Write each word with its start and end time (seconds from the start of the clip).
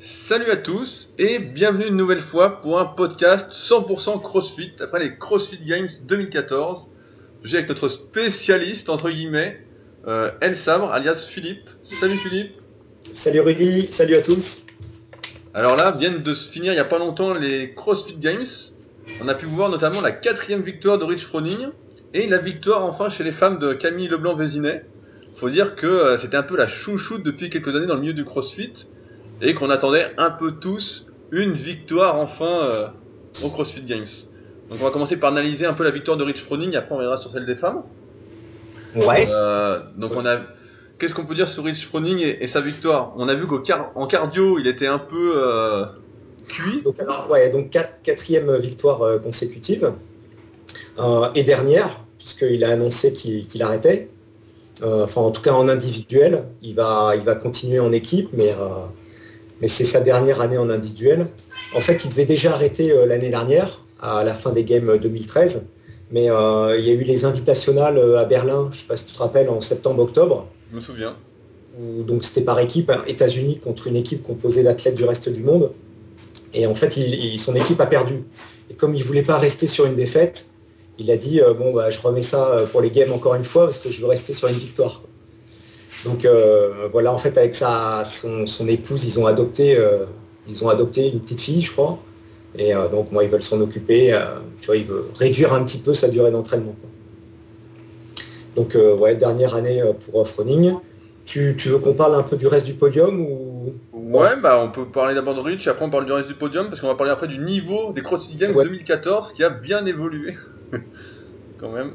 Salut 0.00 0.48
à 0.52 0.56
tous 0.56 1.12
et 1.18 1.40
bienvenue 1.40 1.88
une 1.88 1.96
nouvelle 1.96 2.20
fois 2.20 2.60
pour 2.60 2.78
un 2.78 2.84
podcast 2.84 3.50
100% 3.50 4.22
CrossFit 4.22 4.70
après 4.78 5.00
les 5.00 5.18
CrossFit 5.18 5.58
Games 5.64 5.88
2014. 6.06 6.88
J'ai 7.42 7.56
avec 7.56 7.68
notre 7.68 7.88
spécialiste 7.88 8.90
entre 8.90 9.10
guillemets 9.10 9.60
euh, 10.06 10.30
El 10.40 10.56
Sabre 10.56 10.92
alias 10.92 11.26
Philippe. 11.28 11.68
Salut 11.82 12.14
Philippe. 12.14 12.52
Salut 13.12 13.40
Rudy, 13.40 13.88
salut 13.88 14.14
à 14.14 14.22
tous. 14.22 14.66
Alors 15.52 15.74
là 15.74 15.90
viennent 15.90 16.22
de 16.22 16.32
se 16.32 16.48
finir 16.48 16.72
il 16.72 16.76
y 16.76 16.78
a 16.78 16.84
pas 16.84 17.00
longtemps 17.00 17.34
les 17.34 17.74
CrossFit 17.74 18.18
Games. 18.18 18.46
On 19.20 19.26
a 19.26 19.34
pu 19.34 19.46
voir 19.46 19.68
notamment 19.68 20.00
la 20.00 20.12
quatrième 20.12 20.62
victoire 20.62 20.98
de 20.98 21.04
Rich 21.06 21.26
Froning 21.26 21.70
et 22.14 22.28
la 22.28 22.38
victoire 22.38 22.84
enfin 22.84 23.08
chez 23.08 23.24
les 23.24 23.32
femmes 23.32 23.58
de 23.58 23.72
Camille 23.72 24.06
Leblanc-Vézinet. 24.06 24.84
Faut 25.34 25.50
dire 25.50 25.74
que 25.74 25.88
euh, 25.88 26.16
c'était 26.18 26.36
un 26.36 26.44
peu 26.44 26.56
la 26.56 26.68
chouchoute 26.68 27.24
depuis 27.24 27.50
quelques 27.50 27.74
années 27.74 27.86
dans 27.86 27.96
le 27.96 28.02
milieu 28.02 28.14
du 28.14 28.24
CrossFit 28.24 28.86
et 29.40 29.54
qu'on 29.54 29.70
attendait 29.70 30.06
un 30.16 30.30
peu 30.30 30.52
tous 30.52 31.12
une 31.30 31.52
victoire 31.52 32.16
enfin 32.16 32.66
euh, 32.66 32.86
au 33.44 33.50
CrossFit 33.50 33.82
Games. 33.82 34.06
Donc 34.70 34.78
on 34.80 34.84
va 34.84 34.90
commencer 34.90 35.16
par 35.16 35.30
analyser 35.32 35.66
un 35.66 35.74
peu 35.74 35.84
la 35.84 35.90
victoire 35.90 36.16
de 36.16 36.24
Rich 36.24 36.42
Froning, 36.42 36.74
après 36.76 36.94
on 36.94 36.98
verra 36.98 37.16
sur 37.16 37.30
celle 37.30 37.46
des 37.46 37.54
femmes. 37.54 37.82
Ouais. 38.96 39.28
Euh, 39.30 39.80
donc 39.96 40.12
on 40.16 40.24
a, 40.26 40.40
qu'est-ce 40.98 41.14
qu'on 41.14 41.26
peut 41.26 41.34
dire 41.34 41.48
sur 41.48 41.64
Rich 41.64 41.86
Froning 41.86 42.18
et, 42.18 42.42
et 42.42 42.46
sa 42.46 42.60
victoire? 42.60 43.12
On 43.16 43.28
a 43.28 43.34
vu 43.34 43.46
qu'en 43.46 43.58
car... 43.58 43.92
cardio 44.08 44.58
il 44.58 44.66
était 44.66 44.86
un 44.86 44.98
peu 44.98 45.32
euh, 45.36 45.84
cuit. 46.48 46.82
Donc, 46.82 46.98
alors, 47.00 47.28
ouais, 47.30 47.50
donc 47.50 47.70
quatre- 47.70 48.02
quatrième 48.02 48.56
victoire 48.56 49.02
euh, 49.02 49.18
consécutive 49.18 49.92
et 51.34 51.44
dernière, 51.44 52.00
puisqu'il 52.18 52.64
a 52.64 52.70
annoncé 52.70 53.12
qu'il 53.12 53.62
arrêtait. 53.62 54.10
Enfin, 54.82 55.20
en 55.20 55.30
tout 55.30 55.42
cas 55.42 55.52
en 55.52 55.68
individuel, 55.68 56.44
il 56.60 56.74
va, 56.74 57.12
il 57.14 57.22
va 57.22 57.36
continuer 57.36 57.78
en 57.78 57.92
équipe, 57.92 58.30
mais, 58.32 58.52
mais 59.60 59.68
c'est 59.68 59.84
sa 59.84 60.00
dernière 60.00 60.40
année 60.40 60.58
en 60.58 60.70
individuel. 60.70 61.26
En 61.74 61.80
fait, 61.80 62.04
il 62.04 62.10
devait 62.10 62.24
déjà 62.24 62.52
arrêter 62.54 62.92
euh, 62.92 63.06
l'année 63.06 63.30
dernière, 63.30 63.84
à 64.00 64.24
la 64.24 64.34
fin 64.34 64.52
des 64.52 64.64
Games 64.64 64.96
2013, 64.98 65.66
mais 66.10 66.30
euh, 66.30 66.76
il 66.78 66.84
y 66.86 66.90
a 66.90 66.94
eu 66.94 67.02
les 67.04 67.24
invitationnales 67.24 67.98
euh, 67.98 68.18
à 68.18 68.24
Berlin, 68.24 68.68
je 68.70 68.76
ne 68.76 68.80
sais 68.80 68.86
pas 68.86 68.96
si 68.96 69.04
tu 69.04 69.12
te 69.14 69.18
rappelles, 69.18 69.48
en 69.48 69.60
septembre-octobre. 69.60 70.46
Je 70.70 70.76
me 70.76 70.80
souviens. 70.80 71.16
où 71.78 72.02
donc 72.02 72.24
c'était 72.24 72.40
par 72.42 72.58
équipe, 72.60 72.90
hein, 72.90 73.02
États-Unis 73.06 73.58
contre 73.58 73.86
une 73.86 73.96
équipe 73.96 74.22
composée 74.22 74.62
d'athlètes 74.62 74.94
du 74.96 75.04
reste 75.04 75.28
du 75.28 75.42
monde. 75.42 75.70
Et 76.54 76.66
en 76.66 76.74
fait, 76.74 76.96
il- 76.96 77.14
il- 77.14 77.38
son 77.38 77.54
équipe 77.54 77.80
a 77.80 77.86
perdu. 77.86 78.24
Et 78.70 78.74
comme 78.74 78.94
il 78.94 79.04
voulait 79.04 79.22
pas 79.22 79.38
rester 79.38 79.66
sur 79.66 79.84
une 79.86 79.94
défaite, 79.94 80.48
il 80.98 81.10
a 81.10 81.16
dit 81.16 81.40
euh, 81.40 81.52
bon 81.54 81.72
bah 81.72 81.90
je 81.90 82.00
remets 82.00 82.22
ça 82.22 82.48
euh, 82.48 82.66
pour 82.66 82.80
les 82.80 82.90
games 82.90 83.12
encore 83.12 83.34
une 83.36 83.44
fois 83.44 83.64
parce 83.66 83.78
que 83.78 83.90
je 83.90 84.00
veux 84.00 84.06
rester 84.08 84.32
sur 84.32 84.48
une 84.48 84.56
victoire. 84.56 85.02
Donc 86.04 86.24
euh, 86.24 86.88
voilà, 86.92 87.12
en 87.12 87.18
fait 87.18 87.36
avec 87.36 87.54
sa 87.54 88.04
son, 88.04 88.46
son 88.46 88.68
épouse, 88.68 89.04
ils 89.04 89.18
ont 89.18 89.26
adopté 89.26 89.76
euh, 89.76 90.04
ils 90.48 90.64
ont 90.64 90.68
adopté 90.68 91.08
une 91.08 91.20
petite 91.20 91.40
fille, 91.40 91.62
je 91.62 91.72
crois. 91.72 91.98
Et 92.56 92.74
euh, 92.74 92.88
donc 92.88 93.12
moi 93.12 93.24
ils 93.24 93.30
veulent 93.30 93.42
s'en 93.42 93.60
occuper. 93.60 94.16
tu 94.60 94.66
vois, 94.66 94.76
ils 94.76 94.86
veulent 94.86 95.04
réduire 95.18 95.52
un 95.52 95.64
petit 95.64 95.78
peu 95.78 95.94
sa 95.94 96.08
durée 96.08 96.30
d'entraînement. 96.30 96.74
Donc 98.56 98.76
ouais, 98.98 99.14
dernière 99.14 99.54
année 99.54 99.82
pour 100.10 100.26
Froning. 100.26 100.74
Tu, 101.24 101.56
tu 101.58 101.68
veux 101.68 101.78
qu'on 101.78 101.92
parle 101.92 102.14
un 102.14 102.22
peu 102.22 102.36
du 102.36 102.46
reste 102.46 102.64
du 102.64 102.72
podium 102.72 103.20
ou? 103.20 103.74
Ouais, 103.92 104.40
bah 104.42 104.58
on 104.64 104.70
peut 104.70 104.86
parler 104.86 105.14
d'abord 105.14 105.34
de 105.34 105.40
Rich, 105.40 105.68
après 105.68 105.84
on 105.84 105.90
parle 105.90 106.06
du 106.06 106.12
reste 106.12 106.26
du 106.28 106.34
podium, 106.34 106.68
parce 106.70 106.80
qu'on 106.80 106.86
va 106.86 106.94
parler 106.94 107.12
après 107.12 107.28
du 107.28 107.38
niveau 107.38 107.92
des 107.92 108.02
CrossFit 108.02 108.36
Games 108.36 108.56
Ouais. 108.56 108.64
2014 108.64 109.34
qui 109.34 109.44
a 109.44 109.50
bien 109.50 109.84
évolué. 109.84 110.34
Quand 111.60 111.70
même. 111.70 111.92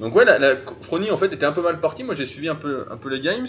Donc 0.00 0.14
ouais, 0.14 0.24
la, 0.24 0.38
la 0.38 0.56
en 1.12 1.16
fait 1.16 1.32
était 1.32 1.46
un 1.46 1.52
peu 1.52 1.62
mal 1.62 1.80
partie. 1.80 2.04
Moi 2.04 2.14
j'ai 2.14 2.26
suivi 2.26 2.48
un 2.48 2.56
peu, 2.56 2.86
un 2.90 2.96
peu 2.98 3.08
les 3.10 3.20
Games. 3.20 3.46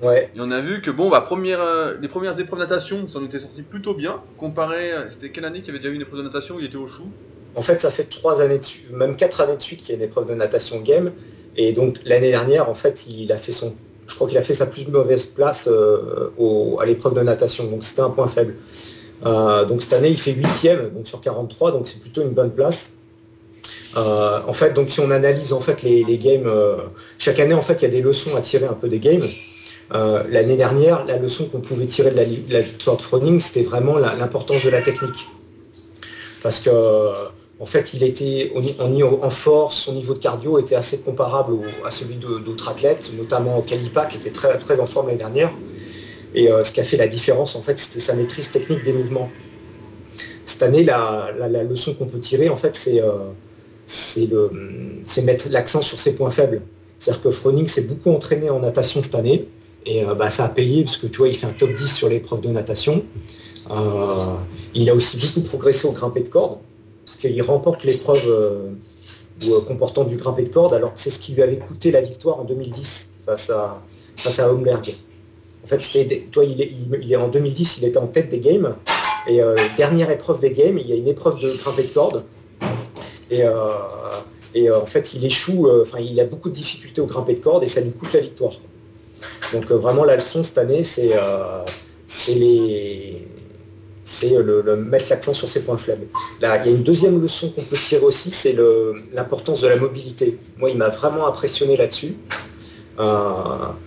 Ouais, 0.00 0.34
Et 0.34 0.40
on 0.40 0.50
a 0.50 0.60
vu 0.60 0.82
que 0.82 0.90
bon, 0.90 1.10
bah, 1.10 1.22
première, 1.22 1.60
euh, 1.62 1.96
les 2.00 2.08
premières 2.08 2.38
épreuves 2.38 2.60
de 2.60 2.64
natation, 2.64 3.08
ça 3.08 3.18
en 3.18 3.24
était 3.24 3.38
sorti 3.40 3.62
plutôt 3.64 3.94
bien. 3.94 4.24
Comparé, 4.36 4.92
euh, 4.92 5.10
c'était 5.10 5.32
quelle 5.32 5.44
année 5.46 5.60
qu'il 5.60 5.68
y 5.68 5.70
avait 5.70 5.78
déjà 5.80 5.90
eu 5.90 5.94
une 5.96 6.02
épreuve 6.02 6.20
de 6.20 6.24
natation 6.24 6.56
où 6.56 6.60
il 6.60 6.66
était 6.66 6.76
au 6.76 6.86
chou? 6.88 7.16
En 7.54 7.62
fait 7.62 7.80
ça 7.80 7.90
fait 7.90 8.04
trois 8.06 8.40
années 8.40 8.58
de 8.58 8.64
suite, 8.64 8.90
même 8.92 9.16
quatre 9.16 9.40
années 9.40 9.56
de 9.56 9.62
suite 9.62 9.80
qu'il 9.82 9.90
y 9.90 9.92
a 9.92 9.96
une 9.96 10.02
épreuve 10.08 10.26
de 10.28 10.34
natation 10.34 10.80
game. 10.80 11.12
Et 11.54 11.72
donc 11.72 12.00
l'année 12.04 12.30
dernière, 12.30 12.70
en 12.70 12.74
fait, 12.74 13.06
il 13.06 13.30
a 13.30 13.36
fait 13.36 13.52
son, 13.52 13.78
je 14.06 14.14
crois 14.14 14.26
qu'il 14.26 14.38
a 14.38 14.42
fait 14.42 14.54
sa 14.54 14.66
plus 14.66 14.86
mauvaise 14.88 15.26
place 15.26 15.68
euh, 15.70 16.32
au- 16.38 16.78
à 16.80 16.86
l'épreuve 16.86 17.14
de 17.14 17.20
natation. 17.20 17.66
Donc 17.70 17.84
c'était 17.84 18.00
un 18.00 18.08
point 18.10 18.26
faible. 18.28 18.58
Euh, 19.24 19.64
donc 19.66 19.82
cette 19.82 19.94
année, 19.94 20.10
il 20.10 20.20
fait 20.20 20.32
huitième, 20.32 20.90
donc 20.90 21.08
sur 21.08 21.20
43, 21.22 21.72
donc 21.72 21.88
c'est 21.88 22.00
plutôt 22.00 22.22
une 22.22 22.34
bonne 22.34 22.54
place. 22.54 23.01
Euh, 23.96 24.40
en 24.46 24.52
fait, 24.52 24.72
donc 24.72 24.90
si 24.90 25.00
on 25.00 25.10
analyse 25.10 25.52
en 25.52 25.60
fait 25.60 25.82
les, 25.82 26.04
games, 26.18 26.46
euh, 26.46 26.76
chaque 27.18 27.38
année 27.40 27.54
en 27.54 27.62
fait 27.62 27.74
il 27.74 27.82
y 27.82 27.86
a 27.86 27.90
des 27.90 28.00
leçons 28.00 28.34
à 28.36 28.40
tirer 28.40 28.66
un 28.66 28.74
peu 28.74 28.88
des 28.88 29.00
games. 29.00 29.26
Euh, 29.94 30.22
L'année 30.30 30.56
dernière, 30.56 31.04
la 31.04 31.18
leçon 31.18 31.46
qu'on 31.46 31.60
pouvait 31.60 31.86
tirer 31.86 32.10
de 32.10 32.16
la, 32.52 32.60
victoire 32.60 32.96
de 32.96 33.02
Froning, 33.02 33.38
c'était 33.40 33.62
vraiment 33.62 33.98
l'importance 33.98 34.64
de 34.64 34.70
la 34.70 34.80
technique. 34.80 35.26
Parce 36.42 36.60
que 36.60 36.70
en 37.60 37.66
fait, 37.66 37.92
il 37.94 38.02
était 38.02 38.52
en, 38.56 39.30
force, 39.30 39.76
son 39.76 39.92
niveau 39.92 40.14
de 40.14 40.18
cardio 40.18 40.58
était 40.58 40.74
assez 40.74 40.98
comparable 40.98 41.54
à 41.84 41.90
celui 41.90 42.16
d'autres 42.16 42.68
athlètes, 42.68 43.10
notamment 43.16 43.60
Kalipa 43.62 44.06
qui 44.06 44.16
était 44.16 44.30
très, 44.30 44.56
très 44.56 44.80
en 44.80 44.86
forme 44.86 45.08
l'année 45.08 45.18
dernière. 45.18 45.52
Et 46.34 46.48
ce 46.48 46.72
qui 46.72 46.80
a 46.80 46.84
fait 46.84 46.96
la 46.96 47.06
différence, 47.06 47.54
en 47.54 47.62
fait, 47.62 47.78
c'était 47.78 48.00
sa 48.00 48.14
maîtrise 48.14 48.50
technique 48.50 48.82
des 48.82 48.92
mouvements. 48.92 49.30
Cette 50.44 50.62
année, 50.62 50.82
la, 50.82 51.30
la- 51.38 51.62
leçon 51.62 51.94
qu'on 51.94 52.06
peut 52.06 52.18
tirer, 52.18 52.48
en 52.48 52.56
fait, 52.56 52.74
c'est 52.74 53.00
c'est 53.86 55.22
mettre 55.22 55.48
l'accent 55.50 55.82
sur 55.82 55.98
ses 55.98 56.14
points 56.14 56.30
faibles. 56.30 56.62
C'est-à-dire 56.98 57.22
que 57.22 57.30
Froning 57.30 57.66
s'est 57.66 57.82
beaucoup 57.82 58.10
entraîné 58.10 58.48
en 58.48 58.60
natation 58.60 59.02
cette 59.02 59.16
année, 59.16 59.48
et 59.86 60.04
euh, 60.04 60.14
bah, 60.14 60.30
ça 60.30 60.44
a 60.44 60.48
payé, 60.48 60.84
parce 60.84 60.96
que 60.96 61.06
tu 61.06 61.18
vois, 61.18 61.28
il 61.28 61.36
fait 61.36 61.46
un 61.46 61.52
top 61.52 61.72
10 61.72 61.92
sur 61.92 62.08
l'épreuve 62.08 62.40
de 62.40 62.48
natation. 62.48 63.02
Euh, 63.70 64.34
il 64.74 64.88
a 64.88 64.94
aussi 64.94 65.18
beaucoup 65.18 65.48
progressé 65.48 65.88
au 65.88 65.92
grimpé 65.92 66.20
de 66.20 66.28
corde, 66.28 66.58
parce 67.04 67.16
qu'il 67.16 67.42
remporte 67.42 67.84
l'épreuve 67.84 68.24
euh, 68.28 69.60
comportant 69.66 70.04
du 70.04 70.16
grimpé 70.16 70.44
de 70.44 70.48
corde, 70.48 70.74
alors 70.74 70.94
que 70.94 71.00
c'est 71.00 71.10
ce 71.10 71.18
qui 71.18 71.32
lui 71.32 71.42
avait 71.42 71.56
coûté 71.56 71.90
la 71.90 72.00
victoire 72.00 72.38
en 72.38 72.44
2010 72.44 73.10
face 73.26 73.50
à, 73.50 73.82
face 74.16 74.38
Homberg. 74.38 74.94
En 75.64 75.66
fait, 75.66 75.82
c'était 75.82 76.26
vois, 76.32 76.44
il 76.44 76.60
est, 76.60 77.16
en 77.16 77.28
2010, 77.28 77.78
il 77.78 77.84
était 77.84 77.98
en 77.98 78.06
tête 78.06 78.28
des 78.28 78.40
games, 78.40 78.76
et 79.28 79.40
dernière 79.76 80.10
épreuve 80.10 80.40
des 80.40 80.52
games, 80.52 80.78
il 80.78 80.88
y 80.88 80.92
a 80.92 80.96
une 80.96 81.06
épreuve 81.06 81.40
de 81.40 81.52
grimpé 81.56 81.84
de 81.84 81.88
corde, 81.88 82.24
et, 83.32 83.44
euh, 83.44 83.52
euh, 84.56 84.80
en 84.80 84.86
fait, 84.86 85.14
il 85.14 85.24
échoue, 85.24 85.66
euh, 85.66 85.82
enfin, 85.82 85.98
il 86.00 86.20
a 86.20 86.26
beaucoup 86.26 86.50
de 86.50 86.54
difficultés 86.54 87.00
au 87.00 87.06
grimpé 87.06 87.32
de 87.34 87.40
corde, 87.40 87.64
et 87.64 87.66
ça 87.66 87.80
lui 87.80 87.92
coûte 87.92 88.12
la 88.12 88.20
victoire. 88.20 88.52
Donc 89.52 89.70
vraiment, 89.70 90.04
la 90.04 90.16
leçon 90.16 90.42
cette 90.42 90.58
année, 90.58 90.84
c'est 90.84 91.12
c'est 92.06 92.34
le, 94.28 94.76
mettre 94.76 95.06
l'accent 95.08 95.32
sur 95.32 95.48
ses 95.48 95.60
points 95.60 95.78
faibles. 95.78 96.06
Là, 96.40 96.58
il 96.58 96.70
y 96.70 96.74
a 96.74 96.76
une 96.76 96.82
deuxième 96.82 97.22
leçon 97.22 97.48
qu'on 97.50 97.62
peut 97.62 97.76
tirer 97.76 98.04
aussi, 98.04 98.30
c'est 98.30 98.54
l'importance 99.14 99.62
de 99.62 99.68
la 99.68 99.76
mobilité. 99.76 100.38
Moi, 100.58 100.70
il 100.70 100.76
m'a 100.76 100.88
vraiment 100.88 101.26
impressionné 101.26 101.76
là-dessus. 101.76 102.16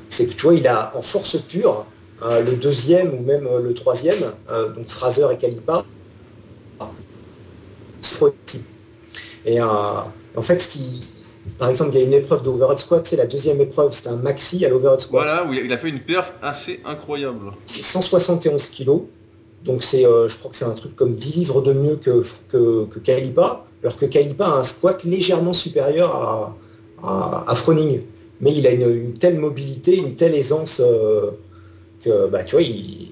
C'est 0.10 0.26
que 0.26 0.34
tu 0.34 0.42
vois, 0.42 0.56
il 0.56 0.68
a 0.68 0.94
en 0.96 1.02
force 1.02 1.38
pure, 1.38 1.86
le 2.24 2.56
deuxième 2.56 3.14
ou 3.14 3.22
même 3.22 3.48
le 3.64 3.74
troisième, 3.74 4.32
donc 4.76 4.88
Fraser 4.88 5.28
et 5.32 5.38
Calipa, 5.38 5.86
et 9.46 9.62
euh, 9.62 9.66
en 10.36 10.42
fait, 10.42 10.60
ce 10.60 10.68
qui, 10.70 11.02
par 11.58 11.70
exemple, 11.70 11.92
il 11.94 12.00
y 12.00 12.04
a 12.04 12.06
une 12.06 12.14
épreuve 12.14 12.44
de 12.44 12.50
overhead 12.50 12.80
squat, 12.80 13.06
c'est 13.06 13.16
la 13.16 13.26
deuxième 13.28 13.62
épreuve, 13.62 13.94
c'était 13.94 14.10
un 14.10 14.16
maxi 14.18 14.66
à 14.66 14.70
l'overhead 14.70 15.00
squat. 15.00 15.26
Voilà, 15.28 15.46
où 15.48 15.54
il 15.54 15.72
a 15.72 15.78
fait 15.78 15.90
une 15.90 16.02
perf 16.02 16.34
assez 16.42 16.80
incroyable. 16.86 17.52
C'est 17.68 17.84
171 17.84 18.66
kilos. 18.68 19.02
Donc 19.64 19.82
c'est, 19.84 20.06
euh, 20.06 20.28
je 20.28 20.38
crois 20.38 20.52
que 20.52 20.58
c'est 20.58 20.66
un 20.66 20.72
truc 20.74 20.96
comme 20.96 21.16
10 21.16 21.34
livres 21.38 21.62
de 21.62 21.74
mieux 21.74 21.96
que, 21.96 22.22
que, 22.50 22.86
que 22.86 23.00
Kalipa, 23.00 23.66
alors 23.84 23.98
que 23.98 24.06
Kalipa 24.06 24.46
a 24.46 24.58
un 24.60 24.64
squat 24.64 25.04
légèrement 25.04 25.54
supérieur 25.54 26.14
à, 26.16 26.56
à, 27.04 27.46
à 27.48 27.56
Froning. 27.56 28.02
Mais 28.42 28.54
il 28.54 28.68
a 28.68 28.72
une, 28.72 28.90
une 28.90 29.14
telle 29.14 29.40
mobilité, 29.40 29.96
une 29.98 30.16
telle 30.16 30.36
aisance 30.36 30.82
euh, 30.84 31.32
que 32.04 32.28
bah, 32.28 32.44
tu 32.44 32.56
vois, 32.56 32.62
il, 32.64 33.10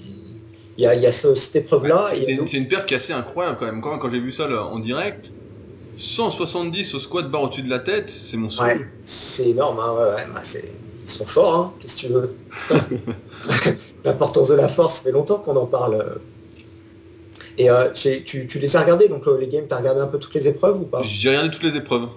il 0.78 0.84
y 0.84 0.86
a, 0.86 0.96
il 0.96 1.02
y 1.02 1.06
a 1.08 1.12
ce- 1.12 1.34
cette 1.36 1.56
épreuve-là. 1.56 2.08
C'est 2.12 2.24
et- 2.24 2.32
une, 2.34 2.48
une 2.52 2.68
perf 2.68 2.86
qui 2.86 2.94
est 2.94 2.98
assez 2.98 3.14
incroyable 3.14 3.58
quand 3.60 3.66
même. 3.66 3.82
Quand, 3.82 3.98
quand 3.98 4.10
j'ai 4.10 4.20
vu 4.20 4.32
ça 4.32 4.48
là, 4.48 4.64
en 4.64 4.80
direct, 4.80 5.32
170 5.98 6.94
au 6.96 7.00
squat 7.00 7.30
barre 7.30 7.44
au-dessus 7.44 7.62
de 7.62 7.70
la 7.70 7.80
tête, 7.80 8.10
c'est 8.10 8.38
mon 8.38 8.48
Ouais, 8.48 8.52
souhait. 8.76 8.86
c'est 9.06 9.50
énorme, 9.50 9.80
hein, 9.80 9.94
ouais, 9.94 10.16
ouais, 10.16 10.28
bah, 10.34 10.42
c'est- 10.44 10.70
ils 11.06 11.10
sont 11.10 11.26
forts, 11.26 11.56
hein, 11.56 11.74
qu'est-ce 11.80 11.96
que 11.96 12.00
tu 12.02 12.08
veux. 12.08 12.36
L'importance 14.06 14.50
de 14.50 14.56
la 14.56 14.68
force, 14.68 14.96
ça 14.96 15.02
fait 15.02 15.12
longtemps 15.12 15.40
qu'on 15.40 15.56
en 15.56 15.66
parle. 15.66 16.18
Et 17.58 17.70
euh, 17.70 17.90
tu, 17.92 18.24
tu 18.26 18.60
les 18.60 18.76
as 18.76 18.82
regardés, 18.82 19.08
donc 19.08 19.28
euh, 19.28 19.38
les 19.40 19.48
games, 19.48 19.66
tu 19.68 19.74
as 19.74 19.78
regardé 19.78 20.02
un 20.02 20.08
peu 20.08 20.18
toutes 20.20 20.34
les 20.34 20.48
épreuves 20.48 20.80
ou 20.82 20.86
pas? 20.86 21.02
J'ai 21.04 21.30
regardé 21.30 21.52
toutes 21.52 21.64
les 21.64 21.76
épreuves. 21.78 22.08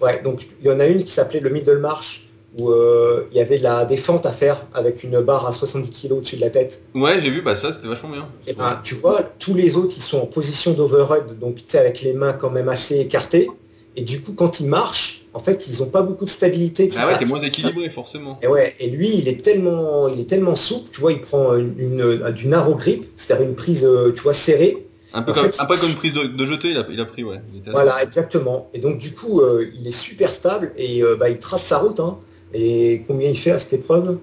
Ouais, 0.00 0.20
donc 0.22 0.46
il 0.60 0.66
y 0.66 0.70
en 0.70 0.78
a 0.80 0.86
une 0.86 1.04
qui 1.04 1.12
s'appelait 1.12 1.40
le 1.40 1.50
middle 1.50 1.78
march, 1.78 2.23
où 2.58 2.70
euh, 2.70 3.24
il 3.32 3.36
y 3.36 3.40
avait 3.40 3.58
de 3.58 3.62
la 3.62 3.84
défente 3.84 4.26
à 4.26 4.32
faire 4.32 4.66
avec 4.74 5.02
une 5.02 5.20
barre 5.20 5.46
à 5.46 5.52
70 5.52 5.90
kg 5.90 6.12
au-dessus 6.12 6.36
de 6.36 6.40
la 6.40 6.50
tête. 6.50 6.84
Ouais, 6.94 7.20
j'ai 7.20 7.30
vu, 7.30 7.42
bah 7.42 7.56
ça 7.56 7.72
c'était 7.72 7.88
vachement 7.88 8.10
bien. 8.10 8.28
Et 8.46 8.52
ben, 8.52 8.80
tu 8.82 8.94
vois, 8.94 9.22
tous 9.38 9.54
les 9.54 9.76
autres, 9.76 9.94
ils 9.96 10.02
sont 10.02 10.20
en 10.20 10.26
position 10.26 10.72
d'overhead, 10.72 11.38
donc 11.38 11.56
tu 11.56 11.64
sais, 11.66 11.78
avec 11.78 12.02
les 12.02 12.12
mains 12.12 12.32
quand 12.32 12.50
même 12.50 12.68
assez 12.68 13.00
écartées. 13.00 13.50
Et 13.96 14.02
du 14.02 14.20
coup, 14.20 14.32
quand 14.32 14.58
ils 14.58 14.68
marchent, 14.68 15.26
en 15.34 15.38
fait, 15.38 15.68
ils 15.68 15.80
n'ont 15.80 15.88
pas 15.88 16.02
beaucoup 16.02 16.24
de 16.24 16.30
stabilité. 16.30 16.90
Ah 16.96 17.06
ouais, 17.06 17.18
t'es 17.18 17.26
moins 17.26 17.40
équilibré, 17.40 17.88
forcément. 17.90 18.38
Et 18.42 18.48
ouais, 18.48 18.74
et 18.80 18.88
lui, 18.90 19.16
il 19.16 19.28
est 19.28 19.40
tellement, 19.40 20.08
il 20.08 20.18
est 20.18 20.28
tellement 20.28 20.56
souple, 20.56 20.90
tu 20.90 21.00
vois, 21.00 21.12
il 21.12 21.20
prend 21.20 21.54
une, 21.54 21.74
une, 21.78 22.30
du 22.32 22.48
narrow 22.48 22.74
grip, 22.74 23.04
c'est-à-dire 23.14 23.46
une 23.46 23.54
prise, 23.54 23.88
tu 24.14 24.22
vois, 24.22 24.32
serrée. 24.32 24.84
Un 25.14 25.22
peu, 25.22 25.32
comme, 25.32 25.48
un 25.56 25.66
peu 25.66 25.76
comme 25.76 25.90
une 25.90 25.96
prise 25.96 26.12
de, 26.12 26.24
de 26.24 26.44
jeté, 26.44 26.70
il 26.70 26.76
a, 26.76 26.84
il 26.90 27.00
a, 27.00 27.04
pris, 27.04 27.22
ouais. 27.22 27.40
voilà, 27.68 28.02
exactement. 28.02 28.68
Et 28.74 28.80
donc, 28.80 28.98
du 28.98 29.12
coup, 29.12 29.40
euh, 29.40 29.70
il 29.76 29.86
est 29.86 29.92
super 29.92 30.34
stable 30.34 30.72
et 30.76 31.04
euh, 31.04 31.14
bah, 31.14 31.30
il 31.30 31.38
trace 31.38 31.62
sa 31.62 31.78
route. 31.78 32.00
Hein. 32.00 32.18
Et 32.54 33.02
combien 33.06 33.28
il 33.28 33.36
fait 33.36 33.50
à 33.50 33.58
cette 33.58 33.72
épreuve 33.74 34.18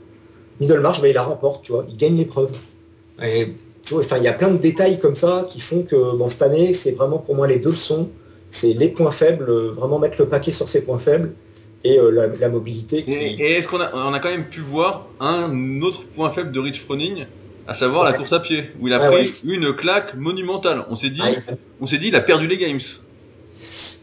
Middlemarch, 0.60 1.02
bah, 1.02 1.08
il 1.08 1.14
la 1.14 1.24
remporte, 1.24 1.64
tu 1.64 1.72
vois, 1.72 1.86
il 1.90 1.96
gagne 1.96 2.18
l'épreuve. 2.18 2.52
Et 3.24 3.54
tu 3.84 3.94
vois, 3.94 4.04
enfin, 4.04 4.18
il 4.18 4.24
y 4.24 4.28
a 4.28 4.34
plein 4.34 4.50
de 4.50 4.58
détails 4.58 5.00
comme 5.00 5.16
ça 5.16 5.46
qui 5.50 5.60
font 5.60 5.84
que 5.84 6.16
bon, 6.16 6.30
cette 6.30 6.44
année, 6.44 6.74
c'est 6.74 6.92
vraiment 6.92 7.18
pour 7.18 7.36
moi 7.36 7.48
les 7.48 7.60
deux 7.60 7.72
leçons. 7.72 8.10
C'est 8.50 8.74
les 8.74 8.90
points 8.90 9.12
faibles, 9.12 9.50
euh, 9.50 9.72
vraiment 9.72 9.98
mettre 9.98 10.16
le 10.20 10.28
paquet 10.28 10.52
sur 10.52 10.68
ses 10.68 10.84
points 10.84 11.00
faibles 11.00 11.34
et 11.84 11.98
euh, 11.98 12.12
la, 12.12 12.28
la, 12.28 12.50
mobilité. 12.50 13.04
Qui... 13.04 13.12
Et, 13.14 13.42
et 13.42 13.52
est-ce 13.58 13.68
qu'on 13.68 13.80
a, 13.80 13.92
on 13.96 14.14
a 14.14 14.20
quand 14.20 14.30
même 14.30 14.50
pu 14.50 14.60
voir 14.62 15.08
un 15.20 15.82
autre 15.82 16.04
point 16.14 16.30
faible 16.32 16.52
de 16.52 16.60
Rich 16.60 16.84
Froning 16.84 17.26
à 17.68 17.74
savoir 17.74 18.06
ouais. 18.06 18.12
la 18.12 18.18
course 18.18 18.34
à 18.34 18.40
pied, 18.40 18.66
où 18.80 18.88
il 18.88 18.94
a 18.94 18.98
Ah 19.02 19.10
pris 19.10 19.22
ouais. 19.46 19.56
une 19.56 19.74
claque 19.74 20.16
monumentale. 20.16 20.86
On 20.90 20.96
s'est 20.96 21.10
dit, 21.10 21.22
Ah, 21.24 21.32
il- 21.32 21.58
on 21.80 21.88
s'est 21.88 21.98
dit, 21.98 22.10
il 22.10 22.16
a 22.16 22.22
perdu 22.22 22.46
les 22.48 22.58
games. 22.58 22.80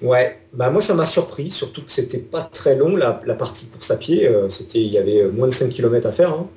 Ouais, 0.03 0.39
bah 0.53 0.71
moi 0.71 0.81
ça 0.81 0.95
m'a 0.95 1.06
surpris, 1.06 1.50
surtout 1.50 1.83
que 1.85 1.91
c'était 1.91 2.19
pas 2.19 2.43
très 2.43 2.77
long 2.77 2.97
la, 2.97 3.12
partie 3.12 3.67
course 3.67 3.91
à 3.91 3.97
pied, 3.97 4.29
euh, 4.29 4.49
il 4.75 4.83
y 4.93 4.99
avait 4.99 5.29
moins 5.29 5.49
de 5.49 5.53
5 5.53 5.71
km 5.71 6.06
à 6.06 6.12
faire. 6.12 6.33
hein. 6.35 6.50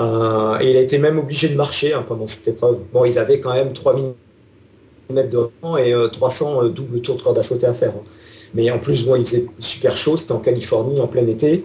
Euh, 0.00 0.58
et 0.60 0.70
il 0.70 0.76
a 0.76 0.80
été 0.80 0.98
même 0.98 1.18
obligé 1.18 1.48
de 1.48 1.54
marcher 1.56 1.92
hein, 1.94 2.04
pendant 2.06 2.26
cette 2.26 2.48
épreuve. 2.48 2.80
Bon, 2.92 3.04
ils 3.04 3.18
avaient 3.18 3.40
quand 3.40 3.54
même 3.54 3.72
3000 3.72 4.14
mètres 5.10 5.30
de 5.30 5.48
rang 5.62 5.76
et 5.76 5.94
euh, 5.94 6.08
300 6.08 6.64
euh, 6.64 6.68
double 6.70 7.00
tours 7.02 7.16
de 7.16 7.22
corde 7.22 7.38
à 7.38 7.42
sauter 7.42 7.66
à 7.66 7.74
faire. 7.74 7.94
hein. 7.96 8.04
Mais 8.54 8.70
en 8.70 8.78
plus, 8.78 9.04
bon, 9.06 9.16
il 9.16 9.26
faisait 9.26 9.46
super 9.58 9.96
chaud, 9.96 10.16
c'était 10.16 10.32
en 10.32 10.40
Californie 10.40 11.00
en 11.00 11.08
plein 11.08 11.26
été. 11.26 11.64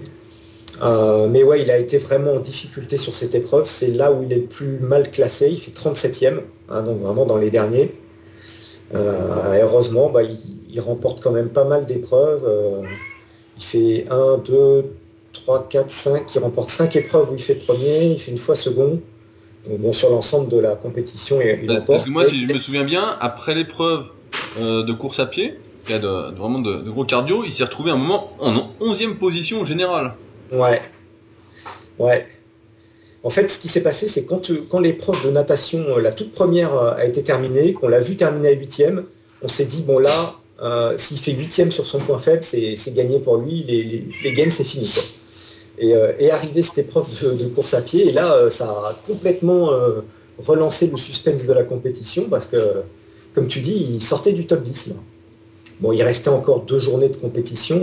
Euh, 0.84 1.28
mais 1.30 1.44
ouais, 1.44 1.62
il 1.64 1.72
a 1.72 1.78
été 1.78 1.98
vraiment 1.98 2.34
en 2.36 2.40
difficulté 2.40 2.98
sur 2.98 3.14
cette 3.14 3.36
épreuve. 3.36 3.66
C'est 3.68 3.92
là 3.92 4.12
où 4.14 4.24
il 4.24 4.31
est 4.34 4.38
le 4.38 4.48
plus 4.48 4.80
mal 4.80 5.12
classé. 5.12 5.50
Il 5.52 5.60
fait 5.60 5.72
37e, 5.72 6.42
hein, 6.69 6.84
donc 6.84 7.02
vraiment 7.02 7.25
dans 7.25 7.38
les 7.38 7.52
derniers. 7.52 7.94
Euh, 8.95 9.54
et 9.54 9.62
heureusement, 9.62 10.10
bah, 10.10 10.24
il, 10.24 10.38
il 10.69 10.80
remporte 10.80 11.22
quand 11.22 11.31
même 11.31 11.50
pas 11.50 11.66
mal 11.66 11.86
d'épreuves. 11.86 12.44
Euh, 12.45 12.81
il 13.57 13.63
fait 13.63 14.06
1, 14.10 14.38
2, 14.38 14.86
3, 15.34 15.68
4, 15.69 15.89
5. 15.89 16.36
Il 16.36 16.39
remporte 16.39 16.69
5 16.69 16.95
épreuves 16.95 17.31
où 17.31 17.36
il 17.36 17.42
fait 17.42 17.56
premier. 17.56 18.06
Il 18.13 18.19
fait 18.19 18.31
une 18.31 18.38
fois 18.38 18.56
second. 18.56 19.01
Donc, 19.69 19.80
bon, 19.80 19.92
sur 19.94 20.10
l'ensemble 20.10 20.50
de 20.50 20.60
la 20.60 20.75
compétition, 20.75 21.39
il, 21.42 21.48
il 21.62 21.68
Parce 21.68 21.80
remporte. 21.80 22.06
que 22.06 22.10
moi, 22.10 22.25
si 22.25 22.39
je 22.42 22.54
me 22.54 22.60
souviens 22.60 22.84
bien, 22.86 23.18
après 23.19 23.56
l'épreuve 23.56 24.06
euh, 24.60 24.84
de 24.84 24.94
course 24.94 25.19
à 25.19 25.25
pied, 25.25 25.56
qui 25.86 25.94
a 25.94 26.00
de, 26.00 26.31
de- 26.31 26.38
vraiment 26.38 26.60
de, 26.60 26.75
de 26.78 26.90
gros 26.92 27.04
cardio, 27.06 27.44
il 27.45 27.51
s'est 27.54 27.63
retrouvé 27.66 27.92
à 27.92 27.95
un 27.95 27.98
moment 27.98 28.30
en 28.40 28.54
11e 28.80 29.16
position 29.18 29.66
générale. 29.66 30.13
Ouais. 30.51 30.81
Ouais. 32.00 32.25
En 33.28 33.30
fait, 33.30 33.50
ce 33.50 33.60
qui 33.60 33.68
s'est 33.68 33.84
passé, 33.84 34.08
c'est 34.08 34.24
quand, 34.24 34.52
euh, 34.52 34.66
quand 34.70 34.80
l'épreuve 34.80 35.22
de 35.26 35.32
natation, 35.32 35.84
euh, 35.90 36.02
la 36.02 36.14
toute 36.14 36.32
première, 36.32 36.74
euh, 36.74 36.94
a 36.94 37.04
été 37.04 37.24
terminée, 37.24 37.74
qu'on 37.74 37.90
l'a 37.90 38.00
vu 38.00 38.16
terminer 38.16 38.48
à 38.48 38.52
huitième, 38.54 39.04
on 39.42 39.50
s'est 39.50 39.66
dit, 39.66 39.84
bon 39.86 40.00
là, 40.00 40.34
s'il 40.96 41.18
fait 41.18 41.34
huitième 41.34 41.70
sur 41.70 41.86
son 41.86 42.00
point 42.00 42.20
faible, 42.20 42.42
c'est 42.42 42.96
gagné 42.96 43.20
pour 43.20 43.36
lui, 43.36 43.66
les, 43.68 44.32
games, 44.32 44.50
c'est 44.50 44.64
fini. 44.64 44.90
Et 45.78 45.94
euh, 45.94 46.14
cette 46.62 46.78
épreuve 46.78 47.06
de, 47.38 47.48
course 47.48 47.74
à 47.74 47.82
pied, 47.82 48.08
et 48.08 48.14
là, 48.14 48.50
ça 48.50 48.64
a 48.64 48.98
complètement 49.06 49.72
relancé 50.40 50.88
le 50.88 50.98
suspense 50.98 51.46
de 51.48 51.54
la 51.54 51.64
compétition, 51.64 52.28
parce 52.30 52.46
que, 52.46 52.58
comme 53.34 53.48
tu 53.48 53.60
dis, 53.60 53.88
il 53.96 54.02
sortait 54.02 54.32
du 54.32 54.48
top 54.48 54.64
10. 54.64 54.88
Là. 54.88 54.96
Bon, 55.82 55.92
il 55.92 56.02
restait 56.02 56.30
encore 56.30 56.62
deux 56.62 56.80
journées 56.80 57.10
de 57.10 57.18
compétition, 57.18 57.78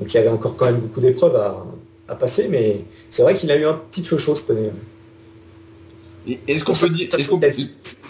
donc 0.00 0.12
il 0.12 0.14
y 0.14 0.18
avait 0.18 0.28
encore 0.28 0.56
quand 0.56 0.66
même 0.66 0.80
beaucoup 0.80 1.00
d'épreuves 1.00 1.36
à, 1.36 1.64
à 2.08 2.14
passer, 2.14 2.48
mais 2.48 2.80
c'est 3.10 3.22
vrai 3.22 3.34
qu'il 3.34 3.50
a 3.50 3.56
eu 3.56 3.64
un 3.64 3.74
petit 3.74 4.04
feu 4.04 4.18
chaud 4.18 4.34
cette 4.34 4.50
année. 4.50 4.70
Est-ce 6.48 6.64
qu'on 6.64 6.72
peut 6.74 6.88
dire, 6.90 7.08
Il 7.10 7.44
a 7.44 7.50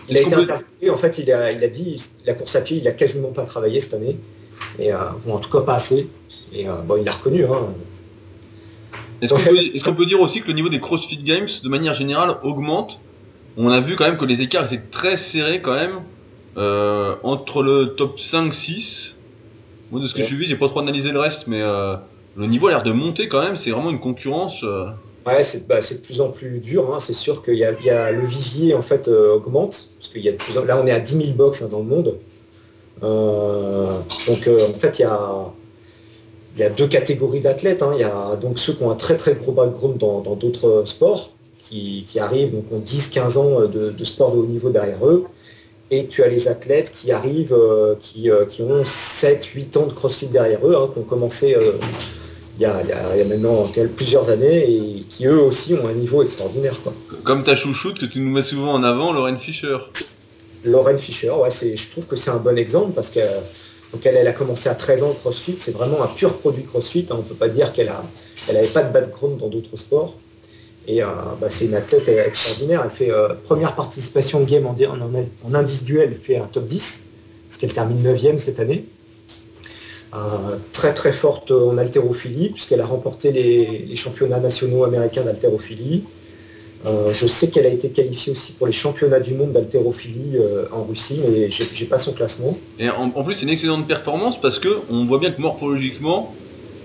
Il 0.08 0.16
a 0.16 0.20
été 0.20 0.34
peut- 0.34 0.40
interviewé, 0.42 0.90
en 0.90 0.96
fait, 0.96 1.18
il 1.18 1.30
a, 1.32 1.52
il 1.52 1.62
a 1.64 1.68
dit 1.68 2.02
la 2.26 2.34
course 2.34 2.56
à 2.56 2.60
pied, 2.60 2.78
il 2.78 2.88
a 2.88 2.92
quasiment 2.92 3.28
pas 3.30 3.44
travaillé 3.44 3.80
cette 3.80 3.94
année. 3.94 4.16
Et, 4.78 4.92
euh, 4.92 4.98
bon, 5.24 5.34
en 5.34 5.38
tout 5.38 5.50
cas, 5.50 5.60
pas 5.60 5.74
assez. 5.76 6.08
Et 6.52 6.68
euh, 6.68 6.74
bon, 6.86 6.96
il 6.96 7.04
l'a 7.04 7.12
reconnu. 7.12 7.44
Hein. 7.44 7.68
Est-ce 9.20 9.84
qu'on 9.84 9.94
peut, 9.94 10.06
dire 10.06 10.20
aussi 10.20 10.42
que 10.42 10.48
le 10.48 10.54
niveau 10.54 10.68
des 10.68 10.80
CrossFit 10.80 11.22
Games, 11.22 11.48
de 11.62 11.68
manière 11.68 11.94
générale, 11.94 12.38
augmente? 12.42 13.00
On 13.56 13.70
a 13.70 13.80
vu 13.80 13.94
quand 13.96 14.04
même 14.04 14.16
que 14.16 14.24
les 14.24 14.40
écarts 14.42 14.72
étaient 14.72 14.82
très 14.90 15.16
serrés 15.16 15.60
quand 15.62 15.74
même 15.74 16.00
euh, 16.56 17.14
entre 17.22 17.62
le 17.62 17.94
top 17.94 18.18
5-6. 18.18 19.12
Moi, 19.90 20.00
de 20.00 20.06
ce 20.06 20.14
que 20.14 20.18
Ouais. 20.18 20.22
je 20.24 20.28
suis 20.28 20.36
vu, 20.36 20.44
j'ai 20.44 20.56
pas 20.56 20.68
trop 20.68 20.80
analysé 20.80 21.12
le 21.12 21.20
reste, 21.20 21.46
mais 21.46 21.60
euh, 21.62 21.96
le 22.37 22.46
niveau 22.46 22.69
a 22.69 22.70
l'air 22.70 22.82
de 22.82 22.93
monter 22.93 23.29
quand 23.29 23.43
même. 23.43 23.56
C'est 23.56 23.70
vraiment 23.70 23.90
une 23.90 24.00
concurrence. 24.00 24.62
euh, 24.64 24.87
Ouais, 25.26 25.44
c'est 25.44 25.69
bah, 25.69 25.81
c'est 25.82 25.96
de 25.96 26.00
plus 26.00 26.20
en 26.20 26.31
plus 26.31 26.58
dur. 26.58 26.93
hein. 26.93 26.99
C'est 26.99 27.12
sûr 27.14 27.43
qu'il 27.43 27.55
y, 27.55 27.64
a- 27.64 28.11
le 28.12 28.26
vivier 28.26 28.75
en 28.75 28.82
fait 28.82 29.06
euh, 29.08 29.34
augmente 29.37 29.88
parce 29.99 30.08
qu'il 30.12 30.23
y 30.23 30.29
a 30.29 30.32
de 30.32 30.37
plus 30.37 30.58
en- 30.58 30.64
là 30.64 30.81
on 30.82 30.87
est 30.87 30.90
à 30.93 30.99
10 31.00 31.17
000 31.17 31.29
box 31.37 31.62
hein, 31.62 31.69
dans 31.70 31.79
le 31.79 31.84
monde. 31.84 32.14
Euh, 33.05 33.99
donc 34.26 34.49
en 34.49 34.75
fait 34.79 34.99
il 34.99 35.02
y 36.58 36.62
a 36.64 36.70
deux 36.70 36.88
catégories 36.88 37.40
d'athlètes. 37.40 37.82
hein. 37.82 37.93
Il 37.94 38.00
y 38.00 38.05
a 38.05 38.37
donc 38.37 38.58
ceux 38.58 38.73
qui 38.73 38.82
ont 38.82 38.90
un 38.90 38.96
très 38.96 39.17
très 39.17 39.34
gros 39.34 39.52
background 39.52 39.99
dans 39.99 40.34
d'autres 40.34 40.82
sports 40.87 41.31
qui, 41.62 42.05
arrivent 42.19 42.52
donc 42.55 42.64
ont 42.73 42.81
10-15 42.81 43.38
ans 43.38 43.61
de, 43.67 44.05
sport 44.05 44.32
de 44.32 44.38
haut 44.38 44.46
niveau 44.46 44.70
derrière 44.70 45.06
eux. 45.06 45.25
Et 45.90 46.06
tu 46.06 46.23
as 46.23 46.29
les 46.29 46.49
athlètes 46.49 46.90
qui 46.90 47.12
arrivent, 47.12 47.56
qui, 48.00 48.29
qui 48.49 48.62
ont 48.62 48.82
7-8 48.82 49.79
ans 49.79 49.87
de 49.87 49.93
CrossFit 49.93 50.26
derrière 50.26 50.67
eux, 50.67 50.76
qui 50.93 50.99
ont 50.99 51.02
commencé 51.05 51.56
il 52.62 52.68
y, 52.68 52.70
a, 52.70 52.80
il 52.82 52.88
y 52.88 52.92
a- 52.92 53.16
il 53.16 53.18
y 53.18 53.22
a 53.22 53.24
maintenant 53.24 53.70
plusieurs 53.96 54.30
années 54.30 54.70
et 54.70 55.00
qui 55.10 55.26
eux 55.26 55.40
aussi 55.40 55.74
ont 55.74 55.88
un 55.88 55.92
niveau 55.94 56.22
extraordinaire. 56.22 56.76
Quoi. 56.82 56.92
comme 57.24 57.42
ta 57.42 57.56
chouchoute 57.56 57.98
que 57.98 58.06
tu 58.06 58.20
nous 58.20 58.30
mets 58.30 58.42
souvent 58.42 58.72
en 58.72 58.82
avant, 58.84 59.12
Lauren 59.12 59.36
Fisher. 59.36 59.78
Lauren 60.64 60.96
Fisher, 60.96 61.30
ouais, 61.30 61.50
je 61.50 61.90
trouve 61.90 62.06
que 62.06 62.14
c'est 62.16 62.30
un 62.30 62.36
bon 62.36 62.56
exemple 62.56 62.92
parce 62.94 63.10
qu'elle 63.10 63.28
donc 63.92 64.06
elle, 64.06 64.16
elle 64.16 64.28
a 64.28 64.32
commencé 64.32 64.68
à 64.68 64.74
13 64.74 65.02
ans 65.02 65.08
le 65.08 65.14
CrossFit, 65.14 65.56
c'est 65.58 65.72
vraiment 65.74 66.02
un 66.02 66.06
pur 66.06 66.32
produit 66.38 66.64
CrossFit, 66.64 67.06
hein, 67.10 67.14
on 67.14 67.18
ne 67.18 67.22
peut 67.24 67.34
pas 67.34 67.48
dire 67.48 67.72
qu'elle 67.72 67.88
a, 67.90 68.02
elle 68.48 68.54
n'avait 68.54 68.68
pas 68.68 68.82
de 68.82 68.92
background 68.92 69.38
dans 69.38 69.48
d'autres 69.48 69.76
sports. 69.76 70.14
Et 70.88 71.02
euh, 71.02 71.06
bah, 71.40 71.48
c'est 71.50 71.66
une 71.66 71.74
athlète 71.74 72.08
extraordinaire, 72.08 72.82
elle 72.84 72.90
fait 72.90 73.10
euh, 73.10 73.28
première 73.44 73.74
participation 73.74 74.40
au 74.42 74.44
game 74.44 74.66
en, 74.66 74.70
en, 74.72 75.48
en 75.50 75.54
individuel, 75.54 76.10
elle 76.12 76.18
fait 76.18 76.36
un 76.38 76.46
top 76.46 76.66
10, 76.66 77.02
parce 77.48 77.58
qu'elle 77.58 77.72
termine 77.72 78.02
9e 78.02 78.38
cette 78.38 78.58
année. 78.60 78.84
Euh, 80.14 80.58
très 80.72 80.92
très 80.92 81.12
forte 81.12 81.50
en 81.52 81.78
haltérophilie, 81.78 82.50
puisqu'elle 82.50 82.82
a 82.82 82.86
remporté 82.86 83.32
les, 83.32 83.78
les 83.86 83.96
championnats 83.96 84.40
nationaux 84.40 84.84
américains 84.84 85.22
d'haltérophilie. 85.24 86.04
Euh, 86.84 87.12
je 87.12 87.26
sais 87.26 87.50
qu'elle 87.50 87.66
a 87.66 87.70
été 87.70 87.92
qualifiée 87.92 88.32
aussi 88.32 88.54
pour 88.54 88.66
les 88.66 88.72
championnats 88.72 89.20
du 89.20 89.34
monde 89.34 89.52
d'haltérophilie 89.52 90.38
euh, 90.38 90.66
en 90.72 90.84
Russie, 90.84 91.20
mais 91.31 91.50
j'ai 91.50 91.86
pas 91.86 91.98
son 91.98 92.12
classement. 92.12 92.58
Et 92.78 92.90
en, 92.90 93.04
en 93.14 93.24
plus, 93.24 93.36
c'est 93.36 93.42
une 93.42 93.50
excellente 93.50 93.86
performance 93.86 94.40
parce 94.40 94.58
que 94.58 94.81
on 94.90 95.06
voit 95.06 95.19
bien 95.19 95.31
que 95.32 95.40
morphologiquement, 95.40 96.36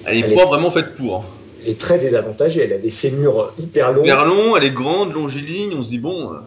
elle 0.06 0.20
est 0.20 0.24
Elle 0.24 0.36
pas 0.36 0.46
vraiment 0.46 0.72
faite 0.72 0.96
pour. 0.96 1.26
Elle 1.60 1.70
est 1.72 1.80
très 1.80 1.98
désavantagée, 1.98 2.64
elle 2.64 2.74
a 2.74 2.78
des 2.78 2.92
fémurs 2.92 3.54
hyper 3.58 3.92
longs. 3.92 4.04
Hyper 4.04 4.26
long, 4.26 4.56
elle 4.56 4.64
est 4.64 4.72
grande, 4.72 5.14
longiligne. 5.14 5.74
On 5.76 5.82
se 5.82 5.90
dit 5.90 6.00
bon. 6.00 6.34
euh, 6.34 6.38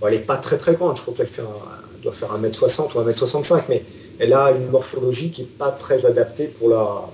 Bon, 0.00 0.08
elle 0.08 0.14
n'est 0.14 0.20
pas 0.20 0.36
très 0.36 0.58
très 0.58 0.74
grande, 0.74 0.96
je 0.96 1.02
crois 1.02 1.14
qu'elle 1.14 1.26
fait 1.26 1.40
un- 1.42 1.46
elle 1.94 2.00
doit 2.02 2.12
faire 2.12 2.32
1m60 2.32 2.94
ou 2.94 3.00
1m65, 3.00 3.68
mais 3.70 3.86
elle 4.18 4.32
a 4.32 4.50
une 4.52 4.68
morphologie 4.68 5.30
qui 5.30 5.42
n'est 5.42 5.48
pas 5.48 5.70
très 5.70 6.06
adaptée 6.06 6.48
pour 6.48 6.68
la 6.70 7.04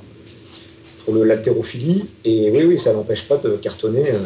pour 1.04 1.14
le- 1.14 1.24
l'haltérophilie. 1.24 2.04
Et 2.24 2.50
oui, 2.50 2.64
oui, 2.64 2.80
ça 2.80 2.92
n'empêche 2.92 3.26
pas 3.28 3.36
de 3.36 3.56
cartonner. 3.56 4.10
euh. 4.10 4.18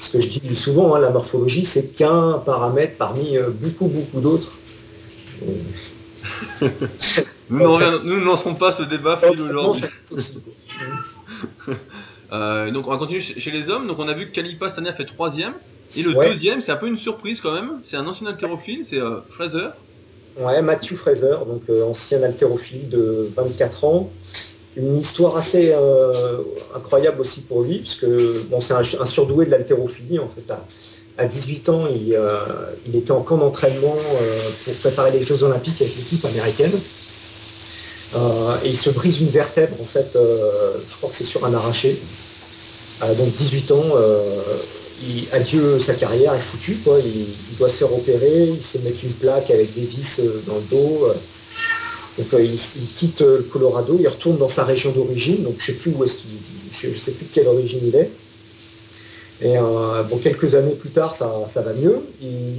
Ce 0.00 0.10
que 0.10 0.20
je 0.20 0.28
dis 0.28 0.56
souvent, 0.56 0.94
hein, 0.94 0.98
la 1.00 1.10
morphologie, 1.10 1.64
c'est 1.64 1.88
qu'un 1.94 2.38
paramètre 2.44 2.96
parmi 2.98 3.36
euh, 3.36 3.50
beaucoup 3.50 3.86
beaucoup 3.86 4.20
d'autres. 4.20 4.52
Nous 7.50 7.58
n'en 7.60 7.78
ne 8.02 8.14
lancerons 8.24 8.54
pas 8.54 8.72
ce 8.72 8.82
débat 8.82 9.20
aujourd'hui. 9.28 9.82
Euh, 12.32 12.70
donc 12.72 12.86
on 12.88 12.90
va 12.90 12.96
continuer 12.96 13.20
chez 13.20 13.50
les 13.50 13.68
hommes. 13.68 13.86
Donc 13.86 13.98
on 13.98 14.08
a 14.08 14.14
vu 14.14 14.26
que 14.26 14.32
Kalipa 14.32 14.68
cette 14.68 14.78
année 14.78 14.88
a 14.88 14.94
fait 14.94 15.04
troisième. 15.04 15.54
Et 15.94 16.02
le 16.02 16.10
Ouais. 16.16 16.30
deuxième, 16.30 16.60
c'est 16.60 16.72
un 16.72 16.76
peu 16.76 16.88
une 16.88 16.96
surprise 16.96 17.40
quand 17.40 17.52
même. 17.52 17.80
C'est 17.84 17.96
un 17.96 18.06
ancien 18.06 18.26
haltérophile, 18.26 18.84
c'est 18.88 18.98
euh, 18.98 19.20
Fraser. 19.30 19.68
Ouais, 20.38 20.60
Matthew 20.62 20.96
Fraser, 20.96 21.36
donc 21.46 21.62
euh, 21.70 21.84
ancien 21.84 22.22
haltérophile 22.22 22.88
de 22.88 23.28
24 23.36 23.84
ans. 23.84 24.10
Une 24.76 24.98
histoire 24.98 25.36
assez 25.36 25.70
euh, 25.72 26.12
incroyable 26.74 27.20
aussi 27.20 27.42
pour 27.42 27.62
lui, 27.62 27.78
puisque 27.78 28.06
bon, 28.50 28.60
c'est 28.60 28.74
un, 28.74 29.06
surdoué 29.06 29.46
de 29.46 29.52
l'haltérophilie. 29.52 30.18
En 30.18 30.28
fait, 30.28 30.50
à, 30.50 30.66
à 31.18 31.26
18 31.26 31.68
ans, 31.68 31.86
il, 31.86 32.14
euh, 32.14 32.38
il 32.88 32.96
était 32.96 33.12
en 33.12 33.20
camp 33.20 33.36
d'entraînement 33.36 33.94
pour 34.64 34.74
préparer 34.74 35.12
les 35.12 35.22
Jeux 35.22 35.44
Olympiques 35.44 35.80
avec 35.80 35.94
l'équipe 35.96 36.24
américaine. 36.24 36.72
Et 38.64 38.68
il 38.68 38.76
se 38.76 38.90
brise 38.90 39.20
une 39.20 39.28
vertèbre, 39.28 39.76
en 39.80 39.84
fait, 39.84 40.08
je 40.14 40.96
crois 40.96 41.10
que 41.10 41.16
c'est 41.16 41.24
sur 41.24 41.44
un 41.44 41.54
arraché. 41.54 41.96
Donc 43.00 43.28
18 43.36 43.72
ans, 43.72 43.84
il, 45.08 45.26
adieu 45.32 45.78
sa 45.78 45.94
carrière 45.94 46.34
est 46.34 46.40
foutue, 46.40 46.76
quoi. 46.84 46.98
Il, 47.04 47.56
doit 47.58 47.68
se 47.68 47.78
faire 47.78 47.92
opérer, 47.92 48.48
il 48.48 48.64
se 48.64 48.78
met 48.78 48.90
une 48.90 49.12
plaque 49.12 49.50
avec 49.50 49.74
des 49.74 49.84
vis 49.84 50.20
euh, 50.20 50.42
dans 50.46 50.56
le 50.56 50.62
dos. 50.70 51.06
euh. 51.06 51.14
Donc 52.18 52.40
il, 52.40 52.58
quitte 52.96 53.22
le 53.22 53.46
Colorado, 53.52 53.96
il 53.98 54.06
retourne 54.06 54.38
dans 54.38 54.48
sa 54.48 54.64
région 54.64 54.92
d'origine, 54.92 55.42
donc 55.42 55.54
je 55.58 55.66
sais 55.66 55.72
plus 55.72 55.92
où 55.96 56.04
est-ce 56.04 56.14
qu'il, 56.14 56.30
je, 56.92 56.96
sais 56.96 57.10
plus 57.10 57.26
de 57.26 57.30
quelle 57.32 57.48
origine 57.48 57.80
il 57.82 57.96
est. 57.96 58.10
Et 59.42 59.56
bon, 59.58 60.18
quelques 60.22 60.54
années 60.54 60.74
plus 60.74 60.90
tard, 60.90 61.16
ça, 61.16 61.60
va 61.60 61.72
mieux. 61.72 61.98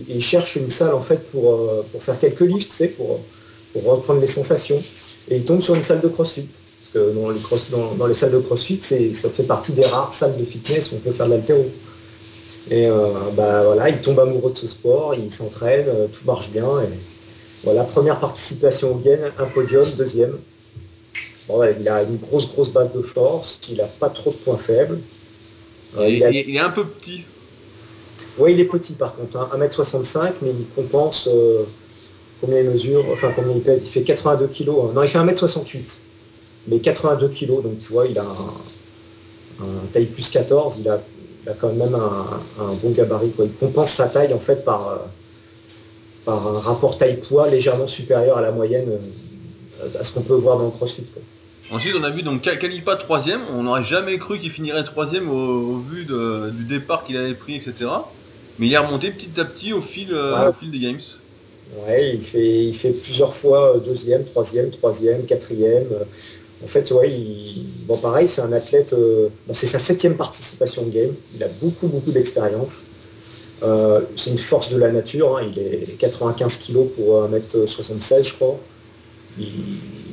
Il, 0.10 0.22
cherche 0.22 0.58
une 0.58 0.70
salle 0.70 0.94
en 0.94 1.02
fait 1.02 1.32
pour, 1.32 1.70
pour 1.90 2.04
faire 2.04 2.20
quelques 2.20 2.42
lifts, 2.42 2.74
tu 2.78 2.88
pour, 2.90 3.22
reprendre 3.86 4.20
les 4.20 4.28
sensations. 4.28 4.84
Et 5.30 5.38
il 5.38 5.46
tombe 5.46 5.62
sur 5.62 5.74
une 5.74 5.84
salle 5.84 6.02
de 6.02 6.10
crossfit. 6.10 6.48
Parce 6.48 7.06
que 7.06 7.14
dans 7.14 7.30
les, 7.30 7.40
cross, 7.40 7.70
dans, 7.72 8.08
les 8.08 8.14
salles 8.14 8.32
de 8.32 8.40
crossfit, 8.40 8.80
ça 8.82 9.30
fait 9.30 9.44
partie 9.44 9.72
des 9.72 9.86
rares 9.86 10.14
salles 10.14 10.38
de 10.38 10.46
fitness 10.46 10.92
où 10.92 10.96
on 10.96 11.00
peut 11.00 11.12
faire 11.12 11.28
de 11.28 11.32
l'altéro. 11.32 11.66
Et 12.72 12.88
euh, 12.88 13.08
bah, 13.34 13.64
voilà, 13.64 13.90
il 13.90 13.98
tombe 14.00 14.20
amoureux 14.20 14.52
de 14.52 14.58
ce 14.58 14.68
sport, 14.68 15.14
il 15.16 15.32
s'entraîne, 15.32 15.86
euh, 15.88 16.08
tout 16.08 16.26
marche 16.26 16.50
bien. 16.50 16.68
Et 16.82 16.98
voilà, 17.64 17.84
première 17.84 18.20
participation 18.20 18.94
au 18.94 18.96
gain, 18.96 19.20
un 19.38 19.46
podium, 19.46 19.86
deuxième. 19.98 20.36
il 21.80 21.90
a 21.90 22.04
une 22.04 22.18
grosse, 22.18 22.48
grosse 22.48 22.72
base 22.72 22.92
de 22.94 23.02
force, 23.02 23.60
il 23.70 23.78
n'a 23.78 23.86
pas 23.86 24.10
trop 24.10 24.32
de 24.32 24.36
points 24.36 24.58
faibles. 24.58 25.00
Euh, 25.98 26.10
il, 26.10 26.24
est 26.24 26.60
un 26.60 26.72
peu 26.72 26.86
petit. 26.86 27.24
Oui, 28.40 28.54
il 28.54 28.60
est 28.60 28.66
petit 28.66 28.94
par 28.94 29.16
contre, 29.16 29.38
1m65, 29.56 30.18
hein. 30.18 30.34
mais 30.42 30.50
il 30.50 30.66
compense 30.76 31.30
combien 32.42 32.60
il 32.60 32.70
mesure, 32.70 33.06
enfin 33.14 33.32
combien 33.34 33.54
il 33.54 33.62
pèse, 33.62 33.84
il 33.86 33.90
fait 33.90 34.02
82 34.02 34.48
kg. 34.48 34.70
Hein. 34.70 34.74
Non, 34.94 35.04
il 35.04 35.08
fait 35.08 35.20
1m68, 35.20 35.98
mais 36.68 36.80
82 36.80 37.30
kg, 37.30 37.48
donc 37.48 37.80
tu 37.80 37.94
vois, 37.94 38.08
il 38.08 38.18
a 38.18 38.26
un, 38.26 39.66
taille 39.94 40.06
plus 40.06 40.28
14, 40.30 40.78
il 40.80 40.90
a, 40.90 41.00
quand 41.54 41.74
même 41.74 41.96
un, 41.96 42.74
bon 42.82 42.92
gabarit. 42.92 43.32
Quoi. 43.32 43.46
Il 43.46 43.54
compense 43.54 43.92
sa 43.92 44.08
taille 44.08 44.34
en 44.34 44.40
fait 44.40 44.66
par, 44.66 44.88
euh, 44.88 44.96
par 46.26 46.48
un 46.48 46.60
rapport 46.60 46.98
taille-poids 46.98 47.50
légèrement 47.50 47.88
supérieur 47.88 48.38
à 48.38 48.42
la 48.42 48.52
moyenne, 48.52 48.90
euh, 48.90 50.00
à 50.00 50.04
ce 50.04 50.12
qu'on 50.12 50.22
peut 50.22 50.34
voir 50.34 50.58
dans 50.58 50.66
le 50.66 50.72
crossfit. 50.72 51.06
Ensuite, 51.72 51.96
on 52.00 52.04
a 52.04 52.10
vu 52.10 52.22
donc 52.22 52.42
Kalipa 52.42 52.96
troisième. 52.96 53.42
On 53.56 53.64
n'aurait 53.64 53.84
jamais 53.84 54.18
cru 54.18 54.40
qu'il 54.40 54.52
finirait 54.52 54.84
troisième 54.84 55.30
au, 55.30 55.78
vu 55.78 56.06
du 56.06 56.64
départ 56.66 57.04
qu'il 57.04 57.18
avait 57.18 57.34
pris, 57.34 57.56
etc. 57.56 57.88
Mais 58.60 58.68
il 58.68 58.74
est 58.74 58.78
remonté 58.78 59.10
petit 59.10 59.40
à 59.40 59.46
petit 59.46 59.74
au 59.74 59.82
fil, 59.82 60.10
euh, 60.14 60.50
au 60.50 60.54
fil 60.54 60.72
des 60.72 60.80
games. 60.80 61.00
Ouais, 61.88 62.16
il 62.16 62.22
fait, 62.22 62.66
il 62.66 62.76
fait 62.76 62.92
plusieurs 62.92 63.34
fois 63.34 63.82
deuxième, 63.84 64.24
troisième, 64.24 64.70
troisième, 64.70 65.26
quatrième. 65.26 65.88
En 66.66 66.68
fait, 66.68 66.90
ouais, 66.92 67.14
bon, 67.86 67.96
pareil, 67.98 68.28
c'est 68.28 68.42
un 68.42 68.52
athlète. 68.52 68.94
Euh, 68.94 69.30
c'est 69.54 69.68
sa 69.68 69.78
septième 69.78 70.16
participation 70.16 70.82
au 70.82 70.88
game. 70.88 71.12
Il 71.36 71.44
a 71.44 71.48
beaucoup, 71.62 71.88
beaucoup 71.88 72.10
d'expérience. 72.12 72.86
Euh, 73.62 74.02
c'est 74.18 74.32
une 74.32 74.40
force 74.40 74.74
de 74.74 74.80
la 74.80 74.92
nature. 74.92 75.38
Hein. 75.38 75.44
Il 75.56 75.60
est 75.60 75.96
95 76.00 76.58
kg 76.58 76.88
pour 76.96 77.24
1m76, 77.30 78.28
je 78.28 78.34
crois. 78.34 78.60
Il, 79.38 79.46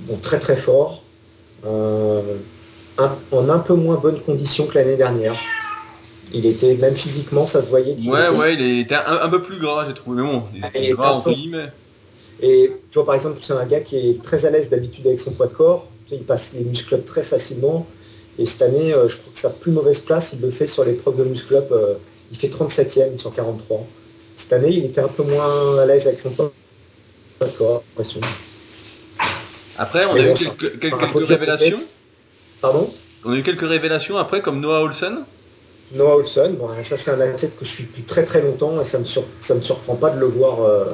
bon, 0.06 0.18
très, 0.20 0.38
très 0.38 0.56
fort. 0.56 1.02
en 1.64 2.20
un 3.48 3.58
peu 3.58 3.74
moins 3.74 3.96
bonne 3.96 4.20
condition 4.20 4.66
que 4.66 4.74
l'année 4.74 4.96
dernière. 4.96 5.34
Il 6.34 6.44
était, 6.44 6.74
même 6.74 6.94
physiquement, 6.94 7.46
ça 7.46 7.62
se 7.62 7.70
voyait. 7.70 7.96
ouais, 8.06 8.28
ouais, 8.28 8.54
il 8.54 8.80
était 8.80 8.94
un, 8.94 9.28
peu 9.30 9.40
plus 9.40 9.58
gras, 9.58 9.86
j'ai 9.88 9.94
trouvé. 9.94 10.22
Mais 10.22 10.28
bon, 10.28 10.42
il 10.54 10.64
était 10.64 10.90
gras, 10.90 11.12
entre 11.12 11.32
guillemets. 11.32 11.68
Et 12.42 12.72
tu 12.90 12.94
vois, 12.98 13.06
par 13.06 13.14
exemple, 13.14 13.38
c'est 13.40 13.54
un 13.54 13.64
gars 13.64 13.80
qui 13.80 13.96
est 13.96 14.22
très 14.22 14.44
à 14.44 14.50
l'aise 14.50 14.68
d'habitude 14.68 15.06
avec 15.06 15.18
son 15.18 15.30
poids 15.30 15.46
de 15.46 15.54
corps. 15.54 15.86
Il 16.12 16.24
passe 16.24 16.52
les 16.54 16.64
muscle 16.64 17.02
très 17.02 17.22
facilement. 17.22 17.86
Et 18.38 18.46
cette 18.46 18.62
année, 18.62 18.92
euh, 18.94 19.08
je 19.08 19.16
crois 19.16 19.32
que 19.32 19.38
sa 19.38 19.50
plus 19.50 19.72
mauvaise 19.72 20.00
place, 20.00 20.32
il 20.32 20.40
le 20.40 20.50
fait 20.50 20.66
sur 20.66 20.84
l'épreuve 20.84 21.16
de 21.16 21.24
muscle 21.24 21.54
up. 21.56 21.68
Euh, 21.72 21.94
il 22.30 22.38
fait 22.38 22.48
37e 22.48 23.18
sur 23.18 23.34
43. 23.34 23.86
Cette 24.36 24.52
année, 24.52 24.70
il 24.70 24.84
était 24.84 25.00
un 25.00 25.08
peu 25.08 25.22
moins 25.22 25.78
à 25.78 25.86
l'aise 25.86 26.06
avec 26.06 26.18
son 26.18 26.30
corps, 26.30 27.82
Après, 29.78 30.04
on 30.06 30.14
a 30.14 30.18
eu 30.20 30.34
quelques, 30.34 30.78
quelques 30.78 31.28
révélations. 31.28 31.78
Pardon? 32.60 32.90
On 33.24 33.32
a 33.32 33.36
eu 33.36 33.42
quelques 33.42 33.68
révélations 33.68 34.16
après, 34.16 34.40
comme 34.40 34.60
Noah 34.60 34.80
Olsen. 34.82 35.24
Noah 35.94 36.16
Olson, 36.16 36.56
bon, 36.58 36.68
ça 36.82 36.96
c'est 36.96 37.10
un 37.10 37.20
athlète 37.20 37.58
que 37.58 37.64
je 37.64 37.70
suis 37.70 37.84
depuis 37.84 38.02
très 38.02 38.24
très 38.24 38.40
longtemps 38.40 38.80
et 38.80 38.84
ça 38.84 38.98
me, 38.98 39.04
ça 39.04 39.54
me 39.54 39.60
surprend 39.60 39.94
pas 39.96 40.10
de 40.10 40.18
le 40.18 40.26
voir, 40.26 40.62
euh, 40.62 40.84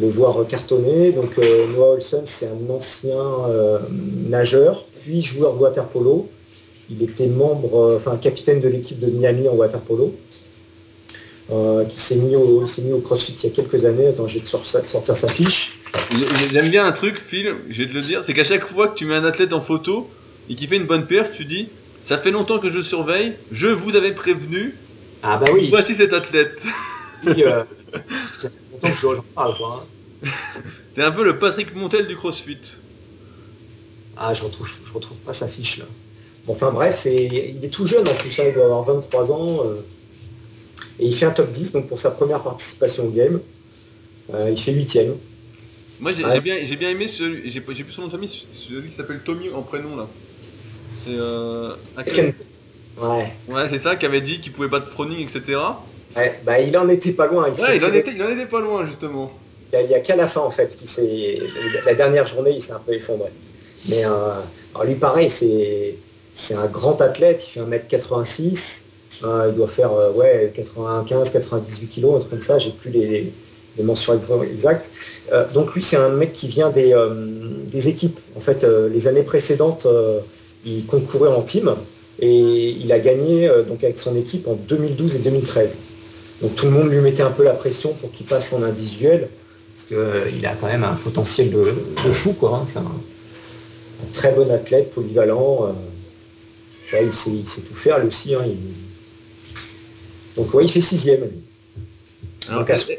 le 0.00 0.08
voir 0.08 0.46
cartonner. 0.48 1.12
Donc 1.12 1.38
euh, 1.38 1.66
Noah 1.74 1.92
Olson, 1.94 2.22
c'est 2.26 2.46
un 2.46 2.70
ancien 2.72 3.18
euh, 3.48 3.78
nageur, 4.28 4.84
puis 5.02 5.22
joueur 5.22 5.54
de 5.54 5.58
water 5.58 5.84
polo. 5.84 6.28
Il 6.90 7.02
était 7.02 7.26
membre, 7.26 7.94
enfin 7.96 8.16
capitaine 8.16 8.60
de 8.60 8.68
l'équipe 8.68 8.98
de 8.98 9.06
Miami 9.06 9.48
en 9.48 9.54
water 9.54 9.80
polo. 9.80 10.14
qui 11.88 11.98
s'est 11.98 12.16
mis, 12.16 12.36
au, 12.36 12.64
mis 12.82 12.92
au 12.92 12.98
crossfit 12.98 13.34
il 13.42 13.48
y 13.48 13.52
a 13.52 13.54
quelques 13.54 13.84
années. 13.84 14.08
Attends, 14.08 14.28
je 14.28 14.38
vais 14.38 14.44
te 14.44 14.48
sortir 14.48 15.16
sa 15.16 15.28
fiche. 15.28 15.78
J'aime 16.52 16.68
bien 16.68 16.84
un 16.84 16.92
truc, 16.92 17.20
Phil, 17.26 17.54
je 17.70 17.82
vais 17.82 17.88
te 17.88 17.94
le 17.94 18.00
dire, 18.00 18.22
c'est 18.26 18.34
qu'à 18.34 18.44
chaque 18.44 18.66
fois 18.66 18.88
que 18.88 18.96
tu 18.96 19.06
mets 19.06 19.14
un 19.14 19.24
athlète 19.24 19.52
en 19.52 19.60
photo 19.60 20.10
et 20.50 20.54
qu'il 20.54 20.68
fait 20.68 20.76
une 20.76 20.86
bonne 20.86 21.06
perf, 21.06 21.30
tu 21.34 21.44
dis 21.44 21.68
ça 22.06 22.18
fait 22.18 22.30
longtemps 22.30 22.58
que 22.58 22.68
je 22.68 22.82
surveille. 22.82 23.32
Je 23.50 23.68
vous 23.68 23.96
avais 23.96 24.12
prévenu. 24.12 24.74
Ah 25.22 25.38
bah 25.38 25.46
oui. 25.52 25.68
Voici 25.70 25.94
cet 25.94 26.12
athlète. 26.12 26.58
Oui, 27.26 27.44
euh, 27.44 27.64
parle, 29.34 29.56
quoi. 29.56 29.86
Hein. 30.24 30.28
T'es 30.94 31.02
un 31.02 31.12
peu 31.12 31.24
le 31.24 31.38
Patrick 31.38 31.74
Montel 31.74 32.06
du 32.06 32.16
CrossFit. 32.16 32.58
Ah, 34.16 34.32
je 34.32 34.42
retrouve, 34.42 34.68
je 34.86 34.92
retrouve 34.92 35.16
pas 35.18 35.32
sa 35.32 35.48
fiche 35.48 35.78
là. 35.78 35.86
Bon, 36.46 36.52
enfin 36.52 36.70
bref, 36.70 36.96
c'est, 36.96 37.14
il 37.14 37.64
est 37.64 37.72
tout 37.72 37.86
jeune 37.86 38.06
en 38.06 38.14
plus, 38.14 38.38
hein, 38.38 38.44
il 38.48 38.54
doit 38.54 38.64
avoir 38.64 38.84
23 38.84 39.32
ans. 39.32 39.60
Euh, 39.64 39.84
et 41.00 41.06
il 41.06 41.14
fait 41.14 41.26
un 41.26 41.30
top 41.30 41.50
10 41.50 41.72
donc 41.72 41.88
pour 41.88 41.98
sa 41.98 42.10
première 42.10 42.42
participation 42.42 43.06
au 43.06 43.10
game. 43.10 43.40
Euh, 44.32 44.50
il 44.50 44.60
fait 44.60 44.72
8 44.72 44.98
Moi 46.00 46.12
j'ai, 46.12 46.40
bien, 46.40 46.58
j'ai 46.64 46.76
bien 46.76 46.90
aimé 46.90 47.08
celui, 47.08 47.50
j'ai, 47.50 47.60
plus 47.60 47.92
son 47.92 48.02
nom 48.02 48.06
de 48.06 48.12
famille, 48.12 48.30
celui 48.52 48.90
qui 48.90 48.96
s'appelle 48.96 49.20
Tommy 49.24 49.50
en 49.50 49.62
prénom 49.62 49.96
là. 49.96 50.06
C'est 51.04 51.16
euh, 51.16 51.74
Ouais. 52.96 53.32
Ouais, 53.48 53.66
c'est 53.70 53.80
ça, 53.80 53.96
qui 53.96 54.06
avait 54.06 54.20
dit 54.20 54.38
qu'il 54.40 54.52
pouvait 54.52 54.68
battre 54.68 54.88
Froning, 54.88 55.26
etc. 55.26 55.58
Ouais, 56.16 56.32
bah 56.44 56.60
il 56.60 56.76
en 56.78 56.88
était 56.88 57.12
pas 57.12 57.26
loin. 57.26 57.46
Il 57.48 57.60
ouais, 57.60 57.76
il 57.76 57.84
en, 57.84 57.92
était, 57.92 58.12
il 58.14 58.22
en, 58.22 58.30
était, 58.30 58.46
pas 58.46 58.60
loin, 58.60 58.86
justement. 58.86 59.32
Il 59.72 59.88
n'y 59.88 59.94
a, 59.94 60.00
qu'à 60.00 60.14
la 60.14 60.28
fin, 60.28 60.40
en 60.40 60.50
fait, 60.50 60.76
qui 60.76 60.86
s'est. 60.86 61.40
La 61.84 61.94
dernière 61.94 62.26
journée, 62.26 62.52
il 62.52 62.62
s'est 62.62 62.72
un 62.72 62.80
peu 62.84 62.92
effondré. 62.92 63.30
Mais 63.88 64.04
euh, 64.04 64.08
alors 64.74 64.86
lui, 64.86 64.94
pareil, 64.94 65.28
c'est 65.28 65.94
c'est 66.36 66.54
un 66.54 66.66
grand 66.66 67.00
athlète, 67.00 67.44
il 67.46 67.50
fait 67.50 67.60
1m86. 67.60 68.80
Euh, 69.22 69.46
il 69.48 69.54
doit 69.54 69.68
faire 69.68 69.92
euh, 69.92 70.10
ouais, 70.12 70.52
95, 70.54 71.30
98 71.30 71.86
kg, 71.86 72.04
un 72.06 72.18
truc 72.18 72.30
comme 72.30 72.42
ça, 72.42 72.58
j'ai 72.58 72.70
plus 72.70 72.90
les, 72.90 73.32
les 73.76 73.84
mentions 73.84 74.14
exactes. 74.42 74.90
Donc 75.52 75.74
lui, 75.74 75.82
c'est 75.82 75.96
un 75.96 76.10
mec 76.10 76.32
qui 76.32 76.48
vient 76.48 76.70
des, 76.70 76.94
des 77.66 77.88
équipes. 77.88 78.18
En 78.36 78.40
fait, 78.40 78.64
les 78.64 79.06
années 79.06 79.22
précédentes, 79.22 79.86
il 80.64 80.84
concourait 80.86 81.30
en 81.30 81.42
team 81.42 81.74
et 82.20 82.70
il 82.70 82.92
a 82.92 82.98
gagné 82.98 83.48
donc 83.68 83.82
avec 83.82 83.98
son 83.98 84.16
équipe 84.16 84.46
en 84.46 84.54
2012 84.54 85.16
et 85.16 85.18
2013. 85.20 85.76
Donc 86.42 86.56
tout 86.56 86.66
le 86.66 86.72
monde 86.72 86.90
lui 86.90 87.00
mettait 87.00 87.22
un 87.22 87.30
peu 87.30 87.44
la 87.44 87.54
pression 87.54 87.92
pour 87.94 88.10
qu'il 88.10 88.26
passe 88.26 88.52
en 88.52 88.62
individuel 88.62 89.28
parce 89.74 89.86
qu'il 89.88 90.46
a 90.46 90.54
quand 90.54 90.66
même 90.66 90.84
un 90.84 90.94
potentiel 90.94 91.50
de, 91.50 91.64
fou, 92.12 92.32
quoi. 92.32 92.58
Hein. 92.58 92.66
C'est 92.68 92.78
un, 92.78 92.92
très 94.12 94.32
bon 94.32 94.50
athlète, 94.50 94.92
polyvalent. 94.94 95.74
il, 96.92 97.12
sait, 97.12 97.30
tout 97.60 97.74
faire 97.74 97.98
lui 97.98 98.08
aussi. 98.08 98.34
Hein. 98.34 98.44
Donc 100.36 100.52
ouais, 100.54 100.64
il 100.64 100.70
fait 100.70 100.80
sixième. 100.80 101.28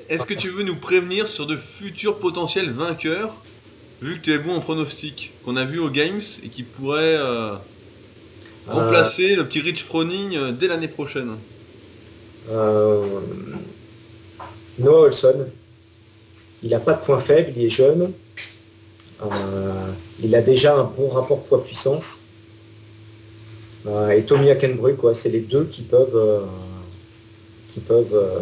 Est-ce 0.10 0.26
que 0.26 0.34
tu 0.34 0.50
veux 0.50 0.64
nous 0.64 0.76
prévenir 0.76 1.28
sur 1.28 1.46
de 1.46 1.56
futurs 1.56 2.18
potentiels 2.18 2.70
vainqueurs, 2.72 3.36
vu 4.02 4.18
que 4.18 4.26
tu 4.26 4.34
es 4.34 4.38
bon 4.38 4.56
en 4.56 4.62
pronostic, 4.62 5.32
qu'on 5.44 5.56
a 5.56 5.66
vu 5.66 5.80
aux 5.80 5.90
Games 5.90 6.22
et 6.44 6.50
qui 6.50 6.64
pourraient 6.64 7.18
euh, 7.18 7.54
remplacer 8.68 9.36
le 9.36 9.46
petit 9.46 9.62
Rich 9.62 9.84
Froning 9.86 10.36
euh, 10.36 10.52
dès 10.52 10.68
l'année 10.68 10.88
prochaine? 10.88 11.30
euh, 11.30 11.55
Noah 14.80 15.02
Olson, 15.02 15.46
il 16.64 16.70
n'a 16.70 16.80
pas 16.80 16.94
de 16.94 17.04
point 17.04 17.20
faible, 17.20 17.54
il 17.56 17.66
est 17.66 17.70
jeune, 17.70 18.12
il 20.24 20.36
a 20.36 20.42
déjà 20.42 20.76
un 20.76 20.84
bon 20.84 21.10
rapport 21.10 21.44
poids-puissance. 21.44 22.20
et 24.16 24.22
Tommy 24.24 24.50
Hackenbruck, 24.52 25.16
c'est 25.16 25.30
les 25.30 25.42
deux 25.42 25.66
qui 25.66 25.82
peuvent 25.82 26.46
qui 27.76 27.82
peuvent 27.82 28.14
euh, 28.14 28.40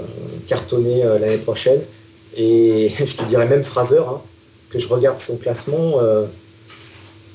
cartonner 0.48 1.04
euh, 1.04 1.18
l'année 1.18 1.40
prochaine. 1.40 1.82
Et 2.38 2.92
je 3.00 3.16
te 3.16 3.24
dirais 3.24 3.48
même 3.48 3.64
Fraser, 3.64 3.98
hein, 3.98 4.22
parce 4.22 4.70
que 4.70 4.80
je 4.80 4.88
regarde 4.88 5.20
son 5.20 5.38
classement, 5.38 6.00
euh, 6.02 6.26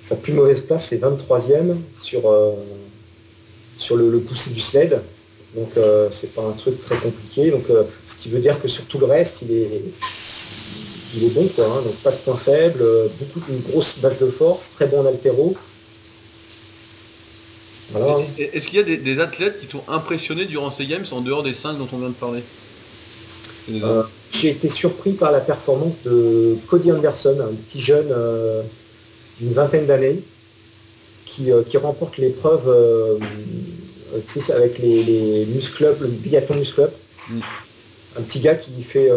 sa 0.04 0.14
plus 0.14 0.32
mauvaise 0.32 0.60
place 0.60 0.86
c'est 0.88 1.02
23e 1.02 1.74
sur, 1.92 2.22
sur 3.76 3.96
le, 3.96 4.10
le 4.10 4.20
poussé 4.20 4.50
du 4.50 4.60
sled. 4.60 5.00
Donc 5.58 5.84
c'est 6.12 6.32
pas 6.34 6.42
un 6.42 6.52
truc 6.52 6.80
très 6.80 6.96
compliqué. 6.96 7.50
Donc 7.50 7.64
ce 7.68 8.14
qui 8.16 8.28
veut 8.28 8.40
dire 8.40 8.60
que 8.60 8.68
sur 8.68 8.84
tout 8.84 8.98
le 8.98 9.06
reste, 9.06 9.42
il 9.42 9.52
est, 9.52 9.82
il 11.16 11.24
est 11.24 11.34
bon 11.34 11.46
quoi. 11.48 11.64
Hein. 11.66 11.82
donc 11.84 11.94
pas 11.96 12.10
de 12.10 12.16
points 12.16 12.36
faibles, 12.36 12.84
beaucoup 13.18 13.40
une 13.50 13.60
grosse 13.70 13.98
base 13.98 14.20
de 14.20 14.26
force, 14.26 14.70
très 14.76 14.86
bon 14.86 15.00
en 15.00 15.06
altéro. 15.06 15.56
Est-ce 18.38 18.66
qu'il 18.66 18.78
y 18.78 18.82
a 18.82 18.96
des, 18.96 19.20
athlètes 19.20 19.60
qui 19.60 19.66
t'ont 19.66 19.82
impressionné 19.88 20.44
durant 20.44 20.70
ces 20.70 20.86
games 20.86 21.06
en 21.10 21.20
dehors 21.22 21.42
des 21.42 21.54
5 21.54 21.78
dont 21.78 21.88
on 21.92 21.98
vient 21.98 22.10
de 22.10 22.14
parler? 22.14 22.42
J'ai 24.30 24.50
été 24.50 24.68
surpris 24.68 25.12
par 25.12 25.32
la 25.32 25.40
performance 25.40 25.94
de 26.04 26.56
Cody 26.68 26.92
Anderson, 26.92 27.36
un 27.40 27.54
petit 27.54 27.80
jeune 27.80 28.12
d'une 29.40 29.52
vingtaine 29.52 29.86
d'années, 29.86 30.20
qui, 31.24 31.50
remporte 31.78 32.18
l'épreuve 32.18 33.18
avec 34.54 34.78
les, 34.78 35.02
les 35.04 35.46
Muscle 35.46 35.96
le 36.00 36.06
biathlon 36.08 36.56
Muscle 36.56 36.82
Up. 36.82 36.92
Mm. 37.30 37.40
Un 38.18 38.22
petit 38.22 38.40
gars 38.40 38.54
qui 38.54 38.82
fait, 38.82 39.10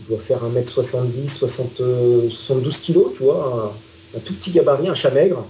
il 0.00 0.08
doit 0.08 0.18
faire 0.18 0.40
1m70, 0.42 1.28
72 1.28 2.78
kg, 2.78 2.98
tu 3.16 3.22
vois, 3.22 3.72
un, 4.16 4.18
tout 4.20 4.34
petit 4.34 4.50
gabarit, 4.50 4.88
un 4.88 4.94
chat 4.94 5.10
maigre. 5.10 5.44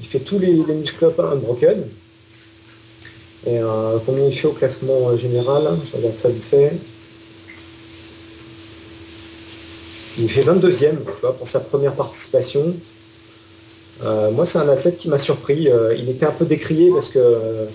Il 0.00 0.06
fait 0.06 0.20
tous 0.20 0.38
les, 0.38 0.52
les 0.52 0.74
muscle 0.74 1.04
up 1.04 1.18
unbroken. 1.20 1.84
Et 3.46 3.58
euh, 3.58 3.98
combien 4.06 4.26
il 4.26 4.36
fait 4.36 4.46
au 4.46 4.52
classement 4.52 5.08
euh, 5.08 5.16
général 5.16 5.68
Je 5.90 5.96
regarde 5.96 6.16
ça 6.16 6.28
vite 6.28 6.44
fait. 6.44 6.72
Il 10.18 10.30
fait 10.30 10.42
22e 10.42 10.96
pour 11.38 11.48
sa 11.48 11.60
première 11.60 11.94
participation. 11.94 12.74
Euh, 14.04 14.30
moi, 14.30 14.46
c'est 14.46 14.58
un 14.58 14.68
athlète 14.68 14.98
qui 14.98 15.08
m'a 15.08 15.18
surpris. 15.18 15.68
il 15.98 16.08
était 16.08 16.26
un 16.26 16.32
peu 16.32 16.44
décrié 16.44 16.90
parce 16.90 17.08
que 17.08 17.66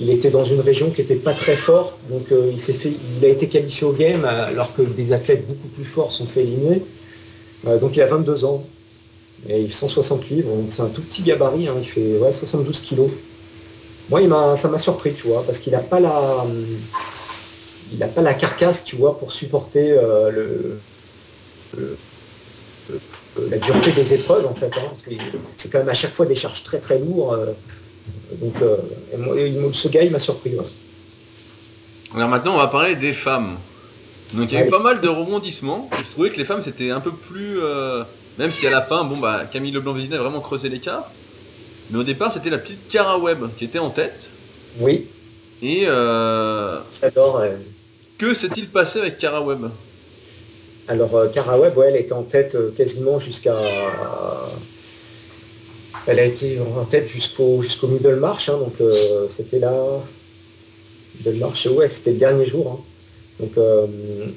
il 0.00 0.08
était 0.10 0.30
dans 0.30 0.44
une 0.44 0.60
région 0.60 0.88
qui 0.90 1.02
n'était 1.02 1.16
pas 1.16 1.34
très 1.34 1.56
forte, 1.56 1.94
donc 2.08 2.26
il 2.30 2.60
s'est 2.60 2.72
fait, 2.72 2.92
il 3.18 3.24
a 3.24 3.28
été 3.28 3.48
qualifié 3.48 3.86
au 3.86 3.92
game 3.92 4.24
alors 4.24 4.74
que 4.74 4.82
des 4.82 5.12
athlètes 5.12 5.46
beaucoup 5.46 5.68
plus 5.68 5.84
forts 5.84 6.12
sont 6.12 6.24
fait 6.24 6.42
éliminer. 6.42 6.82
donc 7.80 7.96
il 7.96 8.00
a 8.00 8.06
22 8.06 8.44
ans 8.46 8.64
et 9.48 9.60
il 9.60 9.68
fait 9.68 9.74
160 9.74 10.30
livres, 10.30 10.54
donc 10.54 10.66
c'est 10.70 10.82
un 10.82 10.88
tout 10.88 11.02
petit 11.02 11.22
gabarit, 11.22 11.68
hein. 11.68 11.74
il 11.78 11.86
fait 11.86 12.18
72 12.32 12.80
kilos. 12.80 13.10
Moi, 14.10 14.22
il 14.22 14.30
ça 14.56 14.68
m'a 14.68 14.78
surpris, 14.78 15.12
tu 15.12 15.28
vois, 15.28 15.44
parce 15.44 15.58
qu'il 15.60 15.72
n'a 15.72 15.78
pas 15.78 16.00
la, 16.00 16.44
il 17.92 17.98
n'a 17.98 18.08
pas 18.08 18.22
la 18.22 18.34
carcasse, 18.34 18.84
tu 18.84 18.96
vois, 18.96 19.18
pour 19.18 19.32
supporter 19.32 19.92
euh, 19.92 20.30
le, 21.76 21.96
la 23.50 23.58
dureté 23.58 23.92
des 23.92 24.14
épreuves, 24.14 24.46
en 24.46 24.54
fait. 24.54 24.72
Hein, 24.76 25.16
c'est 25.56 25.70
quand 25.70 25.78
même 25.78 25.88
à 25.88 25.94
chaque 25.94 26.12
fois 26.12 26.26
des 26.26 26.34
charges 26.34 26.62
très 26.62 26.78
très 26.78 26.98
lourdes. 26.98 27.38
Euh, 27.38 27.52
donc, 28.40 28.54
euh, 28.62 28.76
ce 29.72 29.88
gars, 29.88 30.02
il 30.02 30.10
m'a 30.10 30.18
surpris. 30.18 30.52
Alors 32.14 32.28
maintenant, 32.28 32.54
on 32.54 32.58
va 32.58 32.68
parler 32.68 32.96
des 32.96 33.12
femmes. 33.12 33.56
Donc 34.34 34.50
il 34.52 34.58
y 34.58 34.62
a 34.62 34.66
eu 34.66 34.70
pas 34.70 34.82
mal 34.82 35.00
de 35.00 35.08
rebondissements. 35.08 35.88
Je 35.96 36.10
trouvais 36.12 36.30
que 36.30 36.36
les 36.36 36.44
femmes, 36.44 36.62
c'était 36.64 36.90
un 36.90 37.00
peu 37.00 37.10
plus... 37.10 37.58
même 38.38 38.50
si 38.50 38.66
à 38.66 38.70
la 38.70 38.82
fin, 38.82 39.04
bon 39.04 39.16
bah 39.16 39.42
Camille 39.50 39.72
Leblanc-Vézinet 39.72 40.16
a 40.16 40.22
vraiment 40.22 40.40
creusé 40.40 40.68
l'écart. 40.68 41.10
Mais 41.90 41.98
au 41.98 42.04
départ, 42.04 42.32
c'était 42.32 42.50
la 42.50 42.58
petite 42.58 42.88
Cara 42.88 43.18
Webb 43.18 43.48
qui 43.58 43.64
était 43.64 43.80
en 43.80 43.90
tête. 43.90 44.26
Oui. 44.78 45.06
Et 45.62 45.84
euh, 45.86 46.78
J'adore. 47.00 47.42
que 48.18 48.34
s'est-il 48.34 48.68
passé 48.68 48.98
avec 48.98 49.18
Cara 49.18 49.42
Webb? 49.42 49.70
Alors, 50.90 51.14
euh, 51.16 51.28
Cara 51.28 51.58
Webb, 51.58 51.78
elle 51.86 51.96
était 51.96 52.12
en 52.12 52.22
tête 52.22 52.54
euh, 52.54 52.70
quasiment 52.76 53.18
jusqu'à. 53.18 53.56
Elle 56.06 56.18
a 56.18 56.24
été 56.24 56.58
en 56.60 56.84
tête 56.84 57.08
jusqu'au 57.08 57.62
jusqu'au 57.62 57.86
middle 57.86 58.16
march, 58.16 58.48
hein, 58.48 58.58
donc 58.58 58.74
c'était 59.30 59.58
là. 59.58 59.72
Middle 61.18 61.38
march, 61.38 61.66
ouais, 61.66 61.88
c'était 61.88 62.12
le 62.12 62.18
dernier 62.18 62.46
jour. 62.46 62.80
Hein. 62.80 62.84
Donc, 63.40 63.64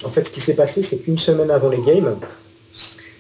en 0.06 0.10
fait, 0.10 0.28
ce 0.28 0.32
qui 0.32 0.42
s'est 0.42 0.54
passé, 0.54 0.84
c'est 0.84 0.98
qu'une 0.98 1.18
semaine 1.18 1.52
avant 1.52 1.70
les 1.70 1.82
games, 1.82 2.16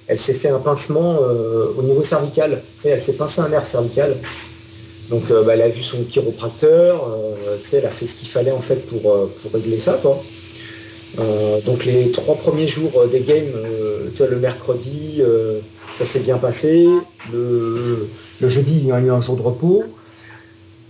elle 0.07 0.19
s'est 0.19 0.33
fait 0.33 0.49
un 0.49 0.59
pincement 0.59 1.19
euh, 1.21 1.73
au 1.77 1.81
niveau 1.81 2.03
cervical. 2.03 2.61
elle 2.83 3.01
s'est 3.01 3.13
pincé 3.13 3.41
un 3.41 3.49
nerf 3.49 3.67
cervical. 3.67 4.15
Donc 5.09 5.23
euh, 5.31 5.43
bah, 5.43 5.53
elle 5.53 5.61
a 5.61 5.69
vu 5.69 5.81
son 5.81 6.03
chiropracteur, 6.03 7.07
euh, 7.07 7.57
elle 7.71 7.85
a 7.85 7.89
fait 7.89 8.05
ce 8.05 8.15
qu'il 8.15 8.27
fallait 8.27 8.51
en 8.51 8.61
fait 8.61 8.87
pour, 8.87 9.29
régler 9.53 9.79
ça. 9.79 9.99
Donc 11.17 11.85
les 11.85 12.11
trois 12.11 12.35
premiers 12.35 12.67
jours 12.67 12.91
des 13.11 13.21
games, 13.21 13.51
le 14.19 14.35
mercredi, 14.37 15.21
ça 15.93 16.05
s'est 16.05 16.19
bien 16.19 16.37
passé. 16.37 16.87
Le, 17.31 18.07
jeudi, 18.41 18.79
il 18.79 18.87
y 18.87 18.91
a 18.91 18.99
eu 18.99 19.11
un 19.11 19.21
jour 19.21 19.35
de 19.35 19.41
repos. 19.41 19.83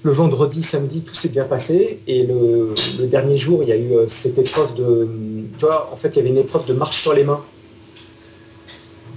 Le 0.04 0.12
vendredi, 0.12 0.64
samedi, 0.64 1.02
tout 1.02 1.16
s'est 1.16 1.30
bien 1.30 1.46
passé. 1.46 2.00
Et 2.08 2.26
le, 2.26 2.74
dernier 3.08 3.38
jour, 3.38 3.64
il 3.64 3.70
y 3.70 3.72
a 3.72 3.78
eu 3.78 3.92
cette 4.08 4.38
épreuve 4.38 4.76
de. 4.76 5.08
En 5.92 5.96
fait, 5.96 6.10
il 6.10 6.18
y 6.18 6.20
avait 6.20 6.30
une 6.30 6.38
épreuve 6.38 6.68
de 6.68 6.74
marche 6.74 7.02
sur 7.02 7.14
les 7.14 7.24
mains. 7.24 7.42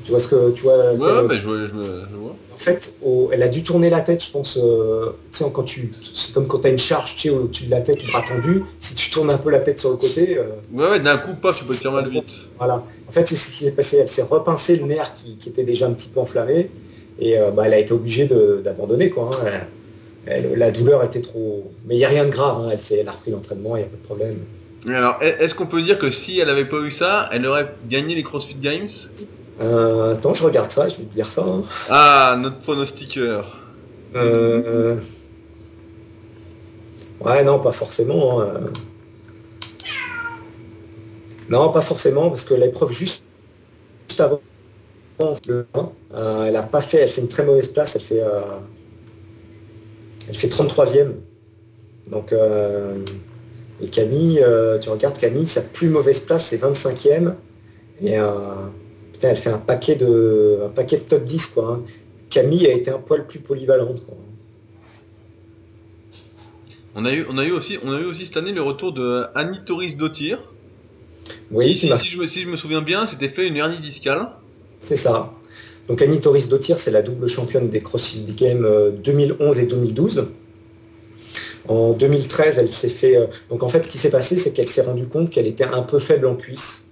Tu 0.07 0.13
vois 0.13 0.21
ce 0.21 0.29
que 0.29 0.53
tu 0.53 0.63
vois 0.63 0.93
Ouais, 0.93 1.27
mais 1.29 1.35
je 1.35 1.45
vois, 1.45 1.67
je, 1.67 1.73
vois. 1.73 2.37
En 2.55 2.59
fait, 2.59 2.95
elle 3.33 3.43
a 3.43 3.49
dû 3.49 3.65
tourner 3.65 3.91
la 3.91 4.01
tête, 4.03 4.25
je 4.25 4.31
pense. 4.31 4.57
Euh, 4.57 5.11
quand 5.53 5.65
tu, 5.65 5.91
c'est 6.15 6.33
comme 6.33 6.47
quand 6.47 6.61
tu 6.61 6.69
as 6.69 6.71
une 6.71 6.79
charge, 6.79 7.17
tu 7.17 7.23
sais, 7.23 7.31
au-dessus 7.31 7.67
de 7.67 7.73
la 7.73 7.81
tête, 7.81 8.07
bras 8.07 8.23
tendu. 8.23 8.63
Si 8.79 8.95
tu 8.95 9.11
tournes 9.11 9.31
un 9.31 9.39
peu 9.39 9.51
la 9.51 9.59
tête 9.59 9.81
sur 9.81 9.91
le 9.91 9.97
côté. 9.97 10.39
Euh, 10.39 10.45
ouais, 10.73 10.91
ouais, 10.91 11.01
d'un 11.01 11.19
coup, 11.19 11.35
pas, 11.35 11.53
tu 11.53 11.65
peux 11.65 11.75
te 11.75 11.81
faire 11.81 11.91
mal 11.91 12.09
vite. 12.09 12.25
Voilà. 12.57 12.85
En 13.09 13.11
fait, 13.11 13.27
c'est 13.27 13.35
ce 13.35 13.51
qui 13.51 13.65
s'est 13.65 13.73
passé. 13.73 13.97
Elle 13.97 14.09
s'est 14.09 14.23
repincé 14.23 14.77
le 14.77 14.85
nerf 14.85 15.13
qui, 15.15 15.37
était 15.45 15.65
déjà 15.65 15.89
un 15.89 15.93
petit 15.93 16.09
peu 16.09 16.21
enflammé, 16.21 16.71
et 17.19 17.37
euh, 17.37 17.51
bah, 17.51 17.65
elle 17.67 17.75
a 17.75 17.79
été 17.79 17.93
obligée 17.93 18.27
d'abandonner, 18.63 19.11
quoi. 19.11 19.33
Hein. 19.45 20.31
la 20.57 20.71
douleur 20.71 21.03
était 21.03 21.23
trop. 21.23 21.69
Mais 21.85 21.97
il 21.97 21.99
n'y 21.99 22.05
a 22.05 22.11
rien 22.11 22.27
de 22.27 22.31
grave. 22.31 22.59
Hein. 22.61 22.71
Elle, 22.71 23.01
elle 23.01 23.09
a 23.09 23.13
repris 23.13 23.33
l'entraînement, 23.33 23.77
il 23.77 23.81
n'y 23.81 23.87
a 23.87 23.89
pas 23.89 23.97
de 23.97 24.03
problème. 24.03 24.37
alors, 24.87 25.19
est-ce 25.21 25.57
qu'on 25.57 25.67
peut 25.67 25.83
dire 25.83 25.99
que 25.99 26.11
si 26.11 26.39
elle 26.39 26.47
n'avait 26.47 26.69
pas 26.69 26.79
eu 26.79 26.93
ça, 26.93 27.29
elle 27.33 27.45
aurait 27.45 27.75
gagné 27.91 28.15
les 28.15 28.23
CrossFit 28.23 28.55
Games? 28.55 28.89
Euh, 29.61 30.15
attends, 30.15 30.35
je 30.35 30.43
regarde 30.43 30.71
ça, 30.71 30.89
je 30.89 30.97
vais 30.97 31.05
te 31.05 31.15
dire 31.15 31.27
ça. 31.27 31.43
Hein. 31.43 31.63
Ah, 31.89 32.37
notre 32.39 32.59
pronostiqueur. 32.59 33.57
Euh... 34.15 34.97
Ouais, 37.21 37.43
non, 37.43 37.59
pas 37.59 37.73
forcément. 37.73 38.43
Hein. 38.43 38.71
Non, 41.49 41.71
pas 41.73 41.81
forcément, 41.81 42.29
parce 42.29 42.45
que 42.45 42.55
l'épreuve 42.55 42.93
juste 42.93 43.23
avant 44.19 44.41
le 45.47 45.67
1, 45.75 45.93
euh, 46.15 46.45
elle 46.45 46.57
a 46.57 46.63
pas 46.63 46.81
fait, 46.81 46.99
elle 46.99 47.09
fait 47.09 47.21
une 47.21 47.29
très 47.29 47.45
mauvaise 47.45 47.69
place, 47.69 47.97
elle 47.97 48.03
fait, 48.03 48.23
euh, 48.23 48.41
elle 50.29 50.37
fait 50.37 50.49
33e. 50.49 51.13
Donc, 52.11 52.33
euh, 52.33 52.99
et 53.81 53.89
Camille, 53.89 54.45
tu 54.81 54.89
regardes 54.89 55.19
Camille, 55.19 55.47
sa 55.47 55.61
plus 55.61 55.89
mauvaise 55.89 56.21
place, 56.21 56.47
c'est 56.47 56.59
25e. 56.59 57.35
Et 58.01 58.17
elle 59.27 59.37
fait 59.37 59.51
un 59.51 59.59
paquet 59.59 59.97
de, 59.97 60.61
un 60.67 60.69
paquet 60.69 60.99
de 60.99 61.03
top 61.03 61.25
10, 61.25 61.47
quoi. 61.49 61.73
Hein. 61.73 61.83
Camille 62.31 62.67
a 62.67 62.73
été 62.73 62.91
un 62.91 62.99
poil 62.99 63.27
plus 63.27 63.39
polyvalente. 63.39 64.03
On 66.95 67.05
a, 67.05 67.13
eu, 67.13 67.27
on, 67.31 67.37
a 67.37 67.45
eu 67.45 67.53
aussi, 67.53 67.79
on 67.85 67.93
a 67.93 68.01
eu 68.01 68.05
aussi 68.05 68.25
cette 68.25 68.39
année 68.39 68.53
le 68.53 68.63
retour 68.63 68.93
de 68.93 69.25
Annie 69.35 69.61
Toris 69.65 69.97
Dottir. 69.97 70.39
Oui, 71.51 71.77
si, 71.77 71.89
je 71.89 72.19
me, 72.19 72.27
si, 72.27 72.41
je 72.41 72.49
me, 72.49 72.57
souviens 72.57 72.81
bien, 72.81 73.07
c'était 73.07 73.29
fait 73.29 73.47
une 73.47 73.57
hernie 73.57 73.81
discale. 73.81 74.31
C'est 74.81 74.97
ça. 74.97 75.33
Donc 75.89 76.01
Annie 76.01 76.21
Toris 76.21 76.49
Dottir, 76.49 76.79
c'est 76.79 76.91
la 76.91 77.03
double 77.03 77.29
championne 77.29 77.69
des 77.69 77.81
CrossFit 77.81 78.25
Games 78.35 78.67
2011 79.05 79.59
euh, 79.59 79.63
et 79.63 79.67
2012. 79.67 80.29
En 81.69 81.93
2013, 81.93 82.59
elle 82.59 82.69
s'est 82.69 82.89
fait. 82.89 83.17
Euh, 83.17 83.27
donc 83.51 83.63
en 83.63 83.69
fait, 83.69 83.85
ce 83.85 83.89
qui 83.89 83.99
s'est 83.99 84.11
passé, 84.11 84.37
c'est 84.37 84.53
qu'elle 84.53 84.69
s'est 84.69 84.83
rendue 84.83 85.07
compte 85.07 85.31
qu'elle 85.31 85.47
était 85.47 85.65
un 85.65 85.83
peu 85.83 85.99
faible 85.99 86.27
en 86.27 86.35
cuisse 86.35 86.86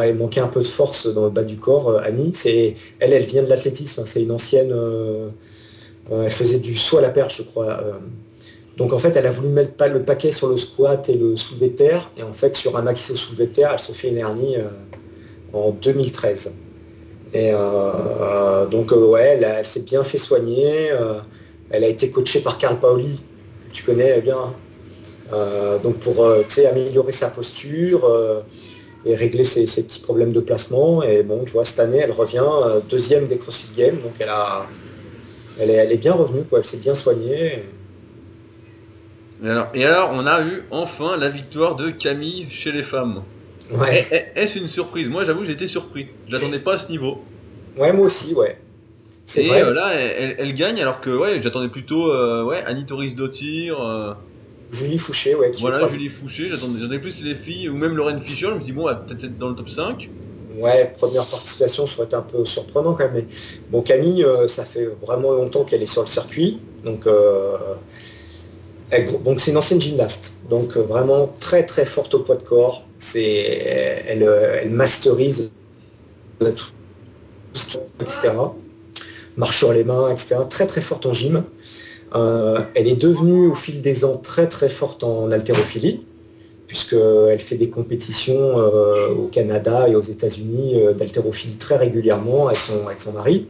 elle 0.00 0.16
manquait 0.16 0.40
un 0.40 0.48
peu 0.48 0.60
de 0.60 0.66
force 0.66 1.06
dans 1.06 1.24
le 1.24 1.30
bas 1.30 1.44
du 1.44 1.56
corps, 1.56 1.88
euh, 1.88 2.00
Annie. 2.02 2.32
C'est, 2.34 2.74
elle, 3.00 3.12
elle 3.12 3.24
vient 3.24 3.42
de 3.42 3.48
l'athlétisme. 3.48 4.00
Hein. 4.00 4.04
c'est 4.06 4.22
une 4.22 4.32
ancienne. 4.32 4.72
Euh, 4.72 5.28
euh, 6.10 6.24
elle 6.24 6.30
faisait 6.30 6.58
du 6.58 6.74
saut 6.74 6.98
à 6.98 7.02
la 7.02 7.10
perche, 7.10 7.38
je 7.38 7.42
crois. 7.42 7.80
donc 8.76 8.92
en 8.92 8.98
fait, 8.98 9.16
elle 9.16 9.26
a 9.26 9.30
voulu 9.32 9.48
mettre 9.48 9.72
pas 9.72 9.88
le 9.88 10.02
paquet 10.02 10.30
sur 10.30 10.48
le 10.48 10.56
squat 10.56 11.08
et 11.08 11.14
le 11.14 11.36
soulevé 11.36 11.70
terre. 11.72 12.10
Et 12.16 12.22
en 12.22 12.32
fait, 12.32 12.54
sur 12.54 12.76
un 12.76 12.82
maxi 12.82 13.16
soulevé 13.16 13.46
de 13.46 13.52
terre, 13.52 13.70
elle 13.72 13.80
se 13.80 13.92
fait 13.92 14.10
une 14.10 14.22
en 15.52 15.70
2013. 15.70 16.54
Et 17.34 17.50
donc 18.70 18.92
ouais, 18.92 19.40
elle, 19.42 19.66
s'est 19.66 19.80
bien 19.80 20.04
fait 20.04 20.18
soigner. 20.18 20.92
elle 21.70 21.82
a 21.82 21.88
été 21.88 22.08
coachée 22.10 22.40
par 22.40 22.56
Carl 22.56 22.78
Paoli, 22.78 23.20
que 23.68 23.72
tu 23.72 23.82
connais 23.82 24.20
bien. 24.20 24.54
donc 25.82 25.96
pour 25.96 26.24
améliorer 26.24 27.12
sa 27.12 27.30
posture 27.30 28.08
et 29.06 29.14
régler 29.14 29.44
ses, 29.44 29.64
petits 29.64 30.00
problèmes 30.00 30.32
de 30.32 30.40
placement. 30.40 31.02
Et 31.02 31.22
bon, 31.22 31.44
tu 31.44 31.52
vois, 31.52 31.64
cette 31.64 31.78
année, 31.78 31.98
elle 31.98 32.10
revient 32.10 32.42
euh, 32.44 32.80
deuxième 32.88 33.26
des 33.26 33.38
CrossFit 33.38 33.72
Games, 33.76 33.96
donc 34.02 34.12
elle 34.18 34.28
a, 34.28 34.66
elle 35.60 35.70
est, 35.70 35.74
elle 35.74 35.92
est 35.92 35.96
bien 35.96 36.12
revenue, 36.12 36.42
quoi. 36.42 36.58
Elle 36.58 36.64
s'est 36.64 36.76
bien 36.78 36.96
soignée. 36.96 37.62
Et... 39.42 39.48
alors, 39.48 39.68
et 39.74 39.84
alors, 39.84 40.10
on 40.12 40.26
a 40.26 40.42
eu 40.42 40.64
enfin 40.72 41.16
la 41.16 41.28
victoire 41.28 41.76
de 41.76 41.90
Camille 41.90 42.48
chez 42.50 42.72
les 42.72 42.82
femmes. 42.82 43.22
Ouais. 43.70 44.32
Est-ce 44.34 44.58
une 44.58 44.68
surprise? 44.68 45.08
Moi, 45.08 45.24
j'avoue, 45.24 45.44
j'étais 45.44 45.68
surpris. 45.68 46.08
Je 46.26 46.32
l'attendais 46.32 46.60
pas 46.60 46.74
à 46.74 46.78
ce 46.78 46.90
niveau. 46.90 47.22
Ouais, 47.76 47.92
moi 47.92 48.06
aussi, 48.06 48.34
ouais. 48.34 48.58
C'est 49.24 49.44
vrai. 49.44 49.62
Euh, 49.62 49.72
là, 49.72 49.92
elle, 49.94 50.54
gagne 50.54 50.80
alors 50.80 51.00
que 51.00 51.10
ouais, 51.10 51.42
j'attendais 51.42 51.68
plutôt 51.68 52.12
euh, 52.12 52.44
ouais, 52.44 52.62
Annie 52.64 52.84
Dottir. 52.84 54.16
Julie 54.76 54.98
Fouché, 54.98 55.34
ouais. 55.34 55.50
Qui 55.50 55.62
voilà, 55.62 55.88
Julie 55.88 56.08
Fouché, 56.08 56.48
j'attendais 56.48 56.98
plus 56.98 57.22
les 57.22 57.34
filles, 57.34 57.68
ou 57.68 57.76
même 57.76 57.96
Lorraine 57.96 58.20
Fischer, 58.20 58.48
je 58.50 58.54
me 58.54 58.60
dis 58.60 58.72
bon, 58.72 58.88
elle 58.88 58.94
va 58.94 59.00
peut-être 59.00 59.24
être 59.24 59.38
dans 59.38 59.48
le 59.48 59.54
top 59.54 59.68
5. 59.68 60.10
Ouais, 60.58 60.92
première 60.96 61.24
participation, 61.24 61.86
ça 61.86 61.96
aurait 61.98 62.06
été 62.06 62.16
un 62.16 62.22
peu 62.22 62.44
surprenant 62.44 62.94
quand 62.94 63.04
même. 63.04 63.14
Mais 63.14 63.26
bon, 63.70 63.82
Camille, 63.82 64.24
euh, 64.24 64.48
ça 64.48 64.64
fait 64.64 64.88
vraiment 65.02 65.32
longtemps 65.32 65.64
qu'elle 65.64 65.82
est 65.82 65.86
sur 65.86 66.02
le 66.02 66.06
circuit. 66.06 66.58
Donc, 66.84 67.06
euh, 67.06 67.56
donc 69.24 69.40
c'est 69.40 69.50
une 69.50 69.56
ancienne 69.56 69.80
gymnaste, 69.80 70.34
donc 70.48 70.76
vraiment 70.76 71.34
très 71.40 71.66
très 71.66 71.84
forte 71.84 72.14
au 72.14 72.20
poids 72.20 72.36
de 72.36 72.42
corps. 72.42 72.84
C'est, 72.98 74.02
elle, 74.06 74.22
elle 74.22 74.70
masterise 74.70 75.50
tout, 76.38 76.54
ce 77.52 77.66
qui, 77.66 77.78
etc. 78.00 78.32
Marche 79.36 79.58
sur 79.58 79.72
les 79.72 79.84
mains, 79.84 80.10
etc. 80.10 80.36
Très 80.48 80.66
très 80.66 80.80
forte 80.80 81.04
en 81.04 81.12
gym. 81.12 81.44
Elle 82.14 82.86
est 82.88 83.00
devenue 83.00 83.48
au 83.48 83.54
fil 83.54 83.82
des 83.82 84.04
ans 84.04 84.16
très 84.16 84.48
très 84.48 84.68
forte 84.68 85.04
en 85.04 85.30
haltérophilie 85.30 86.00
puisqu'elle 86.66 87.38
fait 87.38 87.56
des 87.56 87.70
compétitions 87.70 88.58
euh, 88.58 89.08
au 89.10 89.26
Canada 89.28 89.88
et 89.88 89.94
aux 89.94 90.02
États-Unis 90.02 90.74
euh, 90.74 90.92
d'haltérophilie 90.92 91.56
très 91.56 91.76
régulièrement 91.76 92.48
avec 92.48 92.58
son, 92.58 92.84
son 92.98 93.12
mari. 93.12 93.46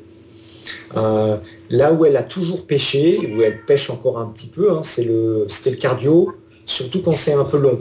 Euh, 0.96 1.36
là 1.70 1.92
où 1.92 2.04
elle 2.04 2.16
a 2.16 2.22
toujours 2.22 2.66
pêché, 2.66 3.18
où 3.18 3.42
elle 3.42 3.64
pêche 3.64 3.90
encore 3.90 4.18
un 4.18 4.26
petit 4.26 4.48
peu, 4.48 4.70
hein, 4.70 4.82
c'était 4.82 5.08
le, 5.08 5.76
cardio, 5.76 6.34
surtout 6.66 7.00
quand 7.00 7.16
c'est 7.16 7.32
un 7.32 7.44
peu 7.44 7.58
long. 7.58 7.78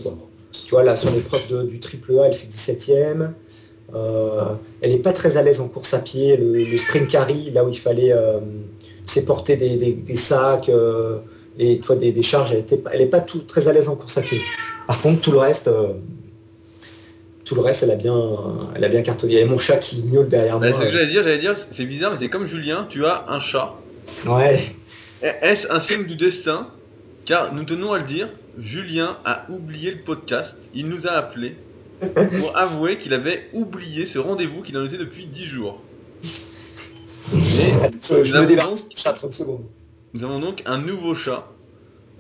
Tu 0.52 0.72
vois, 0.72 0.84
là, 0.84 0.96
sur 0.96 1.12
l'épreuve 1.12 1.68
du 1.68 1.80
triple 1.80 2.20
A, 2.20 2.28
elle 2.28 2.34
fait 2.34 2.48
17ème. 2.48 3.32
elle 4.82 4.92
n'est 4.92 4.98
pas 4.98 5.14
très 5.14 5.38
à 5.38 5.42
l'aise 5.42 5.60
en 5.60 5.68
course 5.68 5.94
à 5.94 6.00
pied. 6.00 6.38
Le, 6.38 6.78
sprint 6.78 7.10
carry, 7.10 7.52
là 7.52 7.66
où 7.66 7.70
il 7.70 7.78
fallait 7.78 8.14
porter 9.26 9.56
des, 9.56 9.76
des, 9.94 10.16
sacs 10.16 10.70
et 11.58 11.80
toi, 11.80 11.96
des, 11.96 12.24
charges, 12.24 12.54
elle 12.54 13.00
n'est 13.00 13.06
pas 13.06 13.22
tout, 13.22 13.40
très 13.40 13.68
à 13.68 13.74
l'aise 13.74 13.88
en 13.88 13.96
course 13.96 14.18
à 14.18 14.22
pied. 14.22 14.40
Par 14.88 15.02
contre, 15.02 15.22
tout 15.22 15.32
le 15.32 15.38
reste, 15.38 15.68
euh, 15.68 15.94
tout 17.46 17.56
le 17.56 17.62
reste, 17.62 17.84
elle 17.84 17.92
a 17.92 17.96
bien, 17.96 18.16
elle 18.76 18.84
a 18.84 18.90
bien 18.90 19.02
cartonné. 19.02 19.40
Et 19.40 19.46
mon 19.46 19.58
chat 19.58 19.78
qui 19.78 20.04
miaule 20.04 20.28
derrière 20.28 20.60
bah, 20.60 20.70
moi. 20.70 20.80
C'est 20.80 20.88
que 20.88 20.92
j'allais 20.92 21.08
dire, 21.08 21.24
j'allais 21.24 21.40
dire, 21.40 21.56
c'est 21.72 21.86
bizarre, 21.86 22.12
mais 22.12 22.18
c'est 22.20 22.30
comme 22.30 22.46
Julien, 22.46 22.88
tu 22.90 23.06
as 23.06 23.26
un 23.30 23.40
chat. 23.40 23.74
Ouais. 24.28 24.60
Est-ce 25.22 25.72
un 25.72 25.80
signe 25.80 26.06
du 26.06 26.16
destin? 26.16 26.68
Car 27.26 27.54
nous 27.54 27.64
tenons 27.64 27.94
à 27.94 28.00
le 28.00 28.06
dire, 28.06 28.30
Julien 28.60 29.18
a 29.26 29.46
oublié 29.50 29.92
le 29.92 30.02
podcast. 30.02 30.58
Il 30.74 30.88
nous 30.90 31.08
a 31.08 31.12
appelé 31.12 31.56
pour 32.40 32.56
avouer 32.58 32.98
qu'il 32.98 33.14
avait 33.14 33.48
oublié 33.54 34.06
ce 34.06 34.20
rendez-vous 34.20 34.62
qu'il 34.62 34.78
en 34.78 34.84
était 34.84 34.98
depuis 34.98 35.26
10 35.26 35.46
jours. 35.46 35.82
Et 37.34 38.26
je 38.26 38.36
me 38.36 38.46
débarrasse 38.46 38.86
chat 38.96 39.14
30 39.14 39.32
secondes. 39.32 39.66
Nous 40.14 40.24
avons 40.24 40.40
donc 40.40 40.62
un 40.66 40.78
nouveau 40.78 41.16
chat 41.16 41.50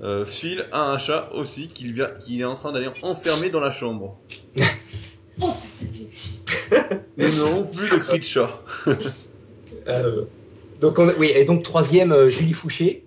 euh, 0.03 0.25
Phil 0.25 0.65
a 0.71 0.91
un 0.91 0.97
chat 0.97 1.29
aussi 1.33 1.69
qu'il 1.69 1.99
est 1.99 2.43
en 2.43 2.55
train 2.55 2.71
d'aller 2.73 2.89
enfermer 3.01 3.49
dans 3.49 3.61
la 3.61 3.71
chambre. 3.71 4.17
Nous 7.17 7.37
n'aurons 7.37 7.63
plus 7.63 7.89
de 7.89 7.97
cri 7.97 8.19
de 8.19 8.23
chat. 8.23 8.61
Euh, 9.87 10.23
donc 10.81 10.97
oui, 11.19 11.31
et 11.35 11.45
donc 11.45 11.61
troisième, 11.61 12.11
euh, 12.11 12.27
Julie 12.27 12.53
Fouché. 12.53 13.03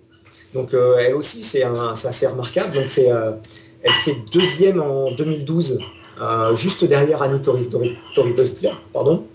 Donc 0.53 0.73
elle 0.73 1.13
aussi, 1.13 1.43
c'est 1.43 1.65
assez 1.65 2.25
remarquable. 2.25 2.73
Donc 2.73 2.85
c'est, 2.87 3.07
elle 3.07 3.91
fait 4.05 4.15
deuxième 4.31 4.79
en 4.79 5.11
2012, 5.11 5.77
juste 6.55 6.85
derrière 6.85 7.21
Annie 7.21 7.41
Torridostia, 7.41 8.71
pardon. 8.93 9.27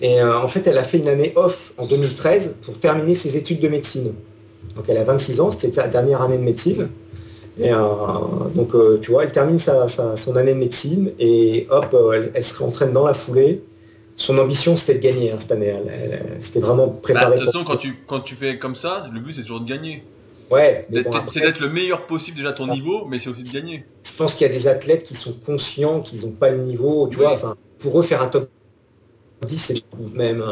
Et 0.00 0.22
en 0.22 0.48
fait, 0.48 0.66
elle 0.66 0.76
a 0.76 0.84
fait 0.84 0.98
une 0.98 1.08
année 1.08 1.32
off 1.36 1.72
en 1.78 1.86
2013 1.86 2.56
pour 2.62 2.78
terminer 2.78 3.14
ses 3.14 3.36
études 3.36 3.60
de 3.60 3.68
médecine. 3.68 4.12
Donc 4.76 4.84
elle 4.88 4.98
a 4.98 5.04
26 5.04 5.40
ans, 5.40 5.50
c'était 5.50 5.72
sa 5.72 5.88
dernière 5.88 6.22
année 6.22 6.36
de 6.36 6.42
médecine. 6.42 6.88
Et 7.58 7.72
euh, 7.72 7.78
donc 8.54 8.74
euh, 8.74 8.98
tu 9.00 9.12
vois, 9.12 9.24
elle 9.24 9.32
termine 9.32 9.58
son 9.58 10.36
année 10.36 10.52
de 10.52 10.58
médecine 10.58 11.12
et 11.18 11.66
hop, 11.70 11.88
euh, 11.94 12.28
elle, 12.34 12.44
se 12.44 12.58
réentraîne 12.58 12.92
dans 12.92 13.06
la 13.06 13.14
foulée. 13.14 13.62
Son 14.16 14.38
ambition 14.38 14.76
c'était 14.76 14.98
de 14.98 15.02
gagner 15.02 15.32
hein, 15.32 15.36
cette 15.38 15.52
année. 15.52 15.74
C'était 16.40 16.60
vraiment 16.60 16.88
préparé. 16.88 17.26
Bah, 17.26 17.32
de 17.32 17.44
toute 17.44 17.52
façon, 17.52 17.64
quand 17.64 17.76
tu, 17.78 17.96
quand 18.06 18.20
tu 18.20 18.34
fais 18.34 18.58
comme 18.58 18.74
ça, 18.74 19.08
le 19.12 19.20
but 19.20 19.34
c'est 19.34 19.42
toujours 19.42 19.60
de 19.60 19.68
gagner. 19.68 20.04
Ouais, 20.50 20.86
c'est 21.32 21.40
d'être 21.40 21.60
le 21.60 21.70
meilleur 21.70 22.06
possible 22.06 22.36
déjà 22.36 22.50
à 22.50 22.52
ton 22.52 22.68
niveau, 22.68 23.04
mais 23.06 23.18
c'est 23.18 23.30
aussi 23.30 23.42
de 23.42 23.50
gagner. 23.50 23.84
Je 24.04 24.14
pense 24.16 24.34
qu'il 24.34 24.46
y 24.46 24.50
a 24.50 24.52
des 24.52 24.68
athlètes 24.68 25.02
qui 25.02 25.14
sont 25.14 25.32
conscients 25.32 26.00
qu'ils 26.00 26.24
n'ont 26.24 26.32
pas 26.32 26.50
le 26.50 26.58
niveau, 26.58 27.08
tu 27.08 27.16
vois. 27.16 27.32
Enfin, 27.32 27.56
pour 27.80 27.98
eux 27.98 28.02
faire 28.02 28.22
un 28.22 28.28
top 28.28 28.48
10, 29.44 29.58
c'est 29.58 29.82
même. 30.14 30.42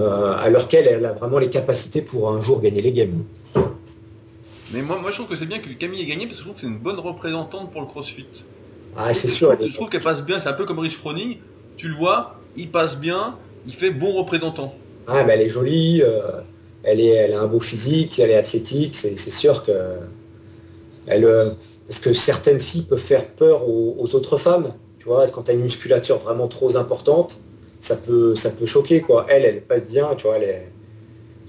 Euh, 0.00 0.34
alors 0.38 0.68
qu'elle 0.68 0.86
elle 0.86 1.04
a 1.04 1.12
vraiment 1.12 1.38
les 1.38 1.50
capacités 1.50 2.02
pour 2.02 2.30
un 2.30 2.40
jour 2.40 2.60
gagner 2.60 2.82
les 2.82 2.92
games. 2.92 3.24
Mais 4.72 4.82
moi, 4.82 4.98
moi 5.00 5.10
je 5.10 5.16
trouve 5.16 5.28
que 5.28 5.36
c'est 5.36 5.46
bien 5.46 5.60
que 5.60 5.68
Camille 5.70 6.02
ait 6.02 6.06
gagné 6.06 6.26
parce 6.26 6.38
que 6.38 6.44
je 6.44 6.48
trouve 6.48 6.54
que 6.54 6.60
c'est 6.60 6.66
une 6.66 6.78
bonne 6.78 7.00
représentante 7.00 7.72
pour 7.72 7.80
le 7.80 7.86
crossfit. 7.86 8.26
Ah, 8.96 9.14
c'est 9.14 9.28
sûr. 9.28 9.56
Je 9.60 9.74
trouve, 9.74 9.88
qu'elle 9.88 10.02
passe 10.02 10.24
bien, 10.24 10.40
c'est 10.40 10.48
un 10.48 10.52
peu 10.52 10.66
comme 10.66 10.78
Rich 10.78 10.98
Froning. 10.98 11.38
Tu 11.76 11.88
le 11.88 11.96
vois, 11.96 12.38
il 12.56 12.70
passe 12.70 12.98
bien, 12.98 13.36
il 13.66 13.74
fait 13.74 13.90
bon 13.90 14.12
représentant. 14.12 14.74
Ah, 15.06 15.24
mais 15.24 15.34
elle 15.34 15.42
est 15.42 15.48
jolie, 15.48 16.02
euh, 16.02 16.20
elle, 16.82 17.00
est, 17.00 17.06
elle 17.06 17.32
a 17.32 17.40
un 17.40 17.46
beau 17.46 17.60
physique, 17.60 18.18
elle 18.18 18.30
est 18.30 18.36
athlétique, 18.36 18.94
c'est 18.94 19.16
sûr 19.16 19.62
que. 19.62 19.72
Elle, 21.06 21.24
euh, 21.24 21.50
parce 21.86 22.00
que 22.00 22.12
certaines 22.12 22.60
filles 22.60 22.82
peuvent 22.82 22.98
faire 22.98 23.26
peur 23.26 23.66
aux, 23.66 23.96
aux 23.98 24.14
autres 24.14 24.36
femmes? 24.36 24.74
Tu 24.98 25.06
vois, 25.06 25.26
quand 25.28 25.44
tu 25.44 25.52
as 25.52 25.54
une 25.54 25.62
musculature 25.62 26.18
vraiment 26.18 26.48
trop 26.48 26.76
importante, 26.76 27.40
ça 27.80 27.96
peut, 27.96 28.34
ça 28.34 28.50
peut 28.50 28.66
choquer, 28.66 29.00
quoi. 29.00 29.26
Elle, 29.28 29.44
elle 29.44 29.62
passe 29.62 29.88
bien, 29.88 30.14
tu 30.16 30.26
vois, 30.26 30.36
elle 30.36 30.44
est 30.44 30.68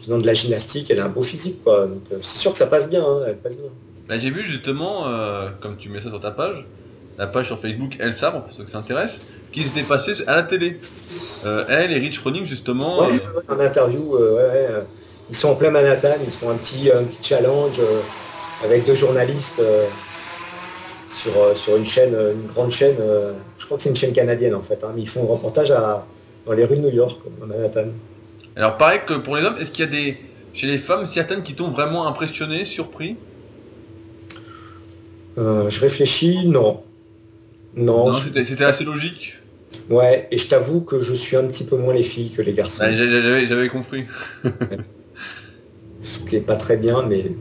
venant 0.05 0.19
de 0.19 0.25
la 0.25 0.33
gymnastique, 0.33 0.89
elle 0.91 0.99
a 0.99 1.05
un 1.05 1.09
beau 1.09 1.23
physique, 1.23 1.63
quoi. 1.63 1.87
Donc 1.87 2.03
euh, 2.11 2.17
c'est 2.21 2.37
sûr 2.37 2.51
que 2.51 2.57
ça 2.57 2.67
passe 2.67 2.89
bien, 2.89 3.03
hein, 3.03 3.21
elle 3.27 3.37
passe 3.37 3.57
bien. 3.57 3.69
Bah, 4.07 4.17
j'ai 4.17 4.29
vu 4.29 4.43
justement, 4.43 5.07
euh, 5.07 5.49
comme 5.61 5.77
tu 5.77 5.89
mets 5.89 6.01
ça 6.01 6.09
sur 6.09 6.19
ta 6.19 6.31
page, 6.31 6.65
la 7.17 7.27
page 7.27 7.47
sur 7.47 7.59
Facebook 7.59 7.97
Elle 7.99 8.15
Sabre, 8.15 8.43
pour 8.43 8.53
ceux 8.53 8.63
que 8.63 8.71
ça 8.71 8.77
intéresse, 8.77 9.19
qu'ils 9.51 9.67
étaient 9.67 9.83
passés 9.83 10.13
à 10.27 10.37
la 10.37 10.43
télé. 10.43 10.77
Euh, 11.45 11.65
elle 11.69 11.91
et 11.91 11.99
Rich 11.99 12.19
Froning, 12.19 12.45
justement. 12.45 12.99
Ouais, 12.99 13.19
en 13.49 13.59
interview, 13.59 14.17
ouais, 14.17 14.67
ils 15.29 15.35
sont 15.35 15.49
en 15.49 15.55
plein 15.55 15.69
Manhattan, 15.69 16.15
ils 16.23 16.31
font 16.31 16.49
un 16.49 16.55
petit, 16.55 16.89
un 16.91 17.03
petit 17.03 17.19
challenge 17.21 17.79
avec 18.63 18.85
deux 18.85 18.95
journalistes 18.95 19.61
sur, 21.07 21.31
sur 21.55 21.75
une 21.75 21.85
chaîne, 21.85 22.13
une 22.13 22.47
grande 22.47 22.71
chaîne, 22.71 22.97
je 23.57 23.65
crois 23.65 23.77
que 23.77 23.83
c'est 23.83 23.89
une 23.89 23.95
chaîne 23.95 24.13
canadienne 24.13 24.55
en 24.55 24.61
fait, 24.61 24.83
hein, 24.83 24.91
mais 24.95 25.01
ils 25.01 25.07
font 25.07 25.23
un 25.23 25.27
reportage 25.27 25.71
à, 25.71 26.05
dans 26.45 26.53
les 26.53 26.65
rues 26.65 26.77
de 26.77 26.81
New 26.81 26.93
York, 26.93 27.19
à 27.25 27.45
Manhattan. 27.45 27.89
Alors 28.55 28.77
pareil 28.77 29.01
que 29.05 29.13
pour 29.13 29.35
les 29.35 29.43
hommes, 29.43 29.57
est-ce 29.59 29.71
qu'il 29.71 29.85
y 29.85 29.87
a 29.87 29.91
des 29.91 30.17
chez 30.53 30.67
les 30.67 30.79
femmes 30.79 31.05
certaines 31.05 31.43
qui 31.43 31.53
t'ont 31.53 31.69
vraiment 31.69 32.07
impressionné, 32.07 32.65
surpris? 32.65 33.15
Euh, 35.37 35.69
Je 35.69 35.79
réfléchis, 35.79 36.45
non. 36.47 36.83
Non, 37.75 38.11
c'était 38.13 38.63
assez 38.63 38.83
logique. 38.83 39.39
Ouais, 39.89 40.27
et 40.31 40.37
je 40.37 40.47
t'avoue 40.47 40.81
que 40.81 41.01
je 41.01 41.13
suis 41.13 41.35
un 41.37 41.45
petit 41.45 41.63
peu 41.63 41.77
moins 41.77 41.93
les 41.93 42.03
filles 42.03 42.31
que 42.31 42.41
les 42.41 42.53
garçons. 42.53 42.83
J'avais 42.91 43.69
compris. 43.69 44.05
Ce 46.01 46.19
qui 46.21 46.37
est 46.37 46.41
pas 46.41 46.55
très 46.55 46.77
bien, 46.77 47.03
mais. 47.03 47.31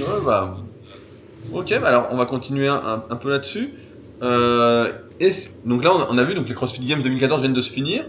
Non, 0.00 0.22
bah. 0.24 0.58
Ok, 1.52 1.70
bah 1.80 1.88
alors 1.88 2.08
on 2.10 2.16
va 2.16 2.26
continuer 2.26 2.68
un, 2.68 3.16
peu 3.20 3.30
là-dessus. 3.30 3.70
Euh, 4.22 4.92
donc 5.64 5.82
là, 5.82 5.92
on 6.10 6.18
a, 6.18 6.24
vu 6.24 6.34
donc 6.34 6.48
les 6.48 6.54
CrossFit 6.54 6.84
Games 6.84 7.02
2014 7.02 7.40
viennent 7.40 7.52
de 7.52 7.62
se 7.62 7.72
finir. 7.72 8.04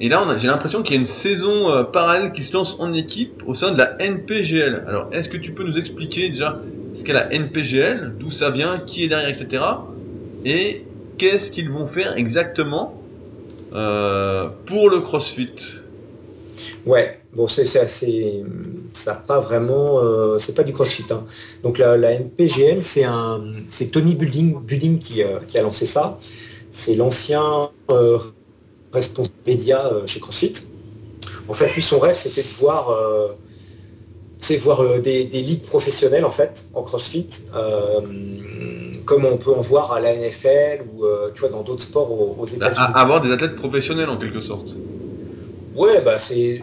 Et 0.00 0.08
là, 0.08 0.24
j'ai 0.38 0.46
l'impression 0.46 0.82
qu'il 0.82 0.94
y 0.94 0.98
a 0.98 1.00
une 1.00 1.06
saison 1.06 1.70
euh, 1.70 1.82
parallèle 1.82 2.32
qui 2.32 2.44
se 2.44 2.52
lance 2.52 2.76
en 2.78 2.92
équipe 2.92 3.42
au 3.46 3.54
sein 3.54 3.72
de 3.72 3.78
la 3.78 4.00
NPGL. 4.00 4.84
Alors, 4.86 5.08
est-ce 5.12 5.28
que 5.28 5.36
tu 5.36 5.52
peux 5.52 5.64
nous 5.64 5.76
expliquer 5.76 6.28
déjà 6.28 6.60
ce 6.94 7.02
qu'est 7.02 7.12
la 7.12 7.32
NPGL, 7.32 8.14
d'où 8.18 8.30
ça 8.30 8.50
vient, 8.50 8.78
qui 8.78 9.04
est 9.04 9.08
derrière, 9.08 9.28
etc. 9.28 9.62
Et 10.44 10.84
qu'est-ce 11.18 11.50
qu'ils 11.50 11.70
vont 11.70 11.86
faire 11.86 12.16
exactement 12.16 13.02
euh, 13.74 14.48
pour 14.66 14.88
le 14.88 15.00
CrossFit? 15.00 15.50
Ouais, 16.86 17.17
bon, 17.34 17.48
c'est 17.48 17.78
assez, 17.78 18.44
ça 18.92 19.14
pas 19.14 19.40
vraiment, 19.40 19.98
euh, 19.98 20.38
c'est 20.38 20.54
pas 20.54 20.64
du 20.64 20.72
CrossFit. 20.72 21.06
Hein. 21.10 21.24
Donc 21.62 21.78
la, 21.78 22.12
NPGL, 22.12 22.82
c'est 22.82 23.04
un, 23.04 23.42
c'est 23.68 23.86
Tony 23.86 24.14
Building, 24.14 24.60
Building 24.60 24.98
qui, 24.98 25.22
qui, 25.46 25.58
a 25.58 25.62
lancé 25.62 25.86
ça. 25.86 26.18
C'est 26.70 26.94
l'ancien 26.94 27.70
responsable 28.92 29.36
média 29.46 29.86
euh, 29.86 30.06
chez 30.06 30.20
CrossFit. 30.20 30.54
En 31.48 31.54
fait, 31.54 31.72
lui, 31.74 31.82
son 31.82 31.98
rêve, 31.98 32.14
c'était 32.14 32.42
de 32.42 32.58
voir, 32.58 32.90
euh, 32.90 33.28
voir 34.60 34.80
euh, 34.80 34.98
des, 34.98 35.24
ligues 35.24 35.62
professionnelles 35.62 36.24
en 36.24 36.30
fait 36.30 36.66
en 36.74 36.82
CrossFit, 36.82 37.28
comme 39.04 39.24
on 39.24 39.38
peut 39.38 39.54
en 39.54 39.62
voir 39.62 39.92
à 39.92 40.00
la 40.00 40.14
NFL 40.14 40.84
ou 40.92 41.04
tu 41.34 41.40
vois 41.40 41.48
dans 41.48 41.62
d'autres 41.62 41.82
sports 41.82 42.38
aux, 42.38 42.44
États-Unis. 42.44 42.86
Avoir 42.94 43.22
des 43.22 43.30
athlètes 43.30 43.56
professionnels 43.56 44.10
en 44.10 44.18
quelque 44.18 44.42
sorte. 44.42 44.68
Ouais, 45.74 46.02
bah 46.04 46.18
c'est 46.18 46.62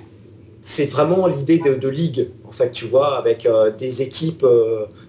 c'est 0.67 0.86
vraiment 0.88 1.28
l'idée 1.28 1.60
de, 1.60 1.88
ligue 1.88 2.30
en 2.47 2.51
fait, 2.51 2.71
tu 2.71 2.86
vois, 2.86 3.17
avec 3.19 3.47
des 3.78 4.01
équipes 4.01 4.45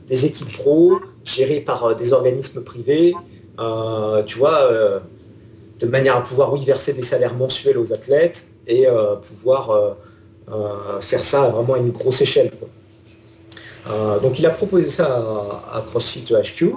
des 0.06 0.26
équipes 0.26 0.52
pro 0.52 0.98
gérées 1.24 1.62
par 1.62 1.96
des 1.96 2.12
organismes 2.12 2.62
privés. 2.62 3.14
tu 4.26 4.38
vois 4.38 5.00
de 5.78 5.86
manière 5.86 6.16
à 6.16 6.22
pouvoir 6.22 6.52
oui, 6.52 6.64
verser 6.64 6.92
des 6.92 7.02
salaires 7.02 7.34
mensuels 7.34 7.78
aux 7.78 7.92
athlètes 7.92 8.48
et 8.66 8.86
euh, 8.86 9.16
pouvoir 9.16 9.70
euh, 9.70 9.90
euh, 10.50 11.00
faire 11.00 11.20
ça 11.20 11.48
vraiment 11.50 11.74
à 11.74 11.78
une 11.78 11.90
grosse 11.90 12.20
échelle. 12.20 12.50
donc 14.22 14.38
il 14.38 14.46
a 14.46 14.50
proposé 14.50 14.88
ça 14.88 15.06
à, 15.72 15.84
CrossFit 15.86 16.24
HQ. 16.24 16.74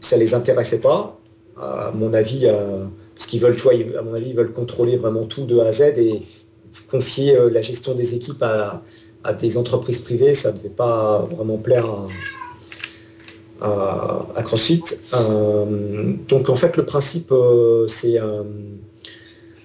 ça 0.00 0.16
les 0.16 0.34
intéressait 0.34 0.80
pas, 0.80 1.18
à 1.60 1.90
mon 1.94 2.12
avis, 2.14 2.46
parce 3.14 3.26
qu'ils 3.26 3.40
veulent, 3.40 3.56
à 3.98 4.02
mon 4.02 4.14
avis, 4.14 4.30
ils 4.30 4.36
veulent 4.36 4.52
contrôler 4.52 4.96
vraiment 4.96 5.24
tout 5.24 5.44
de 5.44 5.58
A 5.58 5.66
à 5.66 5.72
Z 5.72 5.94
confier 6.88 7.36
la 7.50 7.62
gestion 7.62 7.94
des 7.94 8.14
équipes 8.14 8.42
à, 8.42 8.82
des 9.40 9.56
entreprises 9.58 9.98
privées, 9.98 10.34
ça 10.34 10.52
ne 10.52 10.56
devait 10.56 10.68
pas 10.68 11.26
vraiment 11.36 11.58
plaire 11.58 11.86
à, 13.60 14.26
à, 14.36 14.42
CrossFit. 14.42 14.84
Euh, 15.14 16.14
donc 16.28 16.48
en 16.48 16.54
fait, 16.54 16.76
le 16.76 16.84
principe, 16.84 17.32
euh, 17.32 17.86
c'est 17.88 18.20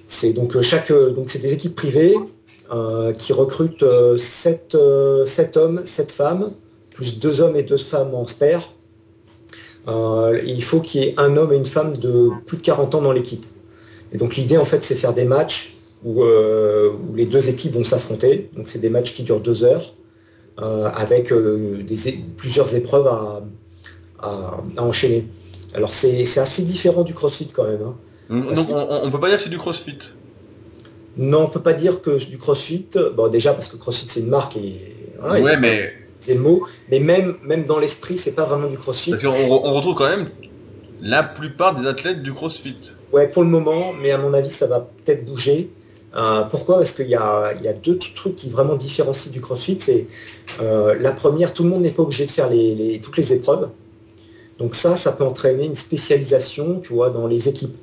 c'est 0.07 0.33
donc 0.33 0.53
donc 0.53 1.29
c'est 1.29 1.39
des 1.39 1.53
équipes 1.53 1.75
privées 1.75 2.15
qui 3.17 3.33
recrutent 3.33 3.85
7, 4.17 4.77
7, 5.25 5.57
hommes, 5.57 5.81
7 5.85 6.11
femmes, 6.11 6.51
plus 6.93 7.19
2 7.19 7.41
hommes 7.41 7.55
et 7.55 7.63
2 7.63 7.77
femmes 7.77 8.15
en 8.15 8.25
spare. 8.25 8.73
il 9.87 10.63
faut 10.63 10.79
qu'il 10.79 11.01
y 11.01 11.03
ait 11.05 11.13
un 11.17 11.37
homme 11.37 11.51
et 11.53 11.57
une 11.57 11.65
femme 11.65 11.95
de 11.97 12.29
plus 12.45 12.57
de 12.57 12.61
40 12.61 12.95
ans 12.95 13.01
dans 13.01 13.11
l'équipe. 13.11 13.45
Et 14.13 14.17
donc 14.17 14.35
l'idée 14.35 14.57
en 14.57 14.65
fait 14.65 14.83
c'est 14.83 14.95
faire 14.95 15.13
des 15.13 15.25
matchs 15.25 15.77
euh, 16.05 16.91
où, 16.91 17.15
les 17.15 17.25
deux 17.25 17.49
équipes 17.49 17.73
vont 17.73 17.83
s'affronter. 17.83 18.49
Donc 18.55 18.67
c'est 18.67 18.79
des 18.79 18.89
matchs 18.89 19.13
qui 19.13 19.23
durent 19.23 19.39
deux 19.39 19.63
heures 19.63 19.93
euh, 20.59 20.89
avec 20.93 21.31
euh, 21.31 21.83
plusieurs 22.37 22.75
épreuves 22.75 23.07
à, 23.07 23.41
enchaîner. 24.77 25.27
Alors 25.73 25.93
c'est 25.93 26.21
assez 26.37 26.63
différent 26.63 27.03
du 27.03 27.13
CrossFit 27.13 27.47
quand 27.47 27.63
même. 27.63 27.81
Hein. 27.81 27.95
Donc 28.29 28.67
on, 28.69 29.05
ne 29.05 29.11
peut 29.11 29.19
pas 29.19 29.29
dire 29.29 29.37
que 29.37 29.43
c'est 29.43 29.49
du 29.49 29.57
CrossFit? 29.57 29.97
Non, 31.17 31.43
on 31.43 31.47
peut 31.47 31.61
pas 31.61 31.73
dire 31.73 32.01
que 32.01 32.23
du 32.23 32.37
CrossFit. 32.37 32.87
Bon 33.15 33.27
déjà 33.27 33.53
parce 33.53 33.67
que 33.67 33.77
CrossFit 33.77 34.07
c'est 34.07 34.19
une 34.21 34.29
marque 34.29 34.57
et 34.57 34.75
ouais, 35.23 35.57
mais 35.57 35.93
c'est 36.19 36.35
le 36.35 36.39
mot. 36.39 36.67
Mais 36.89 36.99
même 36.99 37.35
même 37.43 37.65
dans 37.65 37.79
l'esprit 37.79 38.17
c'est 38.17 38.33
pas 38.33 38.45
vraiment 38.45 38.67
du 38.67 38.77
CrossFit. 38.77 39.11
Parce 39.11 39.23
qu'on 39.23 39.31
on 39.31 39.73
retrouve 39.73 39.95
quand 39.95 40.09
même 40.09 40.29
la 41.01 41.23
plupart 41.23 41.79
des 41.79 41.87
athlètes 41.87 42.21
du 42.21 42.33
CrossFit. 42.33 42.77
Ouais, 43.11 43.27
pour 43.27 43.43
le 43.43 43.49
moment, 43.49 43.91
mais 43.93 44.11
à 44.11 44.17
mon 44.17 44.33
avis 44.33 44.51
ça 44.51 44.67
va 44.67 44.81
peut-être 44.81 45.25
bouger. 45.25 45.71
Euh, 46.15 46.43
pourquoi? 46.43 46.77
Parce 46.77 46.91
qu'il 46.91 47.07
y, 47.07 47.15
a, 47.15 47.53
deux 47.83 47.97
trucs 47.97 48.35
qui 48.35 48.49
vraiment 48.49 48.75
différencient 48.75 49.31
du 49.31 49.39
CrossFit. 49.39 49.77
C'est 49.79 50.07
euh, 50.61 50.95
la 50.99 51.11
première, 51.11 51.53
tout 51.53 51.63
le 51.63 51.69
monde 51.69 51.81
n'est 51.81 51.91
pas 51.91 52.03
obligé 52.03 52.25
de 52.25 52.31
faire 52.31 52.49
toutes 53.01 53.17
les 53.17 53.33
épreuves. 53.33 53.69
Donc 54.59 54.75
ça, 54.75 54.95
ça 54.95 55.11
peut 55.11 55.23
entraîner 55.23 55.65
une 55.65 55.75
spécialisation, 55.75 56.81
tu 56.81 56.93
vois, 56.93 57.09
dans 57.09 57.27
les 57.27 57.47
équipes. 57.49 57.75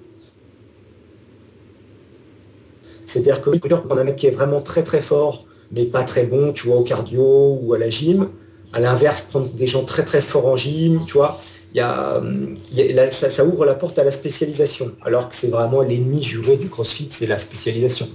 C'est-à-dire 3.07 3.41
que 3.41 3.51
on 3.91 3.97
a 3.97 4.01
un 4.01 4.05
mec 4.05 4.17
qui 4.17 4.27
est 4.27 4.33
vraiment 4.33 4.61
très 4.61 4.83
très 4.83 5.01
fort, 5.01 5.47
mais 5.73 5.87
pas 5.87 6.05
très 6.05 6.25
bon, 6.25 6.53
tu 6.53 6.69
vois, 6.69 6.77
au 6.77 6.83
cardio 6.83 7.59
ou 7.63 7.73
à 7.73 7.79
la 7.79 7.89
gym. 7.89 8.29
À 8.75 8.81
l'inverse, 8.81 9.23
prendre 9.23 9.49
des 9.49 9.67
gens 9.67 9.85
très 9.85 10.05
très 10.05 10.21
forts 10.21 10.47
en 10.47 10.57
gym, 10.57 11.01
tu 11.07 11.15
vois 11.15 11.41
ça, 11.75 13.45
ouvre 13.45 13.65
la 13.65 13.75
porte 13.75 13.99
à 13.99 14.05
la 14.05 14.11
spécialisation, 14.11 14.93
alors 15.03 15.29
que 15.29 15.35
c'est 15.35 15.51
vraiment 15.51 15.83
l'ennemi 15.83 16.23
juré 16.23 16.57
du 16.57 16.69
CrossFit, 16.69 17.09
c'est 17.11 17.27
la 17.27 17.39
spécialisation. 17.39 18.09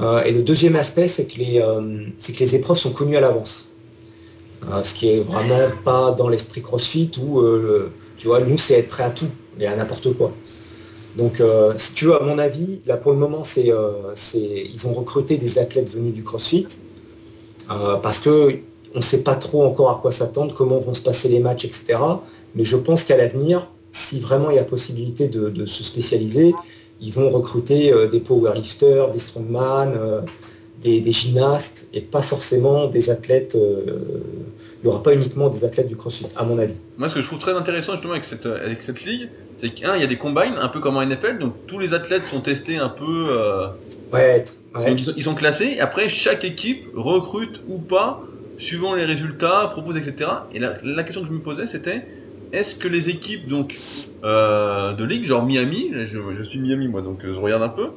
Euh, 0.00 0.22
et 0.24 0.30
le 0.30 0.42
deuxième 0.42 0.76
aspect, 0.76 1.08
c'est 1.08 1.26
que, 1.26 1.38
les, 1.38 1.60
euh, 1.60 2.06
que 2.22 2.38
les 2.38 2.54
épreuves 2.54 2.78
sont 2.78 2.92
connues 2.92 3.16
à 3.16 3.20
l'avance. 3.20 3.70
Euh, 4.70 4.82
ce 4.82 4.94
qui 4.94 5.08
est 5.08 5.20
vraiment 5.20 5.70
pas 5.84 6.12
dans 6.12 6.28
l'esprit 6.28 6.62
CrossFit 6.62 7.10
où, 7.20 7.42
tu 8.16 8.28
vois, 8.28 8.40
nous, 8.40 8.58
c'est 8.58 8.74
être 8.74 8.88
prêt 8.88 9.04
à 9.04 9.10
tout 9.10 9.28
et 9.58 9.66
à 9.66 9.76
n'importe 9.76 10.12
quoi. 10.16 10.32
Donc, 11.16 11.42
si 11.76 11.94
tu 11.94 12.06
veux, 12.06 12.14
à 12.14 12.24
mon 12.24 12.38
avis, 12.38 12.80
là 12.86 12.96
pour 12.96 13.12
le 13.12 13.18
moment, 13.18 13.42
c'est, 13.42 13.66
ils 13.66 14.86
ont 14.86 14.92
recruté 14.92 15.36
des 15.36 15.58
athlètes 15.58 15.90
venus 15.92 16.14
du 16.14 16.22
CrossFit 16.22 16.66
parce 18.02 18.20
que 18.20 18.60
on 18.94 18.98
ne 18.98 19.02
sait 19.02 19.22
pas 19.22 19.34
trop 19.34 19.64
encore 19.64 19.90
à 19.90 19.98
quoi 20.00 20.10
s'attendre, 20.10 20.54
comment 20.54 20.78
vont 20.78 20.94
se 20.94 21.02
passer 21.02 21.28
les 21.28 21.40
matchs, 21.40 21.66
etc. 21.66 21.98
Mais 22.54 22.64
je 22.64 22.76
pense 22.76 23.04
qu'à 23.04 23.16
l'avenir, 23.16 23.68
si 23.92 24.20
vraiment 24.20 24.50
il 24.50 24.56
y 24.56 24.58
a 24.58 24.64
possibilité 24.64 25.28
de, 25.28 25.66
se 25.66 25.82
spécialiser, 25.82 26.54
ils 27.00 27.12
vont 27.12 27.30
recruter 27.30 27.92
euh, 27.92 28.08
des 28.08 28.20
powerlifters, 28.20 29.10
des 29.10 29.18
strongman, 29.18 29.92
euh, 29.96 30.20
des, 30.82 31.12
gymnastes, 31.12 31.88
et 31.92 32.00
pas 32.00 32.22
forcément 32.22 32.86
des 32.86 33.10
athlètes. 33.10 33.56
Euh, 33.56 34.20
il 34.80 34.86
n'y 34.86 34.90
aura 34.90 35.02
pas 35.02 35.12
uniquement 35.12 35.48
des 35.48 35.64
athlètes 35.64 35.88
du 35.88 35.96
CrossFit, 35.96 36.26
à 36.36 36.44
mon 36.44 36.58
avis. 36.58 36.74
Moi, 36.98 37.08
ce 37.08 37.14
que 37.14 37.20
je 37.20 37.26
trouve 37.26 37.40
très 37.40 37.54
intéressant 37.54 37.92
justement 37.92 38.12
avec 38.12 38.24
cette, 38.24 38.46
avec 38.46 38.82
cette 38.82 39.04
ligue, 39.04 39.28
c'est 39.56 39.70
qu'un, 39.70 39.96
il 39.96 40.00
y 40.00 40.04
a 40.04 40.06
des 40.06 40.18
combines, 40.18 40.54
un 40.56 40.68
peu 40.68 40.78
comme 40.78 40.96
en 40.96 41.04
NFL, 41.04 41.38
donc 41.38 41.54
tous 41.66 41.80
les 41.80 41.94
athlètes 41.94 42.26
sont 42.26 42.40
testés 42.40 42.76
un 42.76 42.88
peu. 42.88 43.28
ouais, 44.12 44.44
ils, 44.86 45.04
sont, 45.04 45.12
ils, 45.16 45.22
sont, 45.24 45.34
classés, 45.34 45.74
et 45.76 45.80
après, 45.80 46.08
chaque 46.08 46.44
équipe 46.44 46.86
recrute 46.94 47.60
ou 47.68 47.78
pas, 47.78 48.22
suivant 48.56 48.94
les 48.94 49.04
résultats, 49.04 49.68
propose, 49.72 49.96
etc. 49.96 50.30
Et 50.54 50.60
la, 50.60 50.76
la 50.84 51.02
question 51.02 51.22
que 51.22 51.28
je 51.28 51.32
me 51.32 51.40
posais, 51.40 51.66
c'était 51.66 52.04
est-ce 52.52 52.74
que 52.74 52.88
les 52.88 53.10
équipes 53.10 53.48
donc 53.48 53.76
euh, 54.24 54.92
de 54.94 55.04
ligue, 55.04 55.24
genre 55.24 55.44
Miami, 55.44 55.90
je, 55.94 56.42
suis 56.42 56.58
Miami 56.58 56.88
moi, 56.88 57.02
donc 57.02 57.24
euh, 57.24 57.34
je 57.34 57.40
regarde 57.40 57.62
un 57.62 57.68
peu. 57.68 57.88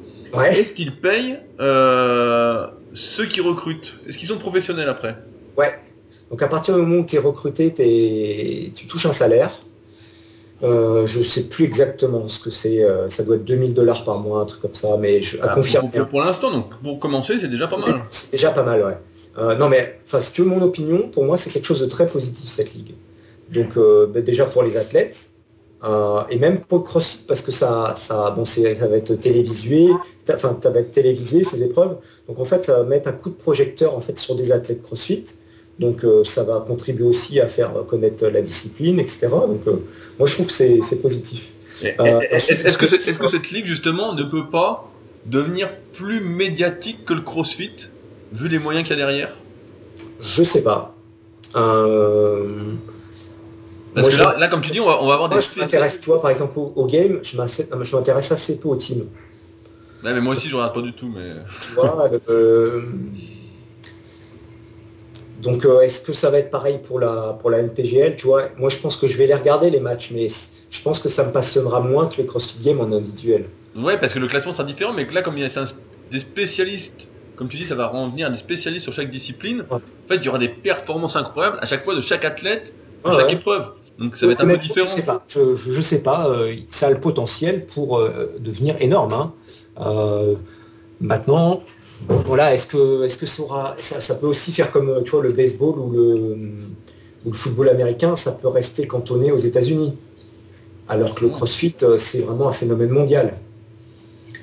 Est-ce 0.44 0.72
qu'ils 0.72 0.96
payent 0.96 1.38
euh, 1.60 2.66
ceux 2.92 3.26
qui 3.26 3.40
recrutent? 3.40 3.98
Est-ce 4.08 4.18
qu'ils 4.18 4.28
sont 4.28 4.38
professionnels 4.38 4.88
après? 4.88 5.16
Ouais. 5.56 5.78
Donc 6.30 6.42
à 6.42 6.48
partir 6.48 6.74
du 6.74 6.82
moment 6.82 7.00
où 7.00 7.04
tu 7.04 7.16
es 7.16 7.18
recruté, 7.18 7.72
tu 8.74 8.86
touches 8.86 9.06
un 9.06 9.12
salaire. 9.12 9.50
Je 10.62 11.02
je 11.06 11.22
sais 11.22 11.48
plus 11.48 11.64
exactement 11.64 12.28
ce 12.28 12.38
que 12.38 12.50
c'est. 12.50 12.86
ça 13.08 13.24
doit 13.24 13.36
être 13.36 13.44
2000 13.44 13.74
dollars 13.74 14.04
par 14.04 14.18
mois, 14.18 14.40
un 14.40 14.44
truc 14.44 14.62
comme 14.62 14.74
ça, 14.74 14.96
mais 14.98 15.20
je, 15.20 15.38
à 15.38 15.48
ah, 15.50 15.54
confirmer. 15.54 15.88
Pour, 15.90 16.08
pour 16.08 16.20
l'instant, 16.20 16.50
donc 16.52 16.66
pour 16.82 17.00
commencer, 17.00 17.38
c'est 17.40 17.48
déjà 17.48 17.66
pas 17.66 17.78
mal. 17.78 18.02
C'est 18.10 18.32
déjà 18.32 18.50
pas 18.50 18.62
mal, 18.62 18.82
ouais. 18.82 19.56
non 19.56 19.68
mais, 19.68 19.98
enfin, 20.04 20.20
si 20.20 20.32
tu 20.32 20.42
veux 20.42 20.48
mon 20.48 20.62
opinion, 20.62 21.08
pour 21.08 21.24
moi, 21.24 21.36
c'est 21.36 21.50
quelque 21.50 21.66
chose 21.66 21.80
de 21.80 21.86
très 21.86 22.06
positif 22.06 22.48
cette 22.48 22.74
ligue. 22.74 22.94
Donc 23.52 23.76
euh, 23.76 24.06
ben, 24.06 24.24
déjà 24.24 24.46
pour 24.46 24.62
les 24.62 24.76
athlètes, 24.76 25.30
euh, 25.84 26.22
et 26.30 26.38
même 26.38 26.60
pour 26.60 26.78
le 26.78 26.84
CrossFit 26.84 27.24
parce 27.26 27.42
que 27.42 27.52
ça, 27.52 27.94
ça, 27.96 28.30
bon, 28.30 28.44
ça 28.44 28.62
va 28.62 28.96
être 28.96 29.14
télévisué, 29.14 29.88
enfin 30.32 30.56
ça 30.62 30.70
va 30.70 30.80
être 30.80 30.92
télévisé 30.92 31.44
ces 31.44 31.62
épreuves. 31.62 31.96
Donc 32.28 32.38
en 32.38 32.44
fait, 32.44 32.64
ça 32.64 32.78
va 32.78 32.84
mettre 32.84 33.08
un 33.08 33.12
coup 33.12 33.30
de 33.30 33.34
projecteur 33.34 33.96
en 33.96 34.00
fait 34.00 34.16
sur 34.18 34.34
des 34.34 34.52
athlètes 34.52 34.82
CrossFit. 34.82 35.24
Donc 35.78 36.04
euh, 36.04 36.24
ça 36.24 36.44
va 36.44 36.64
contribuer 36.66 37.04
aussi 37.04 37.40
à 37.40 37.46
faire 37.46 37.72
connaître 37.86 38.26
la 38.26 38.42
discipline, 38.42 38.98
etc. 38.98 39.28
Donc 39.30 39.66
moi 40.18 40.26
je 40.26 40.34
trouve 40.34 40.46
que 40.46 40.52
c'est 40.52 41.02
positif. 41.02 41.52
Est-ce 41.82 42.78
que, 42.78 42.86
que, 43.18 43.28
cette 43.28 43.50
ligue 43.50 43.66
justement 43.66 44.14
ne 44.14 44.22
peut 44.22 44.48
pas 44.50 44.88
devenir 45.26 45.70
plus 45.92 46.20
médiatique 46.20 47.04
que 47.04 47.14
le 47.14 47.22
CrossFit 47.22 47.88
vu 48.32 48.48
les 48.48 48.58
moyens 48.58 48.86
qu'il 48.86 48.96
y 48.96 49.00
a 49.00 49.04
derrière? 49.04 49.36
Je 50.20 50.42
sais 50.42 50.62
pas. 50.62 50.94
Parce 53.94 54.16
que 54.16 54.40
là, 54.40 54.48
comme 54.48 54.62
tu 54.62 54.72
dis, 54.72 54.80
on 54.80 54.86
va, 54.86 54.94
avoir 54.94 55.28
des. 55.28 55.40
je 55.40 55.60
m'intéresse, 55.60 56.00
toi, 56.00 56.20
par 56.20 56.30
exemple, 56.30 56.58
au, 56.58 56.86
game, 56.86 57.20
je 57.22 57.36
m'intéresse 57.96 58.32
assez 58.32 58.58
peu 58.58 58.68
au 58.68 58.76
team. 58.76 59.06
mais 60.02 60.20
moi 60.20 60.34
aussi, 60.34 60.48
je 60.48 60.56
regarde 60.56 60.74
pas 60.74 60.82
du 60.82 60.92
tout, 60.92 61.10
mais. 61.14 61.32
Tu 61.60 61.72
vois, 61.74 62.10
euh, 62.28 62.82
donc, 65.42 65.64
euh, 65.64 65.80
est-ce 65.80 66.00
que 66.00 66.12
ça 66.12 66.30
va 66.30 66.38
être 66.38 66.50
pareil 66.50 66.78
pour 66.86 67.00
la, 67.00 67.36
pour 67.40 67.50
la 67.50 67.58
NPGL 67.58 68.16
Tu 68.16 68.26
vois, 68.26 68.44
moi, 68.58 68.70
je 68.70 68.78
pense 68.78 68.96
que 68.96 69.08
je 69.08 69.18
vais 69.18 69.26
les 69.26 69.34
regarder, 69.34 69.70
les 69.70 69.80
matchs, 69.80 70.12
mais 70.12 70.28
je 70.28 70.82
pense 70.82 71.00
que 71.00 71.08
ça 71.08 71.24
me 71.24 71.32
passionnera 71.32 71.80
moins 71.80 72.06
que 72.06 72.16
les 72.16 72.26
CrossFit 72.26 72.62
Games 72.62 72.80
en 72.80 72.92
individuel. 72.92 73.46
Ouais, 73.76 73.98
parce 73.98 74.14
que 74.14 74.20
le 74.20 74.28
classement 74.28 74.52
sera 74.52 74.64
différent, 74.64 74.92
mais 74.92 75.06
que 75.06 75.14
là, 75.14 75.22
comme 75.22 75.36
il 75.36 75.42
y 75.42 75.46
a 75.46 75.64
des 76.10 76.20
spécialistes, 76.20 77.08
comme 77.36 77.48
tu 77.48 77.56
dis, 77.56 77.64
ça 77.64 77.74
va 77.74 77.88
revenir 77.88 78.30
des 78.30 78.38
spécialistes 78.38 78.84
sur 78.84 78.92
chaque 78.92 79.10
discipline. 79.10 79.64
En 79.70 79.80
fait, 80.06 80.16
il 80.16 80.24
y 80.24 80.28
aura 80.28 80.38
des 80.38 80.48
performances 80.48 81.16
incroyables 81.16 81.58
à 81.60 81.66
chaque 81.66 81.84
fois 81.84 81.96
de 81.96 82.00
chaque 82.00 82.24
athlète, 82.24 82.72
à 83.04 83.18
chaque 83.18 83.32
épreuve. 83.32 83.72
Donc 83.98 84.16
ça 84.16 84.26
va 84.26 84.32
être 84.32 84.42
un 84.42 84.48
peu 84.48 84.58
différent. 84.58 84.86
Je 84.86 84.92
sais 84.92 85.02
pas. 85.02 85.24
Je, 85.28 85.80
sais 85.80 86.02
pas. 86.02 86.28
Euh, 86.28 86.54
ça 86.70 86.86
a 86.86 86.90
le 86.90 87.00
potentiel 87.00 87.66
pour 87.66 87.98
euh, 87.98 88.32
devenir 88.38 88.76
énorme. 88.80 89.12
Hein. 89.12 89.32
Euh, 89.80 90.34
maintenant, 91.00 91.62
voilà, 92.08 92.54
est-ce 92.54 92.66
que, 92.66 93.04
est-ce 93.04 93.18
que 93.18 93.26
ça, 93.26 93.42
aura, 93.42 93.76
ça, 93.78 94.14
peut 94.14 94.26
aussi 94.26 94.52
faire 94.52 94.70
comme 94.70 95.02
tu 95.04 95.10
vois 95.10 95.22
le 95.22 95.32
baseball 95.32 95.78
ou 95.78 95.90
le, 95.90 96.36
le 97.24 97.32
football 97.32 97.68
américain, 97.68 98.16
ça 98.16 98.32
peut 98.32 98.48
rester 98.48 98.86
cantonné 98.86 99.30
aux 99.30 99.38
États-Unis, 99.38 99.94
alors 100.88 101.14
que 101.14 101.24
le 101.24 101.30
CrossFit 101.30 101.76
c'est 101.98 102.22
vraiment 102.22 102.48
un 102.48 102.52
phénomène 102.52 102.90
mondial. 102.90 103.34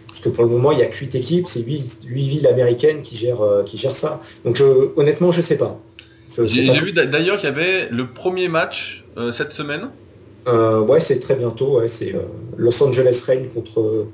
Parce 0.08 0.22
que 0.22 0.30
pour 0.30 0.46
le 0.46 0.50
moment, 0.50 0.72
il 0.72 0.78
n'y 0.78 0.84
a 0.84 0.88
que 0.88 0.98
8 0.98 1.16
équipes, 1.16 1.48
c'est 1.48 1.62
8, 1.62 2.06
villes 2.06 2.48
américaines 2.48 3.02
qui 3.02 3.18
gèrent, 3.18 3.64
qui 3.66 3.78
gèrent 3.78 3.96
ça. 3.96 4.22
Donc 4.46 4.56
je, 4.56 4.92
honnêtement, 4.96 5.32
je 5.32 5.42
sais 5.42 5.58
pas. 5.58 5.80
J'ai 6.46 6.80
vu 6.80 6.94
d'ailleurs 6.94 7.38
qu'il 7.38 7.50
y 7.50 7.52
avait 7.52 7.90
le 7.90 8.08
premier 8.08 8.48
match 8.48 8.99
euh, 8.99 8.99
cette 9.32 9.52
semaine 9.52 9.90
euh, 10.48 10.82
Ouais, 10.82 11.00
c'est 11.00 11.20
très 11.20 11.36
bientôt. 11.36 11.82
c'est 11.88 12.16
euh, 12.16 12.22
Los 12.58 12.82
Angeles 12.84 13.24
Rain 13.26 13.44
contre 13.54 14.08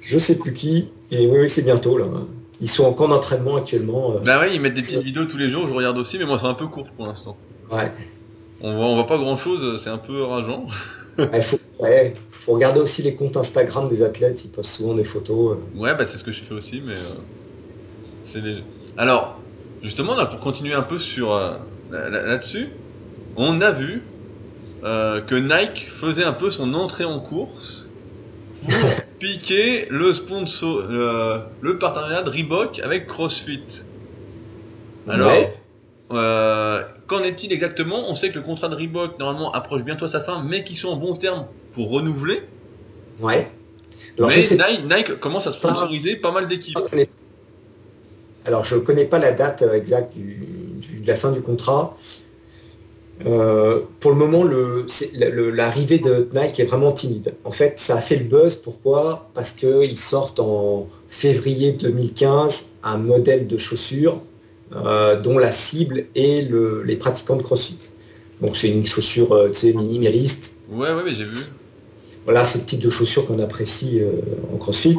je 0.00 0.18
sais 0.18 0.38
plus 0.38 0.52
qui. 0.52 0.90
Et 1.10 1.26
oui, 1.26 1.48
c'est 1.48 1.62
bientôt 1.62 1.96
là. 1.96 2.06
Ils 2.60 2.68
sont 2.68 2.84
en 2.84 2.92
camp 2.92 3.08
d'entraînement 3.08 3.56
actuellement. 3.56 4.14
Bah 4.24 4.40
oui, 4.42 4.54
ils 4.54 4.60
mettent 4.60 4.74
des 4.74 4.82
petites 4.82 5.02
vidéos 5.02 5.24
tous 5.24 5.36
les 5.36 5.48
jours. 5.48 5.68
Je 5.68 5.74
regarde 5.74 5.98
aussi, 5.98 6.18
mais 6.18 6.24
moi 6.24 6.38
c'est 6.38 6.46
un 6.46 6.54
peu 6.54 6.66
court 6.66 6.88
pour 6.96 7.06
l'instant. 7.06 7.36
Ouais. 7.70 7.90
On 8.60 8.76
voit, 8.76 8.86
on 8.86 8.94
voit 8.94 9.06
pas 9.06 9.18
grand 9.18 9.36
chose. 9.36 9.80
C'est 9.82 9.90
un 9.90 9.98
peu 9.98 10.22
rageant. 10.22 10.66
Il 11.18 11.42
faut, 11.42 11.58
faut, 12.30 12.52
regarder 12.52 12.80
aussi 12.80 13.02
les 13.02 13.14
comptes 13.14 13.36
Instagram 13.36 13.88
des 13.88 14.02
athlètes. 14.02 14.44
Ils 14.44 14.50
postent 14.50 14.76
souvent 14.76 14.94
des 14.94 15.04
photos. 15.04 15.58
Ouais, 15.74 15.94
bah 15.94 16.04
c'est 16.04 16.16
ce 16.16 16.24
que 16.24 16.32
je 16.32 16.42
fais 16.42 16.54
aussi, 16.54 16.80
mais 16.84 16.94
c'est 18.24 18.40
léger. 18.40 18.64
Alors, 18.96 19.38
justement, 19.82 20.14
là, 20.14 20.26
pour 20.26 20.40
continuer 20.40 20.74
un 20.74 20.82
peu 20.82 20.98
sur 20.98 21.38
là-dessus, 21.90 22.68
on 23.36 23.60
a 23.60 23.72
vu 23.72 24.02
euh, 24.84 25.20
que 25.20 25.34
Nike 25.34 25.88
faisait 25.90 26.24
un 26.24 26.32
peu 26.32 26.50
son 26.50 26.74
entrée 26.74 27.04
en 27.04 27.20
course 27.20 27.90
pour 28.62 28.72
piquer 29.18 29.86
le 29.90 30.12
sponsor, 30.12 30.82
le 31.60 31.78
partenariat 31.78 32.22
de 32.22 32.30
Reebok 32.30 32.80
avec 32.80 33.06
CrossFit. 33.06 33.84
Alors, 35.08 35.28
Ouais. 35.30 35.52
euh, 36.12 36.82
qu'en 37.06 37.20
est-il 37.20 37.52
exactement? 37.52 38.08
On 38.08 38.14
sait 38.14 38.30
que 38.30 38.36
le 38.36 38.42
contrat 38.44 38.68
de 38.68 38.74
Reebok 38.76 39.18
normalement 39.18 39.52
approche 39.52 39.82
bientôt 39.82 40.08
sa 40.08 40.20
fin, 40.20 40.42
mais 40.42 40.64
qu'ils 40.64 40.76
sont 40.76 40.88
en 40.88 40.96
bon 40.96 41.14
terme 41.14 41.46
pour 41.74 41.90
renouveler. 41.90 42.42
Ouais. 43.20 43.48
Alors, 44.18 44.30
mais 44.34 44.42
sais 44.42 44.56
Nike, 44.56 44.84
Nike 44.90 45.20
commence 45.20 45.46
à 45.46 45.52
sponsoriser 45.52 46.16
pas 46.16 46.32
mal 46.32 46.46
d'équipes. 46.48 46.74
pas. 46.74 46.96
Alors, 48.44 48.64
je 48.64 48.74
ne 48.74 48.80
connais 48.80 49.04
pas 49.04 49.18
la 49.18 49.32
date 49.32 49.62
euh, 49.62 49.72
exacte 49.74 50.14
du- 50.14 50.34
du- 50.80 51.00
de 51.00 51.06
la 51.06 51.16
fin 51.16 51.30
du 51.30 51.40
contrat. 51.40 51.96
Euh, 53.26 53.80
pour 54.00 54.10
le 54.10 54.16
moment, 54.16 54.44
l'arrivée 54.44 55.98
de 55.98 56.28
Nike 56.34 56.60
est 56.60 56.64
vraiment 56.64 56.92
timide. 56.92 57.34
En 57.44 57.52
fait, 57.52 57.78
ça 57.78 57.96
a 57.96 58.00
fait 58.00 58.16
le 58.16 58.24
buzz. 58.24 58.56
Pourquoi? 58.56 59.28
Parce 59.34 59.52
qu'ils 59.52 59.98
sortent 59.98 60.40
en 60.40 60.88
février 61.08 61.72
2015 61.72 62.66
un 62.82 62.96
modèle 62.98 63.46
de 63.46 63.58
chaussure 63.58 64.20
euh, 64.74 65.20
dont 65.20 65.38
la 65.38 65.52
cible 65.52 66.06
est 66.14 66.48
le- 66.48 66.82
les 66.82 66.96
pratiquants 66.96 67.36
de 67.36 67.42
CrossFit. 67.42 67.78
Donc, 68.40 68.56
c'est 68.56 68.70
une 68.70 68.86
chaussure 68.86 69.32
euh, 69.32 69.50
minimaliste, 69.74 70.56
Ouais, 70.70 70.92
ouais, 70.92 71.02
mais 71.04 71.12
j'ai 71.12 71.24
vu. 71.24 71.34
Voilà, 72.24 72.44
c'est 72.44 72.60
le 72.60 72.64
type 72.64 72.80
de 72.80 72.88
chaussures 72.90 73.26
qu'on 73.26 73.38
apprécie 73.40 74.00
euh, 74.00 74.12
en 74.54 74.56
CrossFit. 74.56 74.96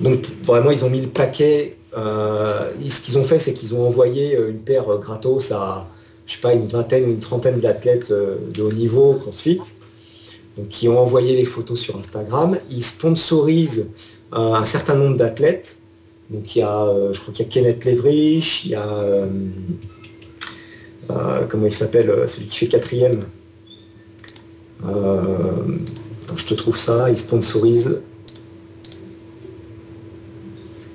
Donc 0.00 0.26
vraiment, 0.44 0.70
ils 0.70 0.84
ont 0.84 0.90
mis 0.90 1.00
le 1.02 1.08
paquet. 1.08 1.76
Et 1.96 2.90
ce 2.90 3.00
qu'ils 3.00 3.18
ont 3.18 3.24
fait, 3.24 3.38
c'est 3.38 3.52
qu'ils 3.52 3.74
ont 3.74 3.86
envoyé 3.86 4.36
une 4.36 4.58
paire 4.60 4.84
gratos 4.98 5.50
à, 5.52 5.86
je 6.28 6.34
sais 6.34 6.40
pas, 6.40 6.52
une 6.52 6.66
vingtaine 6.66 7.06
ou 7.06 7.08
une 7.08 7.20
trentaine 7.20 7.58
d'athlètes 7.58 8.10
euh, 8.10 8.36
de 8.52 8.62
haut 8.62 8.70
niveau 8.70 9.14
CrossFit, 9.14 9.60
donc 10.58 10.68
qui 10.68 10.86
ont 10.86 10.98
envoyé 10.98 11.34
les 11.34 11.46
photos 11.46 11.80
sur 11.80 11.96
Instagram. 11.96 12.58
Ils 12.70 12.84
sponsorisent 12.84 13.90
euh, 14.34 14.52
un 14.52 14.64
certain 14.66 14.94
nombre 14.94 15.16
d'athlètes. 15.16 15.80
Donc 16.28 16.54
il 16.54 16.58
y 16.58 16.62
a, 16.62 16.82
euh, 16.82 17.14
je 17.14 17.20
crois 17.22 17.32
qu'il 17.32 17.46
y 17.46 17.48
a 17.48 17.50
Kenneth 17.50 17.84
Levrich, 17.86 18.66
il 18.66 18.72
y 18.72 18.74
a, 18.74 19.26
comment 21.48 21.64
il 21.64 21.72
s'appelle, 21.72 22.12
celui 22.28 22.46
qui 22.46 22.58
fait 22.58 22.68
quatrième. 22.68 23.20
Je 24.84 26.44
te 26.44 26.52
trouve 26.52 26.76
ça, 26.76 27.08
il 27.08 27.16
sponsorise 27.16 28.00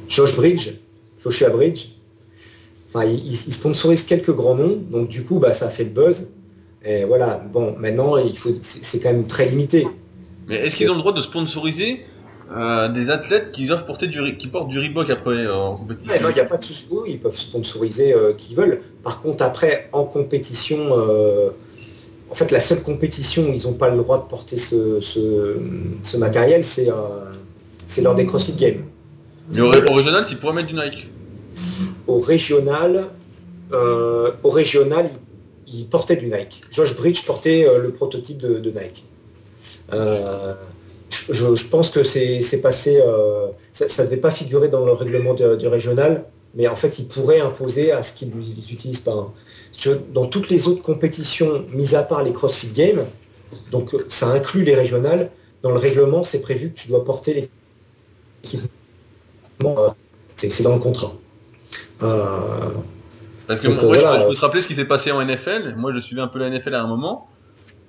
Josh 0.08 0.36
Bridge, 0.36 0.70
Joshua 1.20 1.50
Bridge. 1.50 1.88
Enfin, 2.94 3.06
il, 3.06 3.26
il 3.26 3.36
sponsorise 3.54 4.04
quelques 4.04 4.32
grands 4.34 4.56
noms, 4.56 4.78
donc 4.92 5.08
du 5.10 5.24
coup, 5.24 5.40
bah, 5.40 5.54
ça 5.54 5.70
fait 5.70 5.84
le 5.84 5.90
buzz. 5.90 6.32
Et 6.86 7.06
voilà, 7.06 7.42
bon, 7.52 7.76
maintenant, 7.80 8.18
il 8.18 8.38
faut, 8.38 8.52
c'est 8.62 9.00
quand 9.00 9.12
même 9.12 9.26
très 9.26 9.46
limité. 9.50 9.88
Mais 10.48 10.56
est-ce 10.56 10.76
qu'ils 10.76 10.92
ont 10.92 10.96
le 10.96 11.00
droit 11.00 11.14
de 11.14 11.22
sponsoriser 11.22 12.02
euh, 12.56 12.90
des 12.90 13.10
athlètes 13.10 13.52
qui 13.52 13.66
doivent 13.66 13.86
porter 13.86 14.08
du, 14.08 14.38
qui 14.38 14.48
portent 14.48 14.68
du 14.68 14.80
Reebok 14.80 15.10
après 15.10 15.32
euh, 15.32 15.56
en 15.56 15.76
compétition? 15.78 16.12
Ouais, 16.14 16.20
non, 16.20 16.30
il 16.30 16.36
n'y 16.36 16.42
a 16.42 16.46
pas 16.46 16.58
de 16.58 16.64
souci, 16.64 16.86
oui, 16.92 17.12
ils 17.14 17.20
peuvent 17.20 17.38
sponsoriser 17.38 18.14
euh, 18.14 18.34
qui 18.34 18.54
veulent. 18.54 18.82
Par 19.02 19.22
contre, 19.22 19.44
après, 19.44 19.88
en 19.94 20.04
compétition, 20.04 20.78
euh, 20.92 21.50
en 22.30 22.36
fait, 22.36 22.52
la 22.52 22.60
seule 22.60 22.84
compétition 22.84 23.50
où 23.50 23.54
ils 23.54 23.64
n'ont 23.66 23.74
pas 23.74 23.90
le 23.90 23.98
droit 23.98 24.18
de 24.18 24.30
porter 24.30 24.58
ce, 24.58 25.00
ce- 25.02 25.56
ce 26.04 26.18
matériel, 26.18 26.66
c'est 26.66 26.90
euh, 26.90 26.94
c'est 27.88 28.02
lors 28.02 28.14
des 28.16 28.26
CrossFit 28.26 28.54
Games. 28.54 28.84
Mais 29.54 29.62
régional, 29.94 30.26
s'ils 30.26 30.38
pourraient 30.40 30.54
mettre 30.54 30.68
du 30.70 30.76
Nike. 30.76 31.10
Au 32.08 32.20
régional, 32.20 33.10
euh, 33.72 34.32
au 34.44 34.50
régional, 34.50 35.10
il, 35.68 35.88
portait 35.88 36.16
du 36.16 36.28
Nike. 36.28 36.64
Josh 36.72 36.96
Bridge 36.96 37.26
portait 37.26 37.68
euh, 37.68 37.80
le 37.80 37.92
prototype 37.92 38.38
de, 38.38 38.70
Nike. 38.70 39.06
Euh, 39.94 40.54
je, 41.10 41.68
pense 41.68 41.90
que 41.90 42.04
c'est 42.04 42.62
passé, 42.62 43.02
ça 43.72 43.86
ne 43.86 44.08
devait 44.08 44.18
pas 44.18 44.32
figurer 44.32 44.68
dans 44.68 44.86
le 44.86 44.94
règlement 44.94 45.34
du 45.34 45.68
régional, 45.68 46.26
mais 46.56 46.68
en 46.68 46.76
fait, 46.76 47.00
il 47.00 47.08
pourrait 47.08 47.40
imposer 47.40 47.92
à 47.92 48.04
ce 48.04 48.14
qu'ils 48.14 48.32
ils 48.42 48.74
utilisent 48.74 49.00
pas. 49.00 49.32
Je- 49.78 49.92
Dans 49.92 50.26
toutes 50.26 50.50
les 50.50 50.68
autres 50.68 50.82
compétitions, 50.82 51.66
mis 51.74 51.96
à 51.96 52.04
part 52.04 52.24
les 52.24 52.34
CrossFit 52.34 52.72
Games, 52.74 53.06
donc 53.72 53.96
ça 54.10 54.28
inclut 54.28 54.64
les 54.64 54.76
régionales, 54.76 55.30
dans 55.62 55.72
le 55.72 55.78
règlement, 55.78 56.24
c'est 56.24 56.42
prévu 56.42 56.72
que 56.72 56.80
tu 56.80 56.88
dois 56.90 57.04
porter 57.04 57.50
l'équipement. 58.44 59.96
c'est 60.36 60.64
dans 60.64 60.74
le 60.74 60.82
contrat. 60.82 61.14
Parce 63.48 63.60
que 63.60 63.68
Donc, 63.68 63.82
moi, 63.82 63.94
je 63.94 64.00
voilà, 64.00 64.20
je, 64.22 64.28
peux 64.28 64.34
te 64.34 64.40
rappeler 64.40 64.62
ce 64.62 64.68
qui 64.68 64.76
s'est 64.76 64.86
passé 64.86 65.12
en 65.12 65.24
NFL. 65.24 65.76
Moi, 65.78 65.92
je 65.94 66.00
suivais 66.00 66.22
un 66.22 66.28
peu 66.28 66.40
la 66.40 66.50
NFL 66.50 66.76
à 66.76 66.82
un 66.82 66.88
moment. 66.88 67.28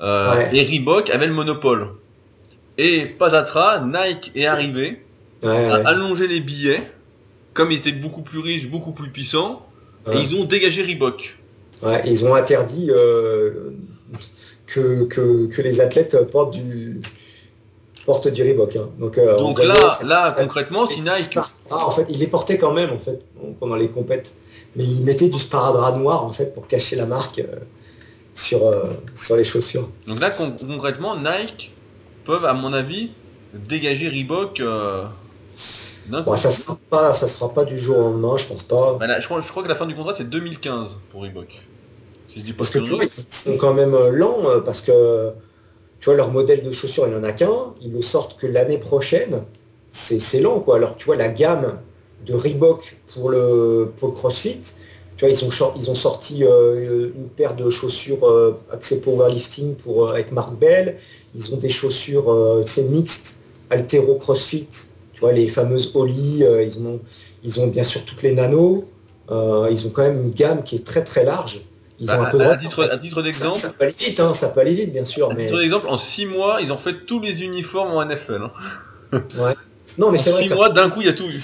Euh, 0.00 0.34
Ouais. 0.34 0.50
Et 0.52 0.62
Reebok 0.64 1.10
avait 1.10 1.26
le 1.26 1.32
monopole. 1.32 1.88
Et 2.78 3.04
Pasatra, 3.06 3.84
Nike 3.86 4.32
est 4.34 4.46
arrivé, 4.46 5.00
ouais, 5.42 5.48
a 5.48 5.78
ouais. 5.78 5.86
allongé 5.86 6.26
les 6.26 6.40
billets. 6.40 6.90
Comme 7.52 7.70
ils 7.70 7.78
étaient 7.78 7.92
beaucoup 7.92 8.22
plus 8.22 8.40
riches, 8.40 8.68
beaucoup 8.68 8.90
plus 8.90 9.10
puissants, 9.10 9.64
et 10.12 10.18
ils 10.18 10.34
ont 10.34 10.44
dégagé 10.44 10.82
Reebok. 10.82 11.38
Ouais, 11.82 12.02
ils 12.04 12.24
ont 12.24 12.34
interdit 12.34 12.90
euh, 12.90 13.70
que, 14.66 15.04
que, 15.04 15.46
que 15.46 15.62
les 15.62 15.80
athlètes 15.80 16.16
portent 16.32 16.54
du, 16.54 17.00
portent 18.04 18.28
du 18.28 18.42
Reebok. 18.42 18.76
hein. 18.76 18.88
Donc, 18.98 19.18
euh, 19.18 19.36
on 19.38 19.52
Donc 19.52 19.62
là, 19.62 19.98
là, 20.04 20.34
concrètement, 20.38 20.86
si 20.86 21.00
Nike, 21.00 21.38
Ah, 21.70 21.86
en 21.86 21.90
fait, 21.90 22.06
ils 22.08 22.18
les 22.18 22.26
portaient 22.26 22.58
quand 22.58 22.72
même 22.72 22.90
en 22.92 22.98
fait 22.98 23.20
pendant 23.60 23.76
les 23.76 23.88
compètes, 23.88 24.34
mais 24.76 24.84
ils 24.84 25.04
mettaient 25.04 25.28
du 25.28 25.38
sparadrap 25.38 25.96
noir 25.96 26.24
en 26.24 26.30
fait 26.30 26.54
pour 26.54 26.66
cacher 26.66 26.96
la 26.96 27.06
marque 27.06 27.38
euh, 27.38 27.46
sur, 28.34 28.66
euh, 28.66 28.84
sur 29.14 29.36
les 29.36 29.44
chaussures. 29.44 29.88
donc 30.06 30.20
là, 30.20 30.30
con- 30.30 30.54
concrètement, 30.58 31.16
Nike 31.16 31.70
peuvent, 32.24 32.44
à 32.44 32.54
mon 32.54 32.72
avis, 32.72 33.10
dégager 33.68 34.08
Reebok. 34.08 34.60
Bon, 36.10 36.36
ça 36.36 36.50
se 36.50 36.62
ça 36.90 37.26
se 37.28 37.34
fera 37.34 37.52
pas 37.52 37.64
du 37.64 37.78
jour 37.78 37.96
au 37.96 38.02
lendemain, 38.02 38.36
je 38.36 38.46
pense 38.46 38.62
pas. 38.62 38.96
Bah 39.00 39.20
je, 39.20 39.24
crois, 39.24 39.40
je 39.40 39.48
crois 39.48 39.62
que 39.62 39.68
la 39.68 39.74
fin 39.74 39.86
du 39.86 39.94
contrat 39.94 40.14
c'est 40.14 40.28
2015 40.28 40.96
pour 41.10 41.22
Reebok. 41.22 41.48
Si 42.28 42.40
je 42.40 42.44
dis 42.44 42.52
pas 42.52 42.58
Parce 42.58 42.70
que 42.70 42.78
tu 42.80 42.90
vois, 42.90 43.04
ils 43.04 43.10
sont 43.30 43.56
quand 43.56 43.72
même 43.72 43.96
lents 44.10 44.42
parce 44.64 44.82
que 44.82 45.30
tu 46.04 46.10
vois, 46.10 46.18
leur 46.18 46.30
modèle 46.30 46.60
de 46.60 46.70
chaussures, 46.70 47.06
il 47.06 47.14
n'y 47.14 47.18
en 47.18 47.24
a 47.24 47.32
qu'un. 47.32 47.72
Ils 47.80 47.90
le 47.90 48.02
sortent 48.02 48.36
que 48.36 48.46
l'année 48.46 48.76
prochaine. 48.76 49.40
C'est 49.90 50.20
c'est 50.20 50.40
lent, 50.40 50.60
quoi. 50.60 50.76
Alors, 50.76 50.98
tu 50.98 51.06
vois, 51.06 51.16
la 51.16 51.28
gamme 51.28 51.78
de 52.26 52.34
Reebok 52.34 52.98
pour 53.14 53.30
le, 53.30 53.90
pour 53.96 54.12
CrossFit, 54.12 54.60
tu 55.16 55.24
vois, 55.24 55.30
ils 55.30 55.48
ils 55.78 55.90
ont 55.90 55.94
sorti 55.94 56.44
euh, 56.44 57.08
une 57.16 57.28
paire 57.30 57.56
de 57.56 57.70
chaussures 57.70 58.28
euh, 58.28 58.54
axées 58.70 59.00
powerlifting 59.00 59.76
pour, 59.76 60.04
euh, 60.08 60.12
avec 60.12 60.30
Mark 60.30 60.54
Bell. 60.58 60.98
Ils 61.34 61.54
ont 61.54 61.56
des 61.56 61.70
chaussures, 61.70 62.30
euh, 62.30 62.62
sais, 62.66 62.84
mixtes, 62.84 63.40
altéro 63.70 64.16
CrossFit. 64.16 64.68
Tu 65.14 65.20
vois, 65.20 65.32
les 65.32 65.48
fameuses 65.48 65.90
Oli. 65.94 66.44
euh, 66.44 66.62
ils, 66.64 66.78
ont, 66.80 67.00
ils 67.42 67.60
ont 67.60 67.68
bien 67.68 67.84
sûr 67.84 68.04
toutes 68.04 68.22
les 68.22 68.34
nanos. 68.34 68.84
Euh, 69.30 69.68
ils 69.70 69.86
ont 69.86 69.90
quand 69.90 70.02
même 70.02 70.20
une 70.20 70.32
gamme 70.32 70.64
qui 70.64 70.76
est 70.76 70.84
très 70.84 71.02
très 71.02 71.24
large. 71.24 71.62
Ils 72.00 72.06
Bah, 72.06 72.18
ont 72.18 72.22
un 72.22 72.30
peu 72.30 72.40
à, 72.42 72.56
titre, 72.56 72.82
à 72.84 72.98
titre 72.98 73.16
Ça, 73.16 73.22
d'exemple, 73.22 73.58
ça 73.58 73.70
peut 73.70 73.84
aller 73.84 73.94
vite, 73.98 74.20
hein, 74.20 74.34
ça 74.34 74.48
peut 74.48 74.60
aller 74.60 74.74
vite, 74.74 74.92
bien 74.92 75.04
sûr, 75.04 75.30
à 75.30 75.34
mais 75.34 75.46
titre 75.46 75.58
d'exemple, 75.58 75.86
en 75.88 75.96
6 75.96 76.26
mois, 76.26 76.58
ils 76.60 76.72
ont 76.72 76.78
fait 76.78 77.06
tous 77.06 77.20
les 77.20 77.42
uniformes 77.42 77.92
en 77.92 78.04
NFL. 78.04 78.42
hein. 78.42 78.50
non, 79.98 80.10
mais 80.10 80.18
en 80.18 80.22
c'est 80.22 80.30
vrai 80.30 80.42
6 80.42 80.48
que 80.48 80.48
ça 80.50 80.54
mois, 80.56 80.68
d'un 80.70 80.90
coup, 80.90 81.00
il 81.02 81.06
y 81.06 81.10
a 81.10 81.12
tout 81.12 81.24
eu. 81.24 81.40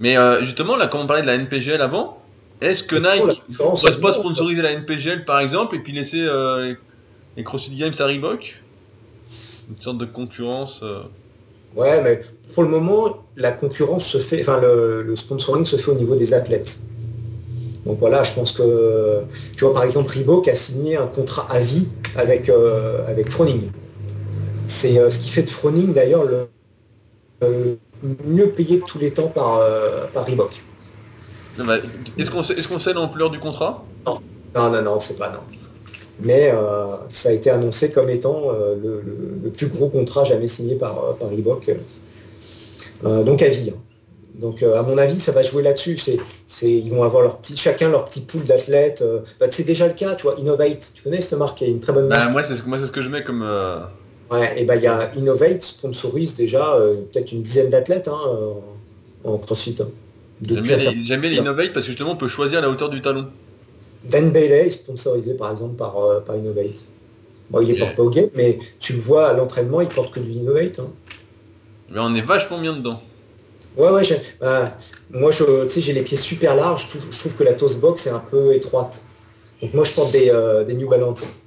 Mais 0.00 0.16
euh, 0.16 0.42
justement, 0.42 0.76
là, 0.76 0.88
comme 0.88 1.02
on 1.02 1.06
parlait 1.06 1.22
de 1.22 1.26
la 1.26 1.34
NPGL 1.34 1.80
avant, 1.80 2.18
est-ce 2.60 2.82
que 2.82 2.96
Nike 2.96 3.42
ne 3.48 3.56
pourrait 3.56 4.00
pas 4.00 4.12
sponsoriser 4.12 4.62
la 4.62 4.72
NPGL 4.72 5.24
par 5.24 5.40
exemple 5.40 5.76
et 5.76 5.78
puis 5.80 5.92
laisser 5.92 6.20
euh, 6.20 6.62
les, 6.64 6.76
les 7.36 7.44
CrossFit 7.44 7.76
Games 7.76 7.94
à 7.98 8.06
Reebok? 8.06 8.62
Une 9.70 9.80
sorte 9.82 9.98
de 9.98 10.04
concurrence. 10.04 10.80
euh. 10.82 11.02
Ouais, 11.74 12.02
mais 12.02 12.22
pour 12.54 12.62
le 12.62 12.68
moment, 12.68 13.24
la 13.36 13.50
concurrence 13.52 14.06
se 14.06 14.18
fait, 14.18 14.40
enfin 14.40 14.60
le, 14.60 15.02
le 15.02 15.16
sponsoring 15.16 15.64
se 15.64 15.76
fait 15.76 15.90
au 15.90 15.94
niveau 15.94 16.16
des 16.16 16.34
athlètes. 16.34 16.80
Donc 17.86 17.98
voilà, 17.98 18.22
je 18.22 18.32
pense 18.32 18.52
que, 18.52 19.20
tu 19.56 19.64
vois, 19.64 19.74
par 19.74 19.84
exemple, 19.84 20.16
Reebok 20.16 20.48
a 20.48 20.54
signé 20.54 20.96
un 20.96 21.06
contrat 21.06 21.46
à 21.50 21.58
vie 21.60 21.88
avec, 22.16 22.48
euh, 22.48 23.06
avec 23.06 23.28
Froning. 23.28 23.60
C'est 24.66 24.98
euh, 24.98 25.10
ce 25.10 25.18
qui 25.18 25.28
fait 25.28 25.42
de 25.42 25.50
Froning 25.50 25.92
d'ailleurs 25.92 26.24
le, 26.24 26.48
mieux 28.26 28.48
payé 28.48 28.78
de 28.78 28.82
tous 28.82 28.98
les 28.98 29.10
temps 29.10 29.28
par, 29.28 29.56
euh, 29.56 30.06
par 30.12 30.26
Reebok. 30.26 30.62
Non, 31.58 31.64
bah, 31.66 31.76
Est-ce 32.18 32.68
qu'on 32.68 32.78
sait, 32.78 32.92
l'ampleur 32.92 33.30
du 33.30 33.38
contrat? 33.38 33.84
Non, 34.54 34.70
non, 34.70 34.82
non, 34.82 35.00
c'est 35.00 35.18
pas 35.18 35.30
non. 35.30 35.40
Mais 36.20 36.52
ça 37.08 37.30
a 37.30 37.32
été 37.32 37.50
annoncé 37.50 37.90
comme 37.90 38.08
étant 38.08 38.52
le, 38.52 39.02
le- 39.04 39.34
le 39.42 39.50
plus 39.50 39.66
gros 39.66 39.88
contrat 39.88 40.24
jamais 40.24 40.48
signé 40.48 40.76
par, 40.76 41.16
par 41.18 41.28
Reebok. 41.30 41.70
Donc 43.02 43.42
à 43.42 43.48
vie. 43.48 43.70
hein. 43.70 43.93
Donc 44.34 44.62
euh, 44.62 44.78
à 44.78 44.82
mon 44.82 44.98
avis, 44.98 45.20
ça 45.20 45.32
va 45.32 45.42
jouer 45.42 45.62
là-dessus. 45.62 45.96
C'est, 45.98 46.18
c'est, 46.46 46.70
ils 46.72 46.90
vont 46.90 47.04
avoir 47.04 47.22
leur 47.22 47.40
petit, 47.40 47.56
chacun 47.56 47.90
leur 47.90 48.04
petit 48.06 48.22
pool 48.22 48.44
d'athlètes. 48.44 49.02
Euh, 49.02 49.22
bah, 49.40 49.46
c'est 49.50 49.64
déjà 49.64 49.86
le 49.88 49.94
cas, 49.94 50.14
tu 50.16 50.24
vois. 50.24 50.36
Innovate, 50.38 50.92
tu 50.94 51.02
connais 51.02 51.20
cette 51.20 51.38
marque, 51.38 51.58
qui 51.58 51.64
est 51.64 51.70
une 51.70 51.80
très 51.80 51.92
bonne 51.92 52.08
Bah, 52.08 52.28
marque? 52.28 52.30
moi, 52.30 52.42
c'est 52.42 52.56
ce, 52.56 52.62
moi, 52.64 52.78
c'est 52.78 52.86
ce 52.86 52.92
que 52.92 53.02
je 53.02 53.08
mets 53.10 53.24
comme. 53.24 53.42
euh, 53.42 53.86
Ouais, 54.30 54.60
et 54.62 54.64
ben 54.64 54.76
il 54.76 54.82
y 54.82 54.86
a 54.86 55.14
Innovate 55.14 55.62
sponsorise 55.62 56.34
déjà 56.34 56.74
euh, 56.76 57.04
peut-être 57.06 57.32
une 57.32 57.42
dizaine 57.42 57.68
d'athlètes 57.70 58.08
hein, 58.08 58.80
en 59.24 59.38
CrossFit. 59.38 59.76
hein. 59.80 59.90
J'aime 60.48 60.66
bien, 60.66 60.76
les- 60.78 61.04
j'aime 61.04 61.20
bien 61.20 61.28
les 61.28 61.36
Innovate 61.38 61.74
parce 61.74 61.84
que 61.84 61.90
justement, 61.92 62.12
on 62.12 62.16
peut 62.16 62.28
choisir 62.28 62.62
la 62.62 62.70
hauteur 62.70 62.88
du 62.88 63.02
talon. 63.02 63.34
Dan 64.04 64.30
Bailey 64.32 64.68
est 64.68 64.70
sponsorisé 64.70 65.34
par 65.36 65.50
exemple 65.50 65.74
par, 65.74 65.96
euh, 65.98 66.20
par 66.20 66.36
Innovate. 66.36 66.92
Bon, 67.50 67.60
il 67.62 67.68
les 67.68 67.76
porte 67.78 67.96
pas 67.96 68.02
au 68.04 68.10
game, 68.10 68.30
mais 68.34 68.58
tu 68.80 68.94
le 68.94 69.00
vois 69.00 69.28
à 69.28 69.34
l'entraînement, 69.34 69.80
il 69.82 69.92
porte 69.92 70.14
que 70.14 70.20
du 70.20 70.32
Innovate. 70.32 70.78
hein. 70.80 70.98
Mais 71.88 71.98
on 71.98 72.14
est 72.14 72.20
vachement 72.20 72.60
bien 72.60 72.76
dedans. 72.76 73.13
Ouais, 73.76 73.90
ouais, 73.90 74.02
bah, 74.40 74.76
moi, 75.10 75.30
je, 75.32 75.44
j'ai 75.76 75.92
les 75.92 76.02
pieds 76.02 76.16
super 76.16 76.54
larges. 76.54 76.88
Je 76.92 77.18
trouve, 77.18 77.36
que 77.36 77.44
la 77.44 77.54
toast 77.54 77.80
box 77.80 78.06
est 78.06 78.10
un 78.10 78.20
peu 78.20 78.54
étroite. 78.54 79.02
Donc 79.60 79.74
moi, 79.74 79.84
je 79.84 79.92
porte 79.92 80.12
des, 80.12 80.30
euh, 80.30 80.64
des 80.64 80.74
New 80.74 80.88
Balance. 80.88 81.40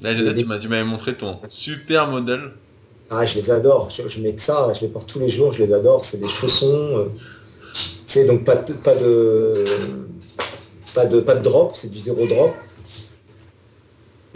Là, 0.00 0.14
je 0.14 0.22
sais, 0.22 0.34
tu 0.34 0.44
m'avais 0.44 0.84
montré 0.84 1.16
ton 1.16 1.38
super 1.48 2.08
modèle. 2.08 2.52
Ah, 3.10 3.24
je 3.24 3.34
les 3.36 3.50
adore. 3.50 3.90
Je, 3.90 4.20
mets 4.20 4.32
que 4.32 4.40
ça. 4.40 4.72
Je 4.74 4.80
les 4.82 4.88
porte 4.88 5.08
tous 5.08 5.18
les 5.18 5.28
jours. 5.28 5.52
Je 5.52 5.62
les 5.62 5.72
adore. 5.72 6.04
C'est 6.04 6.18
des 6.18 6.28
chaussons. 6.28 7.08
c'est 8.06 8.24
euh, 8.24 8.26
donc 8.28 8.44
pas 8.44 8.56
de, 8.56 8.72
pas 8.72 8.94
de, 8.94 9.64
pas 10.94 11.06
de, 11.06 11.20
pas 11.20 11.34
de 11.34 11.42
drop. 11.42 11.72
C'est 11.74 11.90
du 11.90 11.98
zéro 11.98 12.26
drop. 12.26 12.52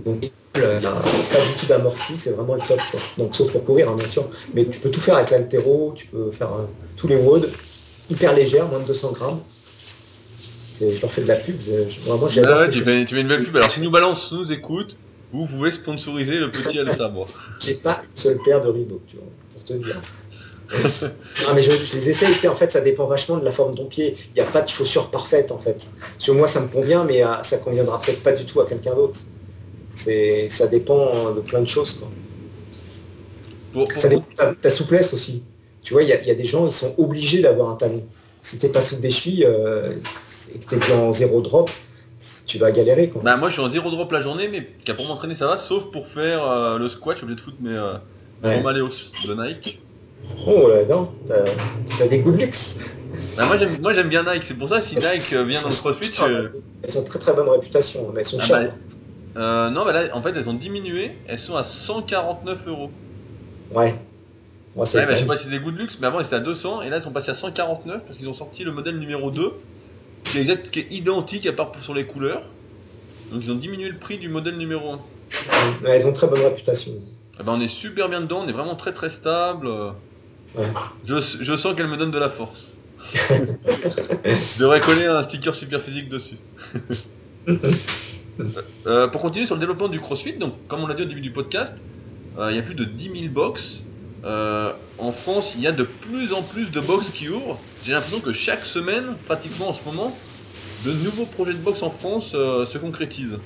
Donc, 0.04 0.30
pas 0.60 1.40
du 1.40 1.54
tout 1.58 1.66
d'amorti, 1.66 2.14
c'est 2.16 2.30
vraiment 2.30 2.54
le 2.54 2.60
top. 2.60 2.80
Donc, 3.18 3.34
sauf 3.34 3.50
pour 3.50 3.64
courir, 3.64 3.90
hein, 3.90 3.96
bien 3.96 4.08
sûr. 4.08 4.28
Mais 4.54 4.64
tu 4.64 4.78
peux 4.80 4.90
tout 4.90 5.00
faire 5.00 5.16
avec 5.16 5.30
l'altéro, 5.30 5.92
tu 5.96 6.06
peux 6.06 6.30
faire 6.30 6.52
euh, 6.52 6.64
tous 6.96 7.08
les 7.08 7.16
WOD, 7.16 7.50
hyper 8.10 8.34
légère, 8.34 8.66
moins 8.66 8.80
de 8.80 8.86
200 8.86 9.12
grammes. 9.12 9.40
Je 10.80 11.00
leur 11.00 11.10
fais 11.10 11.22
de 11.22 11.28
la 11.28 11.36
pub. 11.36 11.56
Vraiment, 12.06 12.28
j'adore. 12.28 12.58
Ah 12.60 12.68
tu, 12.68 12.84
fais, 12.84 13.02
une 13.02 13.28
belle 13.28 13.44
pub. 13.44 13.56
Alors, 13.56 13.70
si 13.70 13.80
nous 13.80 13.90
balance 13.90 14.30
nous 14.32 14.52
écoute, 14.52 14.98
vous 15.32 15.46
pouvez 15.46 15.70
sponsoriser 15.70 16.38
le 16.38 16.50
petit 16.50 16.78
El 16.78 16.88
Sabre. 16.88 17.26
J'ai 17.60 17.74
pas 17.74 18.02
une 18.02 18.22
seule 18.22 18.38
paire 18.44 18.62
de 18.62 18.68
Reebok, 18.68 19.00
tu 19.06 19.16
vois, 19.16 19.26
pour 19.52 19.64
te 19.64 19.72
dire. 19.72 19.98
non 21.46 21.54
mais 21.54 21.62
je, 21.62 21.70
les 21.70 22.10
essaye, 22.10 22.32
tu 22.32 22.40
sais, 22.40 22.48
en 22.48 22.54
fait 22.56 22.72
ça 22.72 22.80
dépend 22.80 23.06
vachement 23.06 23.36
de 23.36 23.44
la 23.44 23.52
forme 23.52 23.70
de 23.70 23.76
ton 23.76 23.84
pied. 23.84 24.16
Il 24.34 24.42
n'y 24.42 24.48
a 24.48 24.50
pas 24.50 24.62
de 24.62 24.68
chaussure 24.68 25.10
parfaite 25.10 25.52
en 25.52 25.58
fait. 25.58 25.90
Sur 26.18 26.34
moi 26.34 26.48
ça 26.48 26.60
me 26.60 26.66
convient, 26.66 27.04
mais 27.04 27.24
euh, 27.24 27.40
ça 27.44 27.58
conviendra 27.58 28.00
peut-être 28.00 28.22
pas 28.22 28.32
du 28.32 28.44
tout 28.44 28.60
à 28.60 28.66
quelqu'un 28.66 28.94
d'autre. 28.94 29.20
C'est, 29.96 30.48
ça 30.50 30.66
dépend 30.68 31.32
de 31.32 31.40
plein 31.40 31.60
de 31.60 31.66
choses. 31.66 31.98
Ça 33.98 34.08
dépend 34.08 34.24
de 34.38 34.54
ta, 34.54 34.70
souplesse 34.70 35.12
aussi. 35.12 35.42
Tu 35.82 35.92
vois, 35.92 36.02
il 36.02 36.08
y, 36.08 36.12
a 36.12 36.34
des 36.34 36.44
gens, 36.44 36.66
ils 36.66 36.72
sont 36.72 36.94
obligés 36.98 37.40
d'avoir 37.40 37.70
un 37.70 37.76
talon. 37.76 38.04
Si 38.42 38.58
t'es 38.58 38.68
pas 38.68 38.80
sous 38.80 38.96
des 38.96 39.10
chevilles 39.10 39.44
euh, 39.44 39.92
et 40.54 40.58
que 40.58 40.76
t'es 40.76 40.92
en 40.92 41.12
zéro 41.12 41.40
drop, 41.40 41.70
tu 42.46 42.58
vas 42.58 42.70
galérer. 42.70 43.08
Quoi. 43.08 43.22
Bah 43.22 43.36
moi 43.36 43.48
je 43.48 43.54
suis 43.54 43.62
en 43.62 43.68
zéro 43.68 43.90
drop 43.90 44.10
la 44.12 44.20
journée, 44.20 44.48
mais 44.48 44.94
pour 44.94 45.06
m'entraîner 45.06 45.34
ça 45.34 45.46
va, 45.46 45.58
sauf 45.58 45.90
pour 45.90 46.06
faire 46.08 46.48
euh, 46.48 46.78
le 46.78 46.88
squat, 46.88 47.16
je 47.16 47.18
suis 47.18 47.24
obligé 47.24 47.36
de 47.36 47.44
foutre 47.44 47.56
mes 47.60 47.70
euh, 47.70 47.94
de 48.42 49.48
Nike. 49.48 49.80
Oh 50.46 50.68
là 50.68 50.84
non, 50.88 51.10
t'as, 51.26 52.06
des 52.06 52.20
goûts 52.20 52.32
de 52.32 52.38
luxe. 52.38 52.78
Bah, 53.36 53.44
moi 53.80 53.92
j'aime 53.92 54.08
bien 54.08 54.22
Nike, 54.22 54.44
c'est 54.46 54.54
pour 54.54 54.68
ça 54.68 54.80
si 54.80 54.94
Nike 54.94 55.32
vient 55.32 55.60
dans 55.60 55.68
le 55.68 55.74
CrossFit, 55.74 56.12
elles 56.82 56.98
ont 56.98 57.02
très 57.02 57.18
très 57.18 57.32
bonne 57.32 57.48
réputation, 57.48 58.10
mais 58.14 58.20
elles 58.20 58.26
sont 58.26 58.38
ah 58.40 58.44
chères. 58.44 58.62
Bah, 58.62 58.96
euh, 59.36 59.70
non, 59.70 59.84
bah 59.84 59.92
là, 59.92 60.16
en 60.16 60.22
fait, 60.22 60.30
elles 60.30 60.48
ont 60.48 60.54
diminué. 60.54 61.12
Elles 61.28 61.38
sont 61.38 61.56
à 61.56 61.64
149 61.64 62.68
euros. 62.68 62.90
Ouais. 63.70 63.94
Moi, 64.74 64.86
ouais, 64.94 65.06
mais 65.06 65.14
je 65.14 65.20
sais 65.20 65.26
pas 65.26 65.36
si 65.36 65.44
c'est 65.44 65.50
des 65.50 65.60
goûts 65.60 65.70
de 65.70 65.78
luxe, 65.78 65.98
mais 66.00 66.06
avant, 66.06 66.20
elles 66.20 66.26
étaient 66.26 66.36
à 66.36 66.40
200. 66.40 66.82
Et 66.82 66.90
là, 66.90 66.96
elles 66.96 67.02
sont 67.02 67.12
passées 67.12 67.30
à 67.30 67.34
149 67.34 68.04
parce 68.04 68.16
qu'ils 68.18 68.28
ont 68.28 68.34
sorti 68.34 68.64
le 68.64 68.72
modèle 68.72 68.98
numéro 68.98 69.30
2, 69.30 69.52
qui 70.24 70.38
est, 70.38 70.40
exact, 70.42 70.70
qui 70.70 70.80
est 70.80 70.86
identique 70.90 71.46
à 71.46 71.52
part 71.52 71.72
sur 71.82 71.94
les 71.94 72.04
couleurs. 72.04 72.42
Donc, 73.30 73.42
ils 73.42 73.50
ont 73.50 73.56
diminué 73.56 73.88
le 73.88 73.98
prix 73.98 74.18
du 74.18 74.28
modèle 74.28 74.56
numéro 74.56 74.92
1. 74.92 74.96
Ouais, 75.82 75.90
elles 75.90 76.06
ont 76.06 76.12
très 76.12 76.26
bonne 76.26 76.42
réputation. 76.42 76.92
Eh 77.38 77.42
ben, 77.42 77.52
on 77.52 77.60
est 77.60 77.68
super 77.68 78.08
bien 78.08 78.20
dedans, 78.20 78.42
on 78.44 78.48
est 78.48 78.52
vraiment 78.52 78.76
très 78.76 78.94
très 78.94 79.10
stable. 79.10 79.68
Ouais. 80.54 80.64
Je, 81.04 81.20
je 81.20 81.56
sens 81.56 81.74
qu'elle 81.74 81.88
me 81.88 81.96
donne 81.96 82.10
de 82.10 82.18
la 82.18 82.30
force. 82.30 82.72
je 83.12 84.58
devrais 84.58 84.80
coller 84.80 85.04
un 85.04 85.22
sticker 85.22 85.54
super 85.54 85.82
physique 85.82 86.08
dessus. 86.08 86.38
Euh, 88.86 89.08
pour 89.08 89.22
continuer 89.22 89.46
sur 89.46 89.54
le 89.54 89.60
développement 89.60 89.88
du 89.88 90.00
CrossFit, 90.00 90.34
donc 90.34 90.54
comme 90.68 90.80
on 90.80 90.86
l'a 90.86 90.94
dit 90.94 91.02
au 91.02 91.06
début 91.06 91.20
du 91.20 91.32
podcast, 91.32 91.72
euh, 92.38 92.50
il 92.50 92.56
y 92.56 92.58
a 92.58 92.62
plus 92.62 92.74
de 92.74 92.84
10 92.84 93.04
000 93.04 93.32
box. 93.32 93.82
Euh, 94.24 94.72
en 94.98 95.12
France, 95.12 95.52
il 95.56 95.62
y 95.62 95.66
a 95.66 95.72
de 95.72 95.84
plus 95.84 96.32
en 96.32 96.42
plus 96.42 96.70
de 96.70 96.80
box 96.80 97.10
qui 97.10 97.28
ouvrent. 97.28 97.58
J'ai 97.84 97.92
l'impression 97.92 98.20
que 98.20 98.32
chaque 98.32 98.64
semaine, 98.64 99.04
pratiquement 99.26 99.70
en 99.70 99.74
ce 99.74 99.84
moment, 99.86 100.16
de 100.84 100.92
nouveaux 101.04 101.26
projets 101.26 101.52
de 101.52 101.58
box 101.58 101.82
en 101.82 101.90
France 101.90 102.30
se 102.32 102.78
concrétisent. 102.78 103.38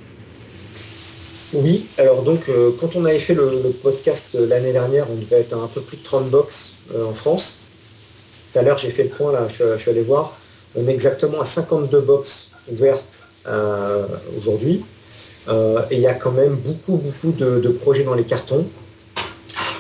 Oui, 1.53 1.84
alors 1.99 2.22
donc 2.22 2.49
quand 2.80 2.95
on 2.97 3.05
avait 3.05 3.18
fait 3.18 3.34
le, 3.34 3.51
podcast 3.82 4.36
l'année 4.49 4.72
dernière, 4.72 5.07
on 5.11 5.16
devait 5.16 5.41
être 5.41 5.53
à 5.53 5.57
un 5.57 5.66
peu 5.66 5.80
plus 5.80 5.99
de 5.99 6.03
30 6.03 6.30
box 6.30 6.72
en 6.97 7.12
France. 7.12 7.57
Tout 8.53 8.59
à 8.59 8.62
l'heure, 8.62 8.78
j'ai 8.78 8.91
fait 8.91 9.05
le 9.05 9.11
point, 9.11 9.32
là, 9.32 9.47
je, 9.49 9.76
je, 9.76 9.80
suis 9.80 9.91
allé 9.91 10.03
voir. 10.03 10.36
On 10.74 10.86
est 10.86 10.93
exactement 10.93 11.41
à 11.41 11.45
52 11.45 12.01
box 12.01 12.49
ouvertes 12.70 13.24
euh, 13.24 13.30
aujourd'hui. 14.38 14.82
Euh, 15.49 15.80
et 15.91 15.97
il 15.97 16.01
y 16.01 16.07
a 16.07 16.14
quand 16.14 16.32
même 16.32 16.55
beaucoup, 16.55 16.97
beaucoup 16.97 17.32
de, 17.32 17.68
projets 17.68 18.05
dans 18.05 18.14
les 18.14 18.24
cartons. 18.24 18.64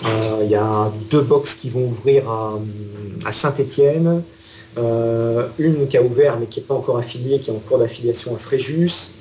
Euh, 0.06 0.40
il 0.42 0.50
y 0.50 0.54
a 0.54 0.90
deux 1.10 1.20
box 1.20 1.54
qui 1.54 1.68
vont 1.68 1.84
ouvrir 1.84 2.24
à, 2.30 3.32
Saint-Étienne, 3.32 4.22
une 4.76 5.88
qui 5.88 5.96
a 5.96 6.02
ouvert 6.02 6.38
mais 6.38 6.46
qui 6.46 6.60
n'est 6.60 6.66
pas 6.66 6.74
encore 6.74 6.96
affiliée, 6.96 7.38
qui 7.38 7.50
est 7.50 7.52
en 7.52 7.58
cours 7.58 7.78
d'affiliation 7.78 8.34
à 8.34 8.38
Fréjus. 8.38 9.14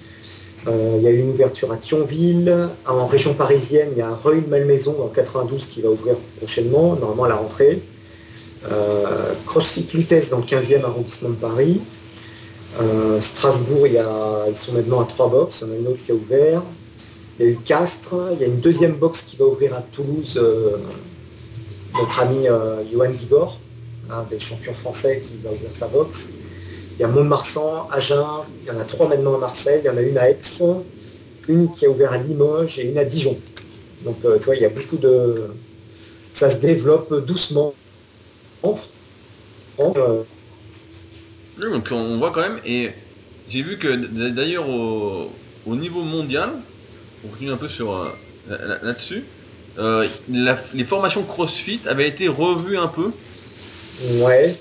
il 0.68 1.02
y 1.02 1.08
a 1.08 1.12
une 1.12 1.30
ouverture 1.30 1.72
à 1.72 1.78
Thionville. 1.78 2.70
En 2.88 3.06
région 3.08 3.34
parisienne, 3.34 3.90
il 3.92 3.98
y 3.98 4.02
a 4.02 4.10
Reuil-Malmaison 4.24 4.96
en 5.04 5.08
92 5.08 5.66
qui 5.66 5.82
va 5.82 5.90
ouvrir 5.90 6.16
prochainement, 6.38 6.96
normalement 6.96 7.26
à 7.26 7.30
la 7.30 7.36
rentrée. 7.36 7.82
CrossFit 9.46 9.88
Lutèce 9.94 10.30
dans 10.30 10.38
le 10.38 10.44
15e 10.44 10.84
arrondissement 10.84 11.30
de 11.30 11.36
Paris. 11.36 11.82
Euh, 12.82 13.20
Strasbourg, 13.20 13.88
il 13.88 13.94
y 13.94 13.98
a, 13.98 14.46
ils 14.50 14.58
sont 14.58 14.72
maintenant 14.72 15.02
à 15.02 15.06
trois 15.06 15.28
box. 15.28 15.62
Il 15.62 15.68
y 15.68 15.72
en 15.72 15.74
a 15.74 15.78
une 15.78 15.88
autre 15.88 16.00
qui 16.06 16.12
a 16.12 16.16
ouvert. 16.16 16.62
Il 17.38 17.46
y 17.46 17.50
a 17.50 17.52
eu 17.52 17.56
Castres. 17.66 18.16
Il 18.34 18.40
y 18.40 18.44
a 18.44 18.48
une 18.48 18.60
deuxième 18.60 18.94
box 18.94 19.24
qui 19.24 19.36
va 19.36 19.46
ouvrir 19.46 19.76
à 19.76 19.82
Toulouse. 19.82 20.38
Euh, 20.42 20.78
notre 21.96 22.20
ami 22.20 22.48
euh, 22.48 22.84
Johan 22.92 23.10
Vigor, 23.10 23.60
un 24.10 24.24
des 24.30 24.40
champions 24.40 24.74
français, 24.74 25.22
qui 25.26 25.40
va 25.44 25.52
ouvrir 25.52 25.70
sa 25.74 25.88
box. 25.88 26.30
Il 26.94 27.02
y 27.02 27.04
a 27.04 27.08
Mont-de-Marsan, 27.08 27.90
Agen. 27.92 28.26
Il 28.62 28.68
y 28.68 28.72
en 28.72 28.80
a 28.80 28.84
trois 28.84 29.08
maintenant 29.08 29.36
à 29.36 29.40
Marseille. 29.40 29.82
Il 29.84 29.88
y 29.88 29.90
en 29.90 29.98
a 29.98 30.02
une 30.02 30.18
à 30.18 30.30
Aix, 30.30 30.40
une 31.48 31.72
qui 31.74 31.86
a 31.86 31.90
ouvert 31.90 32.14
à 32.14 32.18
Limoges 32.18 32.80
et 32.80 32.90
une 32.90 32.98
à 32.98 33.04
Dijon. 33.04 33.38
Donc, 34.06 34.16
tu 34.22 34.46
vois, 34.46 34.56
il 34.56 34.62
y 34.62 34.66
a 34.66 34.70
beaucoup 34.70 34.98
de. 34.98 35.50
Ça 36.32 36.50
se 36.50 36.58
développe 36.58 37.26
doucement. 37.26 37.74
Donc 41.60 41.90
on 41.92 42.18
voit 42.18 42.32
quand 42.32 42.42
même, 42.42 42.60
et 42.66 42.90
j'ai 43.50 43.62
vu 43.62 43.78
que 43.78 43.94
d'ailleurs 44.30 44.68
au, 44.70 45.76
niveau 45.76 46.02
mondial, 46.02 46.50
on 47.24 47.28
continue 47.28 47.52
un 47.52 47.58
peu 47.58 47.68
sur 47.68 47.94
euh, 47.94 48.78
là-dessus, 48.82 49.24
euh, 49.78 50.08
les 50.30 50.84
formations 50.84 51.24
CrossFit 51.24 51.82
avaient 51.88 52.08
été 52.08 52.28
revues 52.28 52.78
un 52.78 52.88
peu. 52.88 53.12
Ouais, 54.22 54.56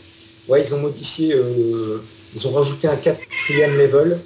ouais, 0.49 0.65
ils 0.65 0.75
ont 0.75 0.79
modifié, 0.79 1.35
euh, 1.35 2.03
ils 2.35 2.47
ont 2.47 2.53
rajouté 2.53 2.89
un 2.89 2.97
quatrième 2.97 3.79
level. 3.79 4.19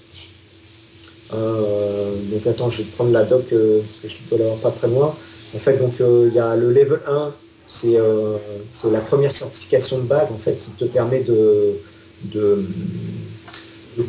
donc 1.31 2.47
attends, 2.47 2.71
je 2.71 2.79
vais 2.79 2.89
prendre 2.97 3.13
la 3.13 3.25
doc 3.25 3.45
parce 3.51 3.99
que 4.03 4.09
je 4.09 4.17
peux 4.31 4.39
l'avoir 4.39 4.59
pas 4.59 4.71
très 4.71 4.89
loin. 4.89 5.15
En 5.55 5.59
fait, 5.59 5.77
donc 5.77 5.93
il 5.99 6.35
y 6.35 6.39
a 6.39 6.57
le 6.57 6.73
level 6.73 7.01
1, 7.07 7.35
c'est 7.69 8.91
la 8.91 9.01
première 9.01 9.35
certification 9.35 9.99
de 9.99 10.05
base 10.05 10.33
en 10.33 10.39
fait 10.39 10.55
qui 10.55 10.71
te 10.71 10.85
permet 10.87 11.21
de 11.21 11.77
de, 12.25 12.65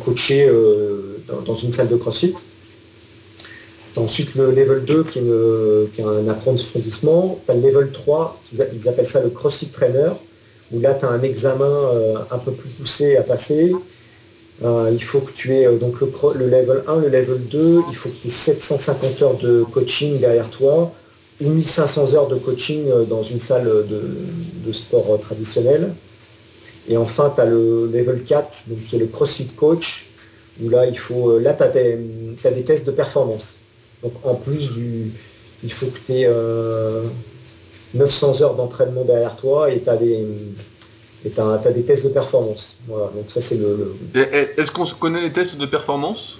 coacher 0.00 0.48
euh, 0.48 1.18
dans, 1.46 1.54
une 1.54 1.72
salle 1.72 1.88
de 1.88 1.96
CrossFit. 1.96 2.34
ensuite 3.96 4.34
le 4.34 4.50
level 4.50 4.84
2 4.84 5.04
qui 5.04 5.18
est, 5.18 6.02
un 6.02 6.28
approfondissement. 6.28 7.38
Tu 7.44 7.52
as 7.52 7.54
le 7.54 7.60
level 7.60 7.90
3, 7.92 8.40
ils, 8.52 8.88
appellent 8.88 9.08
ça 9.08 9.20
le 9.20 9.30
CrossFit 9.30 9.68
Trainer, 9.68 10.10
où 10.72 10.80
là 10.80 10.94
tu 10.94 11.04
as 11.04 11.08
un 11.08 11.22
examen 11.22 11.64
euh, 11.64 12.16
un 12.30 12.38
peu 12.38 12.52
plus 12.52 12.68
poussé 12.70 13.16
à 13.16 13.22
passer. 13.22 13.72
Euh, 14.64 14.90
il 14.92 15.02
faut 15.02 15.20
que 15.20 15.32
tu 15.32 15.52
aies 15.54 15.66
donc 15.78 16.00
le, 16.00 16.46
level 16.46 16.84
1, 16.86 17.00
le 17.00 17.08
level 17.08 17.40
2, 17.50 17.80
il 17.90 17.96
faut 17.96 18.08
que 18.08 18.14
tu 18.22 18.28
aies 18.28 18.30
750 18.30 19.22
heures 19.22 19.38
de 19.38 19.64
coaching 19.64 20.20
derrière 20.20 20.48
toi, 20.50 20.92
ou 21.40 21.50
1500 21.50 22.14
heures 22.14 22.28
de 22.28 22.36
coaching 22.36 22.84
dans 23.08 23.24
une 23.24 23.40
salle 23.40 23.68
de 23.88 24.72
sport 24.72 25.18
traditionnel. 25.20 25.92
Et 26.88 26.96
enfin, 26.96 27.32
tu 27.34 27.40
as 27.40 27.46
le 27.46 27.86
level 27.92 28.24
4, 28.24 28.68
donc, 28.68 28.78
qui 28.86 28.96
est 28.96 28.98
le 28.98 29.06
CrossFit 29.06 29.46
Coach, 29.46 30.06
où 30.62 30.68
là, 30.68 30.86
il 30.86 30.98
faut, 30.98 31.30
euh, 31.30 31.40
là, 31.40 31.54
tu 31.54 31.62
as, 31.62 32.50
des 32.50 32.64
tests 32.64 32.86
de 32.86 32.92
performance. 32.92 33.56
Donc 34.02 34.12
en 34.24 34.34
plus 34.34 34.70
du. 34.72 35.12
Il 35.62 35.72
faut 35.72 35.86
que 35.86 35.98
tu 36.06 36.12
aies 36.12 36.28
900 37.94 38.42
heures 38.42 38.54
d'entraînement 38.54 39.02
derrière 39.04 39.36
toi 39.36 39.70
et 39.70 39.80
tu 39.80 39.88
as 39.88 39.96
des. 39.96 40.26
as, 41.38 41.72
des 41.72 41.82
tests 41.82 42.04
de 42.04 42.10
performance. 42.10 42.76
Voilà, 42.86 43.06
donc 43.14 43.30
ça 43.30 43.40
c'est 43.40 43.56
le. 43.56 43.94
Est-ce 44.14 44.70
qu'on 44.70 44.84
connaît 44.86 45.22
les 45.22 45.32
tests 45.32 45.56
de 45.56 45.66
performance? 45.66 46.38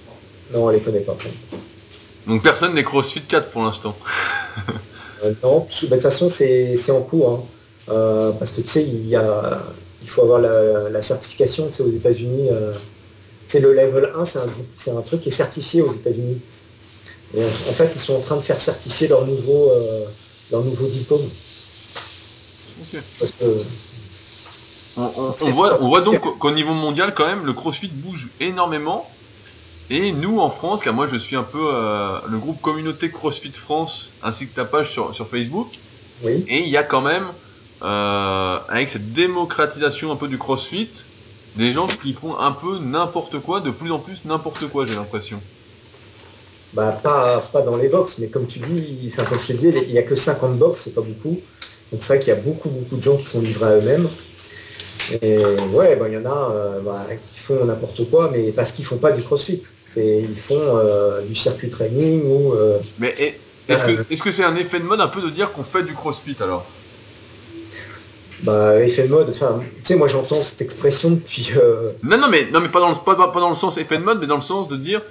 Non, 0.53 0.65
on 0.65 0.69
les 0.69 0.79
connaît 0.79 0.99
pas. 0.99 1.17
Donc 2.27 2.43
personne 2.43 2.75
n'est 2.75 2.83
CrossFit 2.83 3.21
4 3.21 3.49
pour 3.49 3.63
l'instant. 3.63 3.95
Euh, 5.23 5.31
non, 5.43 5.59
bah, 5.59 5.65
de 5.65 5.87
toute 5.87 6.01
façon 6.01 6.29
c'est 6.29 6.91
en 6.91 6.99
cours. 6.99 7.29
Hein. 7.29 7.43
Euh, 7.87 8.31
parce 8.33 8.51
que 8.51 8.59
tu 8.59 8.67
sais, 8.67 8.83
il 8.83 9.07
y 9.07 9.15
a, 9.15 9.63
il 10.05 10.09
faut 10.09 10.21
avoir 10.21 10.39
la, 10.39 11.01
certification 11.01 11.67
aux 11.79 11.89
États-Unis. 11.89 12.49
c'est 13.47 13.63
euh, 13.63 13.73
le 13.73 13.73
level 13.73 14.11
1, 14.15 14.25
c'est 14.77 14.91
un, 14.91 15.01
truc 15.01 15.21
qui 15.21 15.29
est 15.29 15.31
certifié 15.31 15.81
aux 15.81 15.91
États-Unis. 15.91 16.39
Et 17.35 17.43
en, 17.43 17.73
fait, 17.73 17.91
ils 17.95 17.99
sont 17.99 18.13
en 18.13 18.19
train 18.19 18.35
de 18.35 18.41
faire 18.41 18.61
certifier 18.61 19.07
leur 19.07 19.25
nouveau, 19.25 19.71
euh, 19.71 20.05
leur 20.51 20.63
nouveau 20.63 20.85
diplôme. 20.85 21.27
On, 24.97 25.49
voit, 25.49 25.81
on 25.81 25.87
voit 25.87 26.01
donc 26.01 26.37
qu'au 26.37 26.51
niveau 26.51 26.73
mondial, 26.73 27.13
quand 27.15 27.25
même, 27.25 27.45
le 27.45 27.53
CrossFit 27.53 27.89
bouge 27.91 28.29
énormément. 28.39 29.09
Et 29.89 30.11
nous, 30.11 30.39
en 30.39 30.51
France, 30.51 30.81
car 30.83 30.93
moi 30.93 31.07
je 31.11 31.17
suis 31.17 31.35
un 31.35 31.43
peu 31.43 31.59
euh, 31.61 32.17
le 32.29 32.37
groupe 32.37 32.61
Communauté 32.61 33.09
CrossFit 33.09 33.51
France, 33.51 34.11
ainsi 34.23 34.47
que 34.47 34.55
ta 34.55 34.65
page 34.65 34.91
sur, 34.91 35.15
sur 35.15 35.27
Facebook. 35.27 35.67
Oui. 36.23 36.45
Et 36.47 36.59
il 36.59 36.69
y 36.69 36.77
a 36.77 36.83
quand 36.83 37.01
même, 37.01 37.25
euh, 37.83 38.59
avec 38.67 38.89
cette 38.89 39.11
démocratisation 39.11 40.11
un 40.11 40.15
peu 40.17 40.27
du 40.27 40.37
CrossFit, 40.37 40.93
des 41.55 41.71
gens 41.71 41.89
qui 41.89 42.13
font 42.13 42.37
un 42.37 42.51
peu 42.53 42.79
n'importe 42.79 43.39
quoi, 43.41 43.61
de 43.61 43.71
plus 43.71 43.91
en 43.91 43.99
plus 43.99 44.25
n'importe 44.25 44.67
quoi, 44.67 44.85
j'ai 44.85 44.95
l'impression. 44.95 45.43
Bah, 46.73 46.91
pas, 46.91 47.39
pas 47.41 47.61
dans 47.61 47.77
les 47.77 47.87
box, 47.89 48.17
mais 48.17 48.29
comme 48.29 48.47
tu 48.47 48.59
dis, 48.59 49.09
enfin, 49.13 49.23
comme 49.25 49.39
je 49.39 49.47
te 49.47 49.53
disais, 49.53 49.83
il 49.87 49.91
n'y 49.93 49.97
a 49.97 50.03
que 50.03 50.15
50 50.15 50.57
box, 50.57 50.81
c'est 50.83 50.93
pas 50.93 51.01
beaucoup. 51.01 51.45
Donc 51.91 52.03
c'est 52.03 52.15
vrai 52.15 52.19
qu'il 52.19 52.33
y 52.33 52.37
a 52.37 52.41
beaucoup, 52.41 52.69
beaucoup 52.69 52.97
de 52.97 53.01
gens 53.01 53.17
qui 53.17 53.25
sont 53.25 53.41
livrés 53.41 53.67
à 53.67 53.77
eux-mêmes. 53.77 54.09
Et 55.21 55.37
ouais, 55.73 55.95
bah, 55.95 56.07
il 56.09 56.13
y 56.15 56.17
en 56.17 56.25
a 56.25 56.51
euh, 56.51 56.81
bah, 56.81 57.05
qui 57.21 57.39
font 57.39 57.63
n'importe 57.65 58.09
quoi, 58.09 58.31
mais 58.31 58.51
parce 58.51 58.71
qu'ils 58.71 58.85
font 58.85 58.97
pas 58.97 59.11
du 59.11 59.21
crossfit. 59.21 59.61
Ils 59.95 60.39
font 60.39 60.55
euh, 60.77 61.21
du 61.25 61.35
circuit 61.35 61.69
training 61.69 62.25
ou. 62.25 62.53
Euh, 62.53 62.79
mais 62.97 63.15
est-ce 63.67 64.23
que 64.23 64.31
c'est 64.31 64.43
un 64.43 64.55
effet 64.55 64.79
de 64.79 64.85
mode 64.85 65.01
un 65.01 65.07
peu 65.07 65.21
de 65.21 65.29
dire 65.29 65.53
qu'on 65.53 65.63
fait 65.63 65.83
du 65.83 65.93
crossfit 65.93 66.35
alors? 66.39 66.84
Bah, 68.45 68.81
effet 68.83 69.03
de 69.03 69.09
mode, 69.09 69.29
enfin, 69.29 69.59
tu 69.77 69.83
sais, 69.83 69.95
moi 69.95 70.07
j'entends 70.07 70.41
cette 70.41 70.61
expression 70.61 71.11
depuis. 71.11 71.51
Non, 72.03 72.17
non, 72.17 72.29
mais, 72.29 72.47
non, 72.51 72.61
mais 72.61 72.69
pas, 72.69 72.79
dans 72.79 72.89
le, 72.89 72.95
pas, 72.95 73.15
pas, 73.15 73.39
dans 73.39 73.49
le 73.49 73.55
sens 73.55 73.77
effet 73.77 73.97
de 73.97 74.03
mode, 74.03 74.19
mais 74.19 74.27
dans 74.27 74.37
le 74.37 74.41
sens 74.41 74.67
de 74.67 74.77
dire 74.77 75.01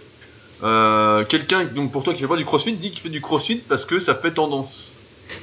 quelqu'un, 1.28 1.64
donc 1.64 1.92
pour 1.92 2.02
toi 2.02 2.14
qui 2.14 2.20
fait 2.20 2.28
pas 2.28 2.36
du 2.36 2.44
crossfit, 2.44 2.72
dit 2.72 2.90
qu'il 2.90 3.00
fait 3.00 3.10
du 3.10 3.20
crossfit 3.20 3.56
parce 3.68 3.84
que 3.84 4.00
ça 4.00 4.14
fait 4.14 4.32
tendance. 4.32 4.92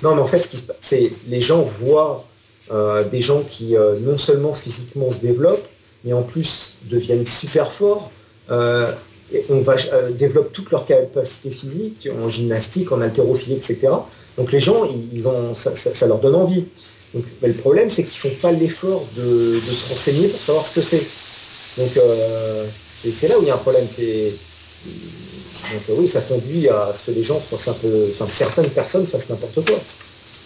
Non, 0.03 0.15
mais 0.15 0.21
en 0.21 0.27
fait, 0.27 0.39
ce 0.39 0.47
qui 0.47 0.57
se 0.57 0.63
passe, 0.63 0.77
c'est 0.79 1.11
les 1.27 1.41
gens 1.41 1.61
voient 1.61 2.25
euh, 2.71 3.03
des 3.03 3.21
gens 3.21 3.41
qui 3.41 3.75
euh, 3.75 3.97
non 3.99 4.17
seulement 4.17 4.53
physiquement 4.53 5.11
se 5.11 5.19
développent, 5.19 5.67
mais 6.05 6.13
en 6.13 6.21
plus 6.21 6.75
deviennent 6.83 7.25
super 7.25 7.71
forts. 7.71 8.11
Euh, 8.49 8.91
et 9.33 9.43
on 9.49 9.59
va 9.59 9.75
développe 10.11 10.51
toutes 10.51 10.71
leurs 10.71 10.85
capacités 10.85 11.51
physiques 11.51 12.07
en 12.23 12.29
gymnastique, 12.29 12.91
en 12.91 13.01
haltérophilie, 13.01 13.55
etc. 13.55 13.87
Donc 14.37 14.51
les 14.51 14.59
gens, 14.59 14.87
ils 15.13 15.27
ont, 15.27 15.53
ça, 15.53 16.07
leur 16.07 16.19
donne 16.19 16.35
envie. 16.35 16.65
Donc, 17.13 17.25
mais 17.41 17.49
le 17.49 17.53
problème, 17.53 17.89
c'est 17.89 18.03
qu'ils 18.03 18.19
font 18.19 18.35
pas 18.41 18.51
l'effort 18.51 19.05
de, 19.15 19.59
se 19.59 19.89
renseigner 19.89 20.27
pour 20.29 20.39
savoir 20.39 20.65
ce 20.65 20.75
que 20.75 20.81
c'est. 20.81 21.81
Donc 21.81 21.91
c'est 23.03 23.27
là 23.27 23.37
où 23.37 23.41
il 23.41 23.47
y 23.47 23.51
a 23.51 23.55
un 23.55 23.57
problème. 23.57 23.85
Donc 23.85 25.97
oui, 25.97 26.07
ça 26.07 26.21
conduit 26.21 26.69
à 26.69 26.93
ce 26.93 27.05
que 27.05 27.11
les 27.11 27.23
gens 27.23 27.39
fassent 27.39 27.67
un 27.67 27.73
peu, 27.73 28.07
enfin 28.13 28.27
certaines 28.29 28.69
personnes 28.69 29.05
fassent 29.05 29.29
n'importe 29.29 29.65
quoi. 29.65 29.79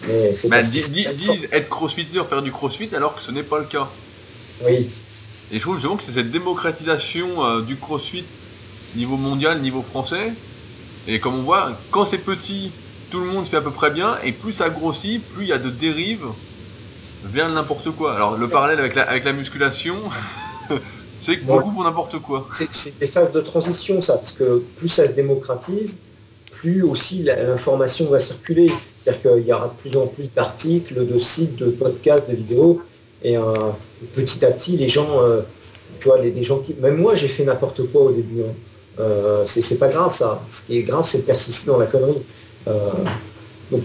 Mais 0.08 0.32
bah, 0.44 0.62
disent 0.62 1.48
être 1.52 1.68
crossfitter, 1.68 2.20
faire 2.28 2.42
du 2.42 2.52
crossfit, 2.52 2.94
alors 2.94 3.16
que 3.16 3.22
ce 3.22 3.30
n'est 3.30 3.42
pas 3.42 3.58
le 3.58 3.64
cas. 3.64 3.88
Oui. 4.64 4.88
Et 5.52 5.56
je 5.56 5.60
trouve 5.60 5.76
justement 5.76 5.96
que 5.96 6.02
c'est 6.02 6.12
cette 6.12 6.30
démocratisation 6.30 7.44
euh, 7.44 7.62
du 7.62 7.76
crossfit 7.76 8.24
niveau 8.94 9.16
mondial, 9.16 9.60
niveau 9.60 9.82
français. 9.82 10.32
Et 11.06 11.20
comme 11.20 11.38
on 11.38 11.42
voit, 11.42 11.80
quand 11.90 12.04
c'est 12.04 12.18
petit, 12.18 12.72
tout 13.10 13.20
le 13.20 13.26
monde 13.26 13.46
fait 13.46 13.56
à 13.56 13.60
peu 13.60 13.70
près 13.70 13.90
bien, 13.90 14.18
et 14.24 14.32
plus 14.32 14.52
ça 14.52 14.70
grossit, 14.70 15.22
plus 15.28 15.44
il 15.44 15.48
y 15.48 15.52
a 15.52 15.58
de 15.58 15.70
dérives 15.70 16.26
vers 17.24 17.48
n'importe 17.48 17.90
quoi. 17.90 18.14
Alors 18.14 18.36
le 18.36 18.48
parallèle 18.48 18.78
avec 18.78 18.94
la, 18.94 19.02
avec 19.02 19.24
la 19.24 19.32
musculation, 19.32 19.96
c'est 21.24 21.36
que 21.38 21.44
beaucoup 21.44 21.72
font 21.72 21.84
n'importe 21.84 22.18
quoi. 22.18 22.48
C'est 22.70 22.98
des 22.98 23.06
phases 23.06 23.32
de 23.32 23.40
transition 23.40 24.02
ça, 24.02 24.16
parce 24.16 24.32
que 24.32 24.62
plus 24.76 24.88
ça 24.88 25.06
se 25.06 25.12
démocratise, 25.12 25.96
plus 26.50 26.82
aussi 26.82 27.22
l'information 27.22 28.06
va 28.06 28.18
circuler. 28.18 28.68
C'est-à-dire 28.98 29.22
qu'il 29.22 29.46
y 29.46 29.52
aura 29.52 29.68
de 29.68 29.80
plus 29.80 29.96
en 29.96 30.06
plus 30.06 30.32
d'articles, 30.34 31.06
de 31.06 31.18
sites, 31.18 31.56
de 31.56 31.66
podcasts, 31.66 32.28
de 32.28 32.34
vidéos. 32.34 32.82
Et 33.22 33.36
euh, 33.36 33.42
petit 34.14 34.44
à 34.44 34.50
petit, 34.50 34.76
les 34.76 34.88
gens, 34.88 35.20
euh, 35.20 35.40
tu 36.00 36.08
vois, 36.08 36.18
les, 36.18 36.42
gens 36.42 36.58
qui. 36.58 36.74
Même 36.74 36.96
moi, 36.96 37.14
j'ai 37.14 37.28
fait 37.28 37.44
n'importe 37.44 37.82
quoi 37.90 38.02
au 38.02 38.12
début. 38.12 38.42
Hein. 38.42 38.52
Euh, 38.98 39.44
c'est 39.46 39.78
pas 39.78 39.88
grave 39.88 40.14
ça. 40.14 40.40
Ce 40.48 40.62
qui 40.62 40.78
est 40.78 40.82
grave, 40.82 41.06
c'est 41.06 41.18
de 41.18 41.22
persister 41.22 41.66
dans 41.66 41.78
la 41.78 41.86
connerie. 41.86 42.22
Donc 43.70 43.82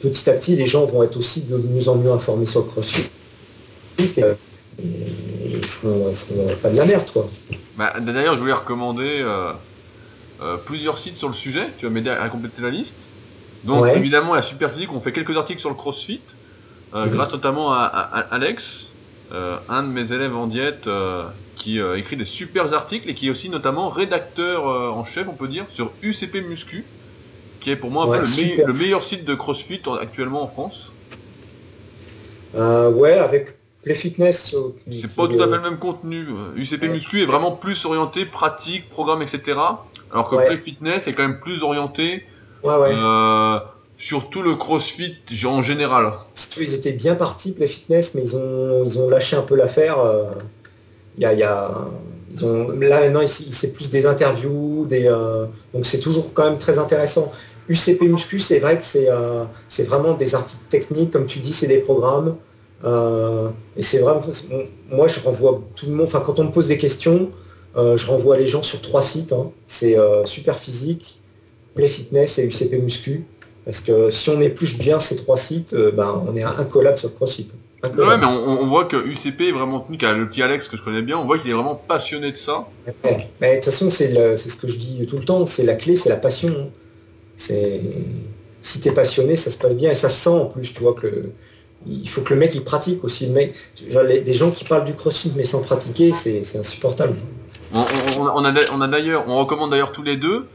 petit 0.00 0.30
à 0.30 0.34
petit, 0.34 0.56
les 0.56 0.66
gens 0.66 0.84
vont 0.86 1.02
être 1.02 1.16
aussi 1.16 1.42
de 1.42 1.56
mieux 1.56 1.88
en 1.88 1.96
mieux 1.96 2.10
informés 2.10 2.46
sur 2.46 2.60
le 2.60 2.66
crossfit. 2.66 3.08
Et, 3.98 4.24
ils 4.82 5.64
feront, 5.66 6.12
pas 6.62 6.70
de 6.70 6.76
la 6.76 6.86
merde, 6.86 7.10
quoi. 7.12 7.28
Bah, 7.76 7.94
D'ailleurs, 8.00 8.36
je 8.36 8.40
voulais 8.40 8.52
recommander 8.52 9.24
plusieurs 10.66 10.98
sites 10.98 11.16
sur 11.16 11.28
le 11.28 11.34
sujet. 11.34 11.66
Tu 11.78 11.86
vas 11.86 11.92
m'aider 11.92 12.10
à 12.10 12.28
compléter 12.28 12.62
la 12.62 12.70
liste. 12.70 12.94
Donc 13.64 13.86
évidemment, 13.94 14.34
la 14.34 14.42
super 14.42 14.72
physique, 14.72 14.92
on 14.92 15.00
fait 15.00 15.12
quelques 15.12 15.36
articles 15.36 15.60
sur 15.60 15.70
le 15.70 15.76
CrossFit, 15.76 16.20
euh, 16.94 17.06
mhm. 17.06 17.12
grâce 17.12 17.32
notamment 17.32 17.72
à, 17.72 18.26
Alex, 18.30 18.88
euh, 19.32 19.56
un 19.68 19.82
de 19.84 19.92
mes 19.92 20.12
élèves 20.12 20.36
en 20.36 20.46
diète, 20.46 20.86
euh, 20.86 21.24
qui 21.56 21.78
écrit 21.78 22.16
des 22.16 22.24
super 22.24 22.72
articles 22.74 23.08
et 23.08 23.14
qui 23.14 23.28
est 23.28 23.30
aussi 23.30 23.48
notamment 23.48 23.88
rédacteur 23.88 24.64
en 24.64 25.04
chef, 25.04 25.28
on 25.28 25.34
peut 25.34 25.46
dire, 25.46 25.64
sur 25.72 25.92
UCP 26.02 26.40
Muscu, 26.40 26.84
qui 27.62 27.70
est 27.70 27.76
pour 27.76 27.90
moi 27.90 28.04
un 28.04 28.18
peu 28.18 28.24
le, 28.24 28.72
meilleur 28.72 29.04
site 29.04 29.24
de 29.24 29.34
CrossFit 29.34 29.80
actuellement 30.00 30.42
en 30.42 30.48
France. 30.48 30.92
ouais, 32.54 33.18
avec 33.18 33.56
Play 33.82 33.94
Fitness. 33.94 34.54
C'est 34.90 35.16
pas 35.16 35.26
tout 35.26 35.42
à 35.42 35.48
fait 35.48 35.56
le 35.56 35.62
même 35.62 35.78
contenu. 35.78 36.26
UCP 36.56 36.84
Muscu 36.84 37.22
est 37.22 37.26
vraiment 37.26 37.52
plus 37.52 37.84
orienté 37.84 38.24
pratique, 38.26 38.88
programme, 38.90 39.22
etc. 39.22 39.58
Alors 40.12 40.28
que 40.28 40.36
Play 40.36 40.58
Fitness 40.58 41.06
est 41.06 41.14
quand 41.14 41.22
même 41.22 41.40
plus 41.40 41.62
orienté 41.62 42.24
Ouais, 42.62 42.76
ouais. 42.76 42.90
Euh, 42.92 43.58
surtout 43.98 44.42
le 44.42 44.54
crossfit 44.54 45.16
en 45.44 45.62
général. 45.62 46.12
Ils 46.60 46.74
étaient 46.74 46.92
bien 46.92 47.14
partis, 47.14 47.54
les 47.58 47.66
fitness, 47.66 48.14
mais 48.14 48.22
ils 48.22 48.36
ont, 48.36 48.84
ils 48.84 48.98
ont 48.98 49.08
lâché 49.08 49.36
un 49.36 49.42
peu 49.42 49.56
l'affaire. 49.56 49.98
Euh, 49.98 50.24
il 51.18 51.22
y 51.22 51.26
a, 51.26 51.34
y 51.34 51.42
a, 51.42 51.70
ils 52.32 52.44
ont, 52.44 52.70
là 52.70 53.00
maintenant, 53.00 53.26
c'est 53.26 53.72
plus 53.72 53.90
des 53.90 54.06
interviews, 54.06 54.86
des, 54.88 55.06
euh, 55.06 55.46
donc 55.74 55.84
c'est 55.84 55.98
toujours 55.98 56.32
quand 56.32 56.44
même 56.44 56.58
très 56.58 56.78
intéressant. 56.78 57.32
UCP 57.68 58.02
Muscu, 58.02 58.40
c'est 58.40 58.58
vrai 58.58 58.76
que 58.76 58.84
c'est 58.84 59.08
c'est 59.68 59.84
vraiment 59.84 60.14
des 60.14 60.34
articles 60.34 60.62
techniques, 60.68 61.10
comme 61.10 61.26
tu 61.26 61.38
dis, 61.38 61.52
c'est 61.52 61.68
des 61.68 61.78
programmes. 61.78 62.36
et 62.84 63.82
c'est 63.82 63.98
vraiment, 63.98 64.20
moi 64.90 65.06
je 65.06 65.20
renvoie 65.20 65.62
tout 65.76 65.86
le 65.86 65.92
monde, 65.92 66.06
enfin 66.06 66.20
quand 66.24 66.38
on 66.40 66.44
me 66.44 66.50
pose 66.50 66.68
des 66.68 66.78
questions, 66.78 67.30
je 67.76 68.06
renvoie 68.06 68.36
les 68.36 68.46
gens 68.46 68.62
sur 68.62 68.80
trois 68.80 69.02
sites. 69.02 69.32
Hein. 69.32 69.52
C'est 69.66 69.96
Super 70.24 70.58
Physique, 70.58 71.20
Play 71.74 71.88
Fitness 71.88 72.38
et 72.38 72.44
UCP 72.44 72.82
Muscu. 72.82 73.24
Parce 73.64 73.80
que 73.80 74.10
si 74.10 74.28
on 74.30 74.40
épluche 74.40 74.76
bien 74.76 74.98
ces 74.98 75.16
trois 75.16 75.36
sites, 75.36 75.72
euh, 75.72 75.92
ben, 75.92 76.24
on 76.26 76.34
est 76.36 76.42
un 76.42 76.64
collab 76.64 76.96
sur 76.96 77.14
CrossFit. 77.14 77.48
Ouais, 77.84 78.16
mais 78.16 78.26
on, 78.26 78.66
voit 78.68 78.84
que 78.84 78.96
UCP 78.96 79.40
est 79.40 79.52
vraiment 79.52 79.80
tenu, 79.80 79.98
le 79.98 80.28
petit 80.28 80.42
Alex 80.42 80.68
que 80.68 80.76
je 80.76 80.84
connais 80.84 81.02
bien, 81.02 81.18
on 81.18 81.24
voit 81.24 81.36
qu'il 81.38 81.50
est 81.50 81.54
vraiment 81.54 81.74
passionné 81.74 82.30
de 82.30 82.36
ça. 82.36 82.68
Mais 83.40 83.50
de 83.50 83.54
toute 83.56 83.64
façon, 83.64 83.90
c'est 83.90 84.36
ce 84.36 84.56
que 84.56 84.68
je 84.68 84.76
dis 84.76 85.04
tout 85.06 85.16
le 85.16 85.24
temps, 85.24 85.46
c'est 85.46 85.64
la 85.64 85.74
clé, 85.74 85.96
c'est 85.96 86.08
la 86.08 86.16
passion. 86.16 86.70
C'est 87.36 87.80
si 88.60 88.80
t'es 88.80 88.92
passionné, 88.92 89.36
ça 89.36 89.50
se 89.50 89.58
passe 89.58 89.76
bien 89.76 89.90
et 89.90 89.94
ça 89.94 90.08
se 90.08 90.22
sent 90.22 90.30
en 90.30 90.46
plus, 90.46 90.72
tu 90.72 90.82
vois 90.82 90.94
que 90.94 91.30
il 91.84 92.08
faut 92.08 92.20
que 92.20 92.32
le 92.32 92.38
mec 92.38 92.54
il 92.54 92.62
pratique 92.62 93.02
aussi. 93.02 93.26
Le 93.26 93.32
mec, 93.32 93.54
des 94.24 94.34
gens 94.34 94.52
qui 94.52 94.64
parlent 94.64 94.84
du 94.84 94.94
crossfit 94.94 95.32
mais 95.36 95.44
sans 95.44 95.60
pratiquer, 95.60 96.12
c'est 96.12 96.56
insupportable. 96.56 97.16
On, 97.74 97.84
on 98.20 98.44
a 98.44 98.88
d'ailleurs, 98.88 99.24
on 99.26 99.38
recommande 99.38 99.70
d'ailleurs 99.70 99.92
tous 99.92 100.02
les 100.02 100.16
deux 100.16 100.46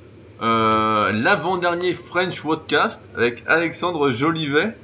euh, 0.42 1.12
l'avant-dernier 1.12 1.94
French 1.94 2.42
Podcast 2.42 3.02
avec 3.16 3.44
Alexandre 3.48 4.12
Jolivet. 4.12 4.76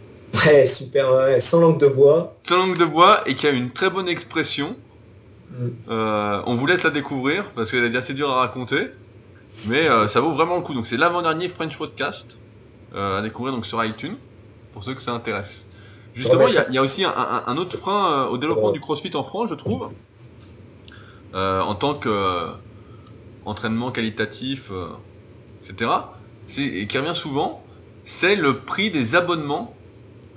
Ouais, 0.46 0.66
super, 0.66 1.14
ouais, 1.14 1.40
sans 1.40 1.62
langue 1.62 1.80
de 1.80 1.88
bois. 1.88 2.36
Sans 2.48 2.58
langue 2.58 2.78
de 2.78 2.86
bois 2.86 3.22
et 3.28 3.36
qui 3.36 3.46
a 3.46 3.52
une 3.52 3.70
très 3.70 3.90
bonne 3.90 4.08
expression. 4.08 4.76
Mm. 5.52 5.68
Euh, 5.90 6.42
on 6.48 6.56
vous 6.56 6.66
laisse 6.66 6.82
la 6.82 6.90
découvrir 6.90 7.52
parce 7.56 7.70
qu'elle 7.70 7.86
est 7.86 7.96
assez 7.96 8.14
dure 8.14 8.32
à 8.32 8.40
raconter. 8.40 8.88
Mais 9.68 9.88
euh, 9.88 10.08
ça 10.08 10.22
vaut 10.22 10.34
vraiment 10.34 10.58
le 10.58 10.62
coup. 10.62 10.74
Donc 10.74 10.88
c'est 10.88 10.98
l'avant-dernier 10.98 11.50
French 11.50 11.78
Podcast 11.78 12.38
à 12.96 13.24
découvrir 13.24 13.56
donc 13.56 13.66
sur 13.66 13.84
iTunes 13.84 14.18
pour 14.72 14.84
ceux 14.84 14.94
que 14.94 15.02
ça 15.02 15.14
intéresse. 15.14 15.66
Justement, 16.14 16.48
il 16.48 16.74
y, 16.76 16.78
a 16.78 16.82
aussi 16.82 17.04
un, 17.04 17.58
autre 17.58 17.76
frein 17.76 18.28
au 18.28 18.38
développement 18.38 18.70
du 18.70 18.80
CrossFit 18.80 19.16
en 19.16 19.24
France, 19.24 19.50
je 19.50 19.56
trouve, 19.56 19.92
en 21.34 21.74
tant 21.74 21.96
que 21.96 22.50
entraînement 23.46 23.92
qualitatif 23.92 24.72
etc., 25.64 25.90
et 26.58 26.88
qui 26.88 26.98
revient 26.98 27.16
souvent, 27.16 27.64
c'est 28.06 28.36
le 28.36 28.60
prix 28.60 28.92
des 28.92 29.16
abonnements 29.16 29.74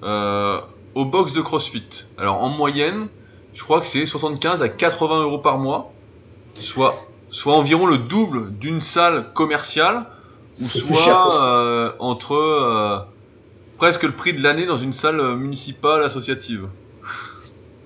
euh, 0.03 0.61
aux 0.95 1.05
box 1.05 1.33
de 1.33 1.41
CrossFit. 1.41 2.05
Alors 2.19 2.43
en 2.43 2.49
moyenne, 2.49 3.09
je 3.55 3.63
crois 3.63 3.81
que 3.81 3.87
c'est 3.87 4.07
75 4.07 4.63
à 4.63 4.69
80 4.69 5.23
euros 5.23 5.39
par 5.39 5.59
mois, 5.59 5.93
soit, 6.55 6.95
soit 7.31 7.55
environ 7.55 7.87
le 7.87 7.99
double 7.99 8.53
d'une 8.53 8.81
salle 8.81 9.27
commerciale, 9.35 10.07
ou 10.61 10.65
soit 10.65 11.43
euh, 11.43 11.91
entre 11.99 12.33
euh, 12.33 12.99
presque 13.77 14.05
le 14.05 14.13
prix 14.13 14.33
de 14.33 14.43
l'année 14.43 14.67
dans 14.67 14.79
une 14.79 14.93
salle 14.93 15.37
municipale 15.37 16.03
associative. 16.03 16.67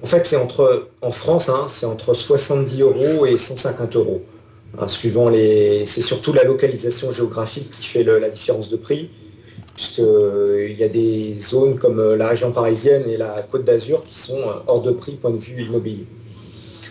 En 0.03 0.07
fait, 0.07 0.24
c'est 0.24 0.36
entre, 0.36 0.88
en 1.03 1.11
France, 1.11 1.49
hein, 1.49 1.66
c'est 1.68 1.86
entre 1.86 2.14
70 2.14 2.80
euros 2.80 3.26
et 3.26 3.36
150 3.36 3.97
euros. 3.97 4.22
Hein, 4.78 4.86
suivant 4.86 5.28
les, 5.28 5.84
c'est 5.86 6.01
surtout 6.01 6.32
la 6.32 6.45
localisation 6.45 7.11
géographique 7.11 7.70
qui 7.70 7.86
fait 7.86 8.05
la 8.05 8.30
différence 8.30 8.70
de 8.70 8.76
prix. 8.76 9.11
Puisque 9.74 10.03
qu'il 10.03 10.78
y 10.78 10.84
a 10.84 10.88
des 10.88 11.38
zones 11.38 11.78
comme 11.78 12.14
la 12.14 12.28
région 12.28 12.53
parisienne 12.53 13.05
et 13.09 13.16
la 13.16 13.43
Côte 13.43 13.64
d'Azur 13.64 14.03
qui 14.03 14.18
sont 14.18 14.38
hors 14.66 14.82
de 14.82 14.91
prix 14.91 15.12
point 15.12 15.30
de 15.30 15.38
vue 15.38 15.62
immobilier. 15.62 16.07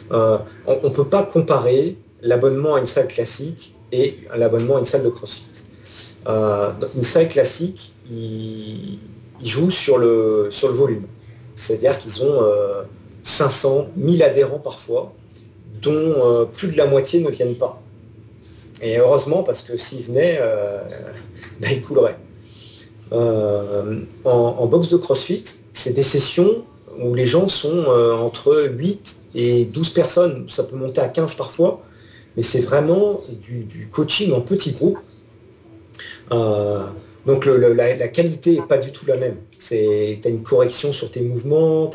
on 0.10 0.40
ne 0.84 0.90
peut 0.90 1.06
pas 1.06 1.22
comparer 1.22 1.98
l'abonnement 2.22 2.76
à 2.76 2.80
une 2.80 2.86
salle 2.86 3.08
classique 3.08 3.76
et 3.92 4.20
l'abonnement 4.36 4.78
à 4.78 4.80
une 4.80 4.86
salle 4.86 5.04
de 5.04 5.10
CrossFit. 5.10 5.48
une 6.28 7.04
salle 7.04 7.30
classique, 7.30 7.94
il, 8.10 9.00
joue 9.44 9.70
sur 9.70 9.98
le, 9.98 10.50
volume. 10.64 11.06
C'est-à-dire 11.56 11.98
qu'ils 11.98 12.24
ont 12.24 12.42
500, 13.24 13.90
1000 13.96 14.24
adhérents 14.24 14.60
parfois, 14.60 15.14
dont 15.82 16.48
plus 16.54 16.70
de 16.70 16.78
la 16.78 16.88
moitié 16.88 17.22
ne 17.22 17.30
viennent 17.30 17.56
pas. 17.56 17.82
Et 18.82 18.98
heureusement, 18.98 19.44
parce 19.44 19.62
que 19.62 19.78
s'il 19.78 20.04
venait, 20.04 20.38
euh, 20.42 20.82
ben, 21.62 21.72
il 21.72 21.82
coulerait. 21.82 22.18
Euh, 23.12 24.02
en, 24.24 24.66
boxe 24.68 24.90
de 24.90 24.98
CrossFit, 24.98 25.44
c'est 25.74 25.94
des 25.94 26.04
sessions 26.04 26.64
où 27.02 27.16
les 27.16 27.26
gens 27.26 27.48
sont 27.48 27.86
euh, 27.88 28.14
entre 28.14 28.70
8 28.72 29.20
et 29.36 29.66
12 29.66 29.90
personnes. 29.90 30.46
Ça 30.48 30.64
peut 30.64 30.76
monter 30.76 31.02
à 31.02 31.08
15 31.08 31.34
parfois, 31.34 31.82
mais 32.40 32.44
c'est 32.44 32.62
vraiment 32.62 33.20
du, 33.42 33.90
coaching 33.92 34.32
en 34.32 34.40
petits 34.40 34.72
groupes. 34.72 35.00
donc 37.26 37.46
la, 37.46 38.08
qualité 38.08 38.56
n'est 38.56 38.66
pas 38.66 38.78
du 38.78 38.94
tout 38.94 39.06
la 39.06 39.18
même. 39.18 39.36
Tu 39.58 39.76
as 39.76 40.30
une 40.30 40.42
correction 40.42 40.94
sur 40.94 41.12
tes 41.12 41.20
mouvements, 41.20 41.90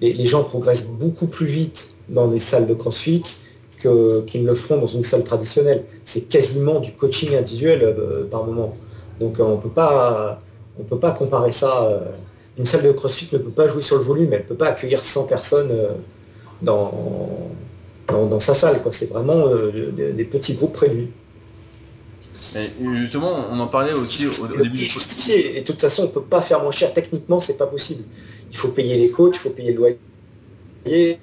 les, 0.00 0.24
gens 0.24 0.44
progressent 0.44 0.86
beaucoup 0.86 1.26
plus 1.26 1.44
vite 1.44 1.98
dans 2.08 2.26
des 2.26 2.38
salles 2.38 2.66
de 2.66 2.72
CrossFit 2.72 3.22
qu'ils 3.76 4.42
ne 4.44 4.46
le 4.46 4.54
feront 4.54 4.78
dans 4.80 4.86
une 4.86 5.04
salle 5.04 5.24
traditionnelle. 5.24 5.84
C'est 6.06 6.22
quasiment 6.22 6.80
du 6.80 6.92
coaching 6.92 7.36
individuel 7.36 7.80
euh, 7.82 8.24
par 8.24 8.46
moment. 8.46 8.72
Donc 9.20 9.38
euh, 9.38 9.42
on 9.42 9.56
on 10.78 10.84
peut 10.84 10.98
pas 10.98 11.10
comparer 11.10 11.52
ça. 11.52 11.84
Euh, 11.84 11.98
une 12.56 12.64
salle 12.64 12.82
de 12.82 12.92
CrossFit 12.92 13.28
ne 13.30 13.38
peut 13.38 13.50
pas 13.50 13.68
jouer 13.68 13.82
sur 13.82 13.96
le 13.96 14.02
volume, 14.02 14.32
elle 14.32 14.40
ne 14.40 14.46
peut 14.46 14.54
pas 14.54 14.68
accueillir 14.68 15.04
100 15.04 15.24
personnes 15.24 15.70
dans, 16.62 16.90
dans, 18.08 18.40
sa 18.40 18.54
salle. 18.54 18.80
C'est 18.90 19.08
vraiment 19.08 19.46
des 19.96 20.24
petits 20.24 20.54
groupes 20.54 20.72
prévus. 20.72 21.08
justement, 23.00 23.46
on 23.50 23.58
en 23.58 23.66
parlait 23.66 23.94
aussi 23.94 24.26
au, 24.40 24.46
début. 24.48 24.88
Et 25.28 25.60
de 25.60 25.64
toute 25.64 25.80
façon, 25.80 26.02
on 26.02 26.06
ne 26.06 26.10
peut 26.10 26.22
pas 26.22 26.40
faire 26.40 26.62
moins 26.62 26.70
cher. 26.70 26.92
Techniquement, 26.92 27.40
c'est 27.40 27.56
pas 27.58 27.66
possible. 27.66 28.04
Il 28.50 28.56
faut 28.56 28.68
payer 28.68 28.96
les 28.96 29.10
coachs, 29.10 29.36
il 29.36 29.38
faut 29.40 29.50
payer 29.50 29.72
le 29.72 29.78
loyer 29.78 31.18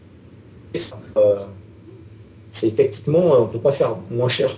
c'est 2.51 2.75
techniquement, 2.75 3.39
on 3.39 3.41
ne 3.41 3.51
peut 3.51 3.59
pas 3.59 3.71
faire 3.71 3.97
moins 4.09 4.27
cher. 4.27 4.55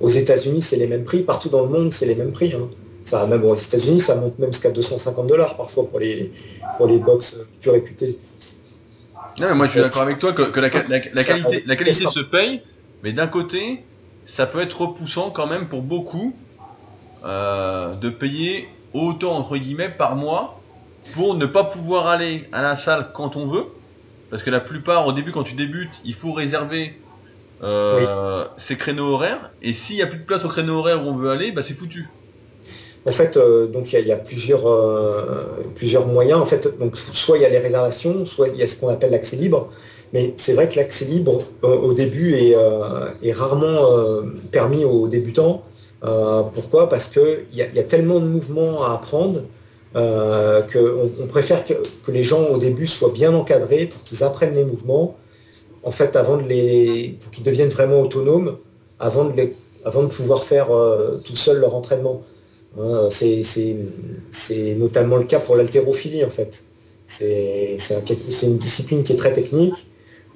Aux 0.00 0.08
États-Unis, 0.08 0.62
c'est 0.62 0.76
les 0.76 0.86
mêmes 0.86 1.04
prix. 1.04 1.22
Partout 1.22 1.48
dans 1.48 1.62
le 1.62 1.68
monde, 1.68 1.92
c'est 1.92 2.06
les 2.06 2.14
mêmes 2.14 2.32
prix. 2.32 2.52
Hein. 2.52 2.68
Ça, 3.04 3.26
même 3.26 3.44
aux 3.44 3.54
États-Unis, 3.54 4.00
ça 4.00 4.16
monte 4.16 4.38
même 4.38 4.52
jusqu'à 4.52 4.70
250 4.70 5.26
dollars 5.26 5.56
parfois 5.56 5.86
pour 5.88 5.98
les, 5.98 6.32
pour 6.76 6.86
les 6.86 6.98
box 6.98 7.36
plus 7.60 7.70
réputées. 7.70 8.18
Moi, 9.38 9.66
je 9.66 9.72
suis 9.72 9.80
d'accord 9.80 10.02
avec 10.02 10.18
toi 10.18 10.32
que, 10.32 10.60
la, 10.60 10.70
qualité, 10.70 11.64
la 11.66 11.76
qualité 11.76 12.04
se 12.06 12.20
paye, 12.20 12.62
mais 13.02 13.12
d'un 13.12 13.26
côté, 13.26 13.84
ça 14.26 14.46
peut 14.46 14.60
être 14.60 14.80
repoussant 14.80 15.30
quand 15.30 15.46
même 15.46 15.68
pour 15.68 15.82
beaucoup 15.82 16.34
euh, 17.24 17.94
de 17.94 18.10
payer 18.10 18.68
autant 18.92 19.32
entre 19.36 19.56
guillemets 19.56 19.88
par 19.88 20.14
mois 20.16 20.60
pour 21.14 21.34
ne 21.34 21.46
pas 21.46 21.64
pouvoir 21.64 22.06
aller 22.06 22.48
à 22.52 22.62
la 22.62 22.76
salle 22.76 23.10
quand 23.12 23.36
on 23.36 23.46
veut. 23.46 23.66
Parce 24.30 24.42
que 24.42 24.50
la 24.50 24.60
plupart, 24.60 25.06
au 25.06 25.12
début, 25.12 25.32
quand 25.32 25.44
tu 25.44 25.54
débutes, 25.54 26.00
il 26.04 26.14
faut 26.14 26.32
réserver 26.32 26.98
euh, 27.62 28.46
ces 28.56 28.76
créneaux 28.76 29.12
horaires. 29.12 29.50
Et 29.62 29.72
s'il 29.72 29.96
n'y 29.96 30.02
a 30.02 30.06
plus 30.06 30.18
de 30.18 30.24
place 30.24 30.44
au 30.44 30.48
créneau 30.48 30.74
horaire 30.78 31.04
où 31.04 31.10
on 31.10 31.16
veut 31.16 31.30
aller, 31.30 31.52
bah, 31.52 31.62
c'est 31.62 31.74
foutu. 31.74 32.08
En 33.06 33.12
fait, 33.12 33.36
euh, 33.36 33.66
donc 33.66 33.92
il 33.92 34.06
y, 34.06 34.12
a 34.12 34.16
plusieurs, 34.16 34.66
euh, 34.66 35.46
plusieurs 35.74 36.06
moyens. 36.06 36.40
En 36.40 36.46
fait, 36.46 36.78
donc 36.78 36.96
soit 36.96 37.36
il 37.36 37.42
y 37.42 37.44
a 37.44 37.50
les 37.50 37.58
réservations, 37.58 38.24
soit 38.24 38.48
il 38.48 38.56
y 38.56 38.62
a 38.62 38.66
ce 38.66 38.76
qu'on 38.76 38.88
appelle 38.88 39.10
l'accès 39.10 39.36
libre. 39.36 39.68
Mais 40.12 40.32
c'est 40.36 40.54
vrai 40.54 40.68
que 40.68 40.76
l'accès 40.76 41.04
libre 41.04 41.38
au 41.62 41.92
début 41.92 42.34
est, 42.34 42.54
est 43.22 43.32
rarement 43.32 44.22
permis 44.52 44.84
aux 44.84 45.08
débutants. 45.08 45.64
pourquoi? 46.52 46.88
Parce 46.88 47.08
qu'il 47.08 47.46
y, 47.52 47.56
y, 47.56 47.78
a 47.80 47.82
tellement 47.82 48.20
de 48.20 48.26
mouvements 48.26 48.84
à 48.84 48.94
apprendre 48.94 49.42
qu'on 49.92 51.10
on 51.20 51.26
préfère 51.26 51.64
que, 51.64 51.74
les 52.12 52.22
gens 52.22 52.44
au 52.44 52.58
début 52.58 52.86
soient 52.86 53.12
bien 53.12 53.34
encadrés 53.34 53.86
pour 53.86 54.04
qu'ils 54.04 54.22
apprennent 54.22 54.54
les 54.54 54.64
mouvements 54.64 55.16
en 55.84 55.90
fait, 55.90 56.16
avant 56.16 56.36
de 56.36 56.42
les, 56.42 57.16
pour 57.20 57.30
qu'ils 57.30 57.44
deviennent 57.44 57.68
vraiment 57.68 58.00
autonomes, 58.00 58.56
avant 58.98 59.24
de, 59.26 59.50
avant 59.84 60.02
de 60.02 60.08
pouvoir 60.08 60.42
faire 60.42 60.74
euh, 60.74 61.20
tout 61.24 61.36
seul 61.36 61.58
leur 61.60 61.74
entraînement. 61.74 62.22
Hein, 62.80 63.08
c'est 63.10 64.74
notamment 64.76 65.16
le 65.16 65.24
cas 65.24 65.40
pour 65.40 65.56
l'haltérophilie, 65.56 66.24
en 66.24 66.30
fait. 66.30 66.64
C'est 67.06 67.76
une 68.42 68.58
discipline 68.58 69.04
qui 69.04 69.12
est 69.12 69.16
très 69.16 69.32
technique, 69.32 69.86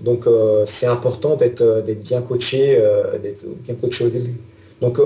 donc 0.01 0.27
euh, 0.27 0.65
c'est 0.67 0.87
important 0.87 1.35
d'être 1.35 1.83
bien 2.05 2.21
coaché, 2.21 2.77
euh, 2.79 3.19
d'être 3.19 3.45
bien 3.65 3.75
coaché 3.75 4.05
au 4.05 4.11
début. 4.11 4.37
Donc 4.81 5.01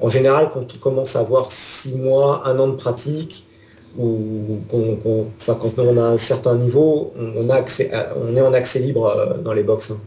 en 0.00 0.08
général, 0.08 0.50
quand 0.52 0.66
on 0.74 0.78
commence 0.78 1.16
à 1.16 1.20
avoir 1.20 1.50
six 1.50 1.94
mois, 1.96 2.42
un 2.46 2.58
an 2.58 2.68
de 2.68 2.76
pratique, 2.76 3.48
ou 3.96 4.60
quand 4.68 5.78
on 5.78 5.96
a 5.96 6.02
un 6.02 6.18
certain 6.18 6.56
niveau, 6.56 7.12
on, 7.16 7.48
a 7.48 7.54
accès, 7.54 7.90
on 8.16 8.36
est 8.36 8.40
en 8.40 8.52
accès 8.52 8.78
libre 8.80 9.06
euh, 9.06 9.38
dans 9.38 9.52
les 9.52 9.62
box. 9.62 9.90
Hein. 9.90 10.00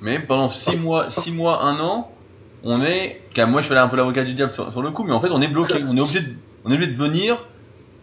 Mais 0.00 0.18
pendant 0.20 0.50
6 0.50 0.78
mois, 0.78 1.10
six 1.10 1.30
mois, 1.30 1.62
1 1.62 1.80
an, 1.80 2.10
on 2.64 2.82
est. 2.82 3.20
Car 3.34 3.48
moi 3.48 3.60
je 3.60 3.68
fais 3.68 3.76
un 3.76 3.88
peu 3.88 3.96
l'avocat 3.96 4.24
du 4.24 4.34
diable 4.34 4.52
sur, 4.52 4.82
le 4.82 4.90
coup, 4.90 5.04
mais 5.04 5.12
en 5.12 5.20
fait 5.20 5.28
on 5.30 5.42
est 5.42 5.48
bloqué. 5.48 5.74
On 5.88 5.96
est 5.96 6.00
obligé 6.00 6.20
de, 6.20 6.28
on 6.64 6.70
est 6.70 6.74
obligé 6.74 6.92
de 6.92 6.96
venir 6.96 7.44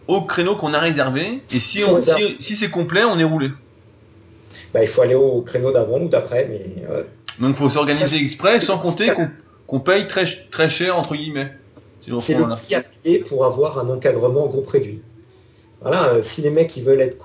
au 0.06 0.22
créneau 0.22 0.56
qu'on 0.56 0.74
a 0.74 0.80
réservé. 0.80 1.42
Et 1.52 1.58
si, 1.58 1.82
si, 2.40 2.56
c'est 2.56 2.70
complet, 2.70 3.04
on 3.04 3.18
est 3.18 3.24
roulé. 3.24 3.50
Bah, 4.72 4.82
il 4.82 4.88
faut 4.88 5.02
aller 5.02 5.14
au 5.14 5.40
créneau 5.42 5.72
d'avant 5.72 6.00
ou 6.00 6.08
d'après. 6.08 6.46
mais 6.48 6.84
Donc 7.40 7.56
il 7.56 7.56
faut 7.56 7.70
s'organiser 7.70 8.18
exprès, 8.18 8.60
sans 8.60 8.78
compter 8.78 9.12
qu'on 9.66 9.80
paye 9.80 10.06
très, 10.06 10.26
très 10.50 10.68
cher, 10.68 10.96
entre 10.96 11.16
guillemets. 11.16 11.52
C'est 12.20 12.36
le 12.36 12.48
prix 12.48 12.74
à 12.74 12.82
payer 12.82 13.20
pour 13.20 13.44
avoir 13.44 13.78
un 13.78 13.88
encadrement 13.88 14.46
groupe 14.46 14.68
réduit. 14.68 15.00
Voilà, 15.80 16.08
euh, 16.08 16.22
si 16.22 16.42
les 16.42 16.50
mecs 16.50 16.76
ils 16.76 16.84
veulent 16.84 17.00
être 17.00 17.18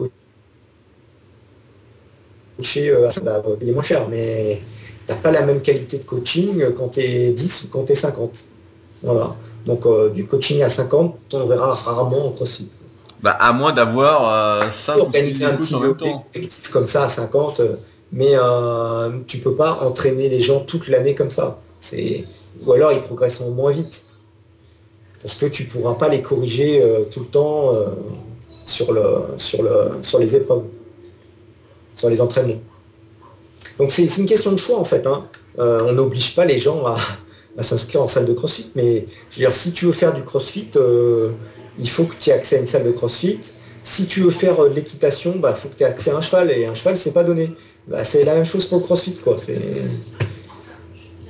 coachés, 2.58 2.90
euh, 2.90 3.10
va 3.24 3.42
payer 3.42 3.74
moins 3.74 3.84
cher, 3.84 4.08
mais 4.10 4.62
t'as 5.10 5.16
pas 5.16 5.32
la 5.32 5.41
même 5.41 5.62
qualité 5.62 5.97
de 5.97 6.03
coaching 6.03 6.64
quand 6.78 6.89
tu 6.89 7.01
es 7.01 7.32
10 7.32 7.64
ou 7.64 7.68
quand 7.70 7.84
tu 7.84 7.91
es 7.91 7.95
50. 7.95 8.45
Voilà. 9.03 9.36
Donc 9.66 9.86
euh, 9.86 10.10
du 10.10 10.26
coaching 10.26 10.62
à 10.62 10.70
50, 10.70 11.34
on 11.34 11.45
verra 11.45 11.74
rarement 11.74 12.28
en 12.28 12.32
CrossFit. 12.32 12.70
Bah, 13.22 13.32
à 13.32 13.51
moins 13.51 13.74
d'avoir 13.74 14.62
euh, 14.64 14.70
5 14.86 14.97
organiser 14.97 15.45
un 15.45 15.57
petit 15.57 15.76
objectif 15.76 16.70
comme 16.72 16.88
ça 16.88 17.03
à 17.03 17.10
50, 17.10 17.62
mais 18.14 18.34
tu 19.28 19.39
peux 19.39 19.55
pas 19.55 19.80
entraîner 19.82 20.30
les 20.30 20.41
gens 20.41 20.62
toute 20.62 20.88
l'année 20.88 21.16
comme 21.16 21.30
ça. 21.30 21.60
Ou 22.66 22.72
alors 22.74 22.91
ils 22.91 23.01
progresseront 23.01 23.51
moins 23.51 23.72
vite 23.72 24.05
parce 25.22 25.36
que 25.36 25.45
tu 25.45 25.66
pourras 25.66 25.95
pas 25.95 26.10
les 26.10 26.22
corriger 26.22 26.82
euh, 26.82 27.03
tout 27.12 27.22
le 27.22 27.26
temps 27.26 27.74
euh, 27.74 27.88
sur, 28.66 28.93
le, 28.93 29.03
sur, 29.38 29.64
le, 29.64 30.01
sur 30.01 30.20
les 30.20 30.36
épreuves, 30.36 30.64
sur 31.93 32.10
les 32.10 32.22
entraînements. 32.22 32.62
Donc 33.80 33.92
c'est 33.92 34.06
une 34.18 34.26
question 34.28 34.52
de 34.52 34.58
choix 34.58 34.78
en 34.78 34.86
fait. 34.86 35.08
Hein. 35.08 35.26
Euh, 35.58 35.80
on 35.88 35.94
n'oblige 35.94 36.36
pas 36.36 36.46
les 36.46 36.60
gens 36.60 36.84
à, 36.86 37.64
s'inscrire 37.64 38.04
en 38.04 38.08
salle 38.08 38.26
de 38.26 38.34
CrossFit, 38.34 38.72
mais 38.76 39.08
je 39.30 39.36
veux 39.36 39.48
dire, 39.48 39.56
si 39.56 39.72
tu 39.72 39.86
veux 39.86 39.92
faire 39.92 40.14
du 40.14 40.24
CrossFit, 40.24 40.70
il 41.80 41.90
faut 41.90 42.04
que 42.04 42.16
tu 42.16 42.30
aies 42.30 42.34
accès 42.34 42.58
à 42.58 42.60
une 42.60 42.68
salle 42.68 42.84
de 42.84 42.92
CrossFit. 42.92 43.40
Si 43.82 44.08
tu 44.08 44.22
veux 44.22 44.30
faire 44.30 44.62
de 44.62 44.76
l'équitation, 44.76 45.32
il 45.36 45.42
bah, 45.42 45.54
faut 45.54 45.70
que 45.70 45.76
tu 45.76 45.84
aies 45.84 45.88
accès 45.88 46.12
à 46.12 46.18
un 46.18 46.22
cheval, 46.22 46.52
et 46.52 46.66
un 46.66 46.74
cheval, 46.74 46.98
c'est 46.98 47.14
pas 47.14 47.24
donné. 47.24 47.56
Bah, 47.88 48.04
c'est 48.04 48.24
la 48.24 48.36
même 48.36 48.46
chose 48.46 48.66
pour 48.66 48.80
le 48.80 48.84
CrossFit, 48.84 49.16
quoi. 49.16 49.38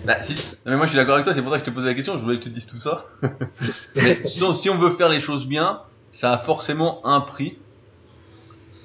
Bah, 0.06 0.18
mais 0.66 0.76
moi 0.76 0.86
je 0.86 0.92
suis 0.92 0.98
d'accord 0.98 1.16
avec 1.16 1.26
toi, 1.26 1.34
c'est 1.34 1.42
pour 1.42 1.52
ça 1.52 1.60
que 1.60 1.66
je 1.66 1.70
te 1.70 1.76
posais 1.76 1.88
la 1.88 1.94
question, 1.94 2.18
je 2.18 2.24
voulais 2.24 2.38
que 2.40 2.44
tu 2.44 2.50
dises 2.50 2.66
tout 2.66 2.80
ça. 2.80 3.06
si 4.56 4.70
on 4.70 4.78
veut 4.78 4.96
faire 4.96 5.10
les 5.10 5.20
choses 5.20 5.46
bien, 5.46 5.82
ça 6.14 6.34
a 6.34 6.38
forcément 6.38 7.06
un 7.06 7.22
prix. 7.22 7.58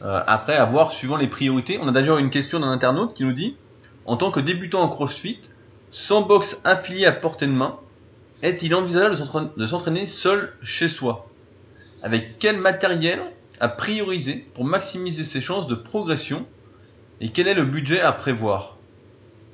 Euh, 0.04 0.20
après, 0.26 0.56
à 0.56 0.64
voir 0.66 0.92
suivant 0.92 1.16
les 1.16 1.28
priorités. 1.28 1.78
On 1.80 1.88
a 1.88 1.92
d'ailleurs 1.92 2.18
une 2.18 2.30
question 2.30 2.60
d'un 2.60 2.70
internaute 2.70 3.14
qui 3.14 3.24
nous 3.24 3.32
dit 3.32 3.56
En 4.04 4.16
tant 4.16 4.30
que 4.30 4.40
débutant 4.40 4.82
en 4.82 4.88
CrossFit, 4.88 5.40
sans 5.90 6.22
box 6.22 6.60
affilié 6.64 7.06
à 7.06 7.12
portée 7.12 7.46
de 7.46 7.52
main, 7.52 7.78
est-il 8.42 8.74
envisageable 8.74 9.16
de 9.56 9.66
s'entraîner 9.66 10.06
seul 10.06 10.52
chez 10.62 10.88
soi? 10.88 11.26
Avec 12.02 12.38
quel 12.38 12.58
matériel 12.58 13.20
à 13.60 13.68
prioriser 13.68 14.46
pour 14.54 14.64
maximiser 14.64 15.24
ses 15.24 15.40
chances 15.40 15.66
de 15.68 15.74
progression 15.74 16.44
Et 17.22 17.30
quel 17.30 17.48
est 17.48 17.54
le 17.54 17.64
budget 17.64 18.00
à 18.00 18.12
prévoir? 18.12 18.76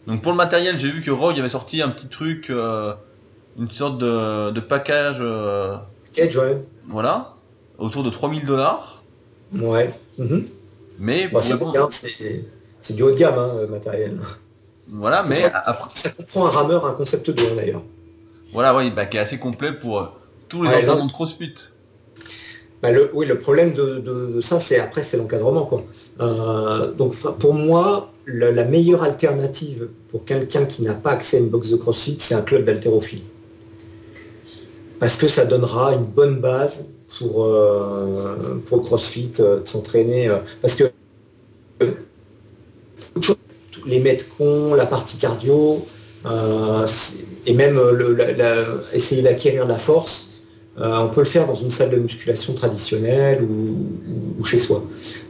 Donc 0.08 0.22
pour 0.22 0.32
le 0.32 0.36
matériel, 0.36 0.76
j'ai 0.76 0.90
vu 0.90 1.02
que 1.02 1.10
Rogue 1.12 1.38
avait 1.38 1.50
sorti 1.50 1.82
un 1.82 1.90
petit 1.90 2.08
truc, 2.08 2.50
euh, 2.50 2.94
une 3.56 3.70
sorte 3.70 3.98
de, 3.98 4.50
de 4.50 4.60
package. 4.60 5.18
Euh, 5.20 5.76
ouais. 6.18 6.62
Voilà, 6.88 7.34
autour 7.78 8.02
de 8.02 8.10
3000 8.10 8.46
dollars. 8.46 9.04
Ouais. 9.52 9.92
Mhm. 10.20 10.46
Mais 10.98 11.28
bon, 11.28 11.40
c'est 11.40 12.94
du 12.94 13.02
haut 13.02 13.10
de 13.10 13.16
gamme, 13.16 13.38
hein, 13.38 13.54
le 13.62 13.66
matériel. 13.66 14.18
Voilà, 14.88 15.22
mais 15.28 15.44
après... 15.44 15.90
ça 15.94 16.10
comprend 16.10 16.46
un 16.46 16.50
rameur, 16.50 16.84
un 16.84 16.92
concept 16.92 17.30
2 17.30 17.56
d'ailleurs. 17.56 17.82
Voilà, 18.52 18.76
oui, 18.76 18.90
bah, 18.90 19.06
qui 19.06 19.16
est 19.16 19.20
assez 19.20 19.38
complet 19.38 19.72
pour 19.72 20.00
euh, 20.00 20.04
tous 20.48 20.62
les 20.62 20.68
entraînements 20.68 21.06
de 21.06 21.12
CrossFit. 21.12 21.54
Bah, 22.82 22.90
le, 22.90 23.10
oui, 23.14 23.26
le 23.26 23.38
problème 23.38 23.72
de, 23.72 24.40
ça, 24.42 24.58
c'est 24.60 24.78
après, 24.78 25.02
c'est 25.02 25.16
l'encadrement. 25.16 25.64
Quoi. 25.64 25.84
Euh, 26.20 26.92
donc 26.92 27.14
pour 27.38 27.54
moi, 27.54 28.12
la 28.26 28.64
meilleure 28.64 29.02
alternative 29.02 29.88
pour 30.10 30.24
quelqu'un 30.24 30.64
qui 30.64 30.82
n'a 30.82 30.94
pas 30.94 31.12
accès 31.12 31.36
à 31.38 31.40
une 31.40 31.48
box 31.48 31.70
de 31.70 31.76
CrossFit, 31.76 32.16
c'est 32.18 32.34
un 32.34 32.42
club 32.42 32.64
d'haltérophilie. 32.64 33.24
Parce 34.98 35.16
que 35.16 35.28
ça 35.28 35.46
donnera 35.46 35.94
une 35.94 36.04
bonne 36.04 36.40
base 36.40 36.84
pour, 37.18 37.44
euh, 37.44 38.60
pour 38.66 38.82
CrossFit, 38.82 39.32
euh, 39.40 39.60
de 39.60 39.68
s'entraîner. 39.68 40.30
parce 40.62 40.74
que 40.76 40.84
les 43.86 43.98
metcons, 43.98 44.74
la 44.74 44.86
partie 44.86 45.16
cardio, 45.16 45.86
et 47.46 47.54
même 47.54 47.80
essayer 48.92 49.22
d'acquérir 49.22 49.66
la 49.66 49.78
force, 49.78 50.30
euh, 50.78 50.98
on 50.98 51.08
peut 51.08 51.20
le 51.20 51.26
faire 51.26 51.46
dans 51.46 51.54
une 51.54 51.70
salle 51.70 51.90
de 51.90 51.96
musculation 51.96 52.54
traditionnelle 52.54 53.42
ou, 53.42 54.44
chez 54.44 54.58
soi. 54.58 54.82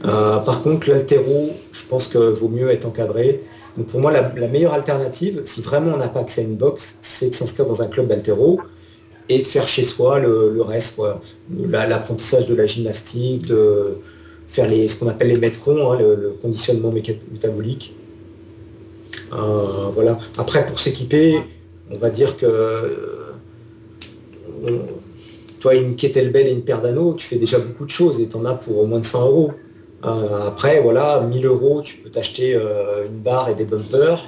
Euh, 0.05 0.37
par 0.37 0.61
contre, 0.61 0.89
l'altéro, 0.89 1.51
je 1.71 1.83
pense 1.85 2.07
qu'il 2.07 2.21
vaut 2.21 2.47
mieux 2.47 2.69
être 2.69 2.85
encadré. 2.85 3.43
Donc 3.77 3.87
pour 3.87 3.99
moi, 3.99 4.11
la, 4.11 4.21
meilleure 4.47 4.73
alternative, 4.73 5.41
si 5.43 5.61
vraiment 5.61 5.91
on 5.93 5.97
n'a 5.97 6.07
pas 6.07 6.21
accès 6.21 6.41
à 6.41 6.43
une 6.43 6.55
box, 6.55 6.99
c'est 7.01 7.29
de 7.29 7.35
s'inscrire 7.35 7.65
dans 7.65 7.81
un 7.81 7.87
club 7.87 8.07
d'altéro 8.07 8.61
et 9.35 9.39
de 9.39 9.47
faire 9.47 9.67
chez 9.67 9.83
soi 9.83 10.19
le, 10.19 10.61
reste, 10.61 10.99
l'apprentissage 11.69 12.45
de 12.45 12.55
la 12.55 12.65
gymnastique, 12.65 13.47
de 13.47 13.97
faire 14.47 14.67
les, 14.67 14.87
ce 14.87 14.99
qu'on 14.99 15.07
appelle 15.07 15.29
les 15.29 15.37
metcons, 15.37 15.91
hein, 15.91 15.97
le, 15.99 16.35
conditionnement 16.41 16.91
métabolique. 16.91 17.95
Euh, 19.33 19.89
voilà. 19.93 20.19
Après, 20.37 20.65
pour 20.65 20.79
s'équiper, 20.79 21.37
on 21.89 21.97
va 21.97 22.09
dire 22.09 22.35
que 22.37 22.47
toi, 25.59 25.75
une 25.75 25.95
kettlebell 25.95 26.47
et 26.47 26.51
une 26.51 26.63
paire 26.63 26.81
d'anneaux, 26.81 27.13
tu 27.13 27.25
fais 27.25 27.37
déjà 27.37 27.59
beaucoup 27.59 27.85
de 27.85 27.91
choses 27.91 28.19
et 28.19 28.27
tu 28.27 28.35
en 28.35 28.45
as 28.45 28.55
pour 28.55 28.85
moins 28.87 28.99
de 28.99 29.05
100 29.05 29.27
euros. 29.27 29.51
Euh, 30.03 30.47
après, 30.47 30.81
voilà, 30.81 31.21
1000 31.21 31.45
euros, 31.45 31.81
tu 31.81 31.97
peux 31.97 32.09
t'acheter 32.09 32.55
euh, 32.55 33.05
une 33.05 33.19
barre 33.19 33.49
et 33.49 33.55
des 33.55 33.65
bumpers. 33.65 34.27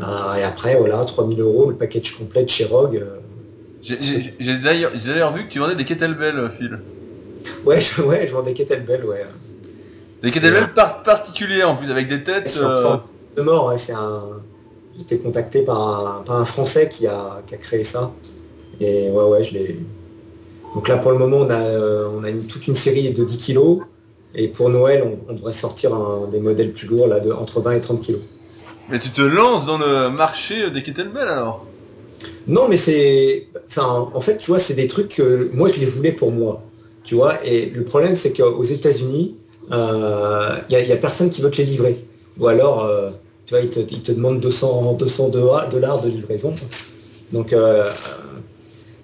Euh, 0.00 0.34
et 0.38 0.42
après, 0.42 0.76
voilà, 0.76 1.04
3000 1.04 1.40
euros, 1.40 1.70
le 1.70 1.76
package 1.76 2.16
complet 2.16 2.44
de 2.44 2.48
chez 2.48 2.64
Rogue. 2.64 3.04
J'ai 3.86 4.58
d'ailleurs 4.58 5.32
vu 5.32 5.46
que 5.46 5.52
tu 5.52 5.58
vendais 5.58 5.76
des 5.76 5.84
kettlebells, 5.84 6.50
Phil. 6.56 6.80
Ouais, 7.64 7.80
je, 7.80 8.02
ouais, 8.02 8.26
je 8.26 8.32
vends 8.32 8.42
des 8.42 8.52
kettlebells, 8.52 9.04
ouais. 9.04 9.24
Des 10.22 10.30
kettlebells 10.30 10.72
particuliers 11.04 11.62
en 11.62 11.76
plus, 11.76 11.90
avec 11.90 12.08
des 12.08 12.24
têtes. 12.24 12.48
C'est 12.48 12.64
de 13.36 13.42
mort, 13.42 13.72
c'est 13.76 13.92
un. 13.92 14.22
J'étais 14.98 15.18
contacté 15.18 15.60
par 15.60 16.24
un, 16.26 16.44
Français 16.46 16.88
qui 16.88 17.06
a, 17.06 17.42
qui 17.46 17.54
a 17.54 17.58
créé 17.58 17.84
ça. 17.84 18.12
Et 18.80 19.10
ouais, 19.10 19.24
ouais, 19.24 19.44
je 19.44 19.52
l'ai. 19.52 19.78
Donc 20.74 20.88
là, 20.88 20.96
pour 20.96 21.10
le 21.10 21.18
moment, 21.18 21.38
on 21.38 21.50
a, 21.50 21.60
euh, 21.60 22.08
on 22.14 22.24
a 22.24 22.32
toute 22.32 22.66
une 22.66 22.74
série 22.74 23.12
de 23.12 23.24
10 23.24 23.38
kg. 23.38 23.82
Et 24.34 24.48
pour 24.48 24.70
Noël, 24.70 25.04
on, 25.28 25.32
devrait 25.34 25.52
sortir 25.52 25.90
des 26.30 26.40
modèles 26.40 26.72
plus 26.72 26.88
lourds, 26.88 27.06
là, 27.06 27.20
de, 27.20 27.30
entre 27.30 27.60
20 27.60 27.72
et 27.72 27.80
30 27.80 28.06
kg. 28.06 28.16
Mais 28.88 28.98
tu 28.98 29.10
te 29.10 29.22
lances 29.22 29.66
dans 29.66 29.78
le 29.78 30.10
marché 30.10 30.70
des 30.70 30.82
kettlebells 30.82 31.28
alors? 31.28 31.66
Non, 32.46 32.68
mais 32.68 32.76
c'est. 32.76 33.46
En 33.76 34.20
fait, 34.20 34.38
tu 34.38 34.50
vois, 34.50 34.58
c'est 34.58 34.74
des 34.74 34.86
trucs 34.86 35.08
que 35.08 35.50
moi, 35.52 35.68
je 35.72 35.80
les 35.80 35.86
voulais 35.86 36.12
pour 36.12 36.32
moi. 36.32 36.62
Tu 37.04 37.14
vois, 37.14 37.44
et 37.44 37.66
le 37.66 37.84
problème, 37.84 38.16
c'est 38.16 38.32
qu'aux 38.32 38.64
États-Unis, 38.64 39.36
il 39.68 39.74
euh, 39.74 40.56
n'y 40.68 40.92
a, 40.92 40.96
personne 40.96 41.30
qui 41.30 41.40
veut 41.40 41.50
te 41.50 41.58
les 41.58 41.64
livrer. 41.64 41.96
Ou 42.38 42.48
alors, 42.48 42.84
euh, 42.84 43.10
tu 43.46 43.54
vois, 43.54 43.62
ils 43.62 43.70
te, 43.70 44.12
demandent 44.12 44.40
200, 44.40 44.94
200 44.94 45.28
dollars 45.28 46.00
de 46.00 46.08
livraison. 46.08 46.52
Donc, 47.32 47.54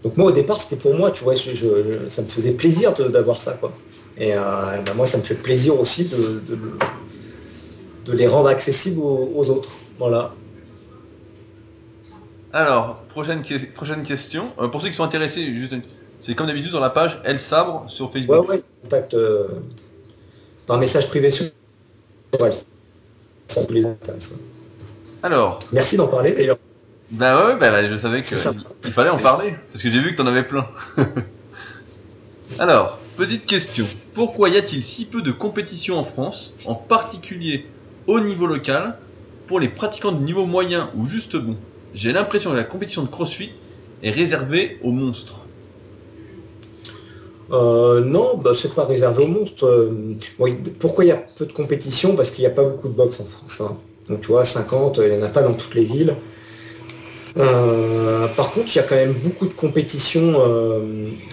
donc 0.02 0.16
moi 0.16 0.26
au 0.26 0.32
départ 0.32 0.60
c'était 0.60 0.76
pour 0.76 0.94
moi, 0.94 1.10
tu 1.10 1.22
vois, 1.22 1.34
ça 1.36 2.22
me 2.22 2.26
faisait 2.26 2.52
plaisir 2.52 2.92
d'avoir 2.92 3.36
ça 3.36 3.52
quoi. 3.52 3.72
Et 4.18 4.34
euh, 4.34 4.40
ben, 4.84 4.94
moi 4.94 5.06
ça 5.06 5.18
me 5.18 5.22
fait 5.22 5.34
plaisir 5.34 5.78
aussi 5.78 6.06
de, 6.06 6.42
de, 8.06 8.12
les 8.12 8.26
rendre 8.26 8.48
accessibles 8.48 9.00
aux, 9.00 9.48
autres. 9.48 9.70
Voilà. 9.98 10.34
Alors, 12.52 13.01
prochaine, 13.12 13.42
prochaine 13.74 14.02
question. 14.02 14.50
Euh, 14.58 14.68
pour 14.68 14.82
ceux 14.82 14.88
qui 14.88 14.94
sont 14.94 15.04
intéressés, 15.04 15.52
c'est 16.20 16.34
comme 16.34 16.46
d'habitude 16.46 16.70
sur 16.70 16.80
la 16.80 16.90
page 16.90 17.20
El 17.24 17.40
Sabre 17.40 17.84
sur 17.88 18.12
Facebook. 18.12 18.48
Ouais, 18.48 18.56
ouais, 18.56 18.62
contact 18.82 19.14
euh, 19.14 19.48
par 20.66 20.78
message 20.78 21.08
privé 21.08 21.30
sur 21.30 21.46
Ça 23.48 23.64
tous 23.64 23.72
les 23.72 23.86
intéresse. 23.86 24.34
Alors. 25.22 25.58
Merci 25.72 25.96
d'en 25.96 26.08
parler 26.08 26.32
d'ailleurs. 26.32 26.58
Bah 27.10 27.46
ouais, 27.46 27.56
bah, 27.56 27.86
je 27.86 27.98
savais 27.98 28.22
qu'il 28.22 28.38
fallait 28.92 29.10
en 29.10 29.18
parler, 29.18 29.54
parce 29.70 29.82
que 29.82 29.90
j'ai 29.90 30.00
vu 30.00 30.12
que 30.12 30.16
t'en 30.16 30.26
avais 30.26 30.44
plein. 30.44 30.66
Alors, 32.58 32.98
petite 33.16 33.44
question. 33.44 33.86
Pourquoi 34.14 34.48
y 34.48 34.56
a-t-il 34.56 34.82
si 34.82 35.04
peu 35.04 35.20
de 35.20 35.30
compétitions 35.30 35.98
en 35.98 36.04
France, 36.04 36.54
en 36.64 36.74
particulier 36.74 37.66
au 38.06 38.20
niveau 38.20 38.46
local, 38.46 38.96
pour 39.46 39.60
les 39.60 39.68
pratiquants 39.68 40.12
de 40.12 40.22
niveau 40.22 40.46
moyen 40.46 40.90
ou 40.96 41.06
juste 41.06 41.36
bon? 41.36 41.56
J'ai 41.94 42.12
l'impression 42.12 42.50
que 42.50 42.56
la 42.56 42.64
compétition 42.64 43.02
de 43.02 43.08
CrossFit 43.08 43.50
est 44.02 44.10
réservée 44.10 44.78
aux 44.82 44.90
monstres. 44.90 45.40
Euh, 47.50 48.00
non, 48.00 48.38
bah, 48.38 48.52
c'est 48.54 48.74
pas 48.74 48.84
réservé 48.84 49.24
aux 49.24 49.28
monstres. 49.28 49.66
Euh, 49.66 50.16
pourquoi 50.78 51.04
il 51.04 51.08
y 51.08 51.12
a 51.12 51.22
peu 51.36 51.44
de 51.44 51.52
compétitions 51.52 52.16
Parce 52.16 52.30
qu'il 52.30 52.42
n'y 52.42 52.50
a 52.50 52.54
pas 52.54 52.64
beaucoup 52.64 52.88
de 52.88 52.94
boxe 52.94 53.20
en 53.20 53.24
France. 53.24 53.60
Hein. 53.60 53.76
Donc 54.08 54.22
tu 54.22 54.28
vois, 54.28 54.44
50, 54.44 54.98
il 55.02 55.16
n'y 55.16 55.22
en 55.22 55.26
a 55.26 55.28
pas 55.28 55.42
dans 55.42 55.52
toutes 55.52 55.74
les 55.74 55.84
villes. 55.84 56.14
Euh, 57.38 58.26
par 58.28 58.50
contre, 58.50 58.74
il 58.74 58.76
y 58.76 58.80
a 58.80 58.82
quand 58.82 58.96
même 58.96 59.14
beaucoup 59.14 59.46
de 59.46 59.52
compétitions 59.52 60.34
euh, 60.36 60.80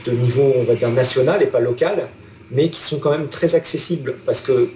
de 0.05 0.11
niveau, 0.11 0.53
on 0.55 0.63
va 0.63 0.75
dire, 0.75 0.89
national 0.89 1.43
et 1.43 1.47
pas 1.47 1.59
local, 1.59 2.07
mais 2.51 2.69
qui 2.69 2.81
sont 2.81 2.99
quand 2.99 3.11
même 3.11 3.27
très 3.27 3.55
accessibles 3.55 4.15
parce 4.25 4.41
que 4.41 4.69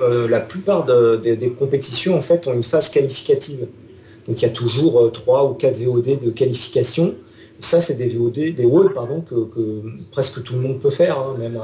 euh, 0.00 0.28
la 0.28 0.40
plupart 0.40 0.86
des 0.86 1.54
compétitions 1.58 2.16
en 2.16 2.22
fait 2.22 2.46
ont 2.46 2.54
une 2.54 2.62
phase 2.62 2.88
qualificative. 2.88 3.66
Donc 4.30 4.40
il 4.40 4.44
y 4.44 4.48
a 4.48 4.52
toujours 4.52 5.10
3 5.10 5.50
ou 5.50 5.54
4 5.54 5.76
VOD 5.76 6.20
de 6.20 6.30
qualification. 6.30 7.16
Ça, 7.58 7.80
c'est 7.80 7.94
des 7.94 8.08
VOD, 8.08 8.54
des 8.54 8.64
WOD, 8.64 8.94
pardon, 8.94 9.22
que, 9.22 9.34
presque 10.12 10.44
tout 10.44 10.54
le 10.54 10.60
monde 10.60 10.78
peut 10.78 10.90
faire. 10.90 11.18
Hein, 11.18 11.34
même, 11.36 11.58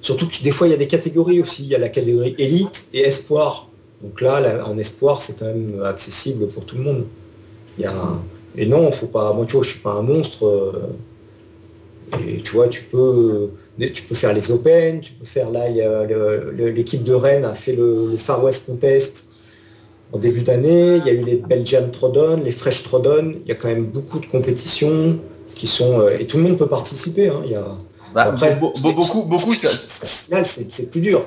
surtout 0.00 0.28
que 0.28 0.40
des 0.40 0.52
fois, 0.52 0.68
il 0.68 0.70
y 0.70 0.74
a 0.74 0.76
des 0.76 0.86
catégories 0.86 1.40
aussi. 1.40 1.64
Il 1.64 1.68
y 1.68 1.74
a 1.74 1.80
la 1.80 1.88
catégorie 1.88 2.36
élite 2.38 2.86
et 2.92 3.00
espoir. 3.00 3.68
Donc 4.04 4.20
là, 4.20 4.64
en 4.64 4.78
espoir, 4.78 5.20
c'est 5.20 5.36
quand 5.36 5.46
même 5.46 5.82
accessible 5.82 6.46
pour 6.46 6.64
tout 6.64 6.76
le 6.76 6.84
monde. 6.84 7.06
Et 8.56 8.66
non, 8.66 8.92
faut 8.92 9.08
pas. 9.08 9.32
Moi, 9.32 9.44
tu 9.44 9.56
vois, 9.56 9.64
je 9.64 9.70
suis 9.70 9.80
pas 9.80 9.94
un 9.94 10.02
monstre. 10.02 10.46
Euh, 10.46 10.92
et 12.24 12.36
tu 12.36 12.52
vois, 12.52 12.68
tu 12.68 12.84
peux, 12.84 13.48
tu 13.80 14.04
peux 14.04 14.14
faire 14.14 14.32
les 14.32 14.52
Open, 14.52 15.00
tu 15.00 15.12
peux 15.14 15.26
faire 15.26 15.50
là. 15.50 15.68
L'équipe 16.52 17.02
de 17.02 17.14
Rennes 17.14 17.44
a 17.44 17.54
fait 17.54 17.74
le, 17.74 18.16
Far 18.16 18.44
West 18.44 18.66
Contest 18.66 19.26
en 20.14 20.18
début 20.18 20.42
d'année. 20.42 20.96
Il 20.96 21.06
y 21.06 21.10
a 21.10 21.12
eu 21.12 21.24
les 21.24 21.36
Belgian 21.36 21.88
Trodon, 21.92 22.40
les 22.42 22.52
Fresh 22.52 22.84
Trodon. 22.84 23.34
Il 23.44 23.48
y 23.48 23.52
a 23.52 23.56
quand 23.56 23.68
même 23.68 23.86
beaucoup 23.86 24.20
de 24.20 24.26
compétitions 24.26 25.18
qui 25.54 25.66
sont 25.66 26.00
euh, 26.00 26.18
et 26.18 26.26
tout 26.26 26.38
le 26.38 26.44
monde 26.44 26.56
peut 26.56 26.68
participer. 26.68 27.28
Hein. 27.28 27.42
Il 27.44 27.50
y 27.50 27.56
a, 27.56 27.66
bah, 28.14 28.32
beaucoup, 28.82 29.24
beaucoup, 29.24 29.54
c'est 29.54 30.90
plus 30.90 31.00
dur. 31.00 31.24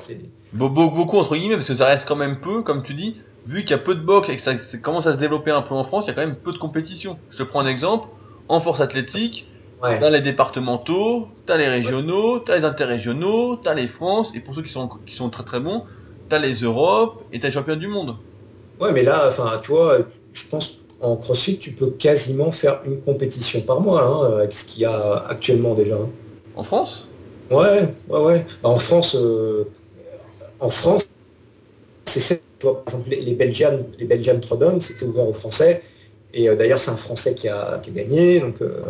Beaucoup 0.52 1.18
entre 1.18 1.36
guillemets 1.36 1.56
parce 1.56 1.68
que 1.68 1.74
ça 1.74 1.86
reste 1.86 2.06
quand 2.08 2.16
même 2.16 2.40
peu, 2.40 2.62
comme 2.62 2.82
tu 2.82 2.94
dis 2.94 3.14
vu 3.46 3.60
qu'il 3.60 3.70
y 3.70 3.74
a 3.74 3.78
peu 3.78 3.94
de 3.94 4.00
boxe 4.00 4.28
et 4.28 4.36
que 4.36 4.42
ça, 4.42 4.54
commence 4.82 5.06
à 5.06 5.12
se 5.12 5.18
développer 5.18 5.50
un 5.50 5.62
peu 5.62 5.74
en 5.74 5.84
France, 5.84 6.04
il 6.04 6.08
y 6.08 6.10
a 6.10 6.14
quand 6.14 6.26
même 6.26 6.36
peu 6.36 6.52
de 6.52 6.58
compétition. 6.58 7.18
Je 7.30 7.38
te 7.38 7.42
prends 7.44 7.60
un 7.60 7.66
exemple, 7.66 8.08
en 8.48 8.60
force 8.60 8.80
athlétique, 8.80 9.46
t'as 9.80 10.10
les 10.10 10.20
départementaux, 10.20 11.28
t'as 11.46 11.56
les 11.56 11.68
régionaux, 11.68 12.40
t'as 12.40 12.58
les 12.58 12.64
interrégionaux, 12.66 13.56
t'as 13.56 13.72
les 13.72 13.88
France, 13.88 14.32
et 14.34 14.40
pour 14.40 14.54
ceux 14.54 14.62
qui 14.62 14.72
sont, 14.72 14.90
qui 15.06 15.14
sont 15.14 15.30
très 15.30 15.44
très 15.44 15.60
bons, 15.60 15.84
t'as 16.28 16.38
les 16.38 16.56
Europes 16.56 17.24
et 17.32 17.40
t'as 17.40 17.48
les 17.48 17.54
champions 17.54 17.76
du 17.76 17.88
monde. 17.88 18.16
Ouais, 18.80 18.92
mais 18.92 19.02
là, 19.02 19.26
enfin, 19.28 19.60
tu 19.62 19.72
vois, 19.72 19.98
je 20.32 20.48
pense 20.48 20.78
en 21.00 21.16
CrossFit, 21.16 21.58
tu 21.58 21.72
peux 21.72 21.90
quasiment 21.90 22.52
faire 22.52 22.80
une 22.84 23.00
compétition 23.00 23.60
par 23.60 23.80
mois, 23.80 24.02
hein, 24.02 24.36
avec 24.38 24.52
ce 24.52 24.64
qu'il 24.64 24.82
y 24.82 24.84
a 24.84 25.24
actuellement 25.28 25.74
déjà. 25.74 25.96
Hein. 25.96 26.08
En 26.56 26.62
France? 26.62 27.08
Ouais, 27.50 27.88
ouais, 28.08 28.20
ouais. 28.20 28.46
Bah, 28.62 28.68
en 28.70 28.76
France, 28.76 29.14
euh, 29.14 29.64
en 30.60 30.68
France, 30.68 31.08
c'est 32.04 32.42
par 32.60 32.82
exemple, 32.86 33.10
les, 33.10 33.34
Belgians, 33.34 33.78
les 33.98 34.04
Belgian 34.04 34.40
Trodon, 34.40 34.80
c'était 34.80 35.04
ouvert 35.04 35.28
aux 35.28 35.32
Français. 35.32 35.82
Et 36.34 36.48
euh, 36.48 36.56
d'ailleurs, 36.56 36.80
c'est 36.80 36.90
un 36.90 36.96
Français 36.96 37.34
qui 37.34 37.48
a, 37.48 37.80
gagné. 37.94 38.40
Donc, 38.40 38.60
euh, 38.60 38.80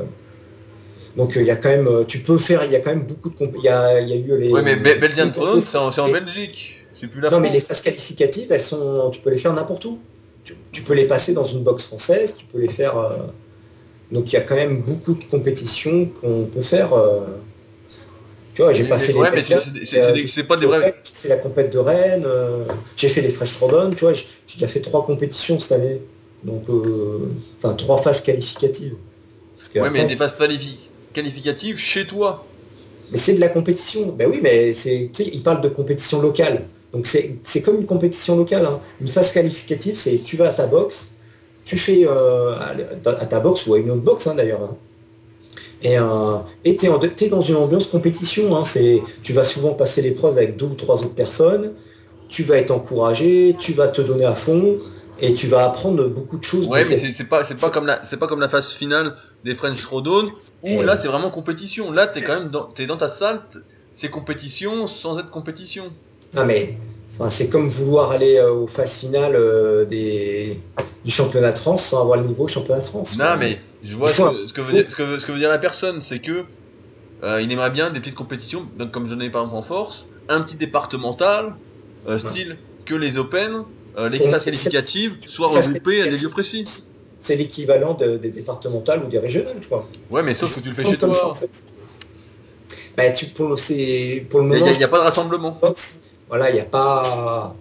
donc 1.16 1.36
il 1.36 1.44
y 1.44 1.50
a 1.50 1.56
quand 1.56 1.68
même, 1.68 2.06
tu 2.06 2.20
peux 2.20 2.38
faire, 2.38 2.64
il 2.64 2.72
y 2.72 2.76
a 2.76 2.80
quand 2.80 2.90
même 2.90 3.04
beaucoup 3.04 3.28
de 3.28 3.52
il 3.58 3.62
y 3.62 3.68
a, 3.68 4.00
il 4.00 4.08
y 4.08 4.12
a 4.14 4.16
eu 4.16 4.38
les. 4.38 4.50
Oui, 4.50 4.62
mais 4.64 4.76
Belgian 4.76 5.30
Trodon, 5.30 5.60
c'est 5.60 5.76
en, 5.76 6.08
Belgique. 6.08 6.77
C'est 6.98 7.06
plus 7.06 7.20
la 7.20 7.30
Non, 7.30 7.40
mais 7.40 7.50
les 7.50 7.60
phases 7.60 7.80
qualificatives, 7.80 8.50
elles 8.50 8.60
sont, 8.60 9.10
tu 9.10 9.20
peux 9.20 9.30
les 9.30 9.38
faire 9.38 9.52
n'importe 9.52 9.84
où. 9.84 9.98
Tu, 10.72 10.82
peux 10.82 10.94
les 10.94 11.06
passer 11.06 11.34
dans 11.34 11.44
une 11.44 11.62
box 11.62 11.84
française, 11.84 12.34
tu 12.36 12.46
peux 12.46 12.58
les 12.58 12.70
faire. 12.70 12.96
Euh, 12.96 13.18
donc 14.10 14.32
il 14.32 14.36
y 14.36 14.38
a 14.38 14.40
quand 14.40 14.54
même 14.54 14.80
beaucoup 14.80 15.12
de 15.12 15.24
compétitions 15.24 16.06
qu'on 16.06 16.46
peut 16.46 16.62
faire. 16.62 16.94
Tu 18.58 18.62
vois, 18.62 18.72
j'ai 18.72 18.88
pas 18.88 18.98
fait 18.98 19.12
les. 19.12 20.26
c'est 20.26 20.42
pas 20.42 20.56
des 20.56 20.66
vrais. 20.66 20.92
J'ai 21.04 21.12
fait 21.12 21.28
la 21.28 21.36
compète 21.36 21.72
de 21.72 21.78
Rennes, 21.78 22.24
euh, 22.26 22.64
j'ai 22.96 23.08
fait 23.08 23.20
les 23.20 23.28
Fresh 23.28 23.54
Rodon, 23.54 23.90
tu 23.90 24.00
vois, 24.00 24.12
j'ai 24.14 24.26
déjà 24.54 24.66
fait 24.66 24.80
trois 24.80 25.06
compétitions 25.06 25.60
cette 25.60 25.70
année. 25.70 26.02
Donc, 26.42 26.64
euh, 26.68 27.30
enfin, 27.58 27.74
trois 27.74 27.98
phases 27.98 28.20
qualificatives. 28.20 28.96
Ouais, 29.76 29.90
mais 29.90 30.04
des 30.06 30.16
phases 30.16 30.36
qualificatives 31.14 31.76
chez 31.76 32.04
toi. 32.08 32.46
Mais 33.12 33.16
c'est 33.18 33.34
de 33.34 33.40
la 33.40 33.48
compétition. 33.48 34.08
Ben 34.08 34.28
oui, 34.28 34.40
mais 34.42 34.72
c'est, 34.72 35.08
tu 35.12 35.22
sais, 35.22 35.30
il 35.32 35.40
parle 35.40 35.60
de 35.60 35.68
compétition 35.68 36.20
locale. 36.20 36.66
Donc 36.92 37.06
c'est 37.06 37.62
comme 37.62 37.76
une 37.76 37.86
compétition 37.86 38.36
locale. 38.36 38.66
hein. 38.66 38.80
Une 39.00 39.08
phase 39.08 39.32
qualificative, 39.32 39.96
c'est 39.98 40.18
tu 40.24 40.36
vas 40.36 40.48
à 40.48 40.52
ta 40.52 40.66
boxe, 40.66 41.10
tu 41.64 41.76
fais 41.76 42.06
euh, 42.06 42.54
à 42.54 42.74
à 43.10 43.26
ta 43.26 43.40
boxe 43.40 43.66
ou 43.66 43.74
à 43.74 43.78
une 43.78 43.90
autre 43.90 44.02
boxe 44.02 44.26
hein, 44.26 44.34
d'ailleurs. 44.34 44.62
hein. 44.62 44.76
Et 45.82 45.98
euh, 45.98 46.04
en- 46.04 46.44
t'es 46.64 47.28
dans 47.28 47.40
une 47.40 47.56
ambiance 47.56 47.86
compétition. 47.86 48.62
tu 49.22 49.32
vas 49.32 49.44
souvent 49.44 49.72
passer 49.74 50.02
l'épreuve 50.02 50.36
avec 50.36 50.56
deux 50.56 50.66
ou 50.66 50.74
trois 50.74 50.96
autres 50.96 51.14
personnes. 51.14 51.72
Tu 52.28 52.42
vas 52.42 52.56
être 52.58 52.70
encouragé, 52.70 53.56
tu 53.58 53.72
vas 53.72 53.88
te 53.88 54.02
donner 54.02 54.24
à 54.24 54.34
fond 54.34 54.76
et 55.20 55.34
tu 55.34 55.46
vas 55.46 55.64
apprendre 55.64 56.06
beaucoup 56.08 56.38
de 56.38 56.44
choses. 56.44 56.68
Ouais, 56.68 56.80
mais 56.80 57.02
c'est- 57.16 57.24
pas, 57.24 57.42
pas 57.44 57.70
comme 57.70 57.86
la, 57.86 57.96
pas 57.98 58.26
comme 58.26 58.40
la 58.40 58.48
phase 58.48 58.72
finale 58.74 59.16
des 59.44 59.54
French 59.54 59.80
Throwdown 59.82 60.30
où 60.62 60.82
là 60.82 60.96
c'est 60.96 61.08
vraiment 61.08 61.30
compétition. 61.30 61.90
Là 61.92 62.06
t'es 62.06 62.22
quand 62.22 62.38
même 62.38 62.50
dans, 62.50 62.66
t'es 62.66 62.86
dans 62.86 62.96
ta 62.96 63.08
salle, 63.08 63.40
c'est 63.94 64.10
compétition 64.10 64.86
sans 64.86 65.18
être 65.18 65.30
compétition. 65.30 65.92
Ah 66.36 66.44
mais 66.44 66.76
enfin, 67.12 67.30
c'est 67.30 67.48
comme 67.48 67.68
vouloir 67.68 68.10
aller 68.12 68.36
euh, 68.36 68.52
aux 68.52 68.66
phases 68.66 68.98
finales 68.98 69.34
euh, 69.34 69.84
des, 69.84 70.60
du 71.04 71.10
championnat 71.10 71.52
de 71.52 71.58
France 71.58 71.84
sans 71.86 72.02
avoir 72.02 72.18
le 72.20 72.26
niveau 72.26 72.46
championnat 72.46 72.80
de 72.80 72.86
France. 72.86 73.16
Non, 73.18 73.36
mais 73.38 73.60
je 73.82 73.96
vois 73.96 74.12
ce 74.12 74.20
que, 74.20 74.46
ce 74.46 74.52
que 74.52 74.60
veut 74.60 74.72
dire, 74.72 74.90
ce 74.90 74.96
que 74.96 75.02
veut, 75.02 75.18
ce 75.18 75.26
que 75.26 75.32
veut 75.32 75.38
dire 75.38 75.48
la 75.50 75.58
personne, 75.58 76.00
c'est 76.02 76.20
que 76.20 76.44
euh, 77.24 77.40
il 77.42 77.50
aimerait 77.52 77.70
bien 77.70 77.90
des 77.90 78.00
petites 78.00 78.14
compétitions, 78.14 78.70
donc 78.76 78.92
comme 78.92 79.08
j'en 79.08 79.20
ai 79.20 79.30
par 79.30 79.42
exemple 79.42 79.58
en 79.58 79.62
force, 79.62 80.08
un 80.28 80.42
petit 80.42 80.56
départemental, 80.56 81.56
euh, 82.06 82.18
style 82.18 82.58
que 82.84 82.94
les 82.94 83.16
Open, 83.18 83.64
euh, 83.96 84.08
les 84.08 84.20
classes 84.20 84.44
qualificatives 84.44 85.16
soient 85.28 85.48
regroupées 85.48 86.02
à 86.02 86.06
des 86.06 86.18
lieux 86.18 86.30
précis. 86.30 86.64
c'est 87.20 87.36
l'équivalent 87.36 87.94
de- 87.94 88.16
des 88.16 88.30
départementales 88.30 89.02
ou 89.04 89.08
des 89.08 89.18
régionales, 89.18 89.58
tu 89.60 89.68
vois. 89.68 89.88
Ouais, 90.10 90.22
mais 90.22 90.34
sauf 90.34 90.54
que 90.54 90.60
tu 90.60 90.68
le 90.68 90.74
fais 90.74 90.84
chez 90.84 90.96
comme 90.96 91.12
ça, 91.12 91.26
en 91.26 91.30
toi. 91.30 91.34
fait. 91.34 91.50
Bah, 92.96 93.10
tu, 93.10 93.26
pour, 93.26 93.48
le- 93.48 94.24
pour 94.28 94.40
le 94.40 94.46
Il 94.46 94.52
moment, 94.52 94.66
n'y 94.72 94.84
a, 94.84 94.88
pas 94.88 94.98
de 94.98 95.02
rassemblement. 95.04 95.58
boxe, 95.60 96.00
voilà, 96.28 96.50
il 96.50 96.54
n'y 96.54 96.60
a 96.60 96.64
pas, 96.64 97.54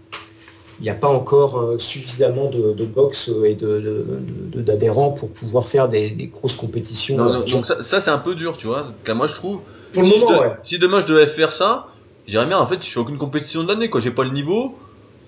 il 0.79 0.83
n'y 0.83 0.89
a 0.89 0.95
pas 0.95 1.07
encore 1.07 1.59
euh, 1.59 1.77
suffisamment 1.77 2.49
de, 2.49 2.73
de 2.73 2.85
boxe 2.85 3.29
et 3.45 3.55
de, 3.55 3.79
de- 3.79 4.05
de- 4.53 4.61
d'adhérents 4.61 5.11
pour 5.11 5.29
pouvoir 5.31 5.67
faire 5.67 5.89
des, 5.89 6.09
des 6.11 6.27
grosses 6.27 6.53
compétitions. 6.53 7.17
Non, 7.17 7.29
euh, 7.29 7.33
non, 7.39 7.45
donc 7.45 7.65
ça, 7.65 7.83
ça, 7.83 8.01
c'est 8.01 8.09
un 8.11 8.19
peu 8.19 8.35
dur, 8.35 8.57
tu 8.57 8.67
vois. 8.67 8.93
Car 9.03 9.15
moi 9.15 9.27
je 9.27 9.35
trouve, 9.35 9.61
pour 9.93 10.03
le 10.03 10.07
si, 10.09 10.19
moment, 10.19 10.27
je 10.29 10.33
de- 10.33 10.39
ouais. 10.41 10.55
si 10.63 10.79
demain 10.79 11.01
je 11.01 11.07
devais 11.07 11.27
faire 11.27 11.53
ça, 11.53 11.87
j'irais 12.27 12.45
bien 12.45 12.59
en 12.59 12.67
fait, 12.67 12.83
je 12.83 12.89
fais 12.91 12.99
aucune 12.99 13.17
compétition 13.17 13.63
de 13.63 13.67
l'année, 13.69 13.89
quoi. 13.89 14.01
J'ai 14.01 14.11
pas 14.11 14.23
le 14.23 14.31
niveau, 14.31 14.77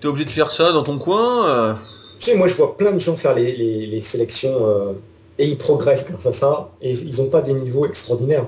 t'es 0.01 0.07
obligé 0.07 0.25
de 0.25 0.31
faire 0.31 0.51
ça 0.51 0.71
dans 0.71 0.83
ton 0.83 0.99
coin. 0.99 1.47
euh, 1.47 1.73
Tu 2.19 2.25
sais, 2.25 2.35
moi, 2.35 2.47
je 2.47 2.53
vois 2.55 2.75
plein 2.77 2.91
de 2.91 2.99
gens 2.99 3.15
faire 3.15 3.33
les, 3.33 3.55
les- 3.55 3.85
les 3.87 4.01
sélections 4.01 4.57
euh, 4.67 4.93
et 5.37 5.47
ils 5.47 5.57
progressent 5.57 6.09
grâce 6.11 6.25
à 6.25 6.33
ça 6.33 6.69
et 6.81 6.91
ils 6.93 7.17
n'ont 7.21 7.29
pas 7.29 7.41
des 7.41 7.53
niveaux 7.53 7.85
extraordinaires. 7.85 8.45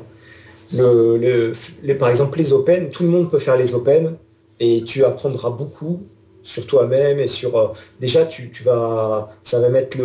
Le, 0.73 1.17
le- 1.17 1.53
les- 1.83 1.95
par 1.95 2.09
exemple, 2.09 2.37
les 2.37 2.53
Open, 2.53 2.89
tout 2.91 3.03
le 3.03 3.09
monde 3.09 3.29
peut 3.31 3.39
faire 3.39 3.57
les 3.57 3.73
Open 3.75 4.17
et 4.61 4.83
tu 4.85 5.03
apprendras 5.05 5.49
beaucoup 5.51 6.03
sur 6.43 6.65
toi-même 6.67 7.19
et 7.19 7.27
sur... 7.27 7.57
euh, 7.57 7.67
déjà, 7.99 8.25
tu, 8.25 8.51
tu 8.51 8.63
vas, 8.63 9.29
ça 9.43 9.59
va 9.59 9.69
mettre 9.69 9.97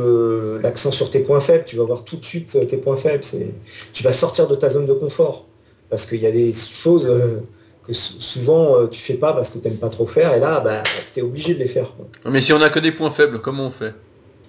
l'accent 0.62 0.90
sur 0.90 1.10
tes 1.10 1.20
points 1.20 1.40
faibles. 1.40 1.64
Tu 1.66 1.76
vas 1.76 1.84
voir 1.84 2.04
tout 2.04 2.16
de 2.16 2.24
suite 2.24 2.56
euh, 2.56 2.64
tes 2.66 2.76
points 2.78 2.96
faibles. 2.96 3.24
C'est, 3.24 3.54
tu 3.92 4.02
vas 4.02 4.12
sortir 4.12 4.48
de 4.48 4.54
ta 4.54 4.68
zone 4.70 4.86
de 4.86 4.92
confort 4.94 5.48
parce 5.88 6.06
qu'il 6.06 6.20
y 6.20 6.26
a 6.26 6.32
des 6.32 6.52
choses 6.52 7.06
euh, 7.08 7.40
que 7.86 7.92
sou- 7.92 8.20
souvent 8.20 8.76
euh, 8.80 8.86
tu 8.88 9.00
fais 9.00 9.14
pas 9.14 9.32
parce 9.32 9.50
que 9.50 9.58
tu 9.58 9.68
n'aimes 9.68 9.78
pas 9.78 9.88
trop 9.88 10.06
faire 10.06 10.34
et 10.34 10.40
là, 10.40 10.60
bah, 10.60 10.82
tu 11.14 11.20
es 11.20 11.22
obligé 11.22 11.54
de 11.54 11.60
les 11.60 11.68
faire. 11.68 11.94
quoi. 11.96 12.06
Mais 12.30 12.40
si 12.40 12.52
on 12.52 12.60
a 12.60 12.70
que 12.70 12.80
des 12.80 12.92
points 12.92 13.10
faibles, 13.10 13.40
comment 13.40 13.66
on 13.66 13.70
fait? 13.70 13.94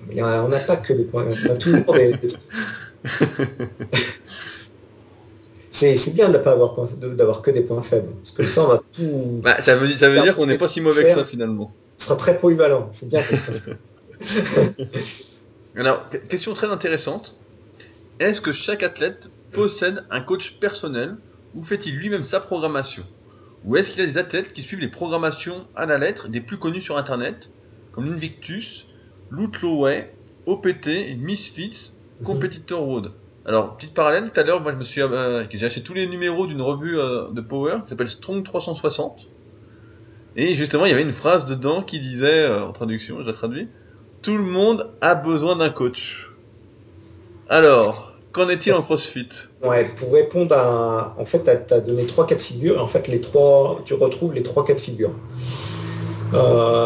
Mais 0.07 0.21
on 0.21 0.47
n'a 0.47 0.59
pas 0.59 0.77
que 0.77 0.93
des 0.93 1.05
points. 1.05 1.25
On 1.27 1.49
a 1.49 1.55
toujours 1.55 1.93
des. 1.93 2.13
C'est 5.77 5.95
c'est 5.95 6.15
bien 6.15 6.29
de 6.29 6.37
ne 6.39 6.43
pas 6.43 6.53
avoir 6.53 6.73
point- 6.73 6.89
de- 6.99 7.13
d'avoir 7.13 7.43
que 7.43 7.51
des 7.51 7.61
points 7.61 7.83
faibles. 7.83 8.11
Parce 8.23 8.31
que 8.31 8.37
comme 8.37 8.49
ça, 8.49 8.63
on 8.63 8.67
va 8.67 8.81
tout. 8.93 9.41
Bah, 9.43 9.61
ça 9.61 9.75
veut, 9.75 9.95
ça 9.95 10.09
veut 10.09 10.21
dire 10.21 10.35
qu'on 10.35 10.47
n'est 10.47 10.57
pas 10.57 10.67
si 10.67 10.81
mauvais 10.81 11.03
que 11.03 11.13
ça 11.19 11.25
finalement. 11.25 11.71
On 11.99 12.03
sera 12.03 12.15
très 12.15 12.35
polyvalent. 12.37 12.89
C'est 12.91 13.07
bien. 13.09 13.21
Alors, 15.75 16.09
que- 16.09 16.17
question 16.17 16.53
très 16.53 16.67
intéressante. 16.67 17.35
Est-ce 18.19 18.41
que 18.41 18.51
chaque 18.51 18.81
athlète 18.81 19.29
possède 19.51 20.03
un 20.09 20.21
coach 20.21 20.57
personnel 20.59 21.15
ou 21.53 21.63
fait-il 21.63 21.95
lui-même 21.95 22.23
sa 22.23 22.39
programmation? 22.39 23.03
Ou 23.63 23.77
est-ce 23.77 23.91
qu'il 23.91 23.99
y 23.99 24.03
a 24.03 24.07
des 24.07 24.17
athlètes 24.17 24.53
qui 24.53 24.63
suivent 24.63 24.79
les 24.79 24.87
programmations 24.87 25.67
à 25.75 25.85
la 25.85 25.99
lettre 25.99 26.27
des 26.27 26.41
plus 26.41 26.57
connus 26.57 26.81
sur 26.81 26.97
internet, 26.97 27.49
comme 27.91 28.05
l'Invictus, 28.05 28.87
l'Outloway, 29.29 30.11
OPT 30.47 30.87
et 30.87 31.15
Misfits, 31.15 31.91
Competitor 32.23 32.81
Road 32.81 33.11
Alors, 33.47 33.77
petite 33.77 33.93
parallèle, 33.93 34.29
tout 34.29 34.37
à 34.37 34.43
l'heure, 34.43 34.59
moi 34.59 34.73
je 34.73 34.77
me 34.77 34.83
suis, 34.83 35.01
euh, 35.01 35.45
j'ai 35.49 35.65
acheté 35.65 35.81
tous 35.81 35.93
les 35.93 36.05
numéros 36.05 36.47
d'une 36.47 36.61
revue 36.61 36.99
euh, 36.99 37.29
de 37.31 37.39
Power 37.39 37.77
qui 37.85 37.89
s'appelle 37.89 38.09
Strong 38.09 38.43
360. 38.43 39.29
Et 40.35 40.53
justement, 40.53 40.85
il 40.85 40.91
y 40.91 40.93
avait 40.93 41.01
une 41.01 41.13
phrase 41.13 41.45
dedans 41.45 41.81
qui 41.81 42.01
disait, 42.01 42.41
euh, 42.41 42.65
en 42.65 42.73
traduction, 42.73 43.21
je 43.21 43.27
la 43.27 43.31
traduis, 43.31 43.69
tout 44.21 44.35
le 44.35 44.43
monde 44.43 44.89
a 44.99 45.15
besoin 45.15 45.55
d'un 45.55 45.69
coach. 45.69 46.29
Alors, 47.47 48.11
qu'en 48.33 48.49
est-il 48.49 48.73
en 48.73 48.81
CrossFit? 48.81 49.29
Ouais, 49.63 49.85
pour 49.95 50.11
répondre 50.11 50.53
à. 50.53 51.15
En 51.17 51.23
fait, 51.23 51.43
tu 51.43 51.73
as, 51.73 51.79
donné 51.79 52.05
trois 52.05 52.27
cas 52.27 52.35
de 52.35 52.41
figure. 52.41 52.83
En 52.83 52.87
fait, 52.87 53.07
les 53.07 53.21
trois, 53.21 53.79
tu 53.85 53.93
retrouves 53.93 54.33
les 54.33 54.43
trois 54.43 54.65
cas 54.65 54.73
de 54.73 54.81
figure. 54.81 55.11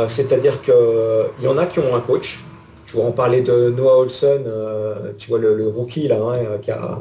C'est-à-dire 0.07 0.61
qu'il 0.61 1.43
y 1.43 1.47
en 1.47 1.57
a 1.57 1.65
qui 1.65 1.79
ont 1.79 1.95
un 1.95 2.01
coach. 2.01 2.43
Tu 2.91 2.97
vois, 2.97 3.05
on 3.05 3.13
parlait 3.13 3.39
de 3.39 3.69
Noah 3.69 3.99
Olson, 3.99 4.43
euh, 4.45 5.13
tu 5.17 5.29
vois, 5.29 5.39
le, 5.39 5.55
le 5.55 5.69
rookie 5.69 6.09
là, 6.09 6.17
hein, 6.21 6.57
qui, 6.61 6.71
a, 6.71 6.99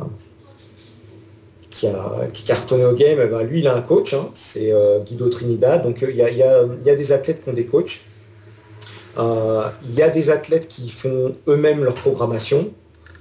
qui, 1.69 1.89
a, 1.89 2.29
qui 2.33 2.45
cartonné 2.45 2.85
au 2.85 2.93
game. 2.93 3.19
eh 3.21 3.27
ben, 3.27 3.43
lui, 3.43 3.59
il 3.59 3.67
a 3.67 3.75
un 3.75 3.81
coach. 3.83 4.15
hein, 4.15 4.29
C'est 4.33 4.73
euh, 4.73 5.01
Guido 5.01 5.29
Trinidad. 5.29 5.83
Donc, 5.83 6.03
il 6.09 6.15
y, 6.15 6.23
a, 6.23 6.31
il 6.31 6.39
y 6.39 6.45
a- 6.45 6.63
il 6.81 6.87
y 6.87 6.91
a 6.91 6.95
des 6.95 7.11
athlètes 7.11 7.43
qui 7.43 7.49
ont 7.51 7.55
des 7.55 7.67
coachs. 7.67 8.03
Euh, 9.19 9.65
Il 9.85 9.93
y 9.95 10.03
a 10.03 10.11
des 10.11 10.31
athlètes 10.31 10.69
qui 10.69 10.89
font 10.89 11.35
eux-mêmes 11.49 11.83
leur 11.83 11.95
programmation. 11.95 12.71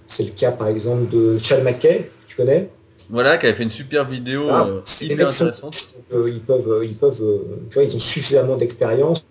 C'est 0.05 0.24
le 0.26 0.30
cas 0.32 0.51
par 0.51 0.67
exemple 0.67 1.09
de 1.11 1.39
Chad 1.39 1.63
McKay, 1.63 2.11
tu 2.28 2.36
connais? 2.36 2.70
Voilà, 3.09 3.39
qui 3.39 3.47
avait 3.47 3.55
fait 3.55 3.63
une 3.63 3.72
super 3.72 4.07
vidéo 4.07 4.47
Ah, 4.47 4.67
euh, 4.67 4.82
hyper 5.01 5.34
sont- 5.34 5.51
euh, 6.13 6.30
ils 6.30 6.41
peuvent, 6.41 6.82
ils 6.84 6.95
peuvent, 6.95 7.24
euh, 7.24 7.39
tu 7.72 7.74
vois, 7.74 7.84
ils 7.84 7.95
ont 7.95 7.99
suffisamment 7.99 8.55
d'expérience 8.55 9.26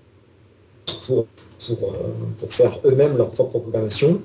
pour, 1.07 1.27
pour, 1.67 1.93
euh, 1.93 1.97
pour 2.39 2.53
faire 2.53 2.79
eux-mêmes 2.85 3.17
leur 3.17 3.31
propre 3.31 3.59
programmation. 3.59 4.21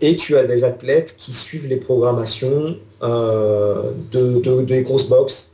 Et 0.00 0.16
tu 0.16 0.36
as 0.36 0.44
des 0.44 0.62
athlètes 0.64 1.14
qui 1.16 1.32
suivent 1.32 1.66
les 1.66 1.76
programmations 1.78 2.76
euh, 3.02 3.92
de, 4.12 4.40
de- 4.40 4.62
des 4.62 4.82
grosses 4.82 5.08
box. 5.08 5.52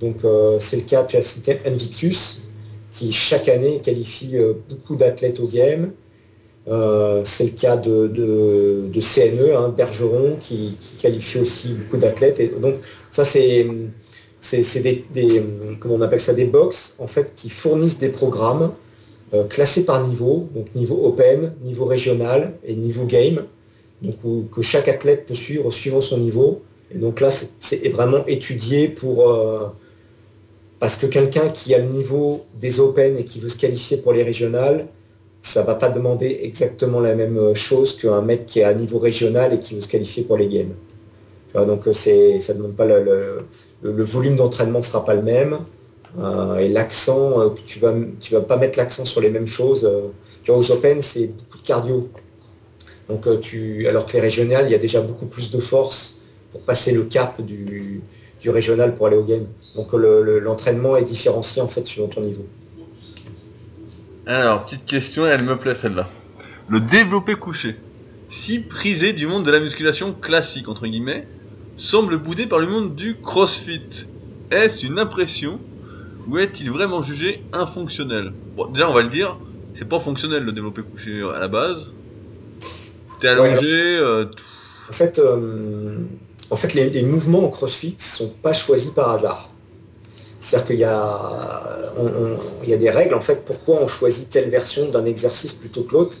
Donc 0.00 0.16
euh, 0.24 0.56
c'est 0.60 0.76
le 0.76 0.82
cas, 0.82 1.04
tu 1.04 1.16
as 1.16 1.22
cité 1.22 1.60
Invictus, 1.66 2.42
qui 2.90 3.12
chaque 3.12 3.48
année 3.48 3.80
qualifie 3.82 4.34
beaucoup 4.68 4.96
d'athlètes 4.96 5.40
au 5.40 5.46
game. 5.46 5.92
C'est 7.24 7.44
le 7.44 7.50
cas 7.50 7.76
de, 7.76 8.06
de- 8.06 9.00
CNE, 9.00 9.54
hein, 9.56 9.68
Bergeron, 9.76 10.36
qui, 10.40 10.76
qualifie 11.00 11.38
aussi 11.38 11.68
beaucoup 11.74 11.96
d'athlètes. 11.96 12.60
Donc 12.60 12.76
ça 13.10 13.24
c'est 13.24 13.66
des, 14.82 15.04
des, 15.12 15.42
comment 15.80 15.94
on 15.96 16.00
appelle 16.00 16.20
ça 16.20 16.32
des 16.34 16.44
box 16.44 16.94
en 16.98 17.06
fait 17.06 17.32
qui 17.34 17.48
fournissent 17.50 17.98
des 17.98 18.08
programmes 18.10 18.72
classés 19.48 19.84
par 19.84 20.06
niveau, 20.06 20.48
donc 20.54 20.74
niveau 20.74 21.00
open, 21.04 21.52
niveau 21.62 21.84
régional 21.84 22.54
et 22.64 22.74
niveau 22.74 23.04
game, 23.04 23.44
que 24.52 24.62
chaque 24.62 24.88
athlète 24.88 25.26
peut 25.26 25.34
suivre 25.34 25.70
suivant 25.70 26.00
son 26.00 26.18
niveau. 26.18 26.62
Et 26.92 26.98
donc 26.98 27.20
là 27.20 27.30
c'est 27.30 27.88
vraiment 27.90 28.26
étudié 28.26 28.88
pour 28.88 29.30
euh, 29.30 29.68
parce 30.80 30.96
que 30.96 31.06
quelqu'un 31.06 31.48
qui 31.50 31.74
a 31.74 31.78
le 31.78 31.88
niveau 31.88 32.40
des 32.58 32.80
open 32.80 33.16
et 33.18 33.24
qui 33.24 33.38
veut 33.38 33.48
se 33.48 33.56
qualifier 33.56 33.98
pour 33.98 34.12
les 34.12 34.22
régionales, 34.22 34.86
ça 35.42 35.62
va 35.62 35.74
pas 35.74 35.88
demander 35.90 36.40
exactement 36.42 37.00
la 37.00 37.14
même 37.14 37.54
chose 37.54 37.96
qu'un 37.96 38.22
mec 38.22 38.46
qui 38.46 38.60
est 38.60 38.64
à 38.64 38.74
niveau 38.74 38.98
régional 38.98 39.54
et 39.54 39.58
qui 39.60 39.74
veut 39.74 39.80
se 39.80 39.88
qualifier 39.88 40.24
pour 40.24 40.36
les 40.38 40.48
games. 40.48 40.74
Donc 41.54 41.86
euh, 41.86 41.92
c'est, 41.92 42.40
ça 42.40 42.54
demande 42.54 42.74
pas 42.76 42.86
le, 42.86 43.44
le- 43.82 44.04
volume 44.04 44.36
d'entraînement 44.36 44.82
sera 44.82 45.04
pas 45.04 45.14
le 45.14 45.22
même 45.22 45.54
euh, 45.54 45.58
et 46.58 46.68
l'accent, 46.68 47.40
euh, 47.40 47.50
tu 47.66 47.78
vas 47.80 47.94
tu 48.20 48.34
vas 48.34 48.42
pas 48.42 48.56
mettre 48.56 48.78
l'accent 48.78 49.04
sur 49.04 49.20
les 49.20 49.30
mêmes 49.30 49.46
choses. 49.46 49.84
euh. 49.84 50.10
tu 50.42 50.50
vois, 50.50 50.60
aux 50.60 50.70
Open 50.72 51.02
c'est 51.02 51.28
beaucoup 51.28 51.58
de 51.58 51.62
cardio. 51.62 52.12
Donc 53.08 53.26
euh, 53.26 53.38
tu, 53.40 53.86
alors 53.88 54.06
que 54.06 54.12
les 54.14 54.20
régionales, 54.20 54.66
il 54.68 54.72
y 54.72 54.74
a 54.74 54.78
déjà 54.78 55.02
beaucoup 55.02 55.28
plus 55.28 55.50
de 55.50 55.60
force 55.60 56.22
pour 56.50 56.64
passer 56.64 56.92
le 56.92 57.04
cap 57.04 57.40
du, 57.42 58.08
du 58.40 58.50
régional 58.50 58.94
pour 58.94 59.06
aller 59.06 59.16
au 59.16 59.24
game. 59.24 59.48
Donc 59.74 59.94
euh, 59.94 59.98
le- 59.98 60.22
le- 60.22 60.38
l'entraînement 60.40 60.96
est 60.96 61.04
différencié 61.04 61.62
en 61.62 61.68
fait 61.68 61.86
selon 61.86 62.08
ton 62.08 62.22
niveau. 62.22 62.50
Alors, 64.26 64.64
petite 64.64 64.86
question, 64.86 65.26
elle 65.26 65.44
me 65.44 65.58
plaît 65.58 65.74
celle-là. 65.74 66.10
Le 66.68 66.80
développé 66.80 67.34
couché, 67.36 67.76
si 68.30 68.60
prisé 68.60 69.12
du 69.12 69.26
monde 69.26 69.44
de 69.44 69.50
la 69.50 69.60
musculation 69.60 70.14
classique, 70.14 70.68
entre 70.68 70.86
guillemets, 70.86 71.28
semble 71.76 72.18
boudé 72.18 72.46
par 72.46 72.58
le 72.60 72.66
monde 72.66 72.94
du 72.96 73.20
crossfit. 73.20 73.88
Est-ce 74.50 74.86
une 74.86 74.98
impression 74.98 75.60
ou 76.26 76.38
est-il 76.38 76.70
vraiment 76.70 77.02
jugé 77.02 77.48
infonctionnel? 77.52 78.34
Bon, 78.56 78.66
déjà, 78.70 78.88
on 78.90 78.94
va 78.94 79.02
le 79.02 79.08
dire, 79.10 79.38
c'est 79.74 79.88
pas 79.88 80.00
fonctionnel 80.00 80.44
le 80.44 80.52
développé 80.52 80.82
couché 80.82 81.22
à 81.22 81.38
la 81.38 81.48
base. 81.48 81.96
T'es 83.18 83.28
allongé, 83.28 83.66
euh, 83.98 84.26
En 84.88 84.92
fait, 84.92 85.18
euh, 85.18 85.98
en 86.50 86.56
fait 86.56 86.74
les, 86.74 86.90
les 86.90 87.02
mouvements 87.02 87.44
en 87.44 87.48
CrossFit 87.50 87.96
sont 87.98 88.30
pas 88.42 88.52
choisis 88.52 88.90
par 88.90 89.10
hasard. 89.10 89.56
C'est-à-dire 90.40 90.66
qu'il 90.68 90.76
y, 90.78 90.84
a, 90.84 91.92
il 92.64 92.70
y 92.70 92.74
a 92.74 92.78
des 92.78 92.90
règles, 92.90 93.14
en 93.14 93.20
fait, 93.20 93.44
pourquoi 93.44 93.82
on 93.82 93.86
choisit 93.88 94.30
telle 94.30 94.50
version 94.50 94.88
d'un 94.90 95.04
exercice 95.04 95.52
plutôt 95.52 95.84
que 95.84 95.92
l'autre. 95.94 96.16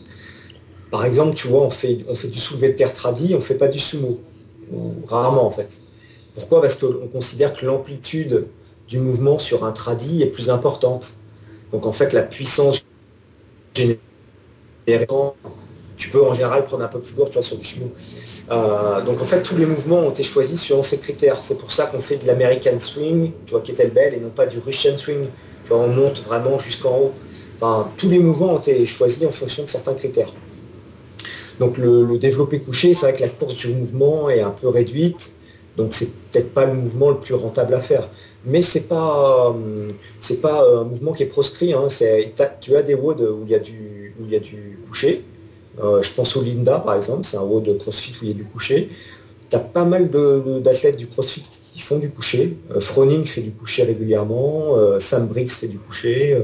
Par 0.90 1.04
exemple, 1.04 1.36
tu 1.36 1.48
vois, 1.48 1.62
on 1.62 1.70
fait, 1.70 2.04
on 2.08 2.14
fait 2.14 2.28
du 2.28 2.38
soulevé 2.38 2.70
de 2.70 2.74
terre 2.76 2.92
tradit, 2.92 3.34
on 3.34 3.38
ne 3.38 3.42
fait 3.42 3.56
pas 3.56 3.68
du 3.68 3.78
sumo. 3.80 4.28
rarement, 5.06 5.46
en 5.46 5.50
fait. 5.50 5.82
Pourquoi? 6.34 6.60
Parce 6.60 6.76
qu'on 6.76 7.08
considère 7.08 7.54
que 7.54 7.66
l'amplitude 7.66 8.54
du 8.90 8.98
mouvement 8.98 9.38
sur 9.38 9.64
un 9.64 9.72
tradit 9.72 10.22
est 10.22 10.26
plus 10.26 10.50
importante. 10.50 11.14
Donc, 11.72 11.86
en 11.86 11.92
fait, 11.92 12.12
la 12.12 12.22
puissance 12.22 12.84
générale 13.74 13.98
tu 16.00 16.08
peux 16.08 16.24
en 16.24 16.32
général 16.32 16.64
prendre 16.64 16.82
un 16.82 16.88
peu 16.88 16.98
plus 16.98 17.14
lourd 17.14 17.28
tu 17.28 17.34
vois, 17.34 17.42
sur 17.42 17.58
du 17.58 17.64
sumo. 17.64 17.92
Euh, 18.50 19.02
donc 19.02 19.20
en 19.20 19.24
fait 19.24 19.42
tous 19.42 19.56
les 19.56 19.66
mouvements 19.66 19.98
ont 19.98 20.10
été 20.10 20.24
choisis 20.24 20.60
selon 20.60 20.82
ces 20.82 20.98
critères. 20.98 21.38
C'est 21.42 21.58
pour 21.58 21.70
ça 21.70 21.86
qu'on 21.86 22.00
fait 22.00 22.16
de 22.16 22.26
l'American 22.26 22.78
swing, 22.78 23.32
tu 23.44 23.52
vois, 23.52 23.60
qui 23.60 23.72
est 23.72 23.94
belle, 23.94 24.14
et 24.14 24.18
non 24.18 24.30
pas 24.30 24.46
du 24.46 24.58
Russian 24.58 24.96
swing. 24.96 25.26
Tu 25.66 25.72
on 25.72 25.88
monte 25.88 26.22
vraiment 26.22 26.58
jusqu'en 26.58 26.96
haut. 26.96 27.12
Enfin, 27.56 27.88
tous 27.98 28.08
les 28.08 28.18
mouvements 28.18 28.54
ont 28.54 28.58
été 28.58 28.86
choisis 28.86 29.24
en 29.26 29.30
fonction 29.30 29.62
de 29.64 29.68
certains 29.68 29.92
critères. 29.92 30.32
Donc 31.58 31.76
le, 31.76 32.16
développé 32.16 32.60
couché, 32.60 32.94
c'est 32.94 33.02
vrai 33.02 33.14
que 33.14 33.20
la 33.20 33.28
course 33.28 33.56
du 33.56 33.68
mouvement 33.68 34.30
est 34.30 34.40
un 34.40 34.50
peu 34.50 34.68
réduite, 34.68 35.32
donc 35.76 35.92
c'est 35.92 36.10
peut-être 36.30 36.54
pas 36.54 36.64
le 36.64 36.72
mouvement 36.72 37.10
le 37.10 37.20
plus 37.20 37.34
rentable 37.34 37.74
à 37.74 37.80
faire. 37.80 38.08
Mais 38.46 38.62
c'est 38.62 38.88
pas 38.88 39.54
c'est 40.20 40.40
pas 40.40 40.64
un 40.80 40.84
mouvement 40.84 41.12
qui 41.12 41.22
est 41.22 41.26
proscrit. 41.26 41.74
Hein. 41.74 41.88
tu 42.60 42.76
as 42.76 42.82
des 42.82 42.94
WOD 42.94 43.20
où 43.20 43.42
il 43.44 43.50
y 43.50 43.54
a 43.54 43.58
du 43.58 44.14
où 44.18 44.24
il 44.24 44.32
y 44.32 44.36
a 44.36 44.40
du 44.40 44.78
coucher, 44.86 45.24
euh, 45.82 46.02
je 46.02 46.12
pense 46.12 46.36
au 46.36 46.42
Linda, 46.42 46.78
par 46.80 46.94
exemple, 46.94 47.24
c'est 47.24 47.36
un 47.36 47.42
haut 47.42 47.60
de 47.60 47.72
CrossFit 47.72 48.12
où 48.20 48.24
il 48.24 48.28
y 48.28 48.30
a 48.32 48.34
du 48.34 48.44
coucher. 48.44 48.90
Tu 49.48 49.56
as 49.56 49.60
pas 49.60 49.84
mal 49.84 50.10
d'athlètes 50.10 50.96
du 50.96 51.06
CrossFit 51.06 51.42
qui 51.42 51.80
font 51.80 51.98
du 51.98 52.10
coucher. 52.10 52.56
Euh, 52.70 52.80
Froning 52.80 53.24
fait 53.24 53.40
du 53.40 53.52
coucher 53.52 53.84
régulièrement, 53.84 54.76
euh, 54.76 54.98
Sam 54.98 55.26
Briggs 55.26 55.50
fait 55.50 55.68
du 55.68 55.78
coucher, 55.78 56.38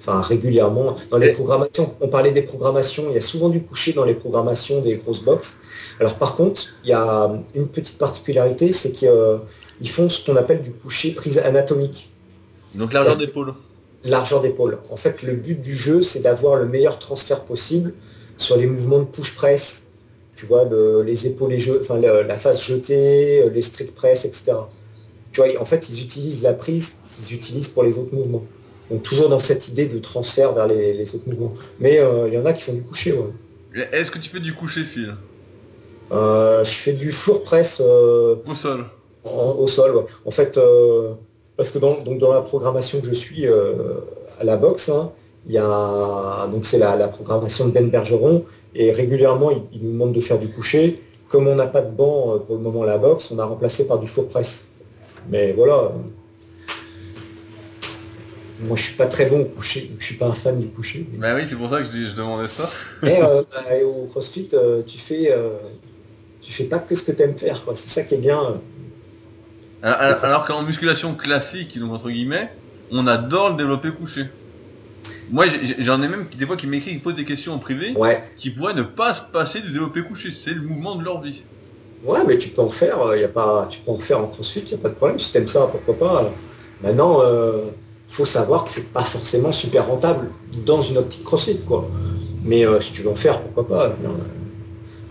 enfin 0.00 0.22
régulièrement. 0.22 0.96
Dans 1.10 1.18
les 1.18 1.32
programmations, 1.32 1.94
on 2.00 2.08
parlait 2.08 2.32
des 2.32 2.42
programmations, 2.42 3.06
il 3.10 3.14
y 3.14 3.18
a 3.18 3.20
souvent 3.20 3.50
du 3.50 3.62
coucher 3.62 3.92
dans 3.92 4.04
les 4.04 4.14
programmations 4.14 4.80
des 4.80 4.96
grosses 4.96 5.22
box. 5.22 5.60
Alors 6.00 6.16
par 6.16 6.34
contre, 6.36 6.62
il 6.84 6.90
y 6.90 6.92
a 6.92 7.30
une 7.54 7.68
petite 7.68 7.98
particularité, 7.98 8.72
c'est 8.72 8.92
qu'ils 8.92 9.90
font 9.90 10.08
ce 10.08 10.24
qu'on 10.24 10.36
appelle 10.36 10.62
du 10.62 10.72
coucher 10.72 11.12
prise 11.12 11.38
anatomique. 11.38 12.10
Donc 12.74 12.92
largeur 12.92 13.16
d'épaule. 13.16 13.54
Largeur 14.04 14.40
d'épaule. 14.40 14.78
En 14.90 14.96
fait, 14.96 15.22
le 15.22 15.34
but 15.34 15.60
du 15.60 15.76
jeu, 15.76 16.02
c'est 16.02 16.20
d'avoir 16.20 16.56
le 16.56 16.66
meilleur 16.66 16.98
transfert 16.98 17.44
possible 17.44 17.92
sur 18.38 18.56
les 18.56 18.66
mouvements 18.66 19.00
de 19.00 19.04
push 19.04 19.34
press, 19.34 19.88
tu 20.34 20.46
vois, 20.46 20.64
les 21.04 21.26
épaules, 21.26 21.50
les 21.50 21.70
enfin, 21.78 21.98
la 21.98 22.36
face 22.38 22.64
jetée, 22.64 23.50
les 23.50 23.62
strict 23.62 23.94
press, 23.94 24.24
etc. 24.24 24.52
Tu 25.32 25.42
vois, 25.42 25.60
en 25.60 25.66
fait, 25.66 25.90
ils 25.90 26.02
utilisent 26.02 26.42
la 26.42 26.54
prise 26.54 27.00
qu'ils 27.10 27.34
utilisent 27.34 27.68
pour 27.68 27.82
les 27.82 27.98
autres 27.98 28.14
mouvements. 28.14 28.44
Donc 28.90 29.02
toujours 29.02 29.28
dans 29.28 29.38
cette 29.38 29.68
idée 29.68 29.86
de 29.86 29.98
transfert 29.98 30.52
vers 30.52 30.66
les, 30.66 31.14
autres 31.14 31.28
mouvements. 31.28 31.52
Mais 31.78 31.98
euh, 31.98 32.28
il 32.28 32.34
y 32.34 32.38
en 32.38 32.44
a 32.44 32.52
qui 32.52 32.62
font 32.62 32.72
du 32.72 32.82
coucher, 32.82 33.12
ouais. 33.12 33.88
Est-ce 33.92 34.10
que 34.10 34.18
tu 34.18 34.30
fais 34.30 34.40
du 34.40 34.52
coucher, 34.54 34.84
Phil? 34.84 35.14
Euh, 36.10 36.64
Je 36.64 36.72
fais 36.72 36.92
du 36.92 37.12
floor 37.12 37.42
press. 37.44 37.80
Euh, 37.84 38.34
au 38.44 38.54
sol. 38.54 38.84
au 39.24 39.66
sol, 39.68 39.94
ouais. 39.94 40.06
En 40.26 40.32
fait, 40.32 40.58
parce 41.56 41.70
que 41.70 41.78
dans, 41.78 42.00
donc 42.00 42.18
dans 42.18 42.32
la 42.32 42.40
programmation 42.40 43.00
que 43.00 43.06
je 43.06 43.12
suis 43.12 43.46
à 43.46 44.44
la 44.44 44.56
boxe, 44.56 44.88
hein, 44.88 45.12
il 45.46 45.54
y 45.54 45.58
a 45.58 46.48
donc 46.52 46.66
c'est 46.66 46.78
la, 46.78 47.08
programmation 47.08 47.66
de 47.66 47.70
Ben 47.70 47.88
Bergeron 47.88 48.44
et 48.74 48.90
régulièrement 48.90 49.50
il, 49.72 49.82
nous 49.82 49.92
demande 49.92 50.12
de 50.12 50.20
faire 50.20 50.38
du 50.38 50.48
coucher. 50.48 51.00
Comme 51.28 51.46
on 51.46 51.54
n'a 51.54 51.66
pas 51.68 51.80
de 51.80 51.90
banc 51.90 52.40
pour 52.40 52.56
le 52.56 52.62
moment 52.62 52.82
la 52.82 52.98
boxe, 52.98 53.30
on 53.30 53.38
a 53.38 53.44
remplacé 53.44 53.86
par 53.86 54.00
du 54.00 54.08
four 54.08 54.28
press. 54.28 54.70
Mais 55.30 55.52
voilà. 55.52 55.92
Moi 58.60 58.76
je 58.76 58.82
suis 58.82 58.96
pas 58.96 59.06
très 59.06 59.26
bon 59.26 59.40
au 59.40 59.44
coucher, 59.44 59.82
donc 59.82 60.00
je 60.00 60.04
suis 60.04 60.16
pas 60.16 60.26
un 60.26 60.34
fan 60.34 60.60
du 60.60 60.68
coucher. 60.68 61.06
Bah 61.14 61.34
oui, 61.34 61.42
c'est 61.48 61.56
pour 61.56 61.70
ça 61.70 61.82
que 61.82 61.86
je, 61.86 62.14
demandais 62.14 62.48
ça. 62.48 62.68
Mais 63.02 63.22
euh, 63.22 63.42
bah, 63.50 63.62
au 63.84 64.06
CrossFit, 64.06 64.48
euh, 64.52 64.82
tu 64.86 64.98
fais 64.98 65.32
tu 66.40 66.52
fais 66.52 66.64
pas 66.64 66.78
que 66.78 66.94
ce 66.94 67.02
que 67.02 67.12
tu 67.12 67.22
aimes 67.22 67.36
faire, 67.36 67.62
C'est 67.74 67.88
ça 67.88 68.02
qui 68.02 68.14
est 68.14 68.18
bien. 68.18 68.60
alors, 69.82 70.24
alors 70.24 70.46
qu'en 70.46 70.62
musculation 70.62 71.14
classique, 71.14 71.78
donc 71.78 71.92
entre 71.92 72.10
guillemets, 72.10 72.50
on 72.90 73.06
adore 73.06 73.50
le 73.50 73.56
développer 73.56 73.90
couché. 73.90 74.26
Moi, 75.30 75.46
j'en 75.78 76.02
ai 76.02 76.08
même 76.08 76.26
des 76.36 76.46
fois 76.46 76.56
qui 76.56 76.66
m'écrivent, 76.66 76.94
qui 76.94 77.00
posent 77.00 77.14
des 77.14 77.24
questions 77.24 77.54
en 77.54 77.58
privé, 77.58 77.94
qui 78.36 78.50
pourraient 78.50 78.74
ne 78.74 78.82
pas 78.82 79.14
se 79.14 79.22
passer 79.32 79.60
du 79.60 79.70
développé 79.70 80.02
couché. 80.02 80.30
C'est 80.32 80.54
le 80.54 80.62
mouvement 80.62 80.96
de 80.96 81.04
leur 81.04 81.20
vie. 81.20 81.44
Ouais, 82.04 82.20
mais 82.26 82.38
tu 82.38 82.48
peux 82.48 82.62
en 82.62 82.68
faire. 82.68 83.14
Y 83.14 83.24
a 83.24 83.28
pas, 83.28 83.66
tu 83.70 83.80
peux 83.80 83.92
en 83.92 83.98
faire 83.98 84.18
en 84.18 84.26
crossfit, 84.26 84.60
il 84.60 84.68
n'y 84.68 84.74
a 84.74 84.78
pas 84.78 84.88
de 84.88 84.94
problème. 84.94 85.18
Si 85.18 85.30
tu 85.30 85.38
aimes 85.38 85.46
ça, 85.46 85.68
pourquoi 85.70 85.98
pas. 85.98 86.32
Maintenant, 86.82 87.20
il 87.20 87.26
euh, 87.26 87.64
faut 88.10 88.26
savoir 88.26 88.64
que 88.64 88.70
c'est 88.70 88.92
pas 88.92 89.04
forcément 89.04 89.52
super 89.52 89.86
rentable 89.86 90.30
dans 90.66 90.80
une 90.80 90.98
optique 90.98 91.24
crossfit, 91.24 91.60
quoi. 91.60 91.88
Mais 92.44 92.66
euh, 92.66 92.80
si 92.80 92.92
tu 92.92 93.02
veux 93.02 93.10
en 93.10 93.14
faire, 93.14 93.42
pourquoi 93.42 93.68
pas. 93.68 93.96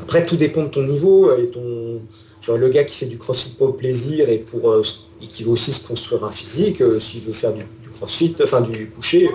Après, 0.02 0.26
tout 0.26 0.38
dépend 0.38 0.64
de 0.64 0.70
ton 0.70 0.84
niveau 0.84 1.36
et 1.36 1.50
ton. 1.50 2.02
Genre 2.42 2.58
le 2.58 2.70
gars 2.70 2.86
qui 2.86 2.96
fait 2.96 3.06
du 3.06 3.18
crossfit 3.18 3.56
pour 3.58 3.68
le 3.68 3.74
plaisir 3.74 4.30
et 4.30 4.38
pour 4.38 4.70
euh, 4.70 4.82
qui 5.20 5.44
veut 5.44 5.52
aussi 5.52 5.74
se 5.74 5.86
construire 5.86 6.24
un 6.24 6.32
physique, 6.32 6.82
s'il 7.00 7.22
veut 7.22 7.34
faire 7.34 7.54
du, 7.54 7.66
crossfit, 7.94 8.34
enfin 8.42 8.62
du 8.62 8.90
coucher, 8.90 9.30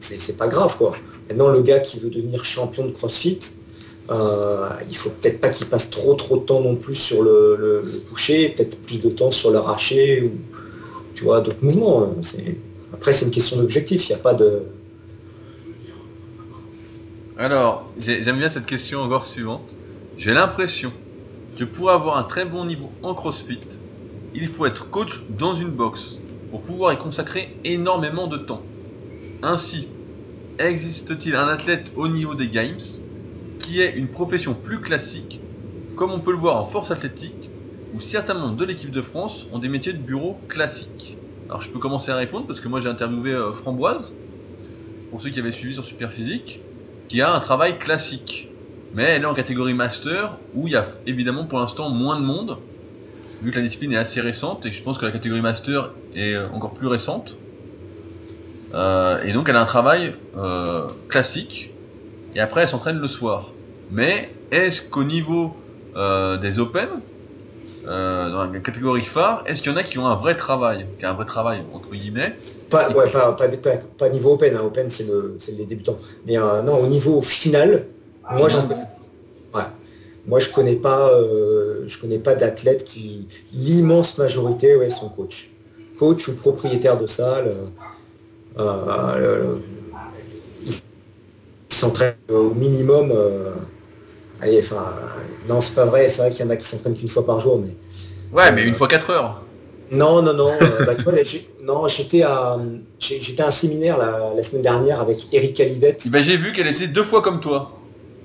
c'est 0.00 0.36
pas 0.36 0.48
grave 0.48 0.76
quoi. 0.76 0.92
Maintenant 1.28 1.48
le 1.48 1.62
gars 1.62 1.78
qui 1.78 2.00
veut 2.00 2.10
devenir 2.10 2.44
champion 2.44 2.84
de 2.84 2.90
CrossFit, 2.90 3.38
euh, 4.10 4.68
il 4.88 4.96
faut 4.96 5.10
peut-être 5.10 5.40
pas 5.40 5.50
qu'il 5.50 5.68
passe 5.68 5.88
trop 5.88 6.14
trop 6.14 6.36
de 6.36 6.42
temps 6.42 6.60
non 6.60 6.74
plus 6.74 6.96
sur 6.96 7.22
le, 7.22 7.82
coucher, 8.10 8.50
peut-être 8.50 8.78
plus 8.80 9.00
de 9.00 9.08
temps 9.08 9.30
sur 9.30 9.50
le 9.50 9.58
raché 9.58 10.22
ou 10.22 10.32
tu 11.14 11.24
vois 11.24 11.40
d'autres 11.40 11.62
mouvements. 11.62 12.12
Après 12.92 13.12
c'est 13.12 13.24
une 13.24 13.32
question 13.32 13.56
d'objectif, 13.56 14.08
il 14.08 14.12
n'y 14.12 14.16
a 14.20 14.22
pas 14.22 14.34
de. 14.34 14.68
Alors, 17.36 17.92
j'aime 17.98 18.38
bien 18.38 18.50
cette 18.50 18.66
question 18.66 19.00
encore 19.02 19.26
suivante. 19.26 19.78
J'ai 20.16 20.32
l'impression 20.34 20.92
que 21.56 21.64
pour 21.64 21.90
avoir 21.90 22.16
un 22.18 22.24
très 22.24 22.44
bon 22.46 22.64
niveau 22.64 22.98
en 23.02 23.14
CrossFit, 23.14 23.68
il 24.34 24.48
faut 24.48 24.66
être 24.66 24.90
coach 24.90 25.24
dans 25.28 25.54
une 25.54 25.70
box 25.72 26.22
pour 26.50 26.62
pouvoir 26.62 26.92
y 26.92 26.98
consacrer 26.98 27.60
énormément 27.64 28.26
de 28.28 28.38
temps. 28.38 28.70
Ainsi, 29.42 29.98
existe-t-il 30.58 31.36
un 31.36 31.48
athlète 31.48 31.92
au 31.96 32.08
niveau 32.08 32.34
des 32.34 32.50
Games 32.50 32.80
qui 33.58 33.80
est 33.80 33.94
une 33.94 34.10
profession 34.10 34.54
plus 34.54 34.80
classique, 34.82 35.44
comme 35.94 36.12
on 36.12 36.20
peut 36.20 36.32
le 36.32 36.38
voir 36.38 36.56
en 36.56 36.66
force 36.66 36.90
athlétique, 36.90 37.52
où 37.92 38.00
certains 38.00 38.34
membres 38.34 38.56
de 38.56 38.64
l'équipe 38.66 38.90
de 38.90 39.02
France 39.02 39.46
ont 39.50 39.58
des 39.60 39.68
métiers 39.70 39.94
de 39.94 40.02
bureau 40.02 40.46
classiques? 40.48 41.21
Alors 41.52 41.60
je 41.60 41.70
peux 41.70 41.78
commencer 41.78 42.10
à 42.10 42.16
répondre 42.16 42.46
parce 42.46 42.60
que 42.62 42.68
moi 42.68 42.80
j'ai 42.80 42.88
interviewé 42.88 43.30
euh, 43.34 43.52
Framboise, 43.52 44.14
pour 45.10 45.20
ceux 45.20 45.28
qui 45.28 45.38
avaient 45.38 45.52
suivi 45.52 45.74
sur 45.74 45.84
Superphysique, 45.84 46.62
qui 47.08 47.20
a 47.20 47.30
un 47.30 47.40
travail 47.40 47.78
classique. 47.78 48.48
Mais 48.94 49.02
elle 49.02 49.24
est 49.24 49.26
en 49.26 49.34
catégorie 49.34 49.74
master, 49.74 50.38
où 50.54 50.66
il 50.66 50.72
y 50.72 50.76
a 50.76 50.88
évidemment 51.04 51.44
pour 51.44 51.58
l'instant 51.58 51.90
moins 51.90 52.18
de 52.18 52.24
monde, 52.24 52.56
vu 53.42 53.50
que 53.50 53.56
la 53.56 53.62
discipline 53.64 53.92
est 53.92 53.98
assez 53.98 54.22
récente, 54.22 54.64
et 54.64 54.72
je 54.72 54.82
pense 54.82 54.96
que 54.96 55.04
la 55.04 55.12
catégorie 55.12 55.42
master 55.42 55.92
est 56.14 56.32
euh, 56.32 56.48
encore 56.52 56.72
plus 56.72 56.86
récente. 56.86 57.36
Euh, 58.72 59.20
et 59.20 59.34
donc 59.34 59.50
elle 59.50 59.56
a 59.56 59.60
un 59.60 59.66
travail 59.66 60.16
classique, 61.10 61.74
et 62.34 62.40
après 62.40 62.62
elle 62.62 62.68
s'entraîne 62.68 62.98
le 62.98 63.08
soir. 63.08 63.52
Mais 63.90 64.34
est-ce 64.50 64.80
qu'au 64.80 65.04
niveau 65.04 65.54
des 65.94 66.58
Open, 66.58 66.88
dans 67.84 68.50
la 68.52 68.60
catégorie 68.60 69.04
phare, 69.04 69.44
est-ce 69.46 69.62
qu'il 69.62 69.72
y 69.72 69.74
en 69.74 69.76
a 69.76 69.82
qui 69.82 69.98
ont 69.98 70.06
un 70.06 70.16
vrai 70.16 70.36
travail, 70.36 70.86
qui 70.98 71.04
a 71.04 71.10
un 71.10 71.14
vrai 71.14 71.24
travail 71.24 71.62
entre 71.72 71.90
guillemets 71.90 72.32
Pas, 72.70 72.90
ouais, 72.90 73.10
pas, 73.10 73.32
pas, 73.32 73.46
pas, 73.98 74.08
niveau 74.08 74.32
Open, 74.32 74.54
hein. 74.54 74.62
Open 74.64 74.88
c'est 74.88 75.04
le, 75.04 75.36
les 75.56 75.64
débutants. 75.64 75.96
Mais 76.26 76.36
non, 76.36 76.78
au 76.80 76.86
niveau 76.86 77.22
final, 77.22 77.84
moi 78.30 78.48
j'en 78.48 78.66
connais. 78.66 78.88
Ouais. 79.54 79.62
Moi 80.26 80.38
je 80.38 80.50
connais 80.50 80.76
pas, 80.76 81.10
je 81.86 81.98
connais 81.98 82.18
pas 82.18 82.34
d'athlètes 82.34 82.84
qui, 82.84 83.26
l'immense 83.52 84.16
majorité, 84.18 84.76
ouais, 84.76 84.90
sont 84.90 85.08
coach, 85.08 85.50
coach 85.98 86.28
ou 86.28 86.36
propriétaire 86.36 86.98
de 86.98 87.06
salle. 87.06 87.52
Euh, 88.58 89.56
ils 90.64 90.72
s'entraînent 91.68 92.14
au 92.30 92.50
minimum. 92.50 93.12
Euh, 94.42 94.46
allez, 94.46 94.60
enfin, 94.60 94.94
non, 95.48 95.60
c'est 95.60 95.74
pas 95.74 95.84
vrai. 95.84 96.08
C'est 96.08 96.22
vrai 96.22 96.30
qu'il 96.30 96.44
y 96.44 96.48
en 96.48 96.50
a 96.50 96.56
qui 96.56 96.66
s'entraînent 96.66 96.94
qu'une 96.94 97.08
fois 97.08 97.26
par 97.26 97.40
jour, 97.40 97.60
mais. 97.64 97.74
Ouais, 98.32 98.50
mais 98.52 98.64
une 98.64 98.74
fois 98.74 98.88
4 98.88 99.10
heures. 99.10 99.42
Non, 99.90 100.22
non, 100.22 100.32
non. 100.32 100.50
bah, 100.86 100.94
tu 100.94 101.04
vois, 101.04 101.12
non, 101.62 101.86
j'étais 101.86 102.22
à, 102.22 102.58
j'étais 102.98 103.42
à 103.42 103.48
un 103.48 103.50
séminaire 103.50 103.98
la, 103.98 104.42
semaine 104.42 104.62
dernière 104.62 105.00
avec 105.00 105.26
Eric 105.32 105.54
Calivette. 105.54 106.08
Bah, 106.08 106.22
j'ai 106.22 106.36
vu 106.36 106.52
qu'elle 106.52 106.66
était 106.66 106.86
deux 106.86 107.04
fois 107.04 107.20
comme 107.20 107.40
toi. 107.40 107.78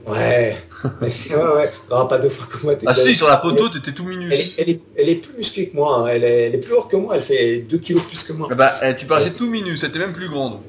Ouais. 0.08 0.56
ouais, 1.02 1.10
ouais. 1.56 1.72
Non, 1.92 2.08
pas 2.08 2.18
deux 2.20 2.30
fois 2.30 2.48
comme 2.50 2.62
moi. 2.64 2.76
Ah 2.86 2.94
si, 2.94 3.16
sur 3.18 3.28
la 3.28 3.40
photo, 3.40 3.68
t'étais 3.68 3.92
tout 3.92 4.06
minus. 4.06 4.32
Elle, 4.58 4.70
est, 4.70 4.80
elle, 4.96 5.10
est, 5.10 5.16
plus 5.16 5.36
musclée 5.36 5.68
que 5.68 5.76
moi. 5.76 6.00
Hein. 6.00 6.08
Elle, 6.08 6.24
est, 6.24 6.44
elle, 6.44 6.56
est, 6.56 6.60
plus 6.60 6.72
lourde 6.72 6.90
que 6.90 6.96
moi. 6.96 7.16
Elle 7.16 7.22
fait 7.22 7.58
2 7.70 7.78
kilos 7.80 8.04
plus 8.04 8.24
que 8.24 8.32
moi. 8.32 8.48
Ah 8.50 8.56
bah, 8.56 8.72
eh, 8.84 8.96
tu 8.96 9.06
paraissais 9.06 9.32
tout 9.32 9.50
minus. 9.50 9.84
Elle 9.84 9.90
était 9.90 10.00
même 10.00 10.14
plus 10.14 10.30
grande. 10.30 10.60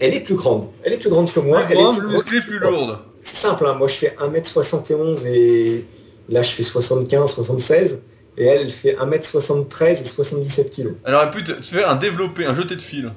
Elle 0.00 0.14
est 0.14 0.20
plus 0.20 0.34
grande. 0.34 0.68
Elle 0.82 0.94
est 0.94 0.96
plus 0.96 1.10
grande 1.10 1.32
que 1.32 1.38
moi. 1.38 1.60
Plus 1.60 1.74
elle 1.74 1.78
grande, 1.78 1.96
est 1.96 2.00
plus 2.00 2.08
musclée, 2.08 2.40
plus 2.40 2.58
lourde. 2.58 2.98
C'est 3.28 3.36
simple. 3.48 3.66
Hein. 3.66 3.74
Moi, 3.74 3.88
je 3.88 3.94
fais 3.94 4.16
1m71 4.18 5.26
et 5.26 5.84
là, 6.30 6.40
je 6.42 6.48
fais 6.50 6.62
75, 6.62 7.30
76. 7.34 7.98
et 8.38 8.44
elle, 8.46 8.62
elle 8.62 8.70
fait 8.70 8.96
1m73 8.98 10.00
et 10.00 10.04
77 10.04 10.70
kg. 10.74 10.88
Elle 11.04 11.14
aurait 11.14 11.30
pu 11.30 11.44
te, 11.44 11.52
faire 11.62 11.90
un 11.90 11.96
développé, 11.96 12.46
un 12.46 12.54
jeté 12.54 12.76
de 12.76 12.80
fil. 12.80 13.12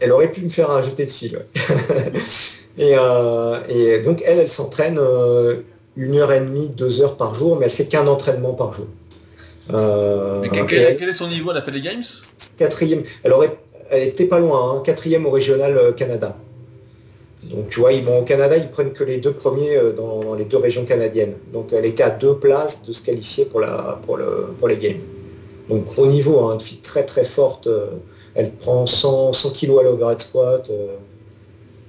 Elle 0.00 0.12
aurait 0.12 0.30
pu 0.30 0.42
me 0.42 0.50
faire 0.50 0.70
un 0.70 0.82
jeté 0.82 1.06
de 1.06 1.10
fil. 1.10 1.36
ouais. 1.38 2.12
et, 2.78 2.94
euh, 2.98 3.58
et 3.68 4.00
donc 4.00 4.22
elle, 4.26 4.38
elle 4.40 4.48
s'entraîne 4.48 4.98
euh, 5.00 5.62
une 5.96 6.16
heure 6.16 6.32
et 6.32 6.40
demie, 6.40 6.68
deux 6.68 7.00
heures 7.00 7.16
par 7.16 7.34
jour, 7.34 7.56
mais 7.58 7.64
elle 7.64 7.70
fait 7.72 7.86
qu'un 7.86 8.06
entraînement 8.06 8.52
par 8.52 8.74
jour. 8.74 8.86
Euh, 9.72 10.40
Mais 10.42 10.50
quel, 10.50 10.66
quel- 10.66 10.78
elle- 10.82 10.96
quel 10.98 11.08
est 11.08 11.12
son 11.14 11.26
niveau? 11.28 11.50
Elle 11.52 11.56
a 11.56 11.62
fait 11.62 11.70
les 11.70 11.80
games? 11.80 12.04
Quatrième, 12.58 13.02
elle 13.24 13.32
aurait, 13.32 13.56
elle 13.90 14.02
était 14.02 14.26
pas 14.26 14.38
loin, 14.38 14.74
hein, 14.76 14.82
quatrième 14.84 15.24
au 15.26 15.30
régional 15.30 15.94
Canada. 15.96 16.36
Donc 17.50 17.68
tu 17.68 17.80
vois, 17.80 17.92
ils, 17.92 18.08
au 18.08 18.24
Canada, 18.24 18.56
ils 18.56 18.70
prennent 18.70 18.92
que 18.92 19.04
les 19.04 19.18
deux 19.18 19.32
premiers 19.34 19.76
euh, 19.76 19.92
dans, 19.92 20.24
dans 20.24 20.34
les 20.34 20.44
deux 20.44 20.56
régions 20.58 20.84
canadiennes. 20.84 21.38
Donc 21.52 21.72
elle 21.72 21.84
était 21.86 22.02
à 22.02 22.10
deux 22.10 22.38
places 22.38 22.84
de 22.84 22.92
se 22.92 23.02
qualifier 23.02 23.46
pour, 23.46 23.60
la, 23.60 24.00
pour, 24.04 24.16
le, 24.16 24.54
pour 24.58 24.68
les 24.68 24.78
games. 24.78 25.02
Donc 25.68 25.84
gros 25.86 26.06
niveau, 26.06 26.40
hein, 26.48 26.54
une 26.54 26.60
fille 26.60 26.80
très 26.80 27.04
très 27.06 27.24
forte. 27.24 27.66
euh, 27.68 27.98
elle 28.34 28.56
prend 28.56 28.86
100, 28.86 29.32
100 29.34 29.50
kilos 29.52 29.80
à 29.80 29.84
l'overhead 29.84 30.20
squat. 30.20 30.70
euh, 30.70 30.98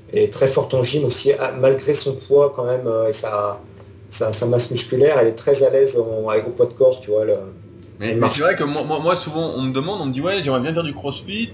et 0.09 0.29
très 0.29 0.47
forte 0.47 0.73
en 0.73 0.83
gym 0.83 1.03
aussi, 1.05 1.33
ah, 1.33 1.51
malgré 1.51 1.93
son 1.93 2.15
poids 2.15 2.51
quand 2.55 2.65
même 2.65 2.89
et 3.09 3.13
sa, 3.13 3.65
sa, 4.09 4.31
sa 4.33 4.45
masse 4.47 4.71
musculaire, 4.71 5.17
elle 5.19 5.27
est 5.27 5.35
très 5.35 5.63
à 5.63 5.69
l'aise 5.69 5.97
avec 6.29 6.47
au 6.47 6.51
poids 6.51 6.65
de 6.67 6.73
corps, 6.73 6.99
tu 7.01 7.11
vois. 7.11 7.25
le- 7.25 7.37
Mais, 7.99 8.29
c'est 8.29 8.41
vrai 8.43 8.55
que 8.55 8.63
moi, 8.63 8.83
moi, 8.85 8.99
moi, 8.99 9.15
souvent, 9.17 9.51
on 9.55 9.61
me 9.63 9.73
demande, 9.73 10.01
on 10.01 10.05
me 10.07 10.13
dit, 10.13 10.21
ouais, 10.21 10.41
j'aimerais 10.41 10.61
bien 10.61 10.73
faire 10.73 10.83
du 10.83 10.93
crossfit, 10.93 11.51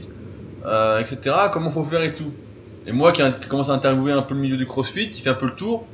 euh, 0.64 1.00
etc. 1.02 1.50
Comment 1.54 1.72
faut 1.72 1.84
faire 1.86 2.04
et 2.04 2.16
tout. 2.16 2.43
Et 2.86 2.92
moi, 2.92 3.12
qui, 3.12 3.22
commence 3.50 3.70
à 3.70 3.74
interviewer 3.74 4.12
un 4.12 4.22
peu 4.22 4.34
le 4.34 4.42
milieu 4.42 4.58
du 4.58 4.66
crossfit, 4.66 5.12
qui 5.12 5.22
fait 5.22 5.30
un 5.30 5.36
peu 5.36 5.46
le 5.46 5.56
tour, 5.56 5.86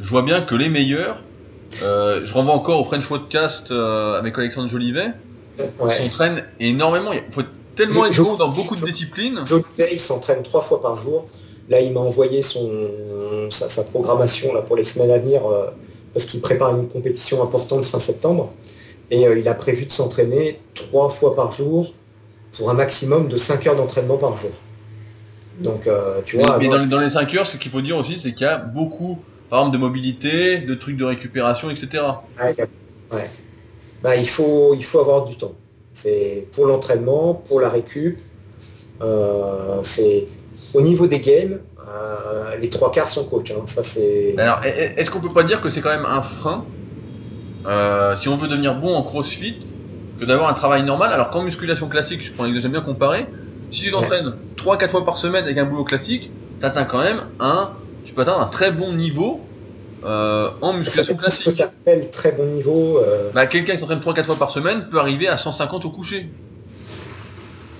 je 0.00 0.08
vois 0.08 0.22
bien 0.22 0.40
que 0.40 0.54
les 0.54 0.68
meilleurs, 0.68 1.22
euh, 1.82 2.22
je 2.24 2.32
renvoie 2.32 2.54
encore 2.54 2.80
au 2.80 2.84
French 2.84 3.08
Podcast 3.08 3.70
euh, 3.70 4.18
avec 4.18 4.38
Alexandre 4.38 4.68
Jolivet, 4.68 5.08
Ouais. 5.80 5.92
s'entraînent 5.94 6.44
énormément. 6.60 7.12
Il 7.12 7.22
faut 7.32 7.42
tellement 7.74 8.06
être 8.06 8.22
bon 8.22 8.36
dans 8.36 8.48
beaucoup 8.48 8.76
de 8.76 8.84
disciplines. 8.84 9.40
Joe 9.44 9.62
Day, 9.76 9.88
il 9.92 10.00
s'entraîne 10.00 10.42
trois 10.42 10.62
fois 10.62 10.80
par 10.80 10.94
jour. 10.96 11.24
Là, 11.68 11.80
il 11.80 11.92
m'a 11.92 12.00
envoyé 12.00 12.42
son, 12.42 12.70
sa, 13.50 13.68
sa 13.68 13.82
programmation 13.82 14.54
là, 14.54 14.62
pour 14.62 14.76
les 14.76 14.84
semaines 14.84 15.10
à 15.10 15.18
venir 15.18 15.44
euh, 15.46 15.66
parce 16.14 16.26
qu'il 16.26 16.40
prépare 16.40 16.76
une 16.76 16.86
compétition 16.86 17.42
importante 17.42 17.84
fin 17.84 17.98
septembre. 17.98 18.52
Et 19.10 19.22
il 19.22 19.48
a 19.48 19.54
prévu 19.54 19.86
de 19.86 19.92
s'entraîner 19.92 20.60
trois 20.74 21.08
fois 21.08 21.34
par 21.34 21.50
jour 21.50 21.92
pour 22.56 22.70
un 22.70 22.74
maximum 22.74 23.28
de 23.28 23.36
5 23.36 23.66
heures 23.66 23.76
d'entraînement 23.76 24.16
par 24.16 24.36
jour. 24.36 24.50
Donc, 25.62 25.86
euh, 25.86 26.22
tu 26.22 26.36
Mais, 26.36 26.44
vois, 26.46 26.58
mais 26.58 26.68
dans, 26.70 26.78
les- 26.78 26.86
dans 26.88 27.00
les 27.00 27.10
5 27.10 27.34
heures, 27.34 27.46
ce 27.46 27.58
qu'il 27.58 27.70
faut 27.70 27.82
dire 27.82 27.96
aussi, 27.98 28.18
c'est 28.18 28.34
qu'il 28.34 28.46
y 28.46 28.48
a 28.50 28.56
beaucoup, 28.58 29.26
par 29.50 29.60
exemple, 29.60 29.76
de 29.76 29.80
mobilité, 29.80 30.58
de 30.60 30.74
trucs 30.74 30.96
de 30.96 31.04
récupération, 31.04 31.70
etc. 31.70 32.30
ouais, 32.40 32.54
ouais. 33.12 33.30
Bah, 34.02 34.16
il, 34.16 34.28
faut, 34.28 34.74
il 34.74 34.84
faut 34.84 35.00
avoir 35.00 35.24
du 35.26 35.36
temps. 35.38 35.56
C'est 35.92 36.48
pour 36.52 36.66
l'entraînement, 36.66 37.34
pour 37.34 37.60
la 37.60 37.70
récup. 37.70 38.20
Euh, 39.02 39.82
c'est 39.84 40.28
au 40.74 40.82
niveau 40.82 41.06
des 41.06 41.20
games, 41.20 41.62
euh, 41.88 42.56
les 42.58 42.68
trois 42.70 42.92
quarts 42.92 43.08
sont 43.08 43.26
coach. 43.26 43.50
hein. 43.52 43.66
Ça, 43.66 43.84
c'est. 43.84 44.36
Alors, 44.36 44.60
est-ce 44.64 45.10
qu'on 45.10 45.20
peut 45.20 45.32
pas 45.32 45.42
dire 45.44 45.60
que 45.60 45.70
c'est 45.70 45.80
quand 45.80 45.90
même 45.90 46.06
un 46.06 46.22
frein, 46.22 46.72
euh, 47.66 48.16
si 48.16 48.28
on 48.28 48.36
veut 48.36 48.48
devenir 48.48 48.76
bon 48.80 48.94
en 48.94 49.02
crossfit, 49.04 49.60
que 50.18 50.24
d'avoir 50.24 50.48
un 50.50 50.54
travail 50.54 50.84
normal? 50.84 51.12
Alors 51.12 51.30
qu'en 51.30 51.42
musculation 51.44 51.88
classique, 51.88 52.22
je 52.22 52.32
prends 52.34 52.44
l'exemple 52.44 52.62
j'aime 52.62 52.72
bien 52.72 52.82
comparer, 52.82 53.28
si 53.70 53.84
tu 53.84 53.90
t'entraînes 53.92 54.38
3-4 54.56 54.90
fois 54.92 55.04
par 55.04 55.18
semaine 55.18 55.44
avec 55.44 55.58
un 55.58 55.66
boulot 55.66 55.84
classique, 55.84 56.34
t'atteins 56.60 56.84
quand 56.84 57.00
même 57.02 57.26
un, 57.40 57.74
tu 58.02 58.14
peux 58.14 58.22
atteindre 58.22 58.40
un 58.40 58.46
très 58.46 58.72
bon 58.72 58.92
niveau 58.94 59.56
euh, 60.04 60.50
en 60.62 60.72
musculation 60.74 61.16
dépend 61.16 61.30
ce 61.30 61.50
que 61.50 61.50
classique. 61.50 61.62
très 62.12 62.32
bon 62.32 62.46
niveau. 62.46 62.98
euh, 62.98 63.32
Bah, 63.32 63.46
quelqu'un 63.46 63.72
qui 63.74 63.78
s'entraîne 63.80 64.00
3-4 64.00 64.26
fois 64.26 64.38
par 64.38 64.50
semaine 64.50 64.88
peut 64.90 64.98
arriver 64.98 65.28
à 65.28 65.38
150 65.38 65.84
au 65.86 65.90
coucher. 65.90 66.34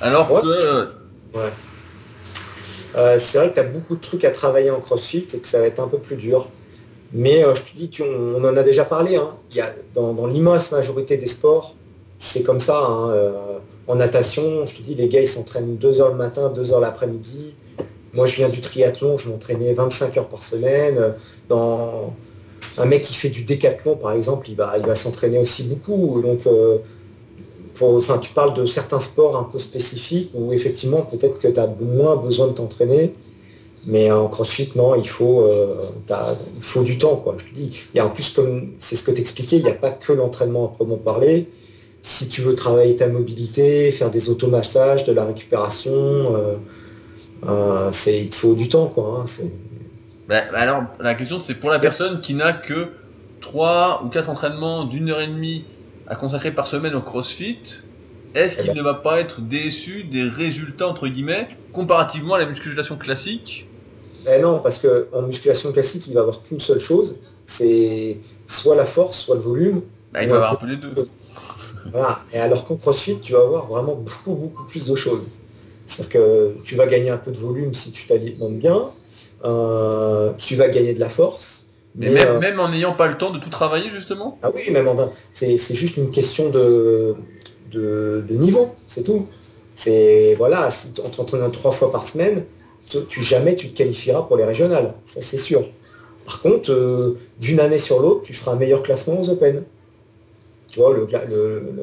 Alors 0.01 0.29
Ouais. 0.31 0.41
que, 0.41 0.47
euh, 0.47 0.87
euh, 2.97 3.19
c'est 3.19 3.39
vrai 3.39 3.49
que 3.51 3.55
tu 3.55 3.61
as 3.61 3.65
beaucoup 3.65 3.97
de 3.97 4.01
trucs 4.01 4.25
à 4.25 4.31
travailler 4.31 4.71
en 4.71 4.81
CrossFit 4.81 5.27
et 5.33 5.41
que 5.41 5.47
ça 5.49 5.59
va 5.61 5.67
être 5.67 5.81
un 5.81 5.89
peu 5.89 5.99
plus 5.99 6.17
dur. 6.17 6.51
Mais 7.13 7.43
je 7.55 7.63
te 7.63 7.77
dis, 7.77 7.91
tu- 7.91 8.03
on, 8.03 8.37
on 8.37 8.45
en 8.45 8.57
a 8.57 8.63
déjà 8.65 8.85
parlé. 8.85 9.17
hein. 9.17 9.39
Il 9.51 9.57
y 9.59 9.61
a, 9.63 9.75
dans 9.95 10.15
dans 10.15 10.27
l'immense 10.27 10.73
majorité 10.73 11.17
des 11.19 11.27
sports, 11.27 11.77
c'est 12.19 12.43
comme 12.45 12.61
ça. 12.61 12.79
hein, 12.87 13.13
en 13.89 13.95
natation, 13.97 14.67
je 14.67 14.75
te 14.75 14.83
dis, 14.83 14.95
les 14.95 15.09
gars, 15.09 15.23
ils 15.23 15.29
s'entraînent 15.29 15.77
2 15.77 16.01
heures 16.01 16.11
le 16.11 16.17
matin, 16.17 16.51
2 16.55 16.73
heures 16.73 16.81
l'après-midi. 16.81 17.55
Moi, 18.13 18.27
je 18.27 18.37
viens 18.37 18.49
du 18.49 18.61
triathlon, 18.61 19.17
je 19.17 19.31
m'entraînais 19.31 19.73
25 19.73 20.17
heures 20.19 20.29
par 20.29 20.43
semaine. 20.43 21.15
Dans 21.49 22.13
un 22.77 22.85
mec 22.85 23.03
qui 23.03 23.15
fait 23.15 23.31
du 23.31 23.45
décathlon, 23.45 23.97
par 23.97 24.13
exemple, 24.13 24.51
il 24.51 24.57
va, 24.57 24.75
il 24.77 24.87
va 24.87 24.95
s'entraîner 24.95 25.39
aussi 25.39 25.65
beaucoup. 25.65 26.21
Donc, 26.21 26.47
euh, 26.47 26.79
pour, 27.77 27.97
enfin, 27.97 28.19
tu 28.19 28.33
parles 28.33 28.53
de 28.53 28.67
certains 28.67 29.01
sports 29.01 29.37
un 29.37 29.45
peu 29.45 29.59
spécifiques 29.59 30.31
où 30.35 30.53
effectivement, 30.53 31.01
peut-être 31.03 31.41
que 31.41 31.49
tu 31.49 31.59
as 31.59 31.67
moins 31.81 32.17
besoin 32.17 32.49
de 32.49 32.53
t'entraîner. 32.53 33.15
Mais 33.87 34.11
en 34.11 34.29
crossfit, 34.29 34.71
non, 34.77 34.97
il 34.97 35.09
faut, 35.09 35.43
euh, 35.43 35.81
il 36.57 36.63
faut 36.63 36.83
du 36.83 36.99
temps. 36.99 37.17
Quoi. 37.17 37.37
Je 37.39 37.55
dis, 37.55 37.87
il 37.95 37.97
y 37.97 38.01
a 38.01 38.07
en 38.07 38.11
plus, 38.11 38.31
comme 38.31 38.73
c'est 38.79 38.97
ce 38.97 39.03
que 39.03 39.13
tu 39.13 39.21
expliquais, 39.23 39.57
il 39.57 39.65
n'y 39.65 39.71
a 39.71 39.75
pas 39.75 39.91
que 39.91 40.13
l'entraînement 40.13 40.67
à 40.67 40.69
proprement 40.69 40.97
parler. 40.97 41.49
Si 42.03 42.29
tu 42.29 42.41
veux 42.43 42.55
travailler 42.55 42.97
ta 42.97 43.09
mobilité, 43.09 43.93
faire 43.93 44.11
des 44.11 44.31
automassages, 44.31 45.05
de 45.05 45.13
la 45.13 45.25
récupération, 45.25 45.93
euh, 46.37 46.59
euh, 47.47 47.93
c'est, 47.93 48.23
il 48.25 48.31
te 48.31 48.37
faut 48.37 48.55
du 48.55 48.69
temps. 48.69 48.89
Quoi, 48.89 49.21
hein, 49.23 49.27
c'est- 49.27 49.53
bah, 50.27 50.45
bah 50.53 50.61
alors, 50.61 50.85
la 51.01 51.15
question 51.15 51.41
c'est 51.41 51.55
pour 51.59 51.71
la 51.71 51.79
personne 51.81 52.21
qui 52.21 52.35
n'a 52.35 52.53
que 52.53 52.95
3 53.41 54.05
ou 54.05 54.09
4 54.11 54.29
entraînements 54.29 54.85
d'une 54.85 55.11
heure 55.11 55.21
et 55.21 55.27
demie 55.29 55.69
à 56.07 56.17
consacrer 56.17 56.53
par 56.55 56.67
semaine 56.69 56.95
au 56.95 57.03
crossfit, 57.03 57.63
est-ce 58.35 58.57
Eh 58.57 58.63
qu'il 58.63 58.73
ben. 58.73 58.75
ne 58.75 58.83
va 58.83 58.95
pas 58.95 59.21
être 59.21 59.41
déçu 59.43 60.05
des 60.05 60.25
résultats, 60.29 60.89
entre 60.89 61.09
guillemets, 61.09 61.49
comparativement 61.73 62.35
à 62.35 62.39
la 62.39 62.47
musculation 62.47 62.97
classique? 62.99 63.73
Ben 64.19 64.43
non, 64.43 64.61
parce 64.61 64.81
qu'en 64.81 65.23
musculation 65.23 65.73
classique, 65.73 66.07
il 66.09 66.15
va 66.15 66.21
avoir 66.23 66.43
qu'une 66.43 66.59
seule 66.61 66.81
chose, 66.81 67.21
c'est 67.47 68.21
soit 68.47 68.75
la 68.75 68.85
force, 68.87 69.19
soit 69.19 69.37
le 69.37 69.41
volume. 69.41 69.83
bah, 70.13 70.23
Il 70.23 70.29
va 70.29 70.37
avoir 70.37 70.53
un 70.53 70.55
un 70.55 70.57
peu 70.57 70.67
les 70.67 70.77
deux. 70.77 70.95
Voilà. 71.93 72.25
Et 72.33 72.39
alors 72.39 72.65
qu'en 72.67 72.77
CrossFit, 72.77 73.21
tu 73.21 73.33
vas 73.33 73.41
avoir 73.41 73.67
vraiment 73.67 73.95
beaucoup, 73.95 74.35
beaucoup 74.35 74.65
plus 74.65 74.85
de 74.87 74.95
choses. 74.95 75.29
C'est-à-dire 75.87 76.13
que 76.13 76.55
tu 76.65 76.77
vas 76.77 76.87
gagner 76.87 77.11
un 77.11 77.17
peu 77.17 77.31
de 77.31 77.39
volume 77.39 77.73
si 77.75 77.93
tu 77.93 78.07
t'alimentes 78.07 78.59
bien, 78.59 78.85
euh, 79.45 80.33
tu 80.39 80.57
vas 80.57 80.69
gagner 80.69 80.93
de 80.93 81.01
la 81.01 81.09
force. 81.09 81.67
Mais 81.95 82.11
même, 82.11 82.29
euh, 82.29 82.41
même 82.41 82.61
en 82.61 82.69
n'ayant 82.69 82.93
pas 82.93 83.07
le 83.09 83.17
temps 83.17 83.31
de 83.31 83.39
tout 83.39 83.51
travailler, 83.51 83.89
justement? 83.91 84.39
Ah 84.43 84.51
oui, 84.55 84.71
même 84.71 84.87
en 84.89 85.11
c'est 85.33 85.57
c'est 85.57 85.75
juste 85.75 85.97
une 85.97 86.11
question 86.11 86.51
de, 86.51 87.15
de, 87.73 88.25
de 88.29 88.35
niveau, 88.35 88.75
c'est 88.87 89.03
tout. 89.03 89.27
C'est 89.75 90.35
voilà, 90.37 90.71
si 90.71 90.93
tu 90.93 91.01
t'entraînes 91.03 91.51
trois 91.53 91.73
fois 91.73 91.91
par 91.91 92.07
semaine, 92.07 92.45
tu, 92.89 92.99
tu- 93.07 93.23
jamais 93.23 93.57
tu 93.57 93.69
te 93.71 93.77
qualifieras 93.77 94.23
pour 94.23 94.37
les 94.37 94.45
régionales, 94.45 94.95
ça 95.05 95.21
c'est 95.23 95.39
sûr. 95.39 95.65
Par 96.25 96.41
contre, 96.41 96.71
euh, 96.71 97.19
d'une 97.41 97.61
année 97.61 97.79
sur 97.79 98.01
l'autre, 98.01 98.23
tu 98.23 98.35
feras 98.35 98.53
un 98.53 98.57
meilleur 98.57 98.83
classement 98.83 99.21
aux 99.21 99.29
Open. 99.31 99.65
Tu 100.71 100.81
vois, 100.81 100.95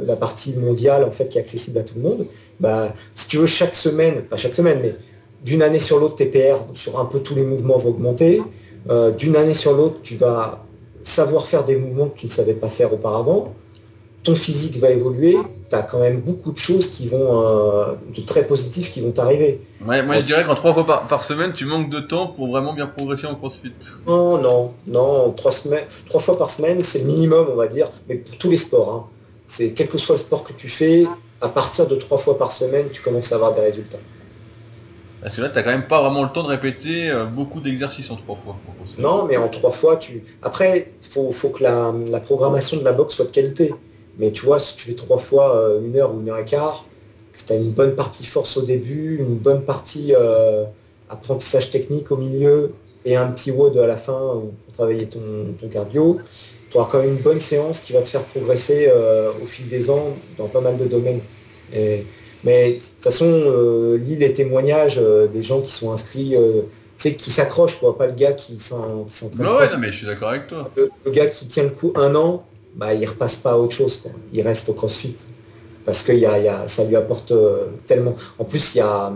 la 0.05 0.15
partie 0.15 0.55
mondiale 0.55 1.03
en 1.03 1.11
fait 1.11 1.29
qui 1.29 1.37
est 1.37 1.41
accessible 1.41 1.79
à 1.79 1.83
tout 1.83 1.95
le 1.95 2.01
monde. 2.01 2.27
Bah, 2.59 2.93
si 3.15 3.27
tu 3.27 3.37
veux 3.37 3.47
chaque 3.47 3.75
semaine, 3.75 4.21
pas 4.21 4.37
chaque 4.37 4.55
semaine, 4.55 4.79
mais 4.81 4.95
d'une 5.43 5.61
année 5.61 5.79
sur 5.79 5.99
l'autre, 5.99 6.15
tes 6.15 6.25
PR 6.25 6.57
sur 6.73 6.99
un 6.99 7.05
peu 7.05 7.19
tous 7.19 7.35
les 7.35 7.43
mouvements 7.43 7.77
vont 7.77 7.89
augmenter. 7.89 8.41
Euh, 8.89 9.11
d'une 9.11 9.35
année 9.35 9.53
sur 9.55 9.73
l'autre, 9.73 9.97
tu 10.03 10.15
vas 10.15 10.65
savoir 11.03 11.45
faire 11.45 11.63
des 11.63 11.75
mouvements 11.75 12.07
que 12.09 12.17
tu 12.17 12.27
ne 12.27 12.31
savais 12.31 12.53
pas 12.53 12.69
faire 12.69 12.93
auparavant. 12.93 13.53
Ton 14.25 14.35
physique 14.35 14.77
va 14.77 14.89
évoluer. 14.89 15.37
Tu 15.69 15.75
as 15.75 15.83
quand 15.83 15.99
même 15.99 16.19
beaucoup 16.19 16.51
de 16.51 16.57
choses 16.57 16.87
qui 16.89 17.07
vont, 17.07 17.27
euh, 17.47 17.93
de 18.15 18.21
très 18.21 18.45
positifs 18.45 18.89
qui 18.91 18.99
vont 19.01 19.11
t'arriver. 19.11 19.61
Ouais, 19.85 20.01
moi 20.03 20.17
je 20.19 20.25
dirais 20.25 20.43
qu'en 20.43 20.55
3 20.55 20.73
fois 20.73 20.85
par, 20.85 21.07
par 21.07 21.23
semaine, 21.23 21.53
tu 21.53 21.65
manques 21.65 21.89
de 21.91 21.99
temps 21.99 22.27
pour 22.27 22.47
vraiment 22.47 22.73
bien 22.73 22.87
progresser 22.87 23.27
en 23.27 23.35
crossfit. 23.35 23.71
Non, 24.07 24.37
non, 24.39 24.73
non, 24.87 25.31
trois, 25.31 25.51
semaines, 25.51 25.85
trois 26.07 26.19
fois 26.19 26.37
par 26.37 26.49
semaine, 26.49 26.81
c'est 26.83 26.99
le 26.99 27.05
minimum, 27.05 27.47
on 27.51 27.55
va 27.55 27.67
dire, 27.67 27.89
mais 28.09 28.15
pour 28.15 28.37
tous 28.37 28.49
les 28.49 28.57
sports. 28.57 28.91
hein. 28.93 29.03
C'est 29.47 29.71
quel 29.73 29.87
que 29.89 29.99
soit 29.99 30.15
le 30.15 30.21
sport 30.21 30.43
que 30.43 30.53
tu 30.53 30.67
fais, 30.67 31.05
à 31.41 31.49
partir 31.49 31.85
de 31.85 31.95
trois 31.95 32.17
fois 32.17 32.35
par 32.37 32.51
semaine, 32.51 32.87
tu 32.91 33.01
commences 33.03 33.31
à 33.31 33.35
avoir 33.35 33.53
des 33.53 33.61
résultats. 33.61 33.99
Parce 35.21 35.35
que 35.37 35.41
là, 35.41 35.49
t'as 35.49 35.63
quand 35.63 35.71
même 35.71 35.87
pas 35.87 36.01
vraiment 36.01 36.23
le 36.23 36.29
temps 36.29 36.43
de 36.43 36.47
répéter 36.49 37.09
euh, 37.09 37.25
beaucoup 37.25 37.59
d'exercices 37.59 38.09
en 38.11 38.15
3 38.15 38.35
fois. 38.37 38.55
Non, 38.99 39.25
mais 39.25 39.37
en 39.37 39.47
trois 39.49 39.71
fois, 39.71 39.97
tu. 39.97 40.23
Après, 40.43 40.91
il 41.03 41.07
faut, 41.09 41.31
faut 41.31 41.49
que 41.49 41.63
la, 41.63 41.93
la 42.09 42.19
programmation 42.19 42.77
de 42.77 42.83
la 42.83 42.91
boxe 42.91 43.15
soit 43.15 43.25
de 43.25 43.31
qualité. 43.31 43.73
Mais 44.17 44.31
tu 44.31 44.45
vois, 44.45 44.59
si 44.59 44.75
tu 44.75 44.85
fais 44.87 44.95
trois 44.95 45.17
fois 45.17 45.55
euh, 45.57 45.81
une 45.83 45.95
heure 45.97 46.13
ou 46.15 46.21
une 46.21 46.29
heure 46.29 46.37
et 46.39 46.45
quart, 46.45 46.93
que 47.31 47.39
tu 47.45 47.53
as 47.53 47.55
une 47.57 47.73
bonne 47.73 47.95
partie 47.95 48.25
force 48.25 48.57
au 48.57 48.63
début, 48.63 49.17
une 49.19 49.37
bonne 49.37 49.65
partie 49.65 50.13
euh, 50.15 50.65
apprentissage 51.09 51.71
technique 51.71 52.11
au 52.11 52.17
milieu 52.17 52.75
et 53.03 53.15
un 53.15 53.31
petit 53.31 53.51
WOD 53.51 53.77
à 53.77 53.87
la 53.87 53.97
fin 53.97 54.13
euh, 54.37 54.51
pour 54.63 54.73
travailler 54.73 55.09
ton, 55.09 55.53
ton 55.55 55.69
cardio, 55.69 56.23
tu 56.69 56.77
auras 56.77 56.89
quand 56.89 56.99
même 57.01 57.11
une 57.17 57.21
bonne 57.21 57.39
séance 57.39 57.81
qui 57.81 57.93
va 57.93 58.01
te 58.01 58.07
faire 58.09 58.25
progresser 58.27 58.87
euh, 58.89 59.33
au 59.33 59.45
fil 59.45 59.67
des 59.67 59.89
ans 59.89 60.25
dans 60.37 60.49
pas 60.49 60.61
mal 60.61 60.77
de 60.77 60.85
domaines. 60.87 61.23
Et- 61.71 62.07
mais 62.43 62.73
de 62.73 62.79
toute 62.79 63.03
façon, 63.03 63.95
lis 63.97 64.15
les 64.17 64.31
témoignages 64.33 64.97
des 64.97 65.41
gens 65.41 65.61
qui 65.63 65.71
sont 65.71 65.91
inscrits, 65.91 66.35
sais, 66.95 67.15
qui 67.15 67.31
s'accrochent, 67.31 67.79
quoi, 67.79 67.97
pas 67.97 68.07
le 68.07 68.13
gars 68.13 68.33
qui 68.33 68.59
s'en- 68.59 69.05
qui 69.05 69.13
s'entraîne 69.15 69.47
trois 69.49 69.65
ouais, 69.65 69.73
non, 69.73 69.79
mais 69.79 69.91
je 69.91 69.97
suis 69.97 70.05
d'accord 70.07 70.29
avec 70.29 70.47
toi. 70.47 70.71
le, 70.75 70.91
le 71.05 71.11
gars 71.11 71.27
qui 71.27 71.47
tient 71.47 71.63
le 71.63 71.69
coup 71.71 71.91
un 71.95 72.15
an, 72.15 72.47
bah, 72.75 72.93
il 72.93 73.05
repasse 73.05 73.37
pas 73.37 73.51
à 73.51 73.57
autre 73.57 73.73
chose. 73.73 73.97
Quoi. 73.97 74.11
Il 74.33 74.41
reste 74.41 74.69
au 74.69 74.73
CrossFit. 74.73 75.15
Parce 75.85 76.03
que 76.03 76.11
y 76.11 76.25
a, 76.25 76.39
y 76.39 76.47
a, 76.47 76.67
ça 76.67 76.83
lui 76.83 76.95
apporte 76.95 77.31
euh, 77.31 77.67
tellement. 77.85 78.15
En 78.39 78.43
plus, 78.43 78.75
il 78.75 78.79
y 78.79 78.81
a. 78.81 79.13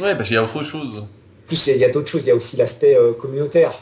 Ouais, 0.00 0.14
parce 0.16 0.28
qu'il 0.28 0.34
y 0.34 0.38
a 0.38 0.42
autre 0.42 0.62
chose. 0.62 1.00
En 1.00 1.46
plus, 1.46 1.66
il 1.68 1.76
y 1.76 1.84
a, 1.84 1.88
d'autres 1.88 2.08
choses. 2.08 2.22
Il 2.24 2.28
y 2.28 2.32
a 2.32 2.34
aussi 2.34 2.56
l'aspect 2.56 2.96
euh, 2.96 3.12
communautaire. 3.12 3.72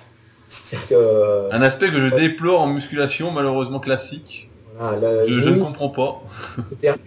C'est-à-dire 0.46 0.88
que. 0.88 1.54
Un 1.54 1.62
aspect 1.62 1.90
que 1.90 1.98
je 1.98 2.08
déplore 2.08 2.60
en 2.60 2.66
musculation, 2.66 3.30
malheureusement 3.30 3.80
classique. 3.80 4.50
Voilà, 4.78 5.26
je, 5.26 5.40
je, 5.40 5.48
ne 5.48 5.62
comprends 5.62 5.88
pas. 5.88 6.22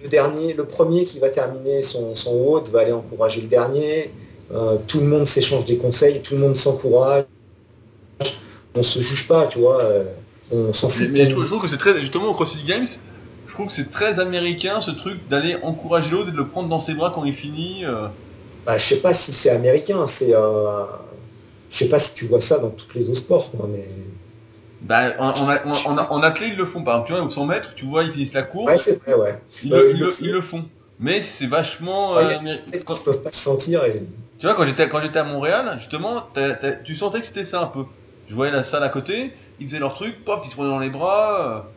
Le 0.02 0.08
dernier, 0.10 0.54
le 0.54 0.66
premier 0.66 1.04
qui 1.04 1.20
va 1.20 1.30
terminer 1.30 1.84
son, 1.84 2.16
son 2.16 2.64
va 2.72 2.80
aller 2.80 2.92
encourager 2.92 3.42
le 3.42 3.48
dernier. 3.48 4.10
Euh, 4.52 4.78
tout 4.88 5.00
le 5.00 5.06
monde 5.06 5.28
s'échange 5.28 5.66
des 5.66 5.78
conseils, 5.78 6.22
tout 6.24 6.34
le 6.34 6.40
monde 6.40 6.56
s'encourage. 6.56 7.26
On 8.74 8.82
se 8.82 9.00
juge 9.00 9.28
pas, 9.28 9.46
tu 9.46 9.60
vois. 9.60 9.84
Euh, 10.54 10.68
on 10.70 10.74
s'en 10.74 10.90
fout. 10.90 11.08
Mais, 11.12 11.30
je, 11.30 11.36
trouve, 11.36 11.62
que 11.62 11.68
c'est 11.68 11.78
très, 11.78 12.00
justement 12.02 12.28
au 12.28 12.34
CrossFit 12.34 12.64
Games, 12.64 12.88
je 13.48 13.54
trouve 13.54 13.68
que 13.68 13.74
c'est 13.74 13.92
très 13.92 14.20
américain 14.20 14.82
ce 14.82 14.92
truc 14.92 15.28
d'aller 15.30 15.58
encourager 15.62 16.12
l'autre 16.12 16.30
et 16.30 16.32
de 16.32 16.38
le 16.38 16.48
prendre 16.48 16.70
dans 16.70 16.80
ses 16.80 16.94
bras 16.94 17.12
quand 17.14 17.26
il 17.26 17.34
finit. 17.34 17.86
Euh. 17.86 18.08
Bah, 18.66 18.78
je 18.78 18.84
sais 18.84 19.00
pas 19.00 19.14
si 19.14 19.32
c'est 19.32 19.50
américain, 19.50 20.06
c'est. 20.08 20.34
Euh... 20.34 20.86
Je 21.70 21.78
sais 21.78 21.90
pas 21.90 22.00
si 22.00 22.16
tu 22.16 22.26
vois 22.26 22.42
ça 22.42 22.58
dans 22.58 22.70
tous 22.70 22.88
les 22.96 23.10
autres 23.10 23.20
sports, 23.20 23.52
mais. 23.72 23.88
Bah, 24.82 25.14
en, 25.20 25.32
en, 25.32 25.98
en, 25.98 26.22
athlée, 26.22 26.48
ils 26.48 26.56
le 26.56 26.66
font. 26.66 26.84
Par 26.84 26.96
exemple, 26.96 27.08
tu 27.08 27.14
vois, 27.14 27.24
au 27.24 27.30
100 27.30 27.46
mètres, 27.46 27.76
tu 27.76 27.86
vois, 27.86 28.04
ils 28.04 28.12
finissent 28.12 28.34
la 28.34 28.44
course. 28.44 28.72
Ouais, 28.72 28.78
c'est 28.78 29.04
vrai, 29.04 29.14
ouais. 29.14 29.40
Ils, 29.64 29.74
euh, 29.74 29.92
ils, 29.94 30.00
le, 30.00 30.10
ils, 30.22 30.32
le, 30.32 30.42
font. 30.42 30.66
Mais 31.00 31.22
c'est 31.22 31.48
vachement. 31.48 32.16
Ouais, 32.16 32.24
euh, 32.24 32.80
quand 32.86 32.96
ils 32.96 33.04
peuvent 33.04 33.22
pas 33.22 33.32
se 33.32 33.38
sentir. 33.38 33.84
Et... 33.84 34.02
Tu 34.40 34.46
vois, 34.46 34.56
quand 34.56 34.66
j'étais 34.66 34.88
quand 34.88 35.02
j'étais 35.02 35.20
à 35.20 35.26
Montréal, 35.26 35.76
justement, 35.80 36.22
t 36.22 36.40
as, 36.40 36.54
t 36.56 36.68
as, 36.68 36.72
tu 36.72 36.96
sentais 36.96 37.20
que 37.20 37.28
c'était 37.28 37.44
ça 37.44 37.62
un 37.62 37.68
peu. 37.68 37.84
Je 38.28 38.36
voyais 38.36 38.54
la 38.54 38.64
salle 38.64 38.84
à 38.84 38.90
côté, 38.90 39.34
ils 39.60 39.68
faisaient 39.68 39.80
leur 39.80 39.94
truc, 39.94 40.24
pop, 40.26 40.42
ils 40.46 40.52
se 40.52 40.58
dans 40.58 40.80
les 40.80 40.90
bras. 40.90 41.70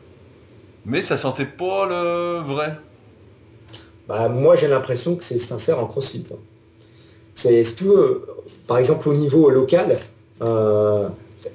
Mais 0.84 1.02
ça 1.02 1.16
sentait 1.16 1.46
pas 1.46 1.86
le 1.86 2.40
vrai. 2.40 2.76
Bah, 4.08 4.28
moi, 4.28 4.56
j'ai 4.56 4.68
l'impression 4.68 5.14
que 5.14 5.24
c'est 5.24 5.38
sincère 5.38 5.78
en 5.78 5.86
crossfit. 5.86 6.24
Hein. 6.32 6.36
C'est, 7.34 7.62
si 7.64 7.74
tu 7.76 7.84
veux, 7.84 8.26
par 8.66 8.78
exemple, 8.78 9.08
au 9.08 9.14
niveau 9.14 9.48
local, 9.48 9.98
euh, 10.42 11.08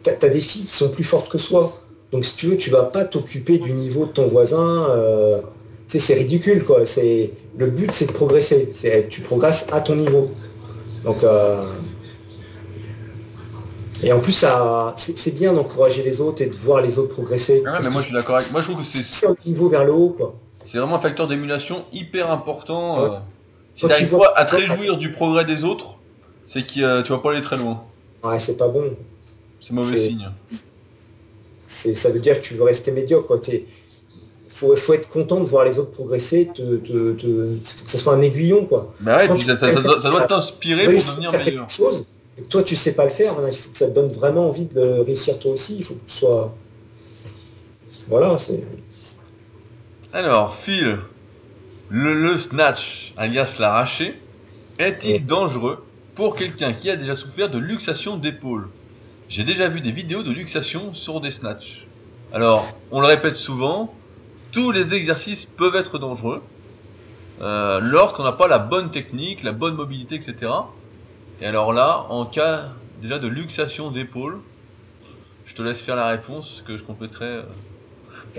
tu 0.04 0.10
as, 0.10 0.30
des 0.30 0.40
filles 0.40 0.64
qui 0.64 0.74
sont 0.74 0.90
plus 0.90 1.04
fortes 1.04 1.30
que 1.30 1.38
soi. 1.38 1.72
Donc, 2.12 2.26
si 2.26 2.36
tu 2.36 2.48
veux, 2.48 2.58
tu 2.58 2.70
vas 2.70 2.84
pas 2.84 3.04
t'occuper 3.04 3.58
du 3.58 3.74
niveau 3.74 4.06
de 4.06 4.12
ton 4.12 4.28
voisin. 4.28 4.86
Euh, 4.90 5.42
c'est 5.88 6.14
ridicule, 6.14 6.64
quoi. 6.64 6.86
C'est, 6.86 7.32
le 7.58 7.68
but, 7.68 7.92
c'est 7.92 8.08
de 8.08 8.12
progresser. 8.14 8.70
Tu 9.10 9.22
progresses 9.22 9.68
à 9.72 9.82
ton 9.82 9.96
niveau. 9.96 10.32
Donc, 11.04 11.24
euh, 11.24 11.64
et 14.04 14.14
en 14.14 14.20
plus, 14.20 14.32
ça, 14.32 14.94
c'est 14.98 15.34
bien 15.34 15.54
d'encourager 15.54 16.04
les 16.04 16.22
autres 16.22 16.42
et 16.42 16.48
de 16.48 16.56
voir 16.56 16.82
les 16.82 17.00
autres 17.00 17.14
progresser. 17.14 17.64
Ah 17.66 17.80
mais 17.82 17.90
moi, 17.90 18.02
je 18.02 18.08
suis 18.08 18.16
d'accord 18.16 18.36
avec. 18.36 18.52
Moi, 18.52 18.62
je 18.62 18.72
trouve 18.72 18.86
que 18.86 18.86
c'est. 18.86 19.28
Un 19.28 19.36
niveau 19.46 19.70
vers 19.70 19.86
le 19.86 19.94
haut, 19.94 20.10
quoi. 20.10 20.36
C'est 20.66 20.78
vraiment 20.78 20.98
un 20.98 21.02
facteur 21.02 21.28
d'émulation 21.28 21.86
hyper 21.94 22.30
important. 22.30 23.02
Ouais. 23.02 23.10
Euh, 23.84 23.90
si 23.96 24.06
tu 24.06 24.18
pas 24.18 24.34
à 24.36 24.46
te 24.46 24.56
réjouir 24.56 24.98
du 24.98 25.12
progrès 25.12 25.46
des 25.46 25.64
autres, 25.64 26.00
c'est 26.46 26.66
que 26.66 26.80
euh, 26.82 27.04
tu 27.04 27.12
vas 27.12 27.20
pas 27.20 27.32
aller 27.32 27.42
très 27.42 27.58
loin. 27.58 27.84
Ouais, 28.24 28.40
c'est 28.40 28.58
pas 28.58 28.68
bon. 28.68 28.96
C'est 29.62 29.74
mauvais 29.74 30.10
signe. 30.10 30.30
Ça 31.66 32.10
veut 32.10 32.20
dire 32.20 32.42
que 32.42 32.46
tu 32.46 32.54
veux 32.54 32.64
rester 32.64 32.92
médiocre. 32.92 33.40
Il 33.48 33.64
faut, 34.50 34.76
faut, 34.76 34.94
être 34.94 35.10
content 35.10 35.40
de 35.40 35.46
voir 35.46 35.66
les 35.66 35.80
autres 35.80 35.92
progresser, 35.92 36.50
te, 36.54 36.78
te, 36.78 37.14
te, 37.14 37.58
faut 37.64 37.86
que 37.86 37.92
ce 37.92 37.98
soit 37.98 38.14
un 38.14 38.22
aiguillon. 38.22 38.66
Quoi. 38.66 38.94
Bah 39.00 39.18
ouais, 39.18 39.40
ça, 39.40 39.58
ça, 39.58 40.10
doit 40.10 40.28
t'inspirer 40.28 40.86
pour 40.86 40.94
devenir 40.94 41.32
meilleur. 41.32 41.70
Chose, 41.70 42.08
et 42.38 42.44
toi, 42.44 42.64
tu 42.64 42.76
sais 42.76 42.96
pas 42.96 43.06
le 43.06 43.10
faire, 43.10 43.36
il 43.48 43.56
faut 43.56 43.72
que 43.72 43.78
ça 43.78 43.88
te 43.88 43.96
donne 43.96 44.12
vraiment 44.12 44.48
envie 44.48 44.66
de 44.66 44.80
le 44.80 45.02
réussir 45.02 45.40
toi 45.40 45.54
aussi. 45.54 45.78
Il 45.78 45.84
faut 45.84 45.96
que 45.96 46.08
tu 46.08 46.18
sois. 46.18 46.56
Voilà, 48.08 48.38
c'est. 48.38 48.64
Alors, 50.14 50.56
Phil, 50.58 51.00
le, 51.90 52.14
le 52.14 52.38
snatch, 52.38 53.14
alias 53.18 53.56
l'arraché, 53.60 54.16
est-il 54.80 55.26
dangereux 55.26 55.84
pour 56.16 56.36
quelqu'un 56.36 56.74
qui 56.74 56.90
a 56.90 56.96
déjà 56.96 57.16
souffert 57.16 57.50
de 57.50 57.58
luxation 57.58 58.18
d'épaule? 58.18 58.70
J'ai 59.30 59.44
déjà 59.44 59.68
vu 59.68 59.82
des 59.82 59.92
vidéos 59.92 60.24
de 60.24 60.32
luxation 60.32 60.94
sur 60.94 61.20
des 61.20 61.32
snatchs. 61.32 61.88
Alors, 62.34 62.68
on 62.92 63.02
le 63.02 63.08
répète 63.08 63.36
souvent, 63.36 63.94
tous 64.52 64.72
les 64.72 64.94
exercices 64.94 65.46
peuvent 65.46 65.76
être 65.76 65.98
dangereux 66.00 66.42
euh, 67.42 67.80
lorsqu'on 67.82 68.24
n'a 68.24 68.32
pas 68.32 68.48
la 68.48 68.60
bonne 68.60 68.92
technique, 68.92 69.44
la 69.44 69.52
bonne 69.52 69.76
mobilité, 69.76 70.16
etc. 70.16 70.52
Et 71.42 71.46
alors 71.46 71.74
là, 71.74 72.08
en 72.10 72.26
cas 72.26 72.70
déjà 73.02 73.20
de 73.20 73.28
luxation 73.28 73.92
d'épaule, 73.92 74.40
je 75.46 75.56
te 75.56 75.62
laisse 75.62 75.80
faire 75.80 75.96
la 75.96 76.08
réponse 76.08 76.64
que 76.68 76.78
je 76.78 76.84
compléterai. 76.84 77.26
Euh. 77.26 77.44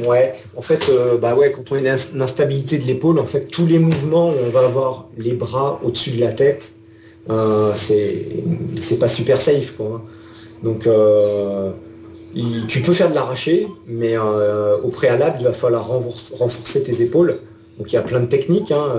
Ouais, 0.05 0.33
en 0.57 0.63
fait, 0.63 0.89
euh, 0.91 1.17
bah 1.17 1.35
ouais, 1.35 1.53
quand 1.53 1.73
on 1.73 1.77
a 1.77 1.79
une 1.79 2.23
instabilité 2.23 2.79
de 2.79 2.85
l'épaule, 2.85 3.19
en 3.19 3.25
fait, 3.25 3.47
tous 3.47 3.67
les 3.67 3.79
mouvements 3.79 4.31
où 4.31 4.35
on 4.47 4.51
va 4.51 4.61
avoir 4.61 5.07
les 5.17 5.33
bras 5.33 5.81
au-dessus 5.83 6.11
de 6.11 6.21
la 6.21 6.33
tête, 6.33 6.75
euh, 7.31 7.73
c'est 7.75 8.99
pas 8.99 9.09
super 9.09 9.41
safe, 9.41 9.77
quoi. 9.77 10.05
Donc, 10.63 10.87
euh, 10.87 11.73
tu 12.69 12.83
peux 12.83 12.93
faire 12.93 13.11
de 13.11 13.15
l'arraché, 13.15 13.69
mais 13.87 14.17
au 14.19 14.89
préalable, 14.89 15.39
il 15.41 15.45
va 15.45 15.53
falloir 15.53 15.87
renforcer 15.87 16.83
tes 16.83 17.03
épaules. 17.03 17.41
Donc, 17.79 17.93
il 17.93 17.95
y 17.95 17.99
a 17.99 18.03
plein 18.03 18.21
de 18.21 18.27
techniques. 18.27 18.71
Hein, 18.71 18.93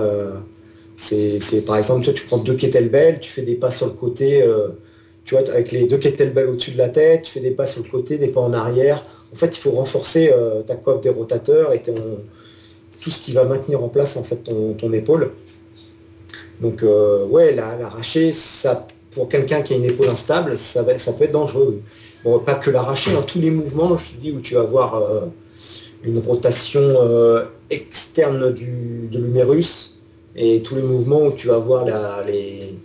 c'est 1.00 1.64
par 1.64 1.76
exemple, 1.76 2.12
tu 2.12 2.26
prends 2.26 2.38
deux 2.38 2.54
kettlebells, 2.54 3.20
tu 3.20 3.30
fais 3.30 3.42
des 3.42 3.54
pas 3.54 3.70
sur 3.70 3.86
le 3.86 3.92
côté, 3.92 4.42
euh, 4.42 4.68
tu 5.24 5.34
vois, 5.34 5.48
avec 5.48 5.72
les 5.72 5.86
deux 5.86 5.96
kettlebells 5.96 6.48
au-dessus 6.48 6.72
de 6.72 6.78
la 6.78 6.90
tête, 6.90 7.22
tu 7.22 7.32
fais 7.32 7.40
des 7.40 7.52
pas 7.52 7.66
sur 7.66 7.82
le 7.82 7.88
côté, 7.88 8.18
des 8.18 8.28
pas 8.28 8.40
en 8.40 8.52
arrière. 8.52 9.02
En 9.32 9.36
fait, 9.36 9.56
il 9.56 9.60
faut 9.60 9.70
renforcer 9.70 10.30
euh, 10.32 10.62
ta 10.62 10.74
coiffe 10.74 11.00
des 11.00 11.08
rotateurs 11.08 11.72
et 11.72 11.82
tout 11.82 13.10
ce 13.10 13.18
qui 13.18 13.32
va 13.32 13.44
maintenir 13.44 13.82
en 13.82 13.88
place 13.88 14.16
en 14.16 14.22
fait 14.22 14.36
ton, 14.36 14.92
épaule. 14.92 15.32
Donc, 16.60 16.82
euh, 16.82 17.24
ouais, 17.26 17.54
l'arracher, 17.54 18.34
ça, 18.34 18.86
pour 19.12 19.30
quelqu'un 19.30 19.62
qui 19.62 19.72
a 19.72 19.76
une 19.76 19.86
épaule 19.86 20.08
instable, 20.08 20.58
ça, 20.58 20.84
peut 20.84 21.24
être 21.24 21.32
dangereux. 21.32 21.80
Pas 22.44 22.54
que 22.54 22.70
l'arracher, 22.70 23.12
dans 23.12 23.22
tous 23.22 23.40
les 23.40 23.50
mouvements, 23.50 23.96
je 23.96 24.12
te 24.12 24.16
dis, 24.20 24.32
où 24.32 24.40
tu 24.40 24.54
vas 24.54 24.60
avoir 24.60 25.02
une 26.04 26.18
rotation 26.18 26.94
externe 27.70 28.52
du, 28.52 29.08
de 29.10 29.18
l'humérus, 29.18 29.99
et 30.36 30.62
tous 30.62 30.76
les 30.76 30.82
mouvements 30.82 31.22
où 31.22 31.32
tu 31.32 31.48
vas 31.48 31.58
voir 31.58 31.84
la, 31.84 32.22
les, 32.26 32.78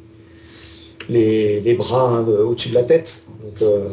les, 1.10 1.62
les, 1.62 1.74
bras 1.74 2.10
hein, 2.10 2.26
au-dessus 2.28 2.70
de 2.70 2.76
la 2.76 2.84
tête. 2.84 3.28
Donc 3.44 3.62
euh, 3.62 3.90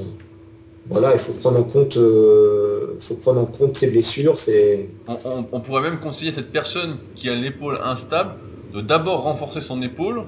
voilà, 0.91 1.12
il 1.12 1.19
faut 1.19 1.33
prendre 1.33 1.61
en 1.61 1.65
compte, 1.65 1.97
euh, 1.97 2.97
faut 3.01 3.15
prendre 3.15 3.41
en 3.41 3.47
compte 3.47 3.77
ces 3.77 3.91
blessures. 3.91 4.39
C'est. 4.39 4.89
On, 5.07 5.19
on, 5.24 5.47
on, 5.53 5.61
pourrait 5.61 5.83
même 5.83 6.01
conseiller 6.01 6.33
cette 6.33 6.51
personne 6.51 6.99
qui 7.15 7.29
a 7.29 7.35
l'épaule 7.35 7.79
instable 7.83 8.35
de 8.74 8.81
d'abord 8.81 9.23
renforcer 9.23 9.61
son 9.61 9.81
épaule. 9.83 10.24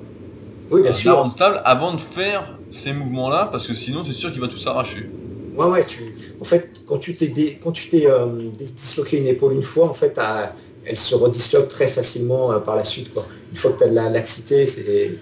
Oui, 0.70 0.82
bien 0.82 0.92
euh, 0.92 0.94
sûr. 0.94 1.18
Instable 1.18 1.60
avant 1.64 1.94
de 1.94 2.00
faire 2.00 2.58
ces 2.70 2.92
mouvements-là, 2.92 3.48
parce 3.50 3.66
que 3.66 3.74
sinon 3.74 4.04
c'est 4.04 4.12
sûr 4.12 4.32
qu'il 4.32 4.40
va 4.40 4.48
tout 4.48 4.58
s'arracher. 4.58 5.08
Ouais, 5.56 5.66
ouais. 5.66 5.84
Tu... 5.84 6.14
En 6.40 6.44
fait, 6.44 6.70
quand 6.86 6.98
tu 6.98 7.14
t'es 7.14 7.58
quand 7.62 7.72
tu 7.72 7.88
t'es 7.88 8.06
euh, 8.06 8.26
disloqué 8.58 9.18
une 9.18 9.26
épaule 9.26 9.54
une 9.54 9.62
fois, 9.62 9.88
en 9.88 9.94
fait, 9.94 10.18
à 10.18 10.52
elle 10.86 10.98
se 10.98 11.14
redisloque 11.14 11.68
très 11.68 11.86
facilement 11.86 12.52
euh, 12.52 12.58
par 12.58 12.76
la 12.76 12.84
suite. 12.84 13.08
Une 13.50 13.56
fois 13.56 13.72
que 13.72 13.78
tu 13.78 13.84
as 13.84 13.88
de 13.88 13.94
la 13.94 14.10
laxité, 14.10 14.66
c'est. 14.66 15.12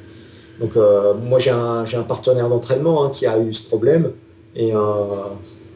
Donc 0.61 0.77
euh, 0.77 1.15
moi 1.15 1.39
j'ai 1.39 1.51
un, 1.51 1.85
partenaire 2.07 2.49
d'entraînement 2.49 3.05
hein, 3.05 3.11
qui 3.11 3.27
a 3.27 3.39
eu 3.39 3.53
ce 3.55 3.67
problème 3.67 4.13
et, 4.55 4.75
euh, 4.75 4.81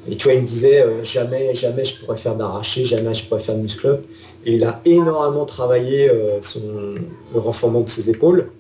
et 0.07 0.17
tu 0.17 0.25
vois 0.25 0.35
il 0.35 0.43
me 0.43 0.47
disait 0.47 0.85
jamais 1.03 1.55
jamais 1.55 1.85
je 1.85 1.99
pourrais 1.99 2.19
faire 2.19 2.35
d'arraché, 2.35 2.85
jamais 2.85 3.15
je 3.15 3.25
pourrais 3.25 3.41
faire 3.41 3.57
de 3.57 3.63
muscle 3.63 3.87
up 3.87 4.05
et 4.45 4.53
il 4.53 4.65
a 4.65 4.83
énormément 4.85 5.47
travaillé 5.47 6.09
le 6.09 7.41
renforcement 7.41 7.81
de 7.81 7.89
ses 7.89 8.11
épaules 8.11 8.51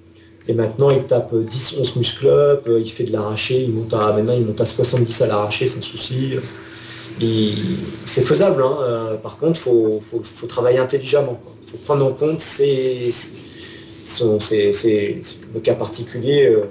et 0.48 0.54
maintenant 0.54 0.88
il 0.88 1.04
tape 1.04 1.34
10-11 1.34 1.98
muscle 1.98 2.28
up, 2.28 2.66
il 2.66 2.90
fait 2.90 3.04
de 3.04 3.12
l'arraché, 3.12 3.60
il 3.60 3.72
monte 3.72 3.92
à 3.92 4.12
maintenant 4.14 4.34
il 4.34 4.46
monte 4.46 4.62
à 4.62 4.66
70 4.66 5.20
à 5.20 5.26
l'arraché 5.26 5.66
sans 5.66 5.82
souci 5.82 6.36
c'est 7.20 8.22
faisable. 8.22 8.62
Hein. 8.62 8.76
Euh, 8.80 9.16
par 9.16 9.38
contre, 9.38 9.58
il 9.58 9.62
faut, 9.62 10.00
faut, 10.00 10.22
faut, 10.22 10.46
travailler 10.46 10.78
intelligemment. 10.78 11.40
Il 11.62 11.68
faut 11.68 11.78
prendre 11.78 12.06
en 12.06 12.12
compte 12.12 12.40
son, 12.40 13.10
ces, 14.40 15.20
le 15.54 15.60
cas 15.60 15.74
particulier. 15.74 16.48
Il 16.50 16.54
euh, 16.54 16.64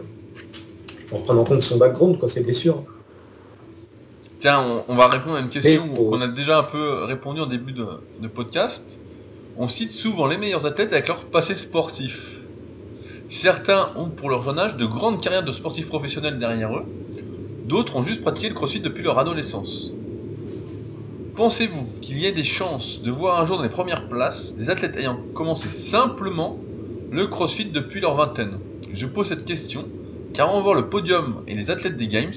faut 1.08 1.18
prendre 1.20 1.42
en 1.42 1.46
compte 1.46 1.64
son 1.64 1.78
background, 1.78 2.20
quoi, 2.20 2.30
ses 2.30 2.42
blessures. 2.42 2.84
Tiens, 4.40 4.62
on, 4.88 4.94
on, 4.94 4.96
va 4.96 5.08
répondre 5.08 5.38
à 5.38 5.40
une 5.40 5.50
question 5.50 5.90
qu'on 5.90 6.22
a 6.22 6.28
déjà 6.28 6.60
un 6.60 6.64
peu 6.64 7.04
répondu 7.06 7.42
en 7.42 7.48
début 7.48 7.74
de, 7.74 7.88
de, 8.22 8.28
podcast. 8.28 9.00
On 9.58 9.68
cite 9.68 9.92
souvent 9.92 10.28
les 10.28 10.38
meilleurs 10.38 10.66
athlètes 10.66 10.94
avec 10.94 11.08
leur 11.08 11.24
passé 11.26 11.56
sportif. 11.56 12.40
Certains 13.30 13.92
ont 13.96 14.10
pour 14.10 14.30
leur 14.30 14.44
jeune 14.44 14.60
âge 14.60 14.78
de 14.78 14.86
grandes 14.86 15.22
carrières 15.22 15.44
de 15.44 15.52
sportifs 15.52 15.88
professionnels 15.88 16.38
derrière 16.38 16.76
eux. 16.76 16.84
D'autres 17.66 17.96
ont 17.96 18.04
juste 18.04 18.22
pratiqué 18.22 18.50
le 18.50 18.54
crossfit 18.54 18.82
depuis 18.82 19.04
leur 19.04 19.18
adolescence. 19.18 19.96
Pensez-vous 21.36 21.88
qu'il 22.02 22.18
y 22.18 22.26
ait 22.26 22.32
des 22.32 22.44
chances 22.44 23.02
de 23.02 23.12
voir 23.12 23.41
un 23.41 23.45
jour 23.45 23.57
dans 23.57 23.64
les 23.64 23.70
premières 23.70 24.07
places 24.07 24.56
des 24.56 24.70
athlètes 24.70 24.95
ayant 24.98 25.20
commencé 25.34 25.68
simplement 25.68 26.57
le 27.12 27.28
crossfit 27.28 27.66
depuis 27.66 27.99
leur 28.02 28.16
vingtaine? 28.16 28.60
Je 28.94 29.06
pose 29.06 29.28
cette 29.28 29.45
question 29.45 29.86
car 30.34 30.49
avant 30.49 30.62
voir 30.62 30.76
le 30.76 30.90
podium 30.90 31.44
et 31.48 31.56
les 31.56 31.70
athlètes 31.70 31.98
des 31.98 32.07
Games, 32.07 32.34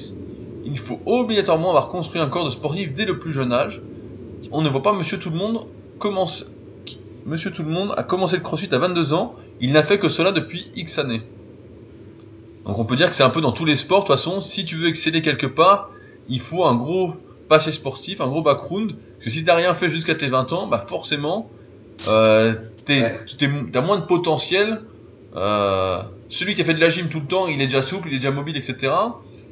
il 0.65 0.79
faut 0.79 1.01
obligatoirement 1.07 1.71
avoir 1.71 1.89
construit 1.89 2.21
un 2.21 2.29
corps 2.29 2.45
de 2.45 2.51
sportif 2.51 2.93
dès 2.93 3.05
le 3.05 3.19
plus 3.19 3.33
jeune 3.33 3.53
âge 3.53 3.83
on 4.53 4.63
ne 4.63 4.69
voit 4.69 4.83
pas 4.83 4.93
Monsieur 4.93 5.19
Tout 5.19 5.31
le 5.31 5.37
Monde 5.37 5.67
commencer. 5.99 6.45
Monsieur 7.27 7.51
Tout 7.51 7.63
le 7.63 7.71
Monde 7.71 7.93
a 7.97 8.03
commencé 8.03 8.37
le 8.37 8.43
CrossFit 8.43 8.73
à 8.75 8.79
22 8.79 9.13
ans. 9.13 9.35
Il 9.61 9.73
n'a 9.73 9.83
fait 9.83 9.99
que 9.99 10.09
cela 10.09 10.33
depuis 10.33 10.71
X 10.77 10.99
années. 10.99 11.23
Donc 12.65 12.79
on 12.79 12.85
peut 12.85 12.97
dire 12.97 13.11
que 13.11 13.17
c'est 13.17 13.25
un 13.25 13.31
peu 13.31 13.41
dans 13.41 13.53
tous 13.53 13.65
les 13.65 13.77
sports. 13.77 14.01
De 14.01 14.07
toute 14.07 14.17
façon, 14.17 14.41
si 14.41 14.65
tu 14.65 14.77
veux 14.77 14.89
exceller 14.89 15.23
quelque 15.23 15.47
part, 15.47 15.91
il 16.29 16.41
faut 16.41 16.65
un 16.65 16.77
gros 16.77 17.15
passé 17.49 17.73
sportif, 17.73 18.21
un 18.21 18.29
gros 18.29 18.43
background. 18.43 18.93
Parce 18.93 19.25
que 19.25 19.31
si 19.31 19.45
t'as 19.45 19.57
rien 19.57 19.75
fait 19.75 19.89
jusqu'à 19.89 20.15
tes 20.15 20.29
20 20.29 20.53
ans, 20.53 20.67
bah 20.67 20.85
forcément, 20.89 21.51
euh, 22.09 22.55
t'as 22.85 23.81
moins 23.81 23.99
de 23.99 24.07
potentiel. 24.07 24.83
Euh, 25.37 26.03
celui 26.29 26.55
qui 26.55 26.63
a 26.63 26.65
fait 26.65 26.75
de 26.75 26.81
la 26.81 26.91
gym 26.91 27.09
tout 27.09 27.21
le 27.21 27.27
temps, 27.27 27.49
il 27.49 27.61
est 27.61 27.67
déjà 27.67 27.83
souple, 27.83 28.09
il 28.09 28.15
est 28.15 28.19
déjà 28.19 28.31
mobile, 28.31 28.57
etc. 28.57 28.93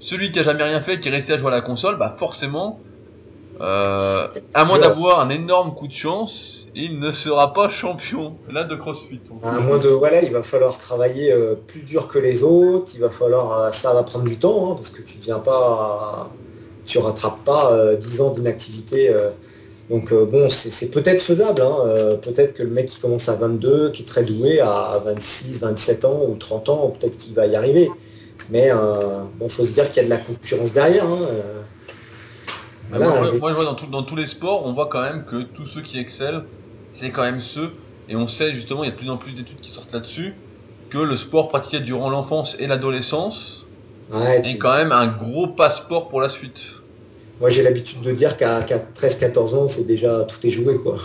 Celui 0.00 0.32
qui 0.32 0.38
a 0.38 0.42
jamais 0.42 0.62
rien 0.62 0.80
fait, 0.80 1.00
qui 1.00 1.08
est 1.08 1.10
resté 1.10 1.32
à 1.32 1.36
jouer 1.36 1.48
à 1.48 1.52
la 1.52 1.60
console, 1.62 1.96
bah 1.96 2.16
forcément, 2.18 2.80
euh, 3.60 4.28
à 4.52 4.64
moins 4.66 4.78
d'avoir 4.78 5.20
un 5.20 5.30
énorme 5.30 5.74
coup 5.74 5.86
de 5.86 5.94
chance, 5.94 6.66
il 6.74 7.00
ne 7.00 7.10
sera 7.10 7.54
pas 7.54 7.70
champion 7.70 8.34
là 8.50 8.64
de 8.64 8.74
CrossFit. 8.74 9.20
À 9.42 9.60
moins 9.60 9.78
de 9.78 9.88
voilà, 9.88 10.22
il 10.22 10.30
va 10.30 10.42
falloir 10.42 10.78
travailler 10.78 11.32
euh, 11.32 11.54
plus 11.54 11.82
dur 11.82 12.08
que 12.08 12.18
les 12.18 12.42
autres. 12.42 12.92
Il 12.94 13.00
va 13.00 13.08
falloir, 13.08 13.60
euh, 13.60 13.70
ça 13.72 13.94
va 13.94 14.02
prendre 14.02 14.26
du 14.26 14.36
temps 14.36 14.72
hein, 14.72 14.74
parce 14.74 14.90
que 14.90 15.00
tu 15.00 15.18
viens 15.18 15.38
pas, 15.38 16.30
tu 16.86 16.98
rattrapes 16.98 17.44
pas 17.44 17.94
10 17.94 18.20
ans 18.20 18.30
d'inactivité. 18.30 19.12
donc 19.90 20.12
bon, 20.12 20.48
c'est 20.48 20.90
peut-être 20.90 21.20
faisable. 21.20 21.62
Hein, 21.62 22.16
peut-être 22.22 22.54
que 22.54 22.62
le 22.62 22.70
mec 22.70 22.86
qui 22.86 23.00
commence 23.00 23.28
à 23.28 23.34
22, 23.34 23.90
qui 23.90 24.02
est 24.02 24.06
très 24.06 24.22
doué, 24.22 24.60
à 24.60 25.00
26, 25.04 25.60
27 25.60 26.04
ans 26.04 26.22
ou 26.28 26.36
30 26.36 26.68
ans, 26.68 26.88
peut-être 26.90 27.18
qu'il 27.18 27.34
va 27.34 27.46
y 27.46 27.56
arriver. 27.56 27.90
Mais 28.50 28.70
bon, 29.38 29.48
faut 29.48 29.64
se 29.64 29.72
dire 29.72 29.90
qu'il 29.90 30.02
y 30.02 30.06
a 30.06 30.08
de 30.08 30.10
la 30.10 30.18
concurrence 30.18 30.72
derrière. 30.72 31.04
Hein, 31.04 31.26
moi, 32.90 33.30
je 33.32 33.38
vois 33.38 33.64
dans, 33.64 33.74
dans, 33.90 34.02
tous 34.02 34.16
les 34.16 34.26
sports, 34.26 34.64
on 34.64 34.72
voit 34.72 34.86
quand 34.86 35.02
même 35.02 35.24
que 35.24 35.42
tous 35.42 35.66
ceux 35.66 35.82
qui 35.82 35.98
excellent, 35.98 36.42
c'est 36.92 37.10
quand 37.10 37.22
même 37.22 37.40
ceux, 37.40 37.72
et 38.08 38.16
on 38.16 38.28
sait 38.28 38.54
justement, 38.54 38.84
il 38.84 38.86
y 38.86 38.90
a 38.90 38.92
de 38.92 38.96
plus 38.96 39.10
en 39.10 39.16
plus 39.16 39.32
d'études 39.32 39.60
qui 39.60 39.70
sortent 39.70 39.92
là-dessus, 39.92 40.34
que 40.90 40.98
le 40.98 41.16
sport 41.16 41.48
pratiqué 41.48 41.80
durant 41.80 42.10
l'enfance 42.10 42.56
et 42.60 42.66
l'adolescence 42.66 43.66
est 44.14 44.58
quand 44.58 44.76
même 44.76 44.92
un 44.92 45.08
gros 45.08 45.48
passeport 45.48 46.08
pour 46.08 46.20
la 46.20 46.28
suite. 46.28 46.60
Moi 47.40 47.50
j'ai 47.50 47.62
l'habitude 47.62 48.00
de 48.00 48.12
dire 48.12 48.36
qu'à 48.36 48.60
13-14 48.60 49.54
ans, 49.54 49.68
c'est 49.68 49.86
déjà 49.86 50.24
tout 50.24 50.44
est 50.46 50.50
joué 50.50 50.76
quoi. 50.76 50.98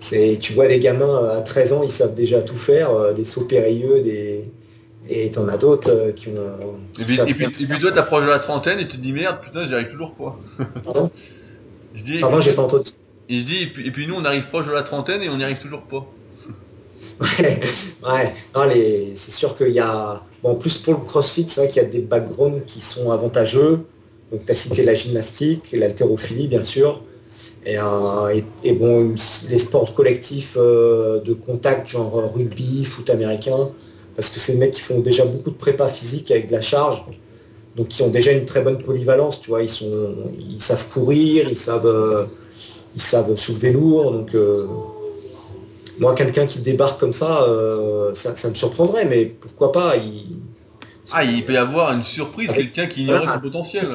Tu 0.00 0.52
vois 0.52 0.68
des 0.68 0.78
gamins 0.78 1.26
à 1.26 1.40
13 1.40 1.72
ans, 1.72 1.82
ils 1.82 1.90
savent 1.90 2.14
déjà 2.14 2.42
tout 2.42 2.56
faire, 2.56 2.90
euh, 2.90 3.12
des 3.12 3.24
sauts 3.24 3.46
périlleux, 3.46 4.02
des, 4.02 4.44
et 5.08 5.30
t'en 5.30 5.48
as 5.48 5.56
d'autres 5.56 5.90
euh, 5.90 6.12
qui 6.12 6.28
ont. 6.28 6.78
et, 6.98 7.04
puis, 7.04 7.44
et, 7.44 7.66
puis, 7.66 7.78
toi, 7.78 7.92
t'approches 7.92 8.24
de 8.24 8.30
la 8.30 8.38
trentaine 8.38 8.78
et 8.80 8.88
tu 8.88 8.96
te 8.96 9.02
dis 9.02 9.12
merde, 9.12 9.38
putain, 9.40 9.66
j'y 9.66 9.74
arrive 9.74 9.88
toujours 9.88 10.14
pas. 10.14 10.38
Pardon? 10.84 11.10
Je 11.94 12.02
dis, 12.02 12.20
Pardon, 12.20 12.40
j'ai 12.40 12.52
pas 12.52 12.62
entendu. 12.62 12.90
Et 13.28 13.40
je 13.40 13.46
dis, 13.46 13.62
et 13.62 13.66
puis, 13.66 13.86
et 13.86 13.90
puis 13.90 14.06
nous, 14.06 14.14
on 14.14 14.24
arrive 14.24 14.48
proche 14.48 14.66
de 14.66 14.72
la 14.72 14.82
trentaine 14.82 15.22
et 15.22 15.28
on 15.28 15.36
n'y 15.36 15.44
arrive 15.44 15.58
toujours 15.58 15.82
pas. 15.82 16.06
ouais, 17.40 18.34
ouais. 18.56 19.12
c'est 19.14 19.30
sûr 19.30 19.56
qu'il 19.56 19.70
y 19.70 19.80
a. 19.80 20.20
Bon, 20.42 20.50
en 20.50 20.54
plus, 20.56 20.76
pour 20.78 20.94
le 20.94 21.00
crossfit, 21.00 21.46
c'est 21.48 21.60
vrai 21.60 21.68
qu'il 21.68 21.82
y 21.82 21.84
a 21.84 21.88
des 21.88 22.00
backgrounds 22.00 22.62
qui 22.66 22.80
sont 22.80 23.10
avantageux. 23.10 23.86
Donc, 24.32 24.44
tu 24.44 24.52
as 24.52 24.54
cité 24.54 24.82
la 24.82 24.94
gymnastique, 24.94 25.72
l'haltérophilie, 25.72 26.48
bien 26.48 26.62
sûr. 26.62 27.02
Et, 27.64 27.78
euh, 27.78 28.40
bon, 28.78 29.14
les 29.48 29.58
sports 29.58 29.92
collectifs 29.94 30.56
euh, 30.56 31.20
de 31.20 31.32
contact, 31.32 31.88
genre 31.88 32.32
rugby, 32.34 32.84
foot 32.84 33.10
américain, 33.10 33.70
parce 34.14 34.30
que 34.30 34.38
c'est 34.38 34.52
des 34.52 34.58
mecs 34.58 34.72
qui 34.72 34.80
font 34.80 35.00
déjà 35.00 35.24
beaucoup 35.24 35.50
de 35.50 35.56
prépa 35.56 35.88
physique 35.88 36.30
avec 36.30 36.48
de 36.48 36.52
la 36.52 36.60
charge, 36.60 37.04
donc 37.74 37.88
qui 37.88 38.02
ont 38.02 38.08
déjà 38.08 38.32
une 38.32 38.44
très 38.44 38.62
bonne 38.62 38.78
polyvalence, 38.78 39.40
tu 39.40 39.50
vois, 39.50 39.62
ils, 39.62 39.70
sont, 39.70 40.14
ils 40.38 40.62
savent 40.62 40.88
courir, 40.92 41.48
ils 41.50 41.58
savent, 41.58 42.28
ils 42.96 43.02
savent 43.02 43.36
soulever 43.36 43.72
lourd, 43.72 44.10
donc 44.10 44.34
euh, 44.34 44.66
moi 45.98 46.14
quelqu'un 46.14 46.46
qui 46.46 46.60
débarque 46.60 46.98
comme 46.98 47.12
ça, 47.12 47.42
euh, 47.42 48.12
ça, 48.14 48.48
me 48.48 48.54
surprendrait, 48.54 49.04
mais 49.04 49.26
pourquoi 49.26 49.70
pas? 49.70 49.94
Ah, 51.12 51.24
il 51.24 51.44
peut 51.44 51.52
y 51.52 51.56
avoir 51.56 51.92
une 51.92 52.02
surprise, 52.02 52.52
quelqu'un 52.52 52.86
qui 52.86 53.02
ignorait 53.02 53.26
son 53.26 53.40
potentiel. 53.40 53.90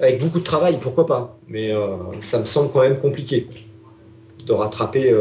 Avec 0.00 0.20
beaucoup 0.20 0.38
de 0.38 0.44
travail, 0.44 0.78
pourquoi 0.80 1.06
pas, 1.06 1.38
mais 1.48 1.74
euh, 1.74 1.96
ça 2.20 2.38
me 2.38 2.44
semble 2.46 2.72
quand 2.72 2.80
même 2.80 2.98
compliqué 2.98 3.46
de 4.46 4.52
rattraper 4.52 5.14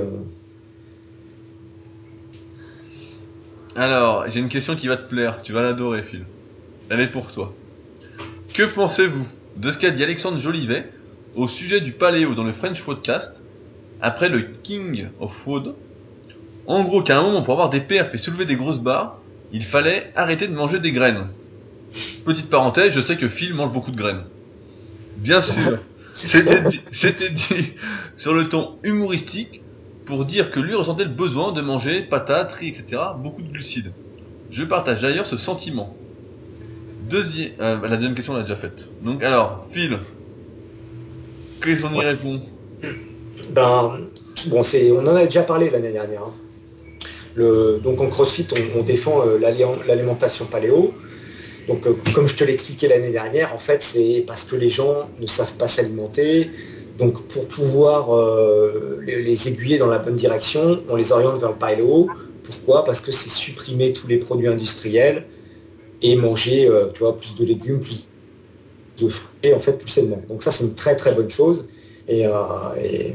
Alors, 3.76 4.30
j'ai 4.30 4.40
une 4.40 4.49
question 4.49 4.76
qui 4.76 4.88
va 4.88 4.98
te 4.98 5.08
plaire, 5.08 5.41
tu 5.44 5.53
vas 5.53 5.62
l'adorer, 5.62 6.03
Phil. 6.03 6.26
Elle 6.90 6.99
est 6.99 7.08
pour 7.08 7.32
toi. 7.32 7.53
Que 8.53 8.64
pensez-vous 8.64 9.26
de 9.56 9.72
ce 9.72 9.78
qu'a 9.78 9.91
dit 9.91 10.03
Alexandre 10.03 10.38
Jolivet 10.38 10.86
au 11.36 11.48
sujet 11.48 11.80
du 11.80 11.94
paléo 11.94 12.36
dans 12.36 12.44
le 12.44 12.52
French 12.52 12.84
Podcast 12.84 13.41
après 14.02 14.28
le 14.28 14.41
King 14.64 15.08
of 15.22 15.34
Food 15.34 15.76
En 16.68 16.84
gros, 16.84 17.02
qu'à 17.02 17.18
un 17.18 17.22
moment, 17.22 17.44
pour 17.44 17.53
avoir 17.53 17.70
des 17.70 17.80
perfs 17.80 18.14
et 18.14 18.18
soulever 18.18 18.45
des 18.45 18.58
grosses 18.58 18.80
barres, 18.80 19.20
il 19.53 19.64
fallait 19.64 20.11
arrêter 20.15 20.48
de 20.48 20.53
manger 20.53 20.80
des 20.80 20.91
graines. 20.91 21.28
Petite 22.26 22.49
parenthèse, 22.49 22.94
je 22.94 23.02
sais 23.02 23.18
que 23.18 23.28
Phil 23.28 23.53
mange 23.53 23.73
beaucoup 23.73 23.91
de 23.91 23.98
graines. 23.98 24.23
Bien 25.18 25.41
sûr, 25.41 25.78
c'était 26.14 27.30
dit 27.30 27.73
sur 28.18 28.34
le 28.34 28.49
ton 28.49 28.78
humoristique 28.84 29.61
pour 30.06 30.26
dire 30.26 30.52
que 30.52 30.60
lui 30.60 30.76
ressentait 30.76 31.03
le 31.03 31.10
besoin 31.10 31.52
de 31.52 31.61
manger 31.61 32.02
patates, 32.02 32.53
riz, 32.53 32.69
etc., 32.69 33.02
beaucoup 33.18 33.41
de 33.41 33.52
glucides. 33.52 33.91
Je 34.49 34.64
partage 34.64 35.02
d'ailleurs 35.02 35.26
ce 35.26 35.38
sentiment. 35.38 35.95
Deuxième, 37.10 37.52
euh, 37.61 37.78
la 37.88 37.95
deuxième 37.95 38.15
question 38.15 38.34
on 38.34 38.38
l'a 38.38 38.44
déjà 38.44 38.56
faite. 38.56 38.90
Donc 39.03 39.23
alors, 39.23 39.65
Phil, 39.72 39.98
qu'est-ce 41.61 41.84
qu'on 41.84 41.94
y 41.94 42.06
répond 42.06 42.41
Ben, 43.52 43.99
bon, 44.48 44.64
c'est, 44.64 44.91
on 44.91 44.99
en 44.99 45.15
a 45.15 45.26
déjà 45.26 45.44
parlé 45.44 45.69
l'année 45.69 45.91
dernière. 45.91 46.22
Hein. 46.23 46.32
Donc 47.38 48.02
en 48.02 48.08
CrossFit, 48.08 48.48
on, 48.76 48.82
défend 48.82 49.26
euh, 49.26 49.38
l'alimentation 49.88 50.45
paléo. 50.45 50.94
Donc 51.68 51.88
euh, 51.88 51.94
comme 52.14 52.28
je 52.28 52.36
te 52.36 52.44
l'ai 52.44 52.53
expliqué 52.53 52.88
l'année 52.88 53.12
dernière, 53.12 53.53
en 53.56 53.60
fait, 53.60 53.84
c'est 53.84 54.24
parce 54.28 54.44
que 54.44 54.56
les 54.56 54.70
gens 54.70 55.10
ne 55.20 55.28
savent 55.28 55.53
pas 55.53 55.68
s'alimenter, 55.68 56.49
donc 56.98 57.22
pour 57.28 57.48
pouvoir 57.48 58.14
euh, 58.16 58.99
les, 59.06 59.48
aiguiller 59.48 59.78
dans 59.78 59.88
la 59.88 59.99
bonne 59.99 60.16
direction, 60.16 60.84
on 60.90 60.95
les 60.95 61.12
oriente 61.12 61.40
vers 61.40 61.52
le 61.52 61.58
paléo. 61.58 62.10
Pourquoi? 62.44 62.84
Parce 62.84 62.99
que 62.99 63.12
c'est 63.12 63.30
supprimer 63.30 63.94
tous 63.94 64.08
les 64.08 64.18
produits 64.18 64.48
industriels 64.48 65.26
et 66.02 66.16
manger 66.16 66.68
plus 66.94 67.36
de 67.36 67.45
légumes, 67.45 67.80
plus 67.80 68.08
de 69.02 69.08
fruits, 69.08 69.53
en 69.53 69.60
fait 69.60 69.74
plus 69.74 69.88
sainement. 69.88 70.22
Donc 70.28 70.44
ça 70.44 70.52
c'est 70.52 70.64
une 70.64 70.74
très 70.74 70.95
très 70.95 71.14
bonne 71.14 71.30
chose. 71.30 71.68
Et, 72.10 72.26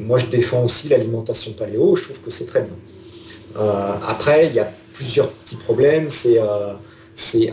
moi 0.00 0.16
je 0.16 0.26
défends 0.26 0.64
aussi 0.64 0.88
l'alimentation 0.88 1.52
paléo, 1.52 1.96
je 1.96 2.04
trouve 2.04 2.20
que 2.20 2.30
c'est 2.30 2.46
très 2.46 2.62
bien. 2.62 2.76
Après, 4.06 4.46
il 4.46 4.54
y 4.54 4.60
a 4.60 4.70
plusieurs 4.92 5.30
petits 5.30 5.56
problèmes, 5.56 6.10
c'est 6.10 6.38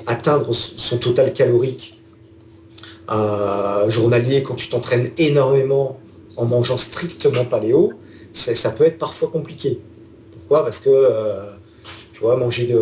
atteindre 0.06 0.54
son 0.54 0.98
total 0.98 1.34
calorique 1.34 2.00
journalier 3.88 4.44
quand 4.44 4.56
tu 4.56 4.70
t'entraînes 4.70 5.10
énormément 5.18 6.00
en 6.38 6.46
mangeant 6.46 6.78
strictement 6.78 7.46
paléo, 7.46 7.94
ça 8.32 8.72
peut 8.72 8.86
être 8.86 8.98
parfois 8.98 9.30
compliqué. 9.30 9.80
Pourquoi? 10.32 10.64
Parce 10.64 10.80
que 10.80 10.90
euh, 10.90 11.52
tu 12.12 12.22
vois, 12.22 12.38
manger 12.38 12.74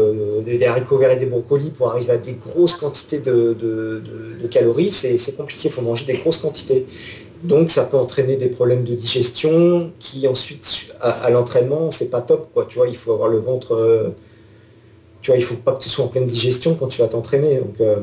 des 0.45 0.65
haricots 0.65 0.97
verts 0.97 1.11
et 1.11 1.17
des 1.17 1.25
brocolis 1.25 1.71
pour 1.71 1.89
arriver 1.91 2.11
à 2.13 2.17
des 2.17 2.33
grosses 2.33 2.75
quantités 2.75 3.19
de, 3.19 4.01
calories, 4.49 4.91
c'est 4.91 5.35
compliqué, 5.35 5.69
il 5.69 5.71
faut 5.71 5.81
manger 5.81 6.05
des 6.05 6.17
grosses 6.17 6.37
quantités. 6.37 6.85
Donc 7.43 7.69
ça 7.69 7.85
peut 7.85 7.97
entraîner 7.97 8.35
des 8.35 8.49
problèmes 8.49 8.83
de 8.83 8.93
digestion 8.93 9.91
qui 9.99 10.27
ensuite 10.27 10.93
à, 11.01 11.29
l'entraînement 11.29 11.89
c'est 11.89 12.09
pas 12.09 12.21
top 12.21 12.49
quoi. 12.53 12.65
Tu 12.69 12.77
vois, 12.77 12.87
il 12.87 12.95
faut 12.95 13.13
avoir 13.13 13.29
le 13.29 13.39
ventre. 13.39 13.73
Euh, 13.75 14.09
tu 15.21 15.31
vois, 15.31 15.37
il 15.37 15.43
faut 15.43 15.55
pas 15.55 15.73
que 15.73 15.83
tu 15.83 15.89
sois 15.89 16.05
en 16.05 16.07
pleine 16.07 16.25
digestion 16.25 16.75
quand 16.75 16.87
tu 16.87 17.01
vas 17.01 17.07
t'entraîner. 17.07 17.57
Donc, 17.57 17.75
euh, 17.81 17.97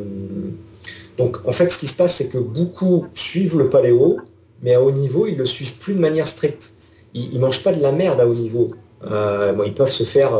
donc 1.18 1.38
en 1.46 1.52
fait 1.52 1.70
ce 1.70 1.78
qui 1.78 1.86
se 1.86 1.96
passe 1.96 2.16
c'est 2.16 2.28
que 2.28 2.38
beaucoup 2.38 3.06
suivent 3.14 3.58
le 3.58 3.68
paléo, 3.68 4.18
mais 4.62 4.74
à 4.74 4.82
haut 4.82 4.90
niveau, 4.90 5.26
ils 5.26 5.36
le 5.36 5.46
suivent 5.46 5.74
plus 5.78 5.94
de 5.94 6.00
manière 6.00 6.26
stricte. 6.26 6.72
Ils, 7.14 7.34
ne 7.34 7.38
mangent 7.38 7.62
pas 7.62 7.72
de 7.72 7.80
la 7.80 7.92
merde 7.92 8.20
à 8.20 8.26
haut 8.26 8.34
niveau. 8.34 8.70
Euh, 9.08 9.54
ils 9.64 9.74
peuvent 9.74 9.92
se 9.92 10.04
faire 10.04 10.32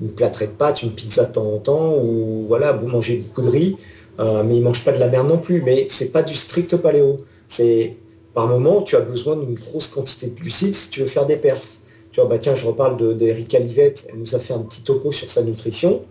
une 0.00 0.12
plâtrée 0.12 0.46
de 0.46 0.52
pâtes, 0.52 0.82
une 0.82 0.92
pizza 0.92 1.24
de 1.24 1.32
temps 1.32 1.52
en 1.52 1.58
temps, 1.58 1.94
ou 1.96 2.46
voilà, 2.48 2.72
vous 2.72 2.86
mangez 2.86 3.16
beaucoup 3.16 3.42
de 3.42 3.50
riz, 3.50 3.76
mais 4.18 4.56
ils 4.56 4.62
mangent 4.62 4.84
pas 4.84 4.92
de 4.92 4.98
la 4.98 5.08
merde 5.08 5.28
non 5.28 5.38
plus. 5.38 5.62
Mais 5.62 5.86
c'est 5.90 6.10
pas 6.10 6.22
du 6.22 6.34
strict 6.34 6.76
paléo. 6.76 7.18
C'est 7.48 7.96
par 8.34 8.46
moment, 8.46 8.82
tu 8.82 8.96
as 8.96 9.00
besoin 9.00 9.36
d'une 9.36 9.54
grosse 9.54 9.88
quantité 9.88 10.28
de 10.28 10.34
glucides 10.34 10.74
si 10.74 10.90
tu 10.90 11.00
veux 11.00 11.06
faire 11.06 11.26
des 11.26 11.36
perfs. 11.36 11.76
Tu 12.12 12.20
vois, 12.20 12.28
bah 12.28 12.38
tiens, 12.38 12.54
je 12.54 12.66
reparle 12.66 13.16
d'Erika 13.16 13.58
Livette, 13.58 14.06
elle 14.08 14.18
nous 14.18 14.34
a 14.34 14.38
fait 14.38 14.54
un 14.54 14.60
petit 14.60 14.82
topo 14.82 15.12
sur 15.12 15.30
sa 15.30 15.42
nutrition. 15.42 16.02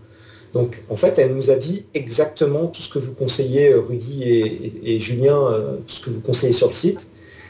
Donc 0.53 0.83
en 0.89 0.95
fait, 0.95 1.19
elle 1.19 1.35
nous 1.35 1.51
a 1.51 1.55
dit 1.55 1.85
exactement 1.93 2.67
tout 2.67 2.81
ce 2.81 2.89
que 2.89 2.99
vous 2.99 3.13
conseillez, 3.13 3.73
Rudy 3.73 4.23
et, 4.23 4.95
et 4.95 4.99
Julien, 4.99 5.37
tout 5.85 5.93
ce 5.93 6.01
que 6.01 6.09
vous 6.09 6.21
conseillez 6.21 6.53
sur 6.53 6.67
le 6.67 6.73
site 6.73 7.09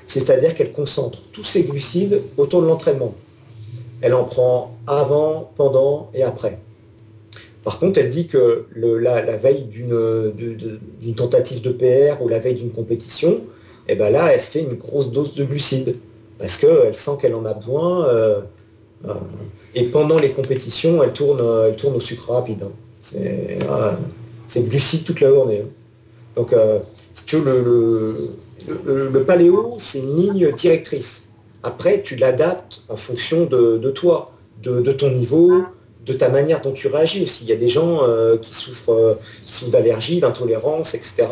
c'est-à-dire 0.09 0.55
qu'elle 0.55 0.71
concentre 0.71 1.21
tous 1.31 1.43
ses 1.43 1.63
glucides 1.63 2.23
autour 2.35 2.63
de 2.63 2.67
l'entraînement. 2.67 3.13
Elle 4.01 4.15
en 4.15 4.23
prend 4.23 4.75
avant, 4.87 5.51
pendant 5.55 6.09
et 6.15 6.23
après. 6.23 6.57
Par 7.63 7.77
contre, 7.77 7.99
elle 7.99 8.09
dit 8.09 8.25
que 8.25 8.65
la, 8.75 9.37
veille 9.37 9.65
d'une 9.65 11.15
tentative 11.15 11.61
de 11.61 11.69
PR 11.69 12.21
ou 12.23 12.27
la 12.27 12.39
veille 12.39 12.55
d'une 12.55 12.71
compétition, 12.71 13.41
et 13.89 13.95
ben 13.95 14.11
là, 14.11 14.31
elle 14.31 14.39
se 14.39 14.51
fait 14.51 14.61
une 14.61 14.75
grosse 14.75 15.11
dose 15.11 15.33
de 15.33 15.43
glucides 15.43 15.99
parce 16.37 16.57
qu'elle 16.57 16.93
sent 16.93 17.11
qu'elle 17.19 17.33
en 17.33 17.43
a 17.43 17.55
besoin. 17.55 18.05
Euh, 18.05 18.41
euh, 19.07 19.13
et 19.73 19.85
pendant 19.85 20.19
les 20.19 20.29
compétitions, 20.29 21.01
elle 21.01 21.11
tourne, 21.11 21.41
tourne 21.75 21.95
au 21.95 21.99
sucre 21.99 22.31
rapide. 22.31 22.63
Hein. 22.63 23.97
C'est 24.45 24.69
glucides 24.69 25.05
toute 25.05 25.21
la 25.21 25.29
journée. 25.29 25.63
Hein. 25.65 25.69
Donc, 26.35 26.51
le, 26.51 28.29
le, 28.85 29.23
paléo, 29.23 29.75
c'est 29.79 29.99
une 29.99 30.15
ligne 30.15 30.51
directrice. 30.51 31.29
Après, 31.63 32.03
tu 32.03 32.15
l'adaptes 32.15 32.83
en 32.89 32.95
fonction 32.95 33.45
de, 33.45 33.89
toi, 33.89 34.33
de, 34.61 34.91
ton 34.91 35.09
niveau, 35.09 35.63
de 36.05 36.13
ta 36.13 36.29
manière 36.29 36.61
dont 36.61 36.73
tu 36.73 36.87
réagis 36.87 37.23
aussi. 37.23 37.43
Il 37.43 37.49
y 37.49 37.53
a 37.53 37.57
des 37.57 37.69
gens 37.69 38.01
qui 38.39 38.53
souffrent, 38.53 39.17
qui 39.43 39.51
souffrent 39.51 39.71
d'allergies, 39.71 40.19
d'intolérance, 40.19 40.93
etc. 40.93 41.25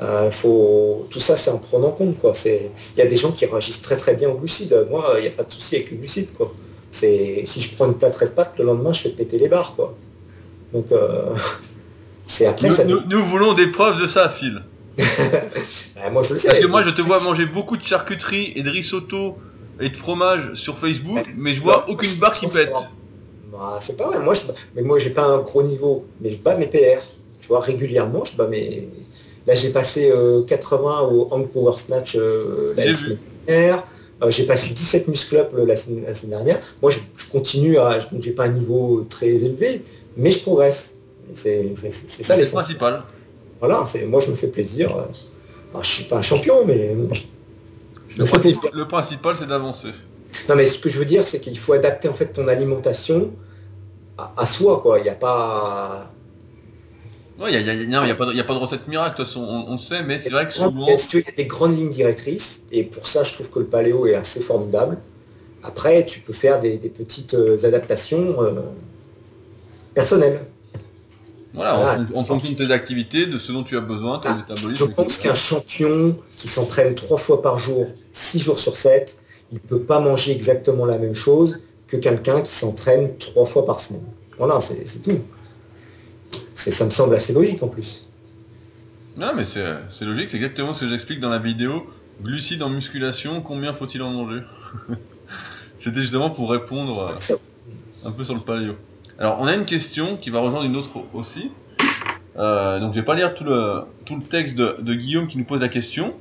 Euh, 0.00 0.30
faut... 0.30 1.06
Tout 1.10 1.20
ça, 1.20 1.36
c'est 1.36 1.50
en 1.50 1.58
prendre 1.58 1.88
en 1.88 1.90
compte. 1.90 2.18
Quoi. 2.20 2.32
Il 2.44 2.70
y 2.98 3.02
a 3.02 3.06
des 3.06 3.16
gens 3.16 3.32
qui 3.32 3.46
réagissent 3.46 3.82
très 3.82 3.96
très 3.96 4.14
bien 4.14 4.28
au 4.28 4.34
glucides. 4.34 4.86
Moi, 4.90 5.04
il 5.16 5.22
n'y 5.22 5.28
a 5.28 5.32
pas 5.32 5.42
de 5.42 5.50
souci 5.50 5.76
avec 5.76 5.90
le 5.90 5.96
glucide. 5.96 6.32
Quoi. 6.34 6.52
Si 6.90 7.44
je 7.46 7.74
prends 7.74 7.86
une 7.86 7.96
plâtrée 7.96 8.26
de 8.26 8.30
pâte, 8.30 8.54
le 8.58 8.64
lendemain, 8.64 8.92
je 8.92 9.02
fais 9.02 9.08
péter 9.10 9.38
les 9.38 9.48
barres. 9.48 9.74
Quoi. 9.74 9.94
Donc, 10.72 10.92
euh... 10.92 11.34
c'est 12.26 12.46
après 12.46 12.68
nous, 12.68 12.74
ça... 12.74 12.84
nous, 12.84 13.24
voulons 13.24 13.54
des 13.54 13.68
preuves 13.68 14.00
de 14.00 14.06
ça, 14.06 14.30
Phil. 14.30 14.62
Bah, 15.96 16.10
moi, 16.10 16.22
je 16.22 16.34
le 16.34 16.38
sais. 16.38 16.48
Parce 16.48 16.60
que 16.60 16.66
moi, 16.68 16.82
je 16.82 16.90
te 16.90 17.02
vois 17.02 17.20
manger 17.20 17.44
beaucoup 17.44 17.76
de 17.76 17.82
charcuterie 17.82 18.52
et 18.54 18.62
de 18.62 18.70
risotto 18.70 19.36
et 19.80 19.90
de 19.90 19.96
fromage 19.96 20.54
sur 20.54 20.78
Facebook, 20.78 21.26
mais 21.36 21.54
je 21.54 21.60
vois 21.60 21.88
aucune 21.88 22.14
barre 22.20 22.34
qui 22.34 22.46
pète. 22.46 22.72
Bah, 23.50 23.78
c'est 23.80 23.96
pas 23.96 24.06
vrai. 24.06 24.20
Moi, 24.20 24.34
je... 24.34 24.42
Mais 24.76 24.82
moi, 24.82 24.98
j'ai 24.98 25.10
pas 25.10 25.24
un 25.24 25.38
gros 25.38 25.64
niveau, 25.64 26.06
mais 26.20 26.30
je 26.30 26.36
bats 26.36 26.56
mes 26.56 26.66
PR. 26.66 27.02
Tu 27.40 27.48
vois, 27.48 27.60
régulièrement, 27.60 28.24
je 28.24 28.36
bats 28.36 28.46
mes 28.46 28.88
Là, 29.48 29.54
j'ai 29.54 29.70
passé 29.70 30.12
80 30.46 30.90
euh, 30.90 31.06
au 31.06 31.28
Hang 31.32 31.48
Power 31.48 31.72
Snatch 31.78 32.16
euh, 32.16 32.74
la 32.76 32.94
semaine 32.94 33.18
dernière. 33.46 33.82
Euh, 34.22 34.30
j'ai 34.30 34.44
passé 34.44 34.74
17 34.74 35.08
muscle 35.08 35.38
up 35.38 35.54
la, 35.56 35.74
semaine, 35.74 36.04
dernière. 36.24 36.60
Moi, 36.82 36.90
je, 36.90 36.98
continue 37.30 37.78
à. 37.78 37.98
Donc, 38.12 38.22
j'ai 38.22 38.32
pas 38.32 38.44
un 38.44 38.50
niveau 38.50 39.06
très 39.08 39.30
élevé, 39.30 39.82
mais 40.18 40.32
je 40.32 40.40
progresse. 40.40 40.96
C'est 41.32 41.74
ça 41.76 42.36
le 42.36 42.44
principal. 42.44 43.04
Voilà, 43.58 43.86
moi, 44.06 44.20
je 44.20 44.30
me 44.30 44.36
fais 44.36 44.48
plaisir. 44.48 44.94
Je 45.74 45.82
je 45.82 45.88
suis 45.88 46.04
pas 46.04 46.18
un 46.18 46.22
champion, 46.22 46.66
mais. 46.66 46.94
le, 48.18 48.24
principal, 48.26 48.70
le 48.74 48.86
principal, 48.86 49.36
c'est 49.38 49.46
d'avancer. 49.46 49.92
Non, 50.50 50.56
mais 50.56 50.66
ce 50.66 50.78
que 50.78 50.90
je 50.90 50.98
veux 50.98 51.06
dire, 51.06 51.26
c'est 51.26 51.40
qu'il 51.40 51.58
faut 51.58 51.72
adapter 51.72 52.08
en 52.08 52.12
fait 52.12 52.26
ton 52.26 52.48
alimentation 52.48 53.30
à, 54.18 54.30
à 54.36 54.44
soi, 54.44 54.80
quoi. 54.82 54.98
Il 54.98 55.04
n'y 55.04 55.08
a 55.08 55.14
pas 55.14 56.12
il 57.46 57.88
n'y 57.88 57.94
a, 57.94 58.14
pas 58.14 58.26
de 58.26 58.58
recette 58.58 58.88
miracle, 58.88 59.18
de 59.18 59.24
toute 59.24 59.26
façon, 59.26 59.42
on, 59.68 59.78
sait, 59.78 60.02
mais 60.02 60.18
c'est 60.18 60.30
vrai 60.30 60.46
que 60.46 60.52
souvent. 60.52 60.86
Il 60.86 61.20
y 61.20 61.28
a 61.28 61.32
des 61.36 61.46
grandes 61.46 61.78
lignes 61.78 61.90
directrices, 61.90 62.62
et 62.72 62.82
pour 62.82 63.06
ça, 63.06 63.22
je 63.22 63.32
trouve 63.32 63.48
que 63.50 63.60
le 63.60 63.66
paléo 63.66 64.06
est 64.06 64.14
assez 64.14 64.40
formidable. 64.40 64.98
Après, 65.62 66.04
tu 66.04 66.20
peux 66.20 66.32
faire 66.32 66.58
des, 66.58 66.78
petites 66.78 67.34
euh, 67.34 67.64
adaptations 67.64 68.42
euh, 68.42 68.60
personnelles. 69.94 70.40
Voilà, 71.54 72.04
en, 72.14 72.24
fonction 72.24 72.50
de 72.50 72.56
tes 72.56 72.72
activités, 72.72 73.26
de 73.26 73.38
ce 73.38 73.52
dont 73.52 73.64
tu 73.64 73.76
as 73.76 73.80
besoin, 73.80 74.18
ton 74.18 74.28
ah, 74.30 74.36
métabolisme. 74.36 74.86
Je 74.86 74.92
pense 74.92 75.18
qu'un 75.18 75.34
champion 75.34 76.16
qui 76.36 76.46
s'entraîne 76.46 76.94
trois 76.94 77.18
fois 77.18 77.40
par 77.40 77.58
jour, 77.58 77.86
six 78.12 78.40
jours 78.40 78.58
sur 78.58 78.76
sept, 78.76 79.18
il 79.50 79.56
ne 79.56 79.60
peut 79.60 79.80
pas 79.80 79.98
manger 80.00 80.32
exactement 80.32 80.84
la 80.86 80.98
même 80.98 81.14
chose 81.14 81.60
que 81.86 81.96
quelqu'un 81.96 82.42
qui 82.42 82.52
s'entraîne 82.52 83.16
trois 83.18 83.46
fois 83.46 83.64
par 83.64 83.80
semaine. 83.80 84.04
Voilà, 84.38 84.60
c'est 84.60 85.02
tout 85.02 85.18
ça 86.58 86.84
me 86.84 86.90
semble 86.90 87.14
assez 87.14 87.32
logique 87.32 87.62
en 87.62 87.68
plus. 87.68 88.08
Non, 89.16 89.32
mais 89.34 89.44
c'est 89.44 90.04
logique, 90.04 90.28
c'est 90.30 90.36
exactement 90.36 90.74
ce 90.74 90.80
que 90.80 90.88
j'explique 90.88 91.20
dans 91.20 91.28
la 91.28 91.38
vidéo. 91.38 91.86
Glucides 92.22 92.62
en 92.62 92.68
musculation, 92.68 93.40
combien 93.42 93.72
faut-il 93.72 94.02
en 94.02 94.10
manger 94.10 94.40
C'était 95.80 96.00
justement 96.00 96.30
pour 96.30 96.50
répondre 96.50 97.08
euh, 97.08 97.36
un 98.04 98.10
peu 98.10 98.24
sur 98.24 98.34
le 98.34 98.40
paléo. 98.40 98.74
Alors, 99.20 99.38
on 99.40 99.46
a 99.46 99.54
une 99.54 99.64
question 99.64 100.16
qui 100.16 100.30
va 100.30 100.40
rejoindre 100.40 100.66
une 100.66 100.76
autre 100.76 101.04
aussi. 101.14 101.50
Euh, 102.36 102.80
donc, 102.80 102.92
je 102.92 103.00
vais 103.00 103.04
pas 103.04 103.14
lire 103.14 103.34
tout 103.34 103.44
le, 103.44 103.82
tout 104.04 104.16
le 104.16 104.22
texte 104.22 104.56
de, 104.56 104.76
de 104.80 104.94
Guillaume 104.94 105.28
qui 105.28 105.38
nous 105.38 105.44
pose 105.44 105.60
la 105.60 105.68
question. 105.68 106.14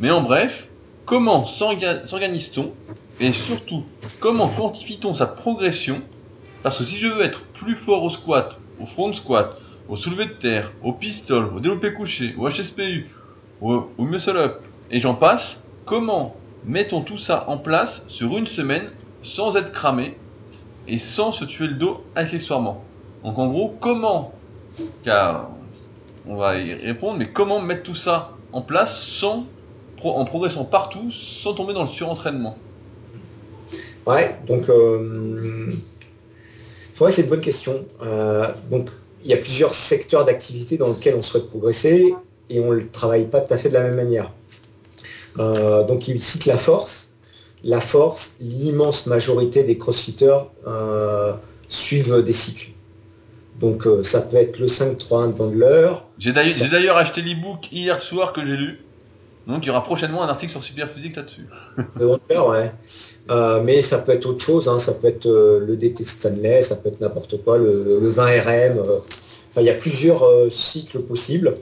Mais 0.00 0.10
en 0.10 0.20
bref, 0.22 0.68
comment 1.06 1.46
s'organise-t-on 1.46 2.72
Et 3.20 3.32
surtout, 3.32 3.84
comment 4.20 4.48
quantifie-t-on 4.48 5.14
sa 5.14 5.26
progression? 5.26 6.02
Parce 6.62 6.78
que 6.78 6.84
si 6.84 6.96
je 6.96 7.08
veux 7.08 7.22
être 7.22 7.42
plus 7.54 7.76
fort 7.76 8.04
au 8.04 8.10
squat, 8.10 8.58
au 8.80 8.86
front 8.86 9.12
squat, 9.14 9.58
au 9.88 9.96
soulevé 9.96 10.26
de 10.26 10.32
terre, 10.32 10.72
au 10.82 10.92
pistol, 10.92 11.50
au 11.54 11.60
développé 11.60 11.92
couché, 11.94 12.34
au 12.38 12.48
HSPU, 12.48 13.08
au, 13.60 13.88
au 13.96 14.04
muscle 14.04 14.36
up, 14.36 14.60
et 14.90 15.00
j'en 15.00 15.14
passe, 15.14 15.60
comment 15.84 16.36
mettons 16.64 17.00
tout 17.00 17.16
ça 17.16 17.44
en 17.48 17.58
place 17.58 18.02
sur 18.08 18.36
une 18.36 18.46
semaine 18.46 18.90
sans 19.22 19.56
être 19.56 19.72
cramé 19.72 20.16
et 20.86 20.98
sans 20.98 21.32
se 21.32 21.44
tuer 21.44 21.68
le 21.68 21.74
dos 21.74 22.04
accessoirement? 22.14 22.84
Donc 23.24 23.38
en 23.38 23.48
gros, 23.48 23.74
comment, 23.80 24.32
car 25.04 25.50
on 26.26 26.36
va 26.36 26.58
y 26.58 26.72
répondre, 26.74 27.18
mais 27.18 27.30
comment 27.30 27.60
mettre 27.60 27.82
tout 27.82 27.94
ça 27.94 28.32
en 28.52 28.60
place 28.60 29.02
sans, 29.02 29.46
en 30.02 30.24
progressant 30.24 30.64
partout 30.64 31.10
sans 31.10 31.54
tomber 31.54 31.72
dans 31.72 31.82
le 31.82 31.88
surentraînement? 31.88 32.56
Ouais, 34.06 34.38
donc 34.46 34.68
euh, 34.68 35.68
c'est 36.94 37.22
une 37.22 37.28
bonne 37.28 37.40
question. 37.40 37.84
Euh, 38.02 38.52
donc 38.70 38.90
il 39.28 39.32
y 39.32 39.34
a 39.34 39.36
plusieurs 39.36 39.74
secteurs 39.74 40.24
d'activité 40.24 40.78
dans 40.78 40.88
lesquels 40.88 41.14
on 41.14 41.20
souhaite 41.20 41.48
progresser 41.48 42.14
et 42.48 42.60
on 42.60 42.72
ne 42.72 42.80
travaille 42.80 43.26
pas 43.26 43.42
tout 43.42 43.52
à 43.52 43.58
fait 43.58 43.68
de 43.68 43.74
la 43.74 43.82
même 43.82 43.96
manière. 43.96 44.32
Euh, 45.38 45.84
donc 45.84 46.08
il 46.08 46.22
cite 46.22 46.46
la 46.46 46.56
force. 46.56 47.12
La 47.62 47.82
force, 47.82 48.36
l'immense 48.40 49.06
majorité 49.06 49.64
des 49.64 49.76
crossfitters 49.76 50.38
euh, 50.66 51.34
suivent 51.68 52.22
des 52.22 52.32
cycles. 52.32 52.70
Donc 53.60 53.86
euh, 53.86 54.02
ça 54.02 54.22
peut 54.22 54.36
être 54.36 54.58
le 54.58 54.66
5-3-1 54.66 55.52
de 55.52 55.58
l'heure. 55.58 56.06
J'ai 56.16 56.32
d'ailleurs 56.32 56.96
acheté 56.96 57.20
l'e-book 57.20 57.70
hier 57.70 58.00
soir 58.00 58.32
que 58.32 58.42
j'ai 58.46 58.56
lu. 58.56 58.80
Donc 59.48 59.64
il 59.64 59.68
y 59.68 59.70
aura 59.70 59.82
prochainement 59.82 60.22
un 60.22 60.28
article 60.28 60.52
sur 60.52 60.62
Superphysique 60.62 61.16
là-dessus. 61.16 61.46
ouais. 61.98 62.70
Euh, 63.30 63.62
mais 63.64 63.80
ça 63.80 63.98
peut 63.98 64.12
être 64.12 64.26
autre 64.26 64.44
chose, 64.44 64.68
hein. 64.68 64.78
ça 64.78 64.92
peut 64.92 65.08
être 65.08 65.26
euh, 65.26 65.64
le 65.66 65.76
DT 65.76 66.04
Stanley, 66.04 66.60
ça 66.60 66.76
peut 66.76 66.90
être 66.90 67.00
n'importe 67.00 67.42
quoi, 67.42 67.56
le, 67.56 67.98
20 68.10 68.24
RM. 68.26 68.78
Euh. 68.78 68.98
il 69.56 69.62
y 69.62 69.70
a 69.70 69.74
plusieurs 69.74 70.22
cycles 70.50 71.00
possibles. 71.00 71.54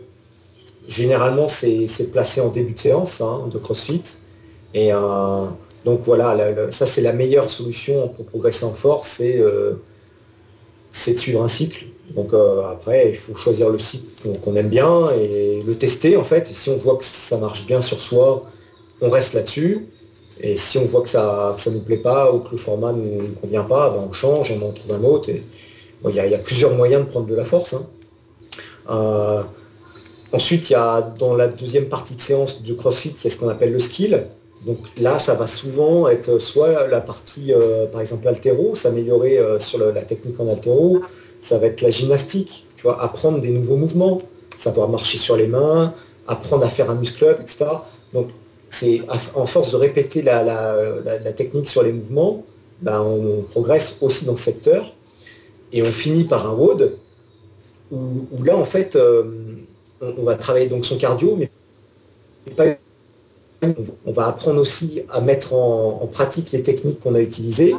Généralement, 0.88 1.46
c'est 1.48 2.10
placé 2.10 2.40
en 2.40 2.48
début 2.48 2.72
de 2.72 2.78
séance 2.78 3.20
hein, 3.20 3.48
de 3.52 3.58
CrossFit. 3.58 4.02
Et 4.74 4.90
donc 5.84 6.00
voilà, 6.02 6.36
ça 6.70 6.86
c'est 6.86 7.00
la 7.00 7.12
meilleure 7.12 7.48
solution 7.48 8.08
pour 8.08 8.26
progresser 8.26 8.64
en 8.64 8.74
force, 8.74 9.08
c'est 9.08 9.42
de 10.92 11.18
suivre 11.18 11.42
un 11.42 11.48
cycle. 11.48 11.86
Donc 12.14 12.32
après, 12.70 13.10
il 13.10 13.16
faut 13.16 13.34
choisir 13.34 13.68
le 13.68 13.78
cycle 13.78 14.06
qu'on 14.44 14.54
aime 14.56 14.68
bien 14.68 15.10
et 15.10 15.60
le 15.66 15.76
tester 15.76 16.16
en 16.16 16.24
fait. 16.24 16.46
Si 16.46 16.70
on 16.70 16.76
voit 16.76 16.96
que 16.96 17.04
ça 17.04 17.36
marche 17.38 17.66
bien 17.66 17.80
sur 17.80 18.00
soi, 18.00 18.46
on 19.00 19.10
reste 19.10 19.34
là-dessus. 19.34 19.88
Et 20.40 20.56
si 20.56 20.78
on 20.78 20.84
voit 20.84 21.02
que 21.02 21.08
ça 21.08 21.56
ne 21.66 21.72
nous 21.72 21.80
plaît 21.80 21.96
pas 21.96 22.32
ou 22.32 22.40
que 22.40 22.50
le 22.52 22.56
format 22.58 22.92
ne 22.92 23.02
nous, 23.02 23.28
convient 23.40 23.64
pas, 23.64 23.90
ben 23.90 24.06
on 24.08 24.12
change, 24.12 24.52
on 24.52 24.66
en 24.66 24.72
trouve 24.72 24.92
un 24.92 25.04
autre. 25.04 25.30
Il 25.30 26.14
y, 26.14 26.20
a 26.20 26.38
plusieurs 26.38 26.74
moyens 26.74 27.04
de 27.04 27.10
prendre 27.10 27.26
de 27.26 27.34
la 27.34 27.44
force. 27.44 27.74
Hein. 27.74 27.86
Euh, 28.90 29.42
ensuite, 30.32 30.68
il 30.70 30.74
y 30.74 30.76
a 30.76 31.00
dans 31.00 31.34
la 31.34 31.48
deuxième 31.48 31.88
partie 31.88 32.14
de 32.14 32.20
séance 32.20 32.62
de 32.62 32.74
CrossFit, 32.74 33.14
il 33.18 33.24
y 33.24 33.26
a 33.26 33.30
ce 33.30 33.38
qu'on 33.38 33.48
appelle 33.48 33.72
le 33.72 33.80
skill. 33.80 34.28
Donc 34.66 34.78
là, 35.00 35.18
ça 35.18 35.34
va 35.34 35.46
souvent 35.46 36.08
être 36.08 36.40
soit 36.40 36.88
la 36.88 37.00
partie, 37.00 37.52
euh, 37.52 37.86
par 37.86 38.00
exemple, 38.00 38.26
altéro, 38.26 38.74
s'améliorer 38.74 39.38
euh, 39.38 39.60
sur 39.60 39.78
la 39.78 40.02
technique 40.02 40.40
en 40.40 40.48
altéro, 40.48 41.02
ça 41.40 41.58
va 41.58 41.68
être 41.68 41.82
la 41.82 41.90
gymnastique, 41.90 42.66
tu 42.76 42.82
vois, 42.82 43.00
apprendre 43.00 43.40
des 43.40 43.50
nouveaux 43.50 43.76
mouvements, 43.76 44.18
savoir 44.58 44.88
marcher 44.88 45.18
sur 45.18 45.36
les 45.36 45.46
mains, 45.46 45.94
apprendre 46.26 46.64
à 46.64 46.68
faire 46.68 46.90
un 46.90 46.96
muscle-up, 46.96 47.38
etc. 47.40 47.66
Donc 48.12 48.28
c'est 48.68 49.02
en 49.34 49.46
force 49.46 49.70
de 49.70 49.76
répéter 49.76 50.22
la, 50.22 51.32
technique 51.36 51.68
sur 51.68 51.84
les 51.84 51.92
mouvements, 51.92 52.44
ben, 52.82 53.00
on 53.00 53.42
progresse 53.42 53.98
aussi 54.02 54.24
dans 54.24 54.32
le 54.32 54.38
secteur. 54.38 54.92
Et 55.72 55.82
on 55.82 55.86
finit 55.86 56.24
par 56.24 56.48
un 56.48 56.54
WOD, 56.54 56.96
où, 57.92 58.26
là, 58.44 58.56
en 58.56 58.64
fait, 58.64 58.96
euh, 58.96 59.24
on, 60.00 60.24
va 60.24 60.34
travailler 60.34 60.66
donc 60.66 60.84
son 60.84 60.96
cardio, 60.98 61.36
mais 61.36 61.50
on 64.06 64.12
va 64.12 64.26
apprendre 64.26 64.60
aussi 64.60 65.02
à 65.10 65.20
mettre 65.20 65.54
en, 65.54 66.08
pratique 66.10 66.52
les 66.52 66.62
techniques 66.62 67.00
qu'on 67.00 67.14
a 67.14 67.20
utilisées 67.20 67.74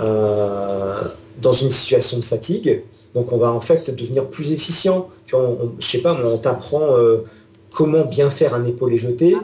euh, 0.00 1.02
dans 1.40 1.52
une 1.52 1.70
situation 1.70 2.18
de 2.18 2.24
fatigue. 2.24 2.82
Donc 3.14 3.32
on 3.32 3.38
va 3.38 3.50
en 3.50 3.60
fait 3.60 3.90
devenir 3.94 4.26
plus 4.26 4.52
efficient. 4.52 5.08
Tu 5.26 5.36
je 5.78 5.86
sais 5.86 5.98
pas, 5.98 6.18
on 6.24 6.38
t'apprend 6.38 6.96
euh, 6.96 7.18
comment 7.72 8.04
bien 8.04 8.30
faire 8.30 8.54
un 8.54 8.64
épaulé 8.64 8.98
jeté, 8.98 9.36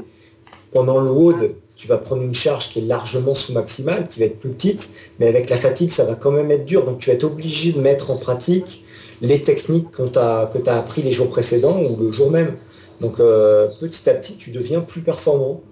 pendant 0.72 1.00
le 1.00 1.10
WOD, 1.10 1.54
tu 1.76 1.88
vas 1.88 1.98
prendre 1.98 2.22
une 2.22 2.34
charge 2.34 2.68
qui 2.70 2.80
est 2.80 2.82
largement 2.82 3.34
sous-maximale, 3.34 4.06
qui 4.08 4.20
va 4.20 4.26
être 4.26 4.38
plus 4.38 4.50
petite, 4.50 4.90
mais 5.18 5.26
avec 5.26 5.48
la 5.50 5.56
fatigue, 5.56 5.90
ça 5.90 6.04
va 6.04 6.14
quand 6.14 6.30
même 6.30 6.50
être 6.50 6.66
dur. 6.66 6.84
Donc 6.84 6.98
tu 6.98 7.10
vas 7.10 7.14
être 7.14 7.24
obligé 7.24 7.72
de 7.72 7.80
mettre 7.80 8.10
en 8.10 8.16
pratique 8.16 8.84
les 9.22 9.42
techniques 9.42 9.90
que 9.90 10.02
tu 10.02 10.18
as 10.18 10.76
appris 10.76 11.02
les 11.02 11.12
jours 11.12 11.30
précédents 11.30 11.80
ou 11.80 11.96
le 11.96 12.12
jour 12.12 12.30
même. 12.30 12.56
Donc 13.00 13.16
petit 13.16 14.08
à 14.10 14.14
petit, 14.14 14.36
tu 14.36 14.50
deviens 14.50 14.80
plus 14.80 15.00
performant. 15.00 15.62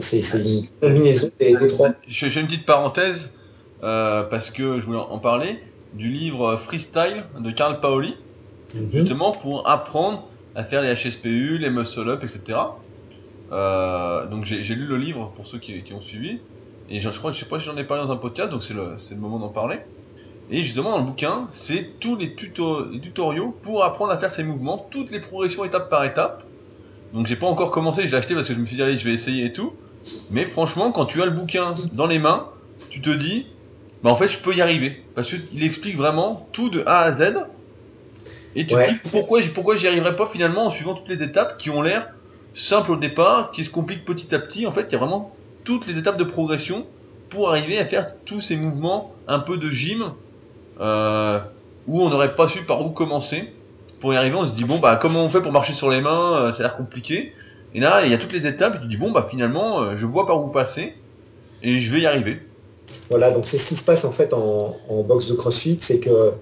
C'est 0.00 0.20
une 0.20 0.66
combinaison 0.80 1.30
des, 1.38 1.54
trois. 1.68 1.90
Je 2.06 2.28
fais 2.28 2.40
une 2.40 2.46
petite 2.46 2.66
parenthèse 2.66 3.30
parce 3.80 4.50
que 4.50 4.80
je 4.80 4.86
voulais 4.86 4.98
en 4.98 5.18
parler 5.18 5.58
du 5.94 6.08
livre 6.08 6.56
Freestyle 6.56 7.24
de 7.38 7.50
Karl 7.50 7.80
Paoli, 7.80 8.14
mhm. 8.74 8.88
justement 8.92 9.32
pour 9.32 9.68
apprendre 9.68 10.28
à 10.54 10.64
faire 10.64 10.82
les 10.82 10.94
HSPU, 10.94 11.58
les 11.58 11.70
muscle 11.70 12.08
up, 12.08 12.24
etc. 12.24 12.58
Euh, 13.52 14.26
donc 14.26 14.44
j'ai 14.44 14.74
lu 14.74 14.86
le 14.86 14.96
livre 14.96 15.32
pour 15.36 15.46
ceux 15.46 15.58
qui, 15.58 15.82
ont 15.94 16.00
suivi, 16.00 16.40
et 16.90 17.00
je, 17.00 17.08
crois, 17.10 17.32
je 17.32 17.40
sais 17.40 17.46
pas 17.46 17.58
si 17.58 17.64
j'en 17.64 17.76
ai 17.76 17.84
parlé 17.84 18.04
dans 18.04 18.12
un 18.12 18.16
podcast, 18.16 18.50
donc 18.50 18.62
c'est 18.62 18.74
le, 18.74 18.96
le 19.10 19.16
moment 19.16 19.38
d'en 19.38 19.48
parler. 19.48 19.78
Et 20.50 20.62
justement 20.62 20.92
dans 20.92 20.98
le 20.98 21.04
bouquin, 21.04 21.48
c'est 21.52 22.00
tous 22.00 22.16
les, 22.16 22.34
tutos, 22.34 22.86
les 22.90 23.00
tutoriaux 23.00 23.54
pour 23.62 23.84
apprendre 23.84 24.12
à 24.12 24.18
faire 24.18 24.32
ces 24.32 24.42
mouvements, 24.42 24.88
toutes 24.90 25.10
les 25.10 25.20
progressions 25.20 25.64
étape 25.64 25.90
par 25.90 26.04
étape. 26.04 26.44
Donc 27.12 27.26
j'ai 27.26 27.36
pas 27.36 27.46
encore 27.46 27.70
commencé, 27.70 28.06
je 28.06 28.12
l'ai 28.12 28.18
acheté 28.18 28.34
parce 28.34 28.48
que 28.48 28.54
je 28.54 28.58
me 28.58 28.66
suis 28.66 28.76
dit 28.76 28.82
allez 28.82 28.98
je 28.98 29.04
vais 29.04 29.14
essayer 29.14 29.46
et 29.46 29.52
tout. 29.52 29.72
Mais 30.30 30.46
franchement 30.46 30.92
quand 30.92 31.06
tu 31.06 31.22
as 31.22 31.26
le 31.26 31.32
bouquin 31.32 31.74
dans 31.92 32.06
les 32.06 32.18
mains, 32.18 32.48
tu 32.90 33.00
te 33.00 33.10
dis 33.10 33.46
bah 34.02 34.10
en 34.10 34.16
fait 34.16 34.28
je 34.28 34.38
peux 34.38 34.54
y 34.54 34.60
arriver. 34.60 35.02
Parce 35.14 35.28
qu'il 35.28 35.64
explique 35.64 35.96
vraiment 35.96 36.48
tout 36.52 36.70
de 36.70 36.82
A 36.86 37.00
à 37.00 37.12
Z. 37.14 37.34
Et 38.54 38.66
tu 38.66 38.74
te 38.74 38.90
dis 38.90 38.98
pourquoi 39.10 39.40
pourquoi 39.54 39.76
j'y 39.76 39.86
arriverai 39.86 40.16
pas 40.16 40.26
finalement 40.26 40.66
en 40.66 40.70
suivant 40.70 40.94
toutes 40.94 41.08
les 41.08 41.22
étapes 41.22 41.58
qui 41.58 41.70
ont 41.70 41.82
l'air 41.82 42.06
simples 42.54 42.92
au 42.92 42.96
départ 42.96 43.52
qui 43.52 43.64
se 43.64 43.70
compliquent 43.70 44.04
petit 44.04 44.34
à 44.34 44.38
petit. 44.38 44.66
En 44.66 44.72
fait 44.72 44.86
il 44.88 44.92
y 44.92 44.96
a 44.96 44.98
vraiment 44.98 45.34
toutes 45.64 45.86
les 45.86 45.98
étapes 45.98 46.18
de 46.18 46.24
progression 46.24 46.86
pour 47.30 47.50
arriver 47.50 47.78
à 47.78 47.86
faire 47.86 48.14
tous 48.24 48.40
ces 48.40 48.56
mouvements 48.56 49.12
un 49.26 49.38
peu 49.38 49.58
de 49.58 49.70
gym 49.70 50.12
euh, 50.80 51.40
où 51.86 52.02
on 52.02 52.08
n'aurait 52.08 52.34
pas 52.34 52.48
su 52.48 52.62
par 52.62 52.84
où 52.84 52.90
commencer 52.90 53.52
pour 54.00 54.12
y 54.14 54.16
arriver 54.16 54.36
on 54.36 54.46
se 54.46 54.52
dit 54.52 54.64
bon 54.64 54.78
bah 54.78 54.98
comment 55.00 55.24
on 55.24 55.28
fait 55.28 55.42
pour 55.42 55.52
marcher 55.52 55.72
sur 55.72 55.90
les 55.90 56.00
mains 56.00 56.36
euh, 56.36 56.52
ça 56.52 56.60
a 56.60 56.62
l'air 56.62 56.76
compliqué 56.76 57.32
et 57.74 57.80
là 57.80 58.04
il 58.04 58.10
y 58.10 58.14
a 58.14 58.18
toutes 58.18 58.32
les 58.32 58.46
étapes 58.46 58.76
et 58.76 58.80
tu 58.80 58.86
dis 58.86 58.96
bon 58.96 59.10
bah 59.10 59.26
finalement 59.28 59.82
euh, 59.82 59.96
je 59.96 60.06
vois 60.06 60.26
par 60.26 60.42
où 60.42 60.48
passer 60.48 60.94
et 61.62 61.78
je 61.78 61.92
vais 61.92 62.00
y 62.00 62.06
arriver 62.06 62.40
voilà, 63.10 63.30
donc 63.30 63.46
c'est 63.46 63.58
ce 63.58 63.66
qui 63.66 63.76
se 63.76 63.84
passe 63.84 64.04
en 64.04 64.10
fait 64.10 64.32
en, 64.34 64.76
boxe 65.06 65.28
de 65.28 65.34
CrossFit, 65.34 65.78
c'est 65.80 65.98
que 65.98 66.32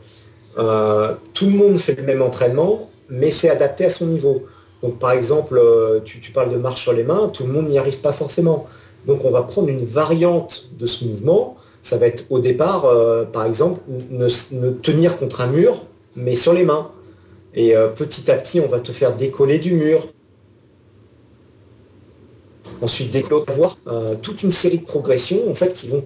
euh, 0.58 1.14
tout 1.32 1.46
le 1.46 1.52
monde 1.52 1.78
fait 1.78 1.94
le 1.94 2.02
même 2.02 2.22
entraînement, 2.22 2.88
mais 3.08 3.30
c'est 3.30 3.50
adapté 3.50 3.84
à 3.84 3.90
son 3.90 4.06
niveau. 4.06 4.46
Donc 4.82 4.98
par 4.98 5.12
exemple, 5.12 5.60
tu, 6.04 6.30
parles 6.32 6.50
de 6.50 6.56
marche 6.56 6.82
sur 6.82 6.92
les 6.92 7.04
mains, 7.04 7.28
tout 7.28 7.44
le 7.44 7.52
monde 7.52 7.68
n'y 7.68 7.78
arrive 7.78 7.98
pas 8.00 8.12
forcément. 8.12 8.66
Donc 9.06 9.24
on 9.24 9.30
va 9.30 9.42
prendre 9.42 9.68
une 9.68 9.84
variante 9.84 10.68
de 10.78 10.86
ce 10.86 11.04
mouvement. 11.04 11.56
Ça 11.82 11.98
va 11.98 12.06
être 12.06 12.24
au 12.30 12.40
départ, 12.40 12.86
par 13.32 13.44
exemple, 13.44 13.80
ne, 14.10 14.70
tenir 14.70 15.16
contre 15.16 15.40
un 15.40 15.46
mur, 15.46 15.84
mais 16.16 16.34
sur 16.34 16.52
les 16.52 16.64
mains. 16.64 16.90
Et 17.56 17.74
petit 17.96 18.30
à 18.30 18.36
petit, 18.36 18.60
on 18.60 18.68
va 18.68 18.80
te 18.80 18.92
faire 18.92 19.16
décoller 19.16 19.58
du 19.58 19.72
mur. 19.72 20.06
Ensuite, 22.82 23.10
dès 23.10 23.22
que 23.22 23.50
avoir 23.50 23.78
euh, 23.86 24.14
toute 24.20 24.42
une 24.42 24.50
série 24.50 24.78
de 24.78 24.84
progressions 24.84 25.50
en 25.50 25.54
fait, 25.54 25.72
qui 25.72 25.88
vont 25.88 26.02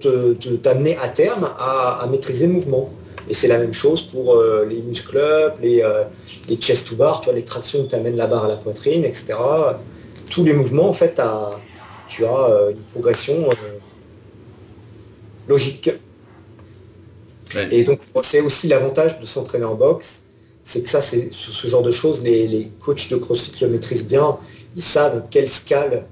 t'amener 0.61 0.97
à 0.97 1.09
terme 1.09 1.49
à, 1.59 2.07
maîtriser 2.09 2.47
le 2.47 2.53
mouvement. 2.53 2.89
Et 3.29 3.33
c'est 3.33 3.47
la 3.47 3.57
même 3.57 3.73
chose 3.73 4.01
pour 4.01 4.35
euh, 4.35 4.65
les 4.65 4.81
muscle 4.81 5.17
up, 5.17 5.55
les, 5.61 5.81
euh, 5.81 6.03
les, 6.47 6.55
chest 6.55 6.87
to 6.87 6.95
bar, 6.95 7.21
tu 7.21 7.25
vois, 7.25 7.35
les 7.35 7.43
tractions 7.43 7.81
qui 7.83 7.89
t'amènent 7.89 8.15
la 8.15 8.27
barre 8.27 8.45
à 8.45 8.47
la 8.47 8.55
poitrine, 8.55 9.03
etc. 9.03 9.33
Tous 10.29 10.43
les 10.43 10.53
mouvements, 10.53 10.89
en 10.89 10.93
fait, 10.93 11.21
tu 12.07 12.25
as 12.25 12.69
une 12.71 12.83
progression 12.91 13.49
logique. 15.47 15.91
Et 17.69 17.83
donc, 17.83 17.99
c'est 18.23 18.39
aussi 18.39 18.69
l'avantage 18.69 19.19
de 19.19 19.25
s'entraîner 19.25 19.65
en 19.65 19.75
boxe, 19.75 20.20
c'est 20.71 20.83
que 20.83 20.89
ça, 20.89 21.01
c'est 21.01 21.33
ce 21.33 21.67
genre 21.67 21.81
de 21.81 21.91
choses, 21.91 22.23
les, 22.23 22.47
les 22.47 22.71
coachs 22.79 23.09
de 23.09 23.17
CrossFit 23.17 23.51
le 23.61 23.71
maîtrisent 23.71 24.07
bien. 24.07 24.37
Ils 24.77 24.81
savent 24.81 25.23
quelle 25.29 25.49
scale 25.49 26.05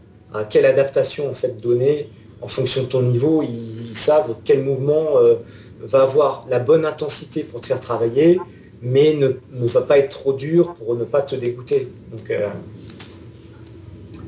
quelle 0.50 0.66
adaptation 0.66 1.30
en 1.30 1.34
fait 1.34 1.62
donner 1.62 2.10
en 2.42 2.48
fonction 2.48 2.84
de 2.84 2.88
ton 2.88 3.02
niveau. 3.02 3.44
Ils, 3.44 3.96
savent 3.96 4.36
quel 4.46 4.64
mouvement 4.64 5.18
euh, 5.18 5.36
va 5.82 6.04
avoir 6.04 6.46
la 6.50 6.60
bonne 6.60 6.86
intensité 6.86 7.44
pour 7.44 7.62
te 7.62 7.68
faire 7.68 7.80
travailler, 7.80 8.40
mais 8.82 9.16
ne, 9.16 9.68
va 9.68 9.82
pas 9.82 9.98
être 9.98 10.10
trop 10.10 10.34
dur 10.34 10.76
pour 10.76 10.96
ne 10.96 11.04
pas 11.04 11.22
te 11.22 11.36
dégoûter. 11.36 11.90
Donc, 12.12 12.30
euh, 12.30 12.48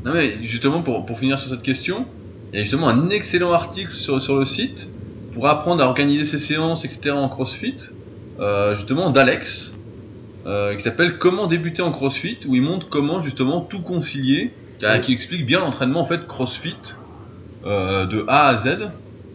Non 0.06 0.14
mais 0.14 0.44
justement 0.44 0.82
pour, 0.82 1.06
finir 1.20 1.38
sur 1.40 1.52
cette 1.52 1.62
question, 1.62 2.06
il 2.52 2.58
y 2.58 2.62
a 2.62 2.64
justement 2.64 2.88
un 2.88 3.10
excellent 3.10 3.52
article 3.52 3.94
sur, 3.94 4.22
sur 4.22 4.38
le 4.38 4.46
site 4.46 4.88
pour 5.34 5.48
apprendre 5.48 5.84
à 5.84 5.88
organiser 5.88 6.26
ses 6.26 6.40
séances, 6.40 6.86
etc. 6.86 7.12
en 7.12 7.30
CrossFit, 7.30 7.78
euh, 8.40 8.76
justement 8.76 9.10
d'Alex, 9.10 9.74
qui 10.46 10.84
s'appelle 10.84 11.18
Comment 11.18 11.48
débuter 11.48 11.82
en 11.82 11.92
CrossFit, 11.92 12.40
où 12.48 12.56
il 12.56 12.62
montre 12.62 12.90
comment 12.90 13.20
justement 13.20 13.62
tout 13.62 13.82
concilier 13.82 14.52
qui, 15.04 15.14
explique 15.14 15.46
bien 15.46 15.60
l'entraînement 15.60 16.02
en 16.02 16.06
fait 16.06 16.28
CrossFit 16.28 16.76
euh, 17.66 18.06
de 18.06 18.26
A 18.28 18.48
à 18.48 18.58
Z, 18.58 18.90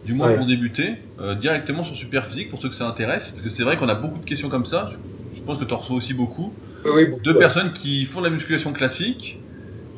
du 0.05 0.13
moins 0.13 0.33
pour 0.33 0.45
débuter, 0.45 0.95
euh, 1.19 1.35
directement 1.35 1.83
sur 1.83 1.95
Superphysique 1.95 2.49
pour 2.49 2.61
ceux 2.61 2.69
que 2.69 2.75
ça 2.75 2.87
intéresse, 2.87 3.31
parce 3.31 3.43
que 3.43 3.49
c'est 3.49 3.63
vrai 3.63 3.77
qu'on 3.77 3.89
a 3.89 3.95
beaucoup 3.95 4.19
de 4.19 4.25
questions 4.25 4.49
comme 4.49 4.65
ça. 4.65 4.87
Je, 5.33 5.41
pense 5.41 5.57
que 5.57 5.63
tu 5.63 5.73
en 5.73 5.77
reçois 5.77 5.95
aussi 5.95 6.13
beaucoup. 6.13 6.51
de 6.85 7.33
personnes 7.33 7.71
qui 7.71 8.05
font 8.05 8.19
de 8.19 8.25
la 8.25 8.31
musculation 8.31 8.73
classique 8.73 9.39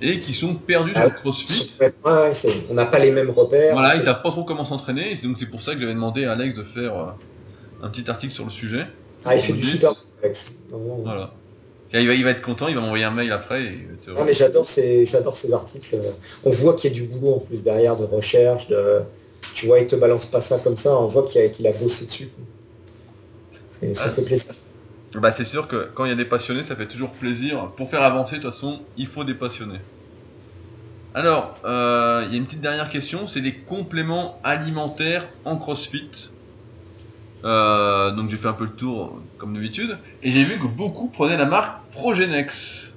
et 0.01 0.19
qui 0.19 0.33
sont 0.33 0.55
perdus 0.55 0.93
sur 0.93 1.03
le 1.03 1.09
CrossFit. 1.09 1.71
on 2.69 2.73
n'a 2.73 2.85
pas 2.85 2.99
les 2.99 3.11
mêmes 3.11 3.31
repères. 3.31 3.73
Voilà, 3.73 3.95
ils 3.95 4.01
savent 4.01 4.21
pas 4.21 4.29
trop 4.29 4.43
comment 4.43 4.65
s'entraîner, 4.65 5.15
donc 5.23 5.37
c'est 5.39 5.47
pour 5.47 5.61
ça 5.61 5.73
que 5.73 5.81
j'avais 5.81 5.93
demandé 5.93 6.25
à 6.25 6.33
Alex 6.33 6.55
de 6.55 6.63
faire 6.63 6.95
euh, 6.95 7.83
un 7.83 7.89
petit 7.89 8.09
article 8.09 8.33
sur 8.33 8.45
le 8.45 8.51
sujet. 8.51 8.85
Ah, 9.25 9.35
il 9.35 9.41
fait 9.41 9.53
du 9.53 9.63
super 9.63 9.93
Voilà. 10.71 11.31
Il 11.91 12.07
va, 12.07 12.13
il 12.13 12.23
va, 12.23 12.29
être 12.31 12.43
content, 12.43 12.67
il 12.67 12.75
va 12.75 12.81
m'envoyer 12.81 13.03
un 13.03 13.11
mail 13.11 13.31
après. 13.31 13.65
non, 14.07 14.23
mais 14.23 14.33
j'adore 14.33 14.67
ces, 14.67 15.07
j'adore 15.07 15.35
ces 15.35 15.51
articles. 15.51 15.97
On 16.43 16.51
voit 16.51 16.75
qu'il 16.75 16.91
y 16.91 16.93
a 16.93 16.95
du 16.95 17.03
boulot 17.03 17.35
en 17.35 17.39
plus 17.39 17.63
derrière 17.63 17.97
de 17.97 18.05
recherche. 18.05 18.67
De, 18.67 19.01
tu 19.55 19.65
vois, 19.65 19.79
il 19.79 19.87
te 19.87 19.95
balance 19.95 20.27
pas 20.27 20.41
ça 20.41 20.59
comme 20.59 20.77
ça. 20.77 20.95
On 20.95 21.07
voit 21.07 21.23
qu'il 21.23 21.41
a, 21.41 21.49
qu'il 21.49 21.65
a 21.65 21.71
bossé 21.71 22.05
dessus. 22.05 22.29
ça 23.69 23.85
ah. 24.05 24.09
fait 24.09 24.21
plaisir. 24.21 24.53
Bah, 25.15 25.31
c'est 25.31 25.45
sûr 25.45 25.67
que 25.67 25.89
quand 25.95 26.05
il 26.05 26.09
y 26.09 26.11
a 26.11 26.15
des 26.15 26.25
passionnés, 26.25 26.63
ça 26.63 26.75
fait 26.75 26.87
toujours 26.87 27.09
plaisir. 27.09 27.71
Pour 27.75 27.89
faire 27.89 28.03
avancer, 28.03 28.37
de 28.37 28.41
toute 28.43 28.51
façon, 28.51 28.81
il 28.95 29.07
faut 29.07 29.23
des 29.23 29.33
passionnés. 29.33 29.79
Alors, 31.15 31.55
euh, 31.65 32.23
il 32.27 32.31
y 32.31 32.35
a 32.35 32.37
une 32.37 32.45
petite 32.45 32.61
dernière 32.61 32.89
question, 32.89 33.25
c'est 33.25 33.39
les 33.39 33.55
compléments 33.55 34.39
alimentaires 34.43 35.25
en 35.43 35.57
CrossFit. 35.57 36.29
Euh, 37.45 38.11
donc 38.11 38.29
j'ai 38.29 38.37
fait 38.37 38.49
un 38.49 38.53
peu 38.53 38.65
le 38.65 38.71
tour 38.71 39.17
comme 39.37 39.53
d'habitude 39.53 39.97
et 40.23 40.31
j'ai 40.31 40.43
vu 40.43 40.59
que 40.59 40.67
beaucoup 40.67 41.07
prenaient 41.07 41.37
la 41.37 41.45
marque 41.45 41.89
Progenex. 41.91 42.87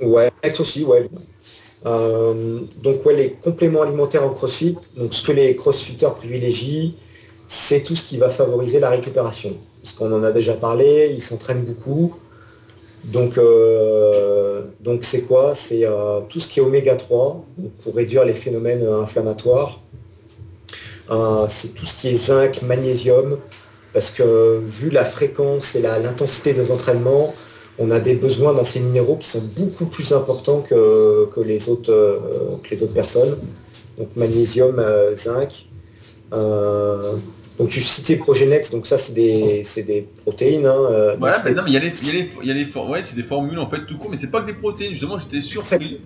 Ouais, 0.00 0.30
aussi, 0.58 0.84
ouais. 0.84 1.08
Euh, 1.86 2.60
donc 2.82 3.04
ouais, 3.06 3.14
les 3.14 3.30
compléments 3.32 3.82
alimentaires 3.82 4.24
en 4.24 4.30
CrossFit, 4.30 4.76
donc 4.96 5.14
ce 5.14 5.22
que 5.22 5.32
les 5.32 5.54
CrossFitters 5.54 6.14
privilégient, 6.14 6.96
c'est 7.46 7.82
tout 7.82 7.94
ce 7.94 8.04
qui 8.04 8.16
va 8.16 8.28
favoriser 8.28 8.80
la 8.80 8.90
récupération. 8.90 9.56
Parce 9.82 9.94
qu'on 9.94 10.12
en 10.12 10.24
a 10.24 10.32
déjà 10.32 10.54
parlé, 10.54 11.12
ils 11.14 11.22
s'entraînent 11.22 11.64
beaucoup. 11.64 12.16
Donc 13.04 13.38
euh, 13.38 14.64
donc 14.80 15.04
c'est 15.04 15.22
quoi? 15.22 15.54
C'est 15.54 15.86
tout 16.28 16.40
ce 16.40 16.48
qui 16.48 16.58
est 16.58 16.62
oméga 16.62 16.96
3 16.96 17.44
pour 17.82 17.94
réduire 17.94 18.24
les 18.24 18.34
phénomènes 18.34 18.84
inflammatoires 18.84 19.80
c'est 21.48 21.74
tout 21.74 21.86
ce 21.86 22.00
qui 22.00 22.08
est 22.08 22.14
zinc, 22.14 22.62
magnésium, 22.62 23.38
parce 23.92 24.10
que 24.10 24.60
vu 24.66 24.90
la 24.90 25.04
fréquence 25.04 25.74
et 25.74 25.82
l'intensité 25.82 26.52
des 26.52 26.70
entraînements, 26.70 27.34
on 27.78 27.90
a 27.90 28.00
des 28.00 28.14
besoins 28.14 28.52
dans 28.54 28.64
ces 28.64 28.80
minéraux 28.80 29.16
qui 29.16 29.28
sont 29.28 29.42
beaucoup 29.56 29.86
plus 29.86 30.12
importants 30.12 30.60
que, 30.60 31.28
les, 31.44 31.68
autres, 31.68 31.92
euh, 31.92 32.56
les 32.70 32.82
autres 32.82 32.92
personnes. 32.92 33.38
Donc 33.96 34.08
magnésium, 34.16 34.78
euh, 34.78 35.14
zinc. 35.14 35.66
Euh, 36.32 37.14
donc 37.58 37.70
tu 37.70 37.80
citais 37.80 38.16
Progenex, 38.16 38.70
donc 38.70 38.86
ça 38.86 38.98
c'est 38.98 39.14
des, 39.14 39.64
des, 39.84 40.06
protéines. 40.22 40.66
Hein, 40.66 41.16
voilà, 41.18 41.42
mais 41.44 41.52
non, 41.52 41.62
mais 41.64 41.70
il 41.70 41.74
y 41.74 41.76
a 41.76 41.80
les, 41.80 41.92
y 42.44 42.50
a 42.50 42.54
les, 42.54 42.66
ouais, 42.66 43.02
c'est 43.04 43.16
des 43.16 43.24
formules 43.24 43.58
en 43.58 43.68
fait 43.68 43.84
tout 43.86 43.98
court, 43.98 44.10
mais 44.10 44.18
c'est 44.20 44.30
pas 44.30 44.42
que 44.42 44.46
des 44.46 44.54
protéines. 44.54 44.92
Justement, 44.92 45.18
j'étais 45.18 45.40
surpris. 45.40 46.00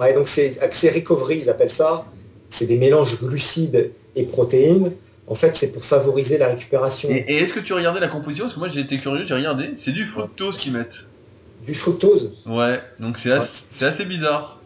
ouais, 0.00 0.14
donc 0.14 0.26
c'est 0.26 0.58
accès 0.62 0.88
recovery, 0.88 1.40
ils 1.42 1.50
appellent 1.50 1.68
ça 1.68 2.10
c'est 2.50 2.66
des 2.66 2.78
mélanges 2.78 3.18
glucides 3.18 3.92
et 4.14 4.24
protéines. 4.24 4.92
En 5.28 5.34
fait, 5.34 5.56
c'est 5.56 5.72
pour 5.72 5.84
favoriser 5.84 6.38
la 6.38 6.48
récupération. 6.48 7.10
Et, 7.10 7.24
est-ce 7.36 7.52
que 7.52 7.60
tu 7.60 7.72
regardais 7.72 8.00
la 8.00 8.08
composition? 8.08 8.44
Parce 8.44 8.54
que 8.54 8.60
moi, 8.60 8.68
j'ai 8.68 8.80
été 8.80 8.96
curieux, 8.96 9.24
j'ai 9.26 9.34
regardé. 9.34 9.70
C'est 9.76 9.92
du 9.92 10.06
fructose 10.06 10.56
qu'ils 10.56 10.72
mettent. 10.72 11.04
Du 11.64 11.74
fructose? 11.74 12.32
Ouais, 12.46 12.80
donc 13.00 13.18
c'est 13.18 13.32
assez, 13.32 14.04
bizarre. 14.04 14.60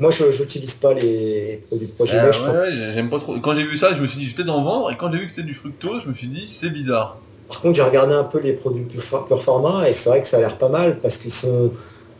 Moi, 0.00 0.10
je 0.10 0.24
n'utilise 0.42 0.74
pas 0.74 0.92
les 0.94 1.60
produits 1.68 1.86
de 1.86 2.02
euh, 2.02 2.60
ouais, 2.60 2.92
j'aime 2.94 3.08
pas 3.08 3.20
trop. 3.20 3.38
Quand 3.38 3.54
j'ai 3.54 3.62
vu 3.62 3.78
ça, 3.78 3.94
je 3.94 4.02
me 4.02 4.08
suis 4.08 4.18
dit, 4.18 4.24
je 4.24 4.30
vais 4.30 4.42
peut-être 4.42 4.54
en 4.54 4.64
vendre. 4.64 4.90
Et 4.90 4.96
quand 4.96 5.12
j'ai 5.12 5.18
vu 5.18 5.26
que 5.26 5.30
c'était 5.30 5.46
du 5.46 5.54
fructose, 5.54 6.02
je 6.02 6.08
me 6.08 6.14
suis 6.14 6.26
dit, 6.26 6.48
c'est 6.48 6.70
bizarre. 6.70 7.18
Par 7.46 7.60
contre, 7.60 7.76
j'ai 7.76 7.82
regardé 7.82 8.14
un 8.14 8.24
peu 8.24 8.40
les 8.40 8.54
produits 8.54 8.84
pur 8.84 9.42
format 9.42 9.88
et 9.88 9.92
c'est 9.92 10.08
vrai 10.08 10.20
que 10.20 10.26
ça 10.26 10.38
a 10.38 10.40
l'air 10.40 10.58
pas 10.58 10.68
mal 10.68 10.98
parce 11.00 11.18
qu'ils 11.18 11.32
sont 11.32 11.70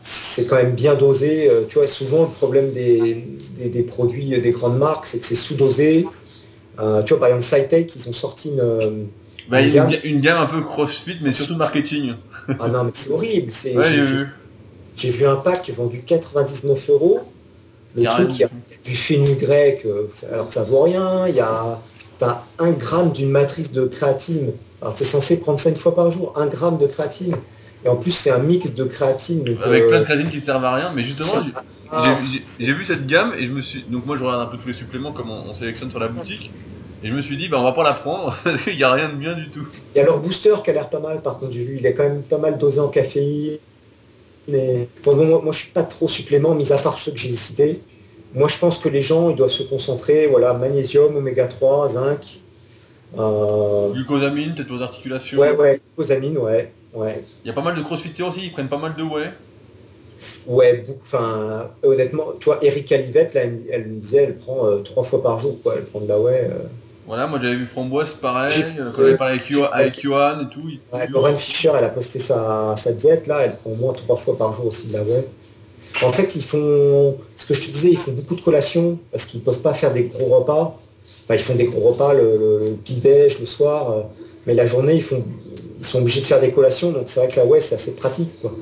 c'est 0.05 0.45
quand 0.47 0.55
même 0.55 0.75
bien 0.75 0.93
dosé. 0.95 1.49
Euh, 1.49 1.61
tu 1.67 1.79
vois, 1.79 1.87
souvent 1.87 2.21
le 2.21 2.29
problème 2.29 2.71
des, 2.71 3.25
produits 3.87 4.39
des 4.39 4.51
grandes 4.51 4.77
marques, 4.77 5.05
c'est 5.07 5.19
que 5.19 5.25
c'est 5.25 5.35
sous-dosé. 5.35 6.07
Euh, 6.79 7.01
tu 7.03 7.13
vois, 7.13 7.19
par 7.27 7.29
exemple, 7.35 7.43
Cytec, 7.63 7.93
ils 7.95 8.07
ont 8.09 8.13
sorti 8.13 8.51
Bah, 9.49 9.59
Une 9.59 9.65
une, 9.67 9.73
gamme. 9.73 9.89
ga- 9.89 10.01
une 10.03 10.21
gamme 10.21 10.37
un 10.37 10.45
peu 10.45 10.61
crossfit, 10.61 11.17
mais 11.21 11.31
surtout 11.31 11.55
marketing. 11.55 12.13
Ah 12.59 12.67
non, 12.67 12.83
mais 12.85 12.91
c'est 12.93 13.11
horrible. 13.11 13.51
Ouais, 13.75 13.83
j'ai- 13.83 14.01
vu. 14.01 14.27
J'ai 14.95 15.09
vu 15.09 15.25
un 15.25 15.35
pack 15.35 15.69
vendu 15.75 16.03
99 16.03 16.89
euros. 16.89 17.19
Le 17.95 18.03
Y 18.03 18.07
a 18.07 18.15
rien 18.15 18.25
truc, 18.25 18.37
il 18.37 18.41
y 18.41 18.43
a 18.45 18.49
du 18.85 18.95
fenugrec, 18.95 19.85
euh, 19.85 20.07
alors 20.31 20.47
que 20.47 20.53
ça 20.53 20.63
vaut 20.63 20.83
rien. 20.83 21.27
Il 21.27 21.35
y 21.35 21.41
a 21.41 21.79
t'as 22.17 22.43
un 22.59 22.71
gramme 22.71 23.11
d'une 23.11 23.29
matrice 23.29 23.71
de 23.73 23.85
créatine. 23.87 24.51
Alors 24.81 24.93
c'est 24.97 25.03
censé 25.03 25.37
prendre 25.39 25.59
ça 25.59 25.69
une 25.69 25.75
fois 25.75 25.93
par 25.95 26.11
jour, 26.11 26.31
un 26.37 26.45
gramme 26.47 26.77
de 26.77 26.87
créatine. 26.87 27.35
Et 27.85 27.87
en 27.89 27.97
plus 27.97 28.11
c'est 28.11 28.31
un 28.31 28.39
mix 28.39 28.73
de 28.73 28.83
créatine. 28.83 29.43
donc, 29.43 29.57
Avec 29.61 29.83
euh, 29.83 29.89
plein 29.89 29.99
de 29.99 30.03
créatines 30.05 30.29
qui 30.29 30.41
servent 30.41 30.65
à 30.65 30.73
rien, 30.75 30.91
mais 30.93 31.03
justement, 31.03 31.33
j'ai- 32.59 32.73
vu 32.73 32.83
cette 32.85 33.05
gamme 33.07 33.33
et 33.35 33.45
je 33.45 33.51
me 33.51 33.61
suis. 33.61 33.85
Donc, 33.89 34.05
moi, 34.05 34.17
je 34.17 34.23
regarde 34.23 34.41
un 34.47 34.51
peu 34.51 34.57
tous 34.57 34.67
les 34.67 34.73
suppléments 34.73 35.13
comme 35.13 35.29
on, 35.29 35.49
on 35.49 35.53
sélectionne 35.53 35.89
sur 35.89 35.99
la 35.99 36.07
boutique. 36.09 36.51
Et 37.01 37.09
je 37.09 37.13
me 37.13 37.21
suis 37.21 37.37
dit, 37.37 37.49
bah, 37.49 37.59
on 37.59 37.63
va 37.63 37.73
pas 37.73 37.83
la 37.83 37.93
prendre, 37.93 38.35
parce 38.43 38.63
qu'il 38.63 38.75
y 38.77 38.83
a 38.83 38.91
rien 38.91 39.09
de 39.09 39.15
bien 39.15 39.33
du 39.35 39.51
tout. 39.51 39.67
Il 39.93 39.97
y 39.99 40.01
a 40.01 40.05
leur 40.05 40.19
booster 40.19 40.53
qui 40.63 40.69
a 40.71 40.73
l'air 40.73 40.89
pas 40.89 40.99
mal, 40.99 41.21
par 41.21 41.37
contre, 41.37 41.51
j'ai 41.51 41.63
vu, 41.63 41.77
il 41.77 41.85
est 41.85 41.93
quand 41.93 42.03
même 42.03 42.23
pas 42.27 42.37
mal 42.37 42.57
dosé 42.57 42.79
en 42.79 42.89
caféine. 42.89 43.57
Mais 44.47 44.89
bon, 45.03 45.15
moi, 45.25 45.41
moi, 45.41 45.51
je 45.51 45.59
suis 45.59 45.71
pas 45.71 45.83
trop 45.83 46.07
supplément, 46.07 46.55
mis 46.55 46.71
à 46.71 46.77
part 46.77 46.97
ceux 46.97 47.11
que 47.11 47.17
j'ai 47.17 47.35
cités. 47.35 47.81
Moi, 48.33 48.47
je 48.47 48.57
pense 48.57 48.77
que 48.77 48.89
les 48.89 49.01
gens, 49.01 49.29
ils 49.29 49.35
doivent 49.35 49.49
se 49.51 49.63
concentrer, 49.63 50.27
voilà, 50.27 50.53
magnésium, 50.53 51.15
oméga 51.15 51.47
3, 51.47 51.89
zinc. 51.89 52.43
Euh, 53.17 53.91
Glucosamine, 53.93 54.55
peut-être 54.55 54.71
aux 54.71 54.81
articulations. 54.81 55.39
ouais, 55.39 55.55
ouais, 55.55 55.81
glucosamine, 55.95 56.37
ouais, 56.37 56.75
ouais. 56.95 57.23
Il 57.43 57.47
y 57.47 57.51
a 57.51 57.53
pas 57.53 57.61
mal 57.61 57.75
de 57.75 57.81
crossfitters 57.81 58.23
aussi, 58.23 58.41
ils 58.45 58.51
prennent 58.51 58.69
pas 58.69 58.77
mal 58.77 58.95
de 58.95 59.03
whey. 59.03 59.31
Ouais, 60.47 60.83
beaucoup, 60.87 60.99
enfin, 61.01 61.69
honnêtement, 61.83 62.25
tu 62.39 62.45
vois, 62.45 62.63
Erika 62.63 62.97
Livette, 62.97 63.33
là, 63.33 63.41
elle, 63.41 63.51
me- 63.53 63.61
elle 63.69 63.87
me 63.87 63.95
disait, 63.95 64.23
elle 64.23 64.37
prend 64.37 64.65
euh, 64.65 64.77
trois 64.77 65.03
fois 65.03 65.21
par 65.21 65.39
jour, 65.39 65.57
quoi, 65.61 65.75
elle 65.77 65.85
prend 65.85 65.99
de 65.99 66.07
la 66.07 66.19
whey. 66.19 66.49
euh. 66.51 66.63
Voilà, 67.05 67.27
moi 67.27 67.37
j'avais 67.39 67.55
vu 67.57 67.67
Framboise, 67.67 68.13
pareil, 68.13 68.63
euh, 68.79 68.91
quand 68.95 69.01
j'avais 69.03 69.17
parlé 69.17 69.33
avec, 69.39 69.49
Yo- 69.49 69.59
j'ai- 69.59 69.73
avec 69.73 70.01
Johan 70.01 70.39
et 70.41 70.53
tout. 70.53 70.67
il- 70.69 70.79
Ouais, 70.91 71.07
Lauren 71.07 71.35
Fischer, 71.35 71.71
elle 71.77 71.83
a 71.83 71.89
posté 71.89 72.19
sa, 72.19 72.75
sa 72.77 72.93
diète, 72.93 73.27
là, 73.27 73.41
elle 73.43 73.55
prend 73.57 73.71
au 73.71 73.75
moins 73.75 73.93
trois 73.93 74.15
fois 74.15 74.37
par 74.37 74.53
jour 74.53 74.67
aussi 74.67 74.87
de 74.87 74.93
la 74.93 75.03
whey. 75.03 75.23
En 76.03 76.11
fait, 76.11 76.35
ils 76.35 76.41
font, 76.43 77.15
ce 77.35 77.45
que 77.45 77.53
je 77.53 77.61
te 77.61 77.71
disais, 77.71 77.89
ils 77.89 77.97
font 77.97 78.11
beaucoup 78.11 78.35
de 78.35 78.41
collations 78.41 78.97
parce 79.11 79.25
qu'ils 79.25 79.41
peuvent 79.41 79.59
pas 79.61 79.73
faire 79.73 79.91
des 79.93 80.03
gros 80.03 80.25
repas. 80.39 80.79
Enfin, 81.25 81.35
ils 81.35 81.39
font 81.39 81.55
des 81.55 81.65
gros 81.65 81.81
repas 81.91 82.13
le, 82.13 82.21
le, 82.37 82.59
le 82.69 82.75
petit-déj, 82.83 83.39
le 83.39 83.45
soir, 83.45 83.91
euh, 83.91 84.01
mais 84.45 84.53
la 84.55 84.65
journée, 84.65 84.95
ils, 84.95 85.01
font, 85.03 85.23
ils 85.79 85.85
sont 85.85 85.99
obligés 85.99 86.21
de 86.21 86.25
faire 86.25 86.39
des 86.41 86.51
collations, 86.51 86.91
donc 86.91 87.03
c'est 87.07 87.19
vrai 87.19 87.29
que 87.29 87.37
la 87.37 87.45
whey, 87.45 87.59
c'est 87.59 87.75
assez 87.75 87.95
pratique, 87.95 88.29
quoi. 88.41 88.53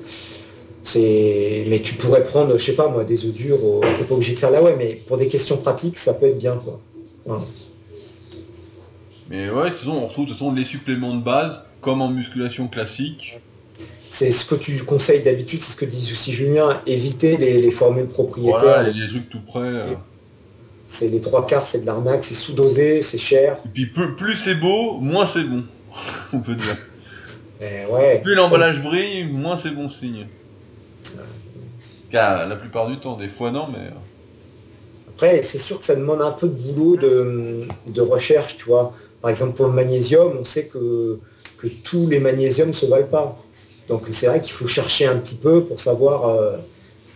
C'est, 0.85 1.63
mais 1.67 1.79
tu 1.79 1.93
pourrais 1.95 2.23
prendre, 2.23 2.57
je 2.57 2.63
sais 2.63 2.73
pas 2.75 2.89
moi, 2.89 3.03
des 3.05 3.25
œufs 3.25 3.31
durs, 3.31 3.57
euh, 3.63 3.81
t'es 3.97 4.03
pas 4.03 4.15
obligé 4.15 4.33
de 4.33 4.39
faire 4.39 4.51
la 4.51 4.61
whey, 4.61 4.75
mais 4.77 4.99
pour 5.07 5.17
des 5.17 5.27
questions 5.27 5.57
pratiques, 5.57 5.97
ça 5.97 6.13
peut 6.13 6.25
être 6.27 6.37
bien, 6.39 6.55
quoi. 6.57 6.79
Voilà. 7.25 7.41
Mais 9.29 9.49
ouais, 9.49 9.65
de 9.65 9.69
toute 9.69 9.79
façon, 9.79 9.91
on 9.91 10.05
retrouve 10.07 10.25
de 10.25 10.29
toute 10.31 10.39
façon, 10.39 10.51
les 10.53 10.65
suppléments 10.65 11.15
de 11.15 11.23
base, 11.23 11.61
comme 11.81 12.01
en 12.01 12.09
musculation 12.09 12.67
classique. 12.67 13.37
C'est 14.09 14.31
ce 14.31 14.45
que 14.45 14.55
tu 14.55 14.83
conseilles 14.83 15.23
d'habitude, 15.23 15.61
c'est 15.61 15.71
ce 15.71 15.75
que 15.77 15.85
dit 15.85 16.09
aussi 16.11 16.31
Julien, 16.31 16.81
éviter 16.85 17.37
les, 17.37 17.61
les 17.61 17.71
formules 17.71 18.07
propriétaires. 18.07 18.59
Voilà, 18.59 18.89
les- 18.89 19.07
trucs 19.07 19.29
tout 19.29 19.39
près. 19.41 19.73
euh. 19.73 19.93
C'est 20.87 21.07
les 21.07 21.21
trois 21.21 21.45
quarts, 21.47 21.65
c'est 21.65 21.81
de 21.81 21.85
l'arnaque, 21.85 22.23
c'est 22.23 22.35
sous-dosé, 22.35 23.01
c'est 23.01 23.17
cher. 23.17 23.57
Et 23.65 23.69
puis 23.69 23.85
plus, 23.87 24.15
plus 24.15 24.35
c'est 24.35 24.53
beau, 24.53 24.97
moins 24.99 25.25
c'est 25.25 25.43
bon. 25.45 25.63
On 26.33 26.39
peut 26.39 26.53
dire. 26.55 26.77
Mais 27.63 27.85
ouais. 27.89 28.19
Plus 28.19 28.35
l'emballage 28.35 28.81
brille, 28.83 29.23
moins 29.25 29.57
c'est 29.57 29.71
bon 29.71 29.89
signe. 29.89 30.27
Car 32.11 32.47
la 32.47 32.55
plupart 32.55 32.87
du 32.87 32.99
temps, 32.99 33.15
des 33.15 33.27
fois 33.27 33.51
non, 33.51 33.67
mais. 33.71 33.79
euh, 33.79 35.09
Après, 35.15 35.41
c'est 35.43 35.57
sûr 35.57 35.79
que 35.79 35.85
ça 35.85 35.95
demande 35.95 36.21
un 36.21 36.31
peu 36.31 36.47
de 36.47 36.53
boulot 36.53 36.97
de, 36.97 37.67
de 37.87 38.01
recherche, 38.01 38.57
tu 38.57 38.65
vois. 38.65 38.93
Par 39.21 39.29
exemple, 39.29 39.53
pour 39.55 39.67
le 39.67 39.73
magnésium, 39.73 40.33
on 40.39 40.43
sait 40.43 40.67
que, 40.67 41.19
que 41.57 41.67
tous 41.67 42.07
les 42.09 42.19
magnésiums 42.19 42.69
ne 42.69 42.73
se 42.73 42.85
valent 42.85 43.07
pas. 43.07 43.37
Donc 43.87 44.03
c'est 44.11 44.27
vrai 44.27 44.41
qu'il 44.41 44.53
faut 44.53 44.67
chercher 44.67 45.05
un 45.07 45.17
petit 45.17 45.35
peu 45.35 45.63
pour 45.63 45.79
savoir 45.79 46.25
euh, 46.29 46.57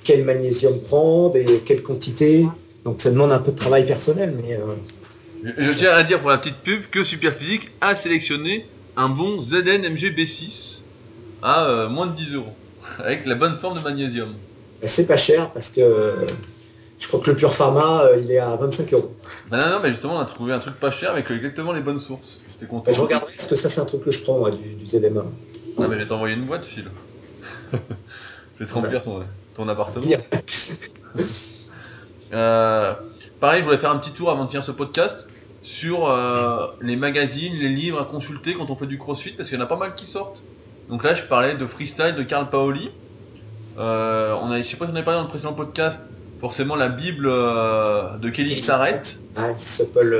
quel 0.03 0.24
magnésium 0.24 0.80
prendre 0.82 1.36
et 1.36 1.45
quelle 1.65 1.82
quantité. 1.84 2.45
Donc 2.86 3.02
ça 3.02 3.11
demande 3.11 3.32
un 3.32 3.40
peu 3.40 3.52
de 3.52 3.57
travail 3.57 3.86
personnel, 3.86 4.34
mais 4.41 4.56
euh, 4.56 4.60
Je, 5.44 5.64
je 5.64 5.78
tiens 5.78 5.91
à 5.91 6.03
dire 6.03 6.19
pour 6.22 6.30
la 6.30 6.38
petite 6.38 6.57
pub 6.64 6.84
que 6.90 7.03
Superphysique 7.03 7.72
a 7.82 7.95
sélectionné 7.95 8.65
un 8.98 9.10
bon 9.10 9.41
ZNMG 9.41 10.14
B6 10.18 10.82
à 11.44 11.69
euh, 11.69 11.90
moins 11.90 12.07
de 12.07 12.15
10 12.15 12.34
euros. 12.34 12.53
Avec 12.99 13.26
la 13.26 13.36
bonne 13.36 13.60
forme 13.60 13.78
de 13.78 13.84
magnésium. 13.84 14.34
c'est 14.82 15.06
pas 15.06 15.18
cher 15.18 15.52
parce 15.52 15.69
que 15.69 15.82
euh, 15.82 16.26
je 16.99 17.07
crois 17.07 17.19
que 17.19 17.30
le 17.30 17.38
Pure 17.38 17.53
Pharma, 17.53 18.06
euh, 18.06 18.19
il 18.22 18.32
est 18.32 18.40
à 18.40 18.56
25 18.56 18.91
euros. 18.94 19.15
Bah 19.52 19.60
non, 19.60 19.69
non, 19.69 19.80
mais 19.84 19.91
justement, 19.91 20.15
on 20.15 20.19
a 20.19 20.26
trouvé 20.26 20.52
un 20.52 20.60
truc 20.60 20.76
pas 20.76 20.90
cher 20.90 21.11
avec 21.11 21.30
exactement 21.30 21.74
les 21.74 21.82
bonnes 21.82 22.02
sources. 22.02 22.41
J'étais 22.52 22.65
content. 22.65 22.86
Bah, 22.88 22.91
je 22.91 23.02
regarderai 23.02 23.34
parce 23.34 23.48
que 23.48 23.56
ça, 23.56 23.69
c'est 23.69 23.80
un 23.80 23.86
truc 23.86 24.03
que 24.03 24.11
je 24.11 24.24
prends, 24.24 24.40
moi, 24.40 24.49
du, 24.49 24.74
du 24.74 24.86
ZMA. 24.86 25.24
Ah, 25.78 25.84
mais 25.88 25.95
je 25.95 26.02
vais 26.02 26.07
t'envoyer 26.07 26.36
une 26.36 26.45
boîte, 26.45 26.65
Phil. 26.65 26.86
je 27.72 27.78
vais 28.60 28.65
te 28.65 28.74
remplir 28.74 29.03
ton, 29.03 29.22
ton 29.56 29.68
appartement. 29.68 30.06
Euh, 32.34 32.94
pareil, 33.40 33.61
je 33.61 33.65
voulais 33.65 33.78
faire 33.78 33.91
un 33.91 33.99
petit 33.99 34.11
tour 34.11 34.30
avant 34.30 34.44
de 34.44 34.49
finir 34.49 34.65
ce 34.65 34.72
podcast 34.72 35.26
sur 35.68 36.10
euh, 36.10 36.68
les 36.81 36.95
magazines, 36.95 37.53
les 37.53 37.68
livres 37.68 37.99
à 37.99 38.06
consulter 38.06 38.53
quand 38.53 38.69
on 38.69 38.76
fait 38.77 38.88
du 38.88 38.98
crossfit, 38.98 39.31
parce 39.31 39.49
qu'il 39.49 39.57
y 39.57 39.61
en 39.61 39.65
a 39.65 39.68
pas 39.68 39.76
mal 39.76 39.95
qui 39.95 40.06
sortent. 40.06 40.38
Donc 40.89 41.03
là, 41.03 41.14
je 41.14 41.23
parlais 41.23 41.56
de 41.56 41.65
freestyle 41.65 42.15
de 42.18 42.23
Karl 42.23 42.49
Paoli. 42.49 42.89
Euh, 43.77 44.34
on 44.41 44.49
a, 44.49 44.61
je 44.61 44.68
sais 44.68 44.77
pas 44.77 44.85
si 44.85 44.94
on 44.94 44.95
avait 44.95 45.03
parlé 45.03 45.18
dans 45.19 45.23
le 45.26 45.30
précédent 45.30 45.52
podcast, 45.53 46.10
forcément 46.39 46.77
la 46.77 46.88
Bible 46.88 47.27
euh, 47.27 48.18
de 48.18 48.30
Kelly 48.30 48.61
Starrett, 48.61 49.19
Ah, 49.35 49.49
qui 49.53 49.65
s'appelle... 49.65 50.15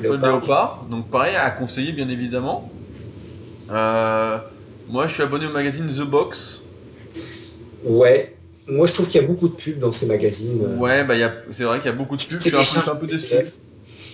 Léopard. 0.00 0.86
Donc 0.90 1.10
pareil, 1.10 1.36
à 1.36 1.50
conseiller 1.50 1.92
bien 1.92 2.08
évidemment. 2.08 2.70
Moi, 3.68 5.06
je 5.06 5.12
suis 5.14 5.22
abonné 5.22 5.46
au 5.46 5.50
magazine 5.50 5.86
The 5.86 6.00
Box. 6.08 6.60
Ouais. 7.84 8.34
Moi, 8.68 8.86
je 8.86 8.92
trouve 8.94 9.08
qu'il 9.08 9.20
y 9.20 9.24
a 9.24 9.26
beaucoup 9.26 9.48
de 9.48 9.54
pubs 9.54 9.78
dans 9.80 9.92
ces 9.92 10.06
magazines. 10.06 10.78
Ouais, 10.78 11.04
bah 11.04 11.16
y 11.16 11.22
a- 11.24 11.34
c'est 11.50 11.64
vrai 11.64 11.78
qu'il 11.78 11.86
y 11.90 11.94
a 11.94 11.96
beaucoup 11.96 12.16
de 12.16 12.22
pubs, 12.22 12.40
je 12.40 12.48
suis 12.62 12.78
un 12.78 12.82
peu, 12.82 12.90
un 12.90 12.96
peu 12.96 13.06
déçu. 13.06 13.34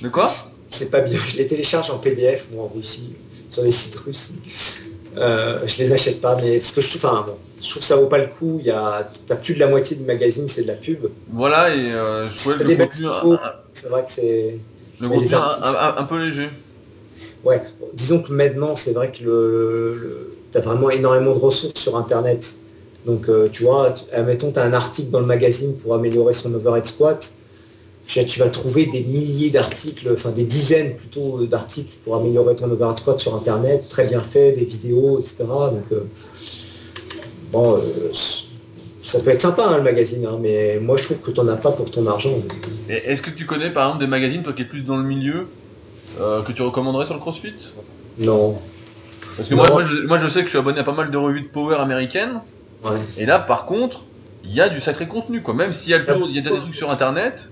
De 0.03 0.09
quoi? 0.09 0.33
C'est 0.71 0.91
pas 0.91 1.01
bien. 1.01 1.19
Je 1.27 1.37
les 1.37 1.47
télécharge 1.47 1.91
en 1.91 1.99
PDF, 1.99 2.47
moi, 2.53 2.65
en 2.65 2.69
Russie, 2.69 3.15
sur 3.51 3.63
les 3.63 3.73
sites 3.73 3.97
russes. 3.97 4.31
Euh, 5.17 5.59
je 5.67 5.79
les 5.83 5.93
achète 5.93 6.21
pas, 6.21 6.37
mais 6.37 6.59
parce 6.59 6.73
que 6.73 6.81
je 6.81 6.91
trouve, 6.91 7.05
enfin, 7.07 7.25
bon, 7.27 7.35
je 7.63 7.69
trouve 7.71 7.81
que 7.81 7.89
ça 7.89 7.97
vaut 7.97 8.07
pas 8.07 8.19
le 8.19 8.27
coup. 8.27 8.59
Il 8.61 8.67
y 8.67 8.71
a, 8.71 9.11
t'as 9.27 9.37
plus 9.37 9.55
de 9.55 9.59
la 9.61 9.67
moitié 9.67 9.97
du 9.97 10.05
magazine, 10.05 10.47
c'est 10.49 10.63
de 10.63 10.69
la 10.69 10.75
pub. 10.75 11.07
Voilà, 11.33 11.75
et 11.75 11.93
euh, 11.93 12.29
je 12.31 12.37
trouvais 12.37 12.57
T'as 12.59 12.65
le 12.65 12.77
contenu, 12.77 13.07
un, 13.07 13.41
C'est 13.73 13.89
vrai 13.89 14.05
que 14.05 14.13
c'est. 14.13 14.59
le 15.01 15.09
contenu 15.09 15.35
un, 15.35 16.05
peu 16.05 16.19
léger. 16.25 16.51
Ouais. 17.45 17.63
Disons 17.95 18.23
que 18.23 18.33
maintenant, 18.33 18.77
c'est 18.77 18.93
vrai 18.93 19.11
que 19.11 19.25
le, 19.25 19.97
le- 19.97 20.31
t'as 20.53 20.61
vraiment 20.61 20.91
énormément 20.91 21.33
de 21.35 21.39
ressources 21.39 21.81
sur 21.81 21.97
Internet. 21.97 22.57
Donc, 23.07 23.29
euh, 23.29 23.47
tu 23.51 23.63
vois, 23.63 23.95
admettons, 24.13 24.53
tu 24.53 24.59
as 24.59 24.65
un 24.65 24.73
article 24.73 25.11
dans 25.11 25.21
le 25.21 25.27
magazine 25.27 25.75
pour 25.79 25.95
améliorer 25.95 26.33
son 26.33 26.53
overhead 26.55 26.85
squat. 26.87 27.33
Tu, 28.09 28.41
vas 28.41 28.49
trouver 28.49 28.87
des 28.87 29.03
milliers 29.03 29.51
d'articles, 29.51 30.09
enfin 30.15 30.31
des 30.31 30.45
dizaines 30.45 30.97
plutôt 30.97 31.45
d'articles 31.45 31.95
pour 32.05 32.17
améliorer 32.17 32.57
ton 32.57 32.71
overhead 32.71 32.97
squat 32.97 33.21
sur 33.21 33.35
Internet, 33.37 33.87
très 33.91 34.07
bien 34.07 34.21
fait, 34.21 34.53
des 34.53 34.65
vidéos, 34.65 35.21
etc. 35.21 35.45
Donc, 35.47 35.93
euh, 35.93 36.05
bon, 37.53 37.75
euh, 37.77 37.81
ça 39.03 39.21
peut 39.21 39.29
être 39.29 39.43
sympa 39.43 39.67
hein, 39.67 39.77
le 39.77 39.83
magazine, 39.83 40.25
hein, 40.25 40.39
mais 40.41 40.79
moi 40.81 40.97
je 40.97 41.05
trouve 41.05 41.19
que 41.19 41.31
tu 41.31 41.39
n'en 41.41 41.49
as 41.49 41.57
pas 41.57 41.71
pour 41.71 41.91
ton 41.91 42.07
argent. 42.07 42.33
Est-ce 42.89 43.21
que 43.21 43.29
tu 43.29 43.45
connais 43.45 43.71
par 43.71 43.87
exemple 43.89 44.05
des 44.05 44.11
magazines, 44.11 44.43
toi 44.43 44.55
qui 44.55 44.63
es 44.63 44.65
plus 44.65 44.81
dans 44.81 44.97
le 44.97 45.05
milieu, 45.05 45.47
euh, 46.19 46.41
que 46.43 46.53
tu 46.53 46.63
recommanderais 46.63 47.05
sur 47.05 47.15
le 47.15 47.21
CrossFit? 47.21 47.53
Non. 48.19 48.57
Parce 49.37 49.51
que 49.51 49.55
Non. 49.55 49.65
moi, 49.65 49.71
moi, 49.71 49.85
je, 49.85 50.07
moi 50.07 50.19
je 50.19 50.29
sais 50.29 50.41
que 50.41 50.47
je 50.47 50.51
suis 50.51 50.59
abonné 50.59 50.81
à 50.81 50.85
pas 50.85 50.93
mal 50.93 51.11
de 51.11 51.17
revues 51.19 51.43
de 51.43 51.49
power 51.49 51.77
américaines, 51.77 52.41
Ouais. 52.85 52.99
et 53.19 53.27
là 53.27 53.39
par 53.39 53.67
contre, 53.67 54.05
il 54.45 54.55
y 54.55 54.63
a 54.63 54.71
du 54.71 54.81
sacré 54.81 55.07
contenu 55.07 55.43
quoi. 55.43 55.53
Même 55.53 55.75
s'il 55.75 55.91
y 55.91 55.95
a 55.95 55.99
le 55.99 56.07
tour, 56.07 56.27
il 56.27 56.35
y 56.35 56.39
a 56.39 56.43
déjà 56.43 56.55
des 56.55 56.61
trucs 56.63 56.75
sur 56.75 56.91
internet. 56.91 57.51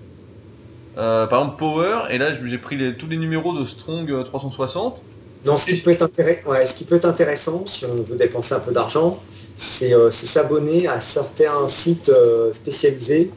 Euh, 0.96 1.26
par 1.26 1.40
exemple 1.40 1.58
Power, 1.58 2.04
et 2.10 2.18
là 2.18 2.32
j'ai 2.32 2.58
pris 2.58 2.76
les- 2.76 2.96
tous 2.96 3.06
les 3.06 3.18
numéros 3.18 3.58
de 3.58 3.66
Strong 3.66 4.10
euh, 4.10 4.22
360. 4.22 5.04
Non, 5.44 5.58
ce 5.58 5.66
qui, 5.66 5.76
peut 5.82 5.90
être 5.90 6.02
intéress- 6.02 6.44
ouais, 6.46 6.64
ce 6.66 6.74
qui 6.74 6.84
peut 6.84 6.96
être 6.96 7.04
intéressant, 7.04 7.66
si 7.66 7.84
on 7.84 8.02
veut 8.02 8.16
dépenser 8.16 8.54
un 8.54 8.60
peu 8.60 8.72
d'argent, 8.72 9.22
c'est 9.56 9.92
euh, 9.94 10.10
s'abonner 10.10 10.88
à 10.88 11.00
certains 11.00 11.68
sites 11.68 12.08
euh, 12.08 12.52
spécialisés. 12.52 13.30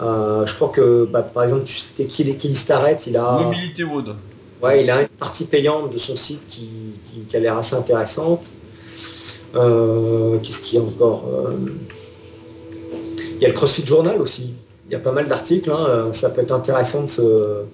Euh, 0.00 0.44
je 0.46 0.54
crois 0.54 0.68
que, 0.68 1.06
bah, 1.06 1.22
par 1.22 1.44
exemple, 1.44 1.64
tu 1.64 1.76
citais 1.78 2.06
Kelly 2.06 2.36
Kelly 2.36 2.56
Starrett, 2.56 3.06
il 3.06 3.16
a, 3.16 3.38
Mobility 3.40 3.84
Wood. 3.84 4.16
ouais, 4.60 4.82
il 4.84 4.90
a 4.90 5.02
une 5.02 5.08
partie 5.08 5.46
payante 5.46 5.92
de 5.92 5.98
son 5.98 6.16
site 6.16 6.46
qui, 6.48 7.00
qui- 7.04 7.26
qui 7.26 7.36
a 7.36 7.40
l'air 7.40 7.56
assez 7.56 7.76
intéressante. 7.76 8.50
Euh, 9.54 10.38
Qu'est-ce 10.40 10.60
qu'il 10.62 10.78
y 10.78 10.82
a 10.82 10.84
encore 10.84 11.24
Euh, 11.28 11.56
Il 13.36 13.42
y 13.42 13.44
a 13.44 13.48
le 13.48 13.54
CrossFit 13.54 13.84
Journal 13.86 14.20
aussi. 14.20 14.65
Il 14.88 14.92
y 14.92 14.96
a 14.96 14.98
pas 15.00 15.12
mal 15.12 15.26
d'articles. 15.26 15.70
hein, 15.70 15.86
euh, 15.88 16.12
Ça 16.12 16.30
peut 16.30 16.42
être 16.42 16.52
intéressant 16.52 17.02
de 17.04 17.08
se- 17.08 17.64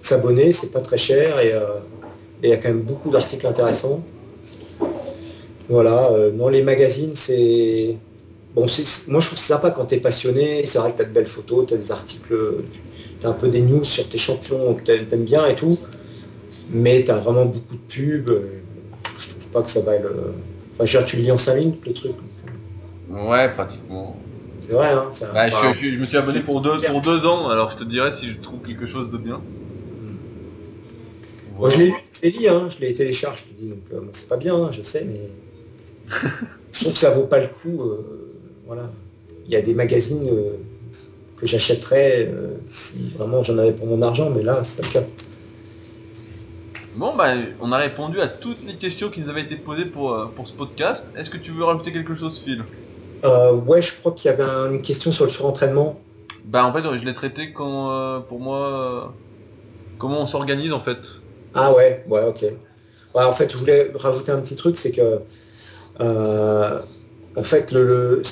s'abonner. 0.00 0.52
C'est 0.52 0.70
pas 0.72 0.80
très 0.80 0.98
cher 0.98 1.38
et, 1.40 1.52
euh, 1.52 1.78
il 2.42 2.48
y 2.48 2.52
a 2.52 2.56
quand 2.56 2.68
même 2.68 2.82
beaucoup 2.82 3.10
d'articles 3.10 3.46
intéressants. 3.46 4.02
Voilà. 5.68 6.08
euh, 6.10 6.30
non, 6.32 6.48
les 6.48 6.62
magazines, 6.62 7.12
c'est 7.14 7.96
bon. 8.54 8.66
c'est- 8.66 9.08
Moi, 9.10 9.20
je 9.20 9.26
trouve 9.28 9.38
ça 9.38 9.54
sympa 9.54 9.70
quand 9.70 9.86
tu 9.86 9.94
es 9.94 9.98
passionné. 10.00 10.66
C'est 10.66 10.78
vrai 10.78 10.92
que 10.92 10.96
tu 10.96 11.02
as 11.02 11.06
de 11.06 11.12
belles 11.12 11.26
photos, 11.26 11.66
tu 11.66 11.74
as 11.74 11.76
des 11.76 11.92
articles, 11.92 12.34
tu 13.20 13.26
as 13.26 13.30
un 13.30 13.32
peu 13.34 13.48
des 13.48 13.60
news 13.60 13.84
sur 13.84 14.08
tes 14.08 14.18
champions 14.18 14.74
que 14.74 14.82
tu 14.82 14.92
aimes 14.92 15.24
bien 15.24 15.46
et 15.46 15.54
tout. 15.54 15.78
Mais 16.70 17.04
tu 17.04 17.10
as 17.10 17.16
vraiment 17.18 17.44
beaucoup 17.44 17.74
de 17.76 17.80
pubs. 17.94 18.30
euh, 18.30 18.60
pas 19.52 19.62
que 19.62 19.70
ça 19.70 19.80
va 19.82 19.98
le. 19.98 20.32
Enfin, 20.74 20.84
je 20.86 20.98
tu 21.06 21.16
le 21.16 21.22
lis 21.24 21.30
en 21.32 21.36
5 21.38 21.56
minutes 21.56 21.86
le 21.86 21.92
truc. 21.92 22.16
Ouais, 23.10 23.48
pratiquement. 23.52 24.16
C'est 24.72 24.78
vrai, 24.78 24.92
hein. 24.92 25.10
ça- 25.12 25.32
Bah, 25.34 25.48
je, 25.48 25.54
enfin, 25.54 25.72
je- 25.74 25.92
je 25.92 25.98
me 25.98 26.06
suis 26.06 26.16
abonné 26.16 26.40
pour 26.40 26.60
deux, 26.62 26.76
pour 26.78 27.00
deux 27.02 27.26
ans, 27.26 27.48
alors 27.50 27.70
je 27.70 27.76
te 27.76 27.84
dirai 27.84 28.10
si 28.10 28.30
je 28.30 28.40
trouve 28.40 28.62
quelque 28.62 28.86
chose 28.86 29.10
de 29.10 29.18
bien. 29.18 29.40
Moi, 31.58 31.68
je 31.68 31.76
l'ai 31.78 31.86
lu, 31.90 31.94
je 32.14 32.20
l'ai 32.22 32.30
lu, 32.30 32.48
hein, 32.48 32.68
je 32.70 32.80
l'ai 32.80 32.94
téléchargé, 32.94 33.44
je 33.48 33.54
te 33.54 33.60
dis, 33.60 33.68
donc 33.68 33.78
euh, 33.92 34.00
bon, 34.00 34.08
c'est 34.12 34.28
pas 34.28 34.36
bien, 34.36 34.54
hein, 34.56 34.70
je 34.72 34.82
sais, 34.82 35.04
mais 35.04 35.20
je 36.72 36.80
trouve 36.80 36.92
que 36.92 36.98
ça 36.98 37.10
vaut 37.10 37.26
pas 37.26 37.38
le 37.40 37.48
coup. 37.48 37.82
euh, 37.82 38.32
voilà. 38.66 38.90
Il 39.46 39.52
y 39.52 39.56
a 39.56 39.62
des 39.62 39.74
magazines 39.74 40.28
euh, 40.28 40.56
que 41.36 41.46
j'achèterais 41.46 42.28
euh, 42.32 42.56
si 42.66 43.10
vraiment 43.10 43.42
j'en 43.42 43.58
avais 43.58 43.72
pour 43.72 43.86
mon 43.86 44.02
argent, 44.02 44.30
mais 44.30 44.42
là, 44.42 44.62
c'est 44.64 44.76
pas 44.76 44.86
le 44.86 44.92
cas. 44.92 45.02
Bon, 46.94 47.16
bah, 47.16 47.34
on 47.60 47.72
a 47.72 47.78
répondu 47.78 48.20
à 48.20 48.28
toutes 48.28 48.62
les 48.62 48.76
questions 48.76 49.10
qui 49.10 49.20
nous 49.20 49.28
avaient 49.30 49.42
été 49.42 49.56
posées 49.56 49.86
pour, 49.86 50.32
pour 50.34 50.46
ce 50.46 50.52
podcast. 50.52 51.10
Est-ce 51.16 51.30
que 51.30 51.38
tu 51.38 51.50
veux 51.52 51.64
rajouter 51.64 51.92
quelque 51.92 52.14
chose, 52.14 52.38
Phil? 52.38 52.64
Euh, 53.24 53.52
ouais, 53.52 53.82
je 53.82 53.92
crois 53.98 54.12
qu'il 54.12 54.30
y 54.30 54.34
avait 54.34 54.42
un- 54.42 54.70
une 54.72 54.82
question 54.82 55.12
sur 55.12 55.24
le 55.24 55.30
surentraînement. 55.30 55.96
Bah, 56.44 56.66
en 56.66 56.72
fait, 56.72 56.82
je 56.82 57.04
l'ai 57.04 57.12
traité 57.12 57.52
quand, 57.52 57.92
euh, 57.92 58.20
pour 58.20 58.40
moi, 58.40 58.58
euh, 58.58 59.08
comment 59.98 60.22
on 60.22 60.26
s'organise 60.26 60.72
en 60.72 60.80
fait. 60.80 60.98
Ah 61.54 61.72
ouais, 61.72 62.04
ouais, 62.08 62.24
ok. 62.24 62.42
Ouais, 63.14 63.24
en 63.24 63.32
fait, 63.32 63.52
je 63.52 63.58
voulais 63.58 63.90
rajouter 63.94 64.32
un 64.32 64.40
petit 64.40 64.56
truc, 64.56 64.78
c'est 64.78 64.90
que 64.90 65.20
en 67.36 67.42
fait, 67.42 67.72
le, 67.72 68.22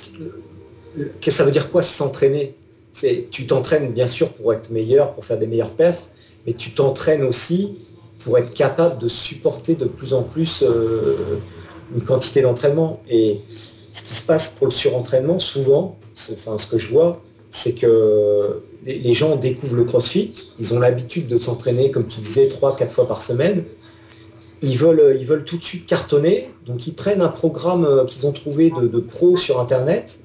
que 1.21 1.31
ça 1.31 1.45
veut 1.45 1.51
dire 1.51 1.71
quoi 1.71 1.83
s'entraîner? 1.83 2.55
C'est 2.93 3.29
tu 3.31 3.47
t'entraînes 3.47 3.93
bien 3.93 4.07
sûr 4.07 4.33
pour 4.33 4.53
être 4.53 4.71
meilleur, 4.71 5.15
pour 5.15 5.25
faire 5.25 5.39
des 5.39 5.47
meilleurs 5.47 5.75
perfs, 5.75 6.09
mais 6.47 6.55
tu 6.55 6.75
t'entraînes 6.75 7.23
aussi 7.25 7.79
pour 8.19 8.37
être 8.39 8.53
capable 8.53 8.99
de 8.99 9.09
supporter 9.09 9.77
de 9.77 9.87
plus 9.87 10.13
en 10.13 10.23
plus 10.25 10.63
euh, 10.63 11.47
une 11.91 12.03
quantité 12.03 12.43
d'entraînement. 12.43 13.03
Et 13.09 13.45
ce 14.01 14.09
qui 14.09 14.15
se 14.15 14.23
passe 14.23 14.49
pour 14.49 14.67
le 14.67 14.73
surentraînement, 14.73 15.39
souvent, 15.39 15.99
enfin 16.33 16.57
ce 16.57 16.67
que 16.67 16.79
je 16.79 16.91
vois, 16.91 17.21
c'est 17.51 17.75
que 17.75 18.63
les, 18.87 19.13
gens 19.13 19.37
découvrent 19.37 19.77
le 19.77 19.85
crossfit, 19.85 20.33
ils 20.59 20.73
ont 20.73 20.79
l'habitude 20.79 21.29
de 21.29 21.37
s'entraîner, 21.37 21.91
comme 21.91 22.07
tu 22.07 22.21
disais, 22.21 22.49
3-4 22.49 22.89
fois 22.89 23.07
par 23.07 23.21
semaine. 23.21 23.65
Ils 24.63 24.79
veulent, 24.79 25.19
ils 25.21 25.27
veulent 25.27 25.45
tout 25.45 25.59
de 25.59 25.65
suite 25.65 25.87
cartonner, 25.87 26.49
donc 26.65 26.87
ils 26.87 26.95
prennent 26.95 27.21
un 27.21 27.29
programme 27.29 27.85
euh, 27.85 28.05
qu'ils 28.05 28.27
ont 28.27 28.33
trouvé 28.33 28.71
de, 28.71 29.01
pro 29.01 29.37
sur 29.37 29.61
Internet 29.61 30.21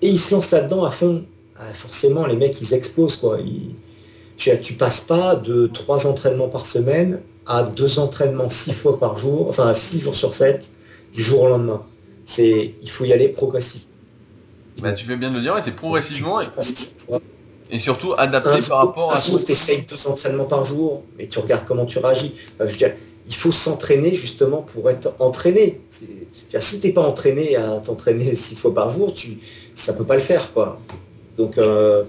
et 0.00 0.08
ils 0.08 0.18
se 0.18 0.34
lancent 0.34 0.50
là-dedans 0.52 0.84
à 0.84 0.90
fond. 0.90 1.24
Ah, 1.58 1.72
forcément, 1.74 2.26
les 2.26 2.36
mecs, 2.36 2.60
ils 2.60 2.74
explosent. 2.74 3.16
Quoi. 3.16 3.38
Tu, 4.36 4.74
passes 4.74 5.00
pas 5.00 5.34
de 5.34 5.66
3 5.66 6.06
entraînements 6.06 6.48
par 6.48 6.66
semaine 6.66 7.20
à 7.46 7.64
2 7.64 7.98
entraînements 7.98 8.48
6 8.48 8.72
fois 8.72 9.00
par 9.00 9.16
jour, 9.16 9.48
enfin 9.48 9.72
6 9.74 10.00
jours 10.00 10.14
sur 10.14 10.34
7, 10.34 10.70
du 11.12 11.22
jour 11.22 11.42
au 11.42 11.48
lendemain. 11.48 11.84
C'est, 12.24 12.74
il 12.80 12.90
faut 12.90 13.04
y 13.04 13.12
aller 13.12 13.28
progressif. 13.28 13.86
Bah, 14.80 14.92
tu 14.92 15.04
fais 15.04 15.16
bien 15.16 15.30
de 15.30 15.36
le 15.36 15.42
dire, 15.42 15.54
ouais, 15.54 15.60
c'est 15.64 15.74
progressivement 15.74 16.40
Tu- 16.40 16.46
et, 16.46 17.76
tu 17.76 17.78
tu 17.78 17.80
surtout 17.80 18.14
adapté 18.16 18.50
un 18.50 18.52
par 18.52 18.60
jour, 18.60 18.76
rapport 18.76 19.12
à 19.12 19.20
tu 19.20 19.52
essayes 19.52 19.82
deux 19.82 20.06
entraînements 20.06 20.44
par 20.44 20.64
jour, 20.64 21.02
mais 21.18 21.26
tu 21.26 21.38
regardes 21.38 21.64
comment 21.66 21.86
tu 21.86 21.98
réagis. 21.98 22.34
Enfin, 22.54 22.66
je 22.66 22.72
veux 22.72 22.78
dire, 22.78 22.94
il 23.26 23.34
faut 23.34 23.52
s'entraîner 23.52 24.14
justement 24.14 24.62
pour 24.62 24.90
être 24.90 25.14
entraîné. 25.20 25.80
Si 25.88 26.80
tu 26.80 26.86
n'es 26.86 26.92
pas 26.92 27.02
entraîné 27.02 27.56
à 27.56 27.78
t'entraîner 27.78 28.34
six 28.34 28.56
fois 28.56 28.74
par 28.74 28.90
jour, 28.90 29.14
tu, 29.14 29.38
ça 29.74 29.92
peut 29.92 30.04
pas 30.04 30.14
le 30.16 30.20
faire. 30.20 30.52
Quoi. 30.52 30.78
Donc, 31.36 31.58
euh, 31.58 32.04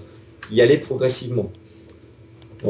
y 0.50 0.60
aller 0.60 0.78
progressivement. 0.78 1.50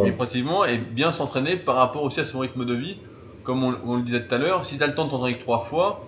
Et 0.05 0.11
progressivement 0.13 0.65
et 0.65 0.77
bien 0.77 1.13
s'entraîner 1.13 1.57
par 1.57 1.77
rapport 1.77 2.03
aussi 2.03 2.21
à 2.21 2.27
son 2.27 2.41
rythme 2.41 2.65
de 2.65 2.75
vie. 2.75 2.97
Comme 3.45 3.63
on, 3.63 3.75
on 3.87 3.97
le 3.97 4.03
disait 4.03 4.27
tout 4.27 4.35
à 4.35 4.39
l'heure, 4.39 4.65
si 4.65 4.79
t'as 4.79 4.87
le 4.87 4.95
temps 4.95 5.05
de 5.05 5.11
t'entraîner 5.11 5.37
trois 5.37 5.61
fois, 5.65 6.05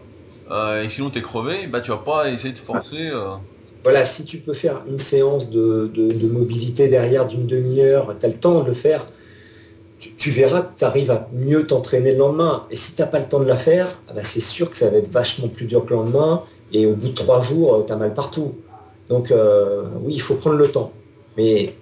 euh, 0.50 0.82
et 0.82 0.90
sinon 0.90 1.10
t'es 1.10 1.22
crevé, 1.22 1.66
bah 1.66 1.80
tu 1.80 1.90
vas 1.90 1.98
pas 1.98 2.30
essayer 2.30 2.52
de 2.52 2.58
forcer. 2.58 3.08
euh, 3.10 3.34
Voilà, 3.82 4.04
si 4.04 4.24
tu 4.24 4.38
peux 4.38 4.52
faire 4.52 4.82
une 4.88 4.98
séance 4.98 5.50
de, 5.50 5.90
mobilité 6.30 6.88
derrière 6.88 7.26
d'une 7.26 7.46
demi-heure, 7.46 8.14
tu 8.18 8.26
as 8.26 8.28
le 8.28 8.36
temps 8.36 8.60
de 8.62 8.68
le 8.68 8.74
faire, 8.74 9.06
tu, 9.98 10.30
verras 10.30 10.62
que 10.62 10.78
tu 10.78 10.84
arrives 10.84 11.10
à 11.10 11.28
mieux 11.32 11.66
t'entraîner 11.66 12.12
le 12.12 12.18
lendemain. 12.18 12.64
Et 12.70 12.76
si 12.76 12.94
tu 12.94 13.00
n'as 13.00 13.08
pas 13.08 13.18
le 13.18 13.26
temps 13.26 13.40
de 13.40 13.46
la 13.46 13.56
faire, 13.56 14.00
ah 14.08 14.12
bah, 14.14 14.22
c'est 14.24 14.40
sûr 14.40 14.70
que 14.70 14.76
ça 14.76 14.90
va 14.90 14.98
être 14.98 15.10
vachement 15.10 15.48
plus 15.48 15.66
dur 15.66 15.84
que 15.84 15.90
le 15.90 15.96
lendemain. 15.96 16.42
Et 16.72 16.86
au 16.86 16.94
bout 16.94 17.08
de 17.08 17.14
trois 17.14 17.40
jours, 17.40 17.84
tu 17.86 17.92
as 17.92 17.96
mal 17.96 18.12
partout. 18.14 18.54
Donc 19.08 19.30
euh, 19.30 19.82
oui, 20.02 20.14
il 20.14 20.20
faut 20.20 20.34
prendre 20.34 20.56
le 20.56 20.68
temps. 20.68 20.92
Mais 21.36 21.74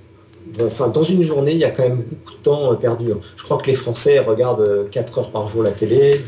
enfin, 0.63 0.89
dans 0.89 1.03
une 1.03 1.23
journée, 1.23 1.53
il 1.53 1.59
y 1.59 1.65
a 1.65 1.71
quand 1.71 1.83
même 1.83 2.03
beaucoup 2.03 2.37
de 2.37 2.43
temps 2.43 2.73
euh, 2.73 2.77
perdu. 2.77 3.13
Je 3.37 3.45
crois 3.45 3.59
que 3.59 3.67
les 3.67 3.75
Français 3.75 4.19
regardent 4.19 4.61
euh, 4.61 4.89
4 4.91 5.19
heures 5.19 5.31
par 5.31 5.49
jour 5.49 5.63
la 5.63 5.73
télé. 5.73 6.21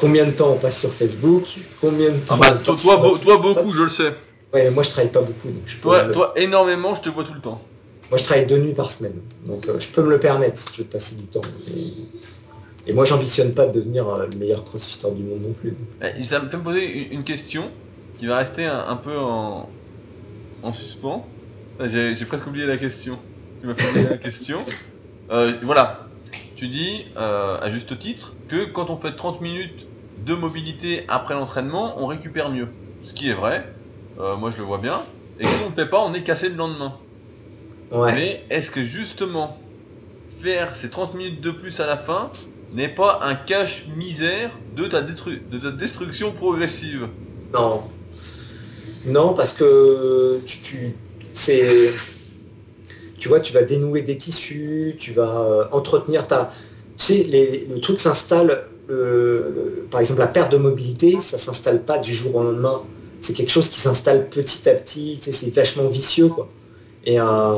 Combien 0.00 0.26
de 0.26 0.30
temps 0.32 0.52
on 0.52 0.56
passe 0.58 0.80
sur 0.80 0.92
Facebook? 0.92 1.44
Combien 1.80 2.10
de 2.10 2.18
temps 2.18 2.34
Ah 2.34 2.36
bah 2.36 2.52
on 2.52 2.58
toi, 2.64 2.74
passe 2.74 2.82
toi, 2.82 3.16
sur 3.16 3.20
toi 3.22 3.36
beaucoup, 3.38 3.72
je 3.72 3.82
le 3.82 3.88
sais. 3.88 4.14
Ouais, 4.52 4.64
mais 4.64 4.70
moi 4.70 4.82
je 4.82 4.90
travaille 4.90 5.12
pas 5.12 5.20
beaucoup, 5.20 5.48
donc 5.48 5.62
je 5.66 5.76
peux 5.76 5.82
Toi, 5.82 6.04
me- 6.04 6.12
toi 6.12 6.32
énormément, 6.36 6.94
je 6.94 7.02
te 7.02 7.08
vois 7.08 7.24
tout 7.24 7.34
le 7.34 7.40
temps. 7.40 7.60
moi 8.10 8.18
je 8.18 8.24
travaille 8.24 8.46
deux 8.46 8.58
nuits 8.58 8.74
par 8.74 8.90
semaine, 8.90 9.20
donc 9.46 9.68
euh, 9.68 9.78
je 9.78 9.88
peux 9.88 10.02
me 10.02 10.10
le 10.10 10.18
permettre 10.18 10.58
si 10.58 10.68
je 10.76 10.82
veux 10.82 10.88
passer 10.88 11.14
du 11.16 11.26
temps. 11.26 11.40
Et, 11.76 12.90
et 12.90 12.94
moi 12.94 13.04
j'ambitionne 13.04 13.54
pas 13.54 13.66
de 13.66 13.72
devenir 13.72 14.08
euh, 14.08 14.26
le 14.26 14.38
meilleur 14.38 14.64
crossfitter 14.64 15.10
du 15.12 15.22
monde 15.22 15.42
non 15.42 15.52
plus. 15.52 15.76
Eh, 16.02 16.24
Ça 16.24 16.40
me 16.40 16.48
fait 16.48 16.56
me 16.56 16.62
poser 16.64 17.12
une 17.14 17.24
question 17.24 17.70
qui 18.18 18.26
va 18.26 18.38
rester 18.38 18.64
un, 18.66 18.80
un 18.88 18.96
peu 18.96 19.16
en, 19.18 19.70
en 20.62 20.72
suspens. 20.72 21.28
Ah, 21.78 21.88
J'ai 21.88 22.26
presque 22.26 22.46
oublié 22.46 22.66
la 22.66 22.78
question. 22.78 23.20
Tu 23.60 23.66
m'as 23.66 23.74
fait 23.74 23.86
oublier 23.88 24.08
la 24.08 24.18
question. 24.18 24.64
Euh, 25.30 25.52
voilà. 25.62 26.10
Tu 26.56 26.66
dis, 26.66 27.04
à 27.14 27.70
juste 27.70 27.96
titre, 28.00 28.38
que 28.48 28.64
quand 28.64 28.90
on 28.90 28.96
fait 28.96 29.14
30 29.14 29.40
minutes 29.40 29.86
de 30.20 30.34
mobilité 30.34 31.04
après 31.08 31.34
l'entraînement, 31.34 32.00
on 32.02 32.06
récupère 32.06 32.50
mieux. 32.50 32.68
Ce 33.00 33.14
qui 33.14 33.28
est 33.28 33.34
vrai. 33.34 33.66
Euh, 34.18 34.36
moi 34.36 34.50
je 34.50 34.58
le 34.58 34.64
vois 34.64 34.78
bien. 34.78 35.00
Et 35.38 35.44
si 35.48 35.64
on 35.64 35.70
ne 35.70 35.74
fait 35.74 35.88
pas, 35.88 36.02
on 36.04 36.14
est 36.14 36.22
cassé 36.22 36.48
le 36.48 36.54
lendemain. 36.54 37.00
Ouais. 37.90 38.14
Mais 38.14 38.46
est-ce 38.50 38.70
que 38.70 38.84
justement 38.84 39.72
faire 40.40 40.76
ces 40.76 40.90
30 40.90 41.14
minutes 41.14 41.40
de 41.42 41.50
plus 41.50 41.80
à 41.80 41.86
la 41.86 41.96
fin 41.98 42.32
n'est 42.70 42.88
pas 42.94 43.20
un 43.22 43.34
cache-misère 43.36 44.52
de 44.66 44.86
ta, 44.86 45.02
de 45.02 45.58
ta 45.58 45.70
destruction 45.72 46.32
progressive? 46.32 47.10
Non. 47.52 47.82
Non, 49.06 49.34
parce 49.34 49.52
que 49.52 50.40
tu, 50.46 50.58
tu 50.62 50.96
c'est 51.32 51.90
tu 53.18 53.28
vois, 53.28 53.40
tu 53.40 53.52
vas 53.52 53.62
dénouer 53.62 54.02
des 54.02 54.16
tissus, 54.18 54.96
tu 54.98 55.12
vas 55.12 55.40
euh, 55.40 55.64
entretenir 55.72 56.26
ta. 56.26 56.52
Tu 56.96 57.04
sais, 57.04 57.22
les- 57.24 57.66
le 57.66 57.80
truc 57.80 58.00
s'installe, 58.00 58.69
le- 58.90 59.86
par 59.90 60.00
exemple, 60.00 60.20
la 60.20 60.26
perte 60.26 60.52
de 60.52 60.56
mobilité, 60.58 61.20
ça 61.20 61.38
s'installe 61.38 61.82
pas 61.84 61.98
du 61.98 62.14
jour 62.14 62.36
au 62.36 62.42
lendemain. 62.42 62.82
C'est 63.20 63.34
quelque 63.34 63.50
chose 63.52 63.68
qui 63.68 63.80
s'installe 63.80 64.28
petit 64.28 64.68
à 64.68 64.74
petit, 64.74 65.18
c'est 65.22 65.54
vachement 65.54 65.88
vicieux, 65.88 66.28
quoi. 66.28 66.48
Et 67.04 67.20
euh, 67.20 67.56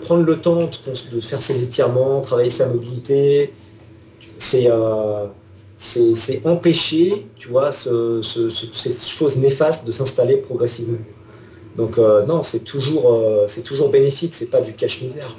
prendre 0.00 0.24
le 0.24 0.40
temps 0.40 0.68
de, 1.12 1.20
faire 1.20 1.40
ses 1.42 1.62
étirements, 1.62 2.20
travailler 2.20 2.50
sa 2.50 2.66
mobilité, 2.66 3.52
c'est 4.38 4.66
euh, 4.70 5.26
empêcher, 6.44 7.26
tu 7.36 7.48
vois, 7.48 7.72
ce- 7.72 8.20
ce- 8.22 8.48
ce- 8.50 8.66
ces 8.72 8.92
choses 8.92 9.36
néfastes 9.36 9.84
de 9.86 9.92
s'installer 9.92 10.36
progressivement. 10.36 10.98
Donc 11.76 11.98
euh, 11.98 12.26
non, 12.26 12.42
c'est 12.42 12.64
toujours, 12.64 13.14
euh, 13.14 13.46
c'est 13.48 13.62
toujours 13.62 13.90
bénéfique, 13.90 14.34
c'est 14.34 14.50
pas 14.50 14.60
du 14.60 14.72
cache-misère. 14.74 15.36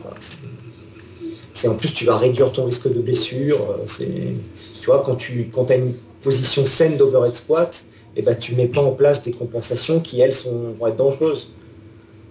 C'est- 1.53 1.67
en 1.67 1.75
plus 1.75 1.93
tu 1.93 2.05
vas 2.05 2.17
réduire 2.17 2.51
ton 2.51 2.65
risque 2.65 2.91
de 2.91 3.01
blessure. 3.01 3.59
euh, 3.71 3.83
C'est, 3.85 4.35
tu 4.81 4.87
vois, 4.87 5.03
quand 5.05 5.15
tu 5.15 5.49
quand 5.53 5.69
as 5.71 5.75
une 5.75 5.93
position 6.21 6.65
saine 6.65 6.97
d'overhead 6.97 7.35
squat, 7.35 7.85
et 8.15 8.21
ben 8.23 8.35
tu 8.35 8.55
mets 8.55 8.67
pas 8.67 8.81
en 8.81 8.91
place 8.91 9.21
des 9.23 9.31
compensations 9.31 9.99
qui 10.01 10.19
elles 10.19 10.33
sont 10.33 10.73
vont 10.73 10.87
être 10.87 10.97
dangereuses. 10.97 11.55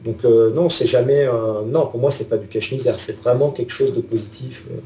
Donc 0.03 0.25
euh, 0.25 0.51
non, 0.53 0.69
c'est 0.69 0.87
jamais, 0.87 1.25
euh, 1.27 1.63
non 1.67 1.87
pour 1.87 2.01
moi 2.01 2.11
c'est 2.11 2.29
pas 2.29 2.37
du 2.39 2.49
cache-misère, 2.49 2.99
c'est 2.99 3.19
vraiment 3.21 3.51
quelque 3.53 3.73
chose 3.73 3.95
de 3.95 4.01
positif. 4.01 4.65
euh. 4.71 4.81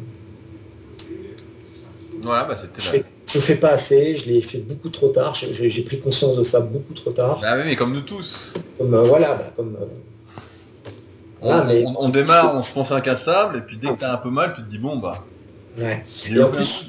Voilà, 2.21 2.45
bah 2.45 2.57
c'était 2.57 2.81
Je 2.81 2.87
là. 2.87 2.91
fais, 2.93 3.05
je 3.33 3.39
fais 3.39 3.57
pas 3.57 3.71
assez, 3.71 4.17
je 4.17 4.27
l'ai 4.27 4.41
fait 4.43 4.59
beaucoup 4.59 4.89
trop 4.89 5.09
tard, 5.09 5.35
j'ai 5.35 5.83
pris 5.83 5.99
conscience 6.01 6.37
de 6.37 6.45
ça 6.45 6.61
beaucoup 6.61 6.95
trop 6.95 7.13
tard. 7.13 7.41
Bah 7.41 7.57
oui, 7.57 7.63
mais 7.65 7.77
comme 7.77 7.93
nous 7.93 8.03
tous. 8.03 8.53
Comme 8.79 8.95
euh, 8.95 9.03
voilà, 9.03 9.35
bah, 9.35 9.53
comme 9.57 9.77
euh, 9.81 9.87
On, 11.41 11.49
Voilà, 11.49 11.65
mais- 11.65 11.85
on- 11.87 12.05
on 12.05 12.09
démarre, 12.09 12.55
on 12.55 12.63
se 12.63 12.73
pense 12.73 12.91
incassable, 12.91 13.57
et 13.57 13.61
puis 13.61 13.77
dès 13.77 13.89
que 13.89 14.01
t'as 14.01 14.13
un 14.15 14.19
peu 14.19 14.31
mal, 14.31 14.55
tu 14.55 14.63
te 14.63 14.69
dis 14.69 14.79
bon 14.79 14.97
bah. 14.99 15.27
ouais. 15.79 16.03
Et 16.31 16.43
en 16.43 16.51
plus. 16.51 16.89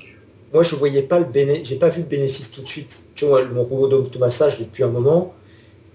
Moi 0.55 0.63
je 0.63 0.73
voyais 0.77 1.01
pas 1.01 1.19
le 1.19 1.25
béné, 1.25 1.55
j'ai 1.65 1.75
pas 1.75 1.89
vu 1.89 1.99
le 2.01 2.07
bénéfice 2.07 2.49
tout 2.49 2.61
de 2.61 2.67
suite. 2.67 2.93
Tu 3.13 3.25
vois, 3.25 3.43
mon 3.43 3.63
rouleau 3.63 3.87
d'automassage 3.89 4.57
depuis 4.57 4.83
un 4.83 4.87
moment, 4.99 5.33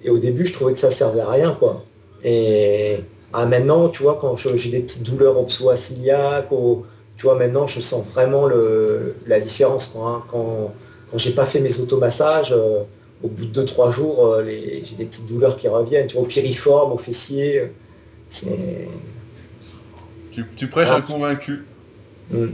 et 0.04 0.10
au 0.10 0.18
début 0.18 0.44
je 0.44 0.52
trouvais 0.52 0.74
que 0.74 0.78
ça 0.78 0.90
servait 0.90 1.22
à 1.22 1.30
rien 1.30 1.52
quoi. 1.58 1.82
Et 2.22 2.96
ah, 3.32 3.46
maintenant, 3.46 3.88
tu 3.88 4.02
vois, 4.02 4.18
quand 4.20 4.36
j'ai 4.36 4.70
des 4.70 4.80
petites 4.80 5.02
douleurs 5.02 5.38
au 5.38 5.44
psoas-ciliaque, 5.44 6.52
au- 6.52 6.84
tu 7.16 7.22
vois, 7.26 7.36
maintenant 7.36 7.66
je 7.66 7.80
sens 7.80 8.04
vraiment 8.14 8.44
le, 8.46 9.14
la 9.26 9.40
différence 9.40 9.86
quoi, 9.88 10.06
hein. 10.10 10.22
Quand, 10.30 10.74
quand 11.10 11.18
j'ai 11.18 11.32
pas 11.32 11.46
fait 11.46 11.60
mes 11.60 11.80
automassages, 11.80 12.52
euh, 12.52 12.82
au 13.22 13.28
bout 13.28 13.46
de 13.46 13.52
2-3 13.62 13.90
jours, 13.90 14.26
euh, 14.26 14.42
les- 14.42 14.82
j'ai 14.84 14.94
des 14.96 15.06
petites 15.06 15.26
douleurs 15.26 15.56
qui 15.56 15.68
reviennent, 15.68 16.06
tu 16.06 16.14
vois, 16.16 16.24
au 16.24 16.26
piriforme, 16.26 16.92
au 16.92 16.98
fessier. 16.98 17.72
C'est. 18.28 18.88
Tu, 20.32 20.44
tu 20.56 20.66
prêches 20.68 20.88
Ah. 20.90 20.96
un 20.96 21.00
convaincu. 21.00 21.64
Mm. 22.30 22.46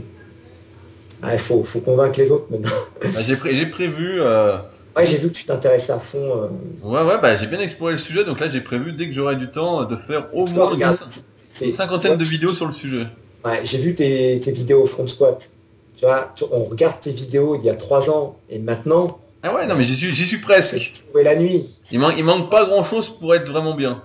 Il 1.23 1.37
faut, 1.39 1.63
faut 1.63 1.79
convaincre 1.81 2.19
les 2.19 2.31
autres 2.31 2.45
maintenant. 2.49 2.69
Bah, 3.01 3.21
j'ai 3.25 3.35
pré- 3.35 3.55
j'ai 3.55 3.65
prévu. 3.65 4.21
euh, 4.21 4.57
Ouais, 4.95 5.05
j'ai 5.05 5.17
vu 5.17 5.29
que 5.29 5.33
tu 5.33 5.45
t'intéressais 5.45 5.93
à 5.93 5.99
fond. 5.99 6.17
euh, 6.19 6.47
Ouais, 6.83 7.01
ouais, 7.03 7.21
bah 7.21 7.35
j'ai 7.35 7.45
bien 7.47 7.59
exploré 7.59 7.93
le 7.93 7.97
sujet, 7.99 8.23
donc 8.23 8.39
là 8.39 8.49
j'ai 8.49 8.61
prévu 8.61 8.93
dès 8.93 9.07
que 9.07 9.11
j'aurai 9.13 9.35
du 9.35 9.49
temps 9.49 9.85
de 9.85 9.95
faire 9.95 10.27
au 10.33 10.45
moins 10.47 10.73
une, 10.73 11.73
cinquantaine 11.75 12.17
de 12.17 12.23
vidéos 12.23 12.53
sur 12.53 12.65
le 12.67 12.73
sujet. 12.73 13.07
Ouais, 13.45 13.61
j'ai 13.63 13.77
vu 13.77 13.93
tes, 13.95 14.39
tes 14.39 14.51
vidéos 14.51 14.85
front 14.85 15.05
squat. 15.07 15.49
Tu 15.97 16.05
vois, 16.05 16.31
tu- 16.35 16.45
on 16.51 16.63
regarde 16.65 16.99
tes 16.99 17.11
vidéos 17.11 17.55
il 17.55 17.65
y 17.65 17.69
a 17.69 17.75
trois 17.75 18.09
ans 18.09 18.37
et 18.49 18.59
maintenant, 18.59 19.07
Ah 19.43 19.53
ouais, 19.53 19.65
non 19.67 19.75
mais 19.75 19.83
j'y 19.83 19.95
suis, 19.95 20.09
j'y 20.09 20.25
suis 20.25 20.39
presque. 20.39 20.91
trouver 21.07 21.23
la 21.23 21.35
nuit. 21.35 21.65
Il, 21.91 21.99
man- 21.99 22.15
il 22.17 22.23
manque 22.23 22.49
pas 22.51 22.65
grand 22.65 22.83
chose 22.83 23.09
pour 23.19 23.33
être 23.35 23.49
vraiment 23.49 23.75
bien. 23.75 24.01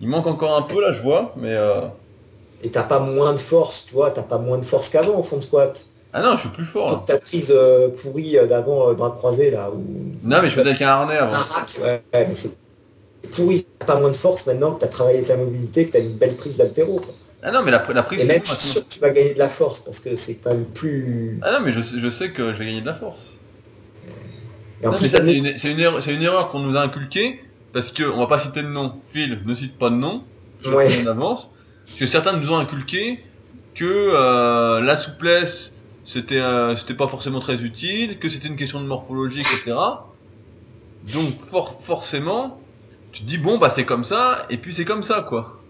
Il 0.00 0.08
manque 0.08 0.26
encore 0.26 0.56
un 0.56 0.62
peu 0.62 0.80
là, 0.80 0.92
je 0.92 1.02
vois, 1.02 1.34
mais 1.36 1.52
euh... 1.54 1.82
Et 2.62 2.70
t'as 2.70 2.82
pas 2.82 2.98
moins 2.98 3.32
de 3.32 3.38
force, 3.38 3.84
tu 3.86 3.94
vois, 3.94 4.10
t'as 4.10 4.22
pas 4.22 4.38
moins 4.38 4.58
de 4.58 4.64
force 4.64 4.88
qu'avant 4.88 5.18
au 5.18 5.22
front 5.22 5.40
squat. 5.40 5.86
Ah 6.12 6.22
non, 6.22 6.36
je 6.36 6.42
suis 6.42 6.50
plus 6.50 6.64
fort. 6.64 6.90
Donc 6.90 7.06
ta 7.06 7.18
prise 7.18 7.52
euh, 7.54 7.88
pourrie 7.88 8.38
euh, 8.38 8.46
d'avant, 8.46 8.88
euh, 8.88 8.94
bras 8.94 9.10
croisés 9.10 9.50
là, 9.50 9.70
ou 9.70 9.84
Non 10.24 10.40
mais 10.40 10.48
je 10.48 10.54
faisais 10.56 10.70
avec 10.70 10.82
un 10.82 10.88
harnais 10.88 11.18
un 11.18 11.24
avant. 11.24 11.32
rack, 11.42 11.76
ouais, 11.82 12.02
ouais, 12.14 12.26
mais 12.28 12.34
c'est 12.34 12.50
pourri. 13.34 13.66
T'as 13.78 13.86
pas 13.86 14.00
moins 14.00 14.10
de 14.10 14.16
force 14.16 14.46
maintenant 14.46 14.72
que 14.72 14.80
t'as 14.80 14.88
travaillé 14.88 15.22
ta 15.22 15.36
mobilité, 15.36 15.86
que 15.86 15.92
t'as 15.92 16.00
une 16.00 16.16
belle 16.16 16.34
prise 16.34 16.56
d'altéro. 16.56 17.00
Ah 17.42 17.52
non 17.52 17.62
mais 17.62 17.70
la, 17.70 17.84
la 17.92 18.02
prise 18.02 18.22
Et 18.22 18.24
même 18.24 18.42
je 18.44 18.52
suis 18.54 18.68
sûr 18.68 18.88
que 18.88 18.94
tu 18.94 19.00
vas 19.00 19.10
gagner 19.10 19.34
de 19.34 19.38
la 19.38 19.50
force 19.50 19.80
parce 19.80 20.00
que 20.00 20.16
c'est 20.16 20.36
quand 20.36 20.50
même 20.50 20.64
plus. 20.64 21.38
Ah 21.42 21.52
non 21.52 21.60
mais 21.64 21.72
je, 21.72 21.82
sais- 21.82 21.98
je 21.98 22.08
sais 22.08 22.30
que 22.30 22.52
je 22.52 22.58
vais 22.58 22.66
gagner 22.66 22.80
de 22.80 22.86
la 22.86 22.94
force. 22.94 23.22
En 24.84 24.96
c'est 24.96 26.12
une, 26.12 26.22
erreur, 26.22 26.48
qu'on 26.48 26.60
nous 26.60 26.76
a 26.76 26.80
inculquée 26.82 27.40
parce 27.72 27.90
que 27.92 28.04
on 28.04 28.18
va 28.18 28.26
pas 28.26 28.38
citer 28.38 28.62
de 28.62 28.68
nom. 28.68 28.94
Phil 29.12 29.40
ne 29.44 29.54
cite 29.54 29.78
pas 29.78 29.90
de 29.90 29.96
nom. 29.96 30.22
Je 30.62 30.70
Ouais. 30.70 30.88
en 31.02 31.06
avance. 31.06 31.50
Parce 31.86 31.98
que 32.00 32.06
certains 32.06 32.32
nous 32.32 32.52
ont 32.52 32.58
inculqué 32.58 33.20
que 33.74 33.84
euh, 33.84 34.80
la 34.80 34.96
souplesse 34.96 35.72
c'était 36.04 36.38
euh, 36.38 36.76
c'était 36.76 36.94
pas 36.94 37.08
forcément 37.08 37.40
très 37.40 37.62
utile, 37.62 38.18
que 38.18 38.28
c'était 38.28 38.48
une 38.48 38.56
question 38.56 38.80
de 38.80 38.86
morphologie, 38.86 39.40
etc. 39.40 39.76
Donc 41.12 41.34
for- 41.50 41.80
forcément, 41.82 42.60
tu 43.12 43.22
te 43.22 43.26
dis 43.28 43.38
bon 43.38 43.58
bah 43.58 43.70
c'est 43.70 43.84
comme 43.84 44.04
ça 44.04 44.46
et 44.50 44.56
puis 44.56 44.74
c'est 44.74 44.84
comme 44.84 45.02
ça 45.02 45.24
quoi. 45.28 45.62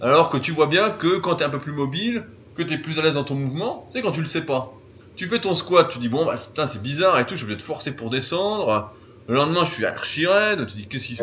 Alors 0.00 0.30
que 0.30 0.36
tu 0.36 0.52
vois 0.52 0.66
bien 0.66 0.90
que 0.90 1.18
quand 1.18 1.36
t'es 1.36 1.44
un 1.44 1.50
peu 1.50 1.58
plus 1.58 1.72
mobile, 1.72 2.24
que 2.56 2.62
t'es 2.62 2.78
plus 2.78 2.98
à 2.98 3.02
l'aise 3.02 3.14
dans 3.14 3.24
ton 3.24 3.34
mouvement, 3.34 3.88
sais 3.92 4.02
quand 4.02 4.12
tu 4.12 4.20
le 4.20 4.26
sais 4.26 4.42
pas. 4.42 4.72
Tu 5.16 5.26
fais 5.28 5.40
ton 5.40 5.54
squat, 5.54 5.88
tu 5.90 5.98
dis 5.98 6.08
bon 6.08 6.24
bah 6.26 6.34
putain 6.36 6.66
c'est 6.66 6.82
bizarre 6.82 7.18
et 7.18 7.24
tout, 7.26 7.30
je 7.34 7.36
suis 7.36 7.44
obligé 7.44 7.58
de 7.58 7.62
forcer 7.62 7.92
pour 7.92 8.10
descendre. 8.10 8.90
Le 9.28 9.34
lendemain 9.34 9.64
je 9.64 9.72
suis 9.72 9.84
archi 9.86 10.26
raide, 10.26 10.66
tu 10.66 10.76
dis 10.76 10.86
qu'est-ce 10.86 11.06
qui 11.06 11.16
se 11.16 11.22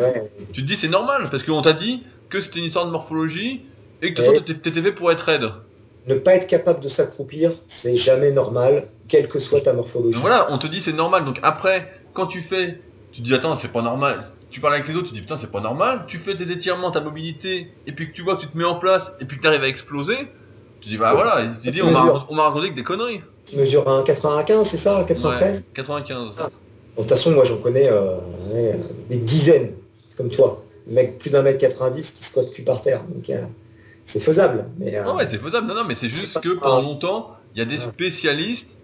Tu 0.52 0.62
te 0.62 0.66
dis 0.66 0.76
c'est 0.76 0.88
normal 0.88 1.22
parce 1.30 1.42
qu'on 1.42 1.62
t'a 1.62 1.72
dit 1.72 2.02
que 2.30 2.40
c'était 2.40 2.60
une 2.60 2.66
histoire 2.66 2.86
de 2.86 2.90
morphologie 2.90 3.62
et 4.02 4.14
que 4.14 4.22
de 4.22 4.52
toute 4.52 4.74
façon 4.74 4.92
pour 4.94 5.12
être 5.12 5.20
raide. 5.22 5.50
ne 6.06 6.14
pas 6.14 6.34
être 6.34 6.46
capable 6.46 6.80
de 6.80 6.88
s'accroupir, 6.88 7.52
c'est 7.66 7.96
jamais 7.96 8.30
normal, 8.32 8.88
quelle 9.08 9.28
que 9.28 9.38
soit 9.38 9.60
ta 9.60 9.72
morphologie. 9.72 10.12
Donc 10.14 10.20
voilà, 10.22 10.48
on 10.50 10.58
te 10.58 10.66
dit 10.66 10.80
c'est 10.80 10.92
normal. 10.92 11.24
Donc 11.24 11.38
après, 11.42 11.92
quand 12.14 12.26
tu 12.26 12.40
fais, 12.40 12.80
tu 13.12 13.20
te 13.20 13.26
dis 13.26 13.34
attends, 13.34 13.56
c'est 13.56 13.68
pas 13.72 13.82
normal. 13.82 14.24
Tu 14.50 14.60
parles 14.60 14.74
avec 14.74 14.88
les 14.88 14.96
autres, 14.96 15.04
tu 15.04 15.10
te 15.10 15.14
dis 15.14 15.20
putain, 15.20 15.36
c'est 15.36 15.50
pas 15.50 15.60
normal. 15.60 16.04
Tu 16.08 16.18
fais 16.18 16.34
tes 16.34 16.50
étirements, 16.50 16.90
ta 16.90 17.00
mobilité, 17.00 17.68
et 17.86 17.92
puis 17.92 18.08
que 18.10 18.14
tu 18.14 18.22
vois 18.22 18.34
que 18.36 18.40
tu 18.40 18.48
te 18.48 18.56
mets 18.58 18.64
en 18.64 18.76
place, 18.76 19.12
et 19.20 19.24
puis 19.24 19.36
que 19.36 19.42
t'arrives 19.42 19.62
à 19.62 19.68
exploser, 19.68 20.16
tu 20.80 20.86
te 20.86 20.88
dis 20.88 20.96
bah 20.96 21.10
Ouais, 21.14 21.22
voilà, 21.22 21.42
tu 21.54 21.58
te 21.58 21.62
tu 21.66 21.70
dis 21.70 21.82
on 21.82 21.90
m'a 21.92 22.00
raconté- 22.02 22.24
on 22.30 22.34
m'a 22.34 22.42
raconté 22.44 22.70
que 22.70 22.74
des 22.74 22.82
conneries. 22.82 23.20
Tu 23.46 23.56
mesures 23.56 23.88
un 23.88 24.02
95, 24.02 24.66
c'est 24.66 24.76
ça, 24.76 24.98
un 24.98 25.04
93 25.04 25.58
Ouais, 25.58 25.64
95. 25.74 26.34
Ah. 26.38 26.42
Bon, 26.42 26.48
De 26.96 27.00
toute 27.02 27.08
façon, 27.10 27.30
moi 27.30 27.44
j'en 27.44 27.58
connais 27.58 27.86
euh, 27.88 28.16
des 29.08 29.18
dizaines, 29.18 29.72
comme 30.16 30.30
toi. 30.30 30.64
Mec, 30.88 31.18
plus 31.18 31.30
d'un 31.30 31.42
mètre 31.42 31.58
90 31.58 32.10
qui 32.10 32.24
squatte 32.24 32.50
cul 32.50 32.62
par 32.62 32.82
terre. 32.82 33.02
Donc 33.04 33.28
euh, 33.30 33.42
c'est 34.10 34.20
faisable. 34.20 34.66
Mais, 34.78 34.96
euh, 34.96 35.14
ouais, 35.14 35.26
c'est 35.30 35.38
faisable. 35.38 35.68
Non, 35.68 35.74
non, 35.74 35.84
mais 35.84 35.94
c'est 35.94 36.08
juste 36.08 36.34
pas 36.34 36.40
que 36.40 36.50
pendant 36.58 36.82
longtemps, 36.82 37.30
il 37.54 37.58
y 37.60 37.62
a 37.62 37.64
des 37.64 37.78
spécialistes 37.78 38.76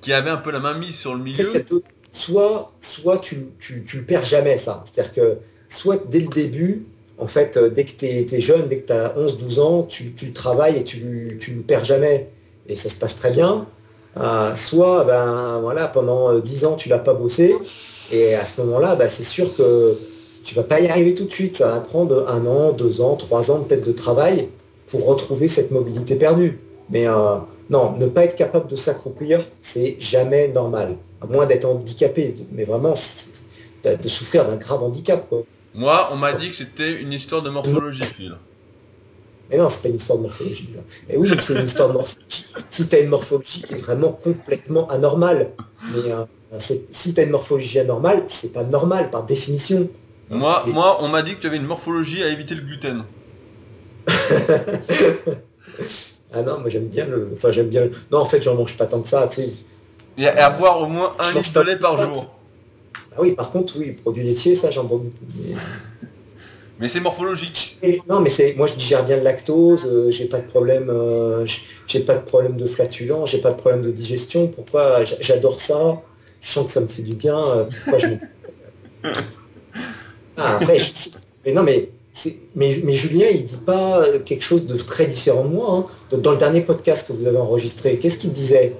qui 0.00 0.12
avaient 0.12 0.30
un 0.30 0.36
peu 0.36 0.50
la 0.50 0.60
main 0.60 0.74
mise 0.74 0.96
sur 0.96 1.14
le 1.14 1.20
En 1.20 1.34
fait, 1.34 1.42
milieu. 1.70 1.82
soit, 2.12 2.72
soit 2.80 3.18
tu, 3.18 3.46
tu, 3.58 3.84
tu 3.84 3.98
le 3.98 4.04
perds 4.04 4.24
jamais, 4.24 4.56
ça. 4.58 4.84
C'est-à-dire 4.84 5.12
que 5.12 5.38
soit 5.68 6.02
dès 6.08 6.20
le 6.20 6.28
début, 6.28 6.86
en 7.18 7.26
fait, 7.26 7.56
euh, 7.56 7.68
dès 7.68 7.84
que 7.84 7.92
tu 7.92 8.06
es, 8.06 8.40
jeune, 8.40 8.68
dès 8.68 8.78
que 8.78 8.86
tu 8.86 8.92
as 8.92 9.14
11-12 9.16 9.60
ans, 9.60 9.82
tu, 9.82 10.12
tu 10.14 10.26
le 10.26 10.32
travailles 10.32 10.76
et 10.76 10.84
tu, 10.84 11.38
tu 11.40 11.54
le 11.54 11.62
perds 11.62 11.84
jamais. 11.84 12.30
Et 12.68 12.76
ça 12.76 12.88
se 12.88 12.96
passe 12.96 13.16
très 13.16 13.30
bien. 13.30 13.66
Euh, 14.16 14.54
soit, 14.54 15.04
ben, 15.04 15.58
voilà, 15.60 15.88
pendant 15.88 16.32
euh, 16.32 16.40
10 16.40 16.64
ans, 16.66 16.74
tu 16.76 16.88
l'as 16.88 16.98
pas 16.98 17.14
bossé. 17.14 17.54
Et 18.12 18.34
à 18.34 18.44
ce 18.44 18.60
moment-là, 18.62 18.94
ben, 18.94 19.08
c'est 19.08 19.24
sûr 19.24 19.54
que 19.56 19.96
tu 20.42 20.54
vas 20.54 20.62
pas 20.62 20.80
y 20.80 20.88
arriver 20.88 21.14
tout 21.14 21.24
de 21.24 21.30
suite. 21.30 21.56
Ça 21.56 21.70
va 21.72 21.80
prendre 21.80 22.28
un 22.28 22.46
an, 22.46 22.72
deux 22.72 23.00
ans, 23.00 23.16
trois 23.16 23.50
ans 23.50 23.60
peut-être 23.62 23.86
de 23.86 23.92
travail 23.92 24.48
pour 24.86 25.06
retrouver 25.06 25.48
cette 25.48 25.70
mobilité 25.70 26.16
perdue. 26.16 26.58
Mais 26.90 27.06
euh, 27.08 27.36
non, 27.70 27.96
ne 27.96 28.06
pas 28.06 28.24
être 28.24 28.36
capable 28.36 28.68
de 28.68 28.76
s'accroupir, 28.76 29.46
c'est 29.60 29.96
jamais 29.98 30.48
normal. 30.48 30.96
À 31.20 31.26
moins 31.26 31.46
d'être 31.46 31.64
handicapé, 31.64 32.34
mais 32.50 32.64
vraiment 32.64 32.94
de, 33.84 34.08
souffrir 34.08 34.46
d'un 34.46 34.56
grave 34.56 34.82
handicap. 34.82 35.28
Quoi. 35.28 35.44
Moi, 35.74 36.08
on 36.12 36.16
m'a 36.16 36.34
dit 36.34 36.50
que 36.50 36.56
c'était 36.56 37.00
une 37.00 37.12
histoire 37.12 37.42
de 37.42 37.50
morphologie, 37.50 38.02
Phil. 38.02 38.36
Mais 39.50 39.58
non, 39.58 39.68
c'est 39.68 39.82
pas 39.82 39.88
une 39.88 39.96
histoire 39.96 40.18
de 40.18 40.24
morphologie. 40.24 40.70
là. 40.74 40.82
Et 41.08 41.16
oui, 41.16 41.30
c'est 41.38 41.54
une 41.54 41.64
histoire 41.64 41.88
de 41.88 41.94
morphologie. 41.94 42.52
Si 42.70 42.88
tu 42.88 42.96
as 42.96 43.00
une 43.00 43.08
morphologie 43.08 43.62
qui 43.62 43.74
est 43.74 43.78
vraiment 43.78 44.12
complètement 44.12 44.88
anormale, 44.88 45.52
mais 45.92 46.10
euh, 46.10 46.24
si 46.58 47.14
tu 47.14 47.20
as 47.20 47.24
une 47.24 47.30
morphologie 47.30 47.78
anormale, 47.78 48.24
c'est 48.28 48.52
pas 48.52 48.64
normal 48.64 49.10
par 49.10 49.24
définition. 49.24 49.88
Moi, 50.30 50.62
C'est- 50.64 50.72
moi, 50.72 51.02
on 51.02 51.08
m'a 51.08 51.22
dit 51.22 51.34
que 51.36 51.40
tu 51.40 51.46
avais 51.46 51.56
une 51.58 51.66
morphologie 51.66 52.22
à 52.22 52.28
éviter 52.28 52.54
le 52.54 52.62
gluten. 52.62 53.04
ah 56.34 56.42
non, 56.42 56.60
moi 56.60 56.68
j'aime 56.68 56.88
bien 56.88 57.06
le. 57.06 57.30
Enfin, 57.34 57.50
j'aime 57.50 57.68
bien. 57.68 57.88
Non, 58.10 58.20
en 58.20 58.24
fait, 58.24 58.42
j'en 58.42 58.54
mange 58.54 58.76
pas 58.76 58.86
tant 58.86 59.00
que 59.02 59.08
ça, 59.08 59.26
tu 59.28 59.36
sais. 59.36 59.52
Et 60.18 60.28
à 60.28 60.50
boire 60.50 60.80
au 60.80 60.86
moins 60.86 61.12
un 61.18 61.32
litre 61.32 61.52
de 61.54 61.60
lait 61.60 61.76
par 61.76 62.02
jour. 62.02 62.30
Ah 63.14 63.20
oui, 63.20 63.32
par 63.32 63.50
contre, 63.50 63.78
oui, 63.78 63.92
produits 63.92 64.22
laitiers, 64.24 64.54
ça, 64.54 64.70
j'en 64.70 64.84
bois. 64.84 65.00
Mais- 65.38 65.54
Mais 66.78 66.88
c'est 66.88 67.00
morphologique. 67.00 67.78
Non, 68.08 68.20
mais 68.20 68.30
c'est 68.30 68.54
moi 68.54 68.66
je 68.66 68.74
digère 68.74 69.04
bien 69.04 69.16
le 69.16 69.22
lactose, 69.22 69.86
euh, 69.86 70.10
j'ai 70.10 70.26
pas 70.26 70.40
de 70.40 70.46
problème, 70.46 70.88
euh, 70.90 71.46
j'ai 71.86 72.00
pas 72.00 72.14
de 72.16 72.24
problème 72.24 72.56
de 72.56 72.66
flatulence, 72.66 73.30
j'ai 73.30 73.38
pas 73.38 73.52
de 73.52 73.56
problème 73.56 73.82
de 73.82 73.90
digestion. 73.90 74.48
Pourquoi 74.48 75.04
J'adore 75.04 75.60
ça? 75.60 76.00
Je 76.40 76.48
sens 76.48 76.66
que 76.66 76.72
ça 76.72 76.80
me 76.80 76.88
fait 76.88 77.02
du 77.02 77.14
bien. 77.14 77.38
euh, 77.38 77.64
Pourquoi 77.84 77.98
je. 77.98 79.08
Ah, 80.44 80.60
mais 81.44 81.52
non, 81.52 81.62
mais 81.62 81.88
mais, 82.54 82.78
mais 82.82 82.92
Julien, 82.92 83.28
il 83.30 83.44
dit 83.44 83.56
pas 83.56 84.02
euh, 84.02 84.18
quelque 84.18 84.44
chose 84.44 84.66
de 84.66 84.76
très 84.76 85.06
différent 85.06 85.44
de 85.44 85.48
moi. 85.48 85.86
hein. 86.12 86.16
Dans 86.18 86.32
le 86.32 86.36
dernier 86.36 86.60
podcast 86.60 87.06
que 87.08 87.12
vous 87.12 87.26
avez 87.26 87.38
enregistré, 87.38 87.96
qu'est-ce 87.98 88.18
qu'il 88.18 88.32
disait? 88.32 88.76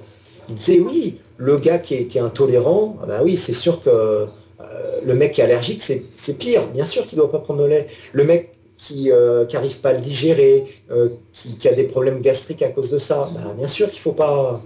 Il 0.49 0.55
disait 0.55 0.79
oui, 0.79 1.19
le 1.37 1.57
gars 1.57 1.79
qui 1.79 1.95
est, 1.95 2.05
qui 2.05 2.17
est 2.17 2.21
intolérant, 2.21 2.97
bah 3.07 3.21
oui, 3.23 3.37
c'est 3.37 3.53
sûr 3.53 3.81
que 3.81 3.89
euh, 3.89 4.25
le 5.03 5.15
mec 5.15 5.31
qui 5.31 5.41
est 5.41 5.45
allergique, 5.45 5.81
c'est, 5.81 6.37
pire. 6.37 6.67
Bien 6.67 6.85
sûr 6.85 7.07
qu'il 7.07 7.17
doit 7.17 7.31
pas 7.31 7.39
prendre 7.39 7.63
de 7.63 7.67
lait. 7.67 7.87
Le 8.11 8.23
mec 8.23 8.51
qui 8.77 9.09
n'arrive 9.51 9.79
pas 9.79 9.89
à 9.89 9.93
le 9.93 9.99
digérer, 9.99 10.65
euh, 10.91 11.09
qui, 11.31 11.67
a 11.67 11.73
des 11.73 11.85
problèmes 11.85 12.21
gastriques 12.21 12.61
à 12.61 12.69
cause 12.69 12.89
de 12.89 12.97
ça, 12.97 13.29
bah, 13.33 13.53
bien 13.57 13.67
sûr 13.67 13.89
qu'il 13.89 14.01
faut 14.01 14.11
pas. 14.11 14.61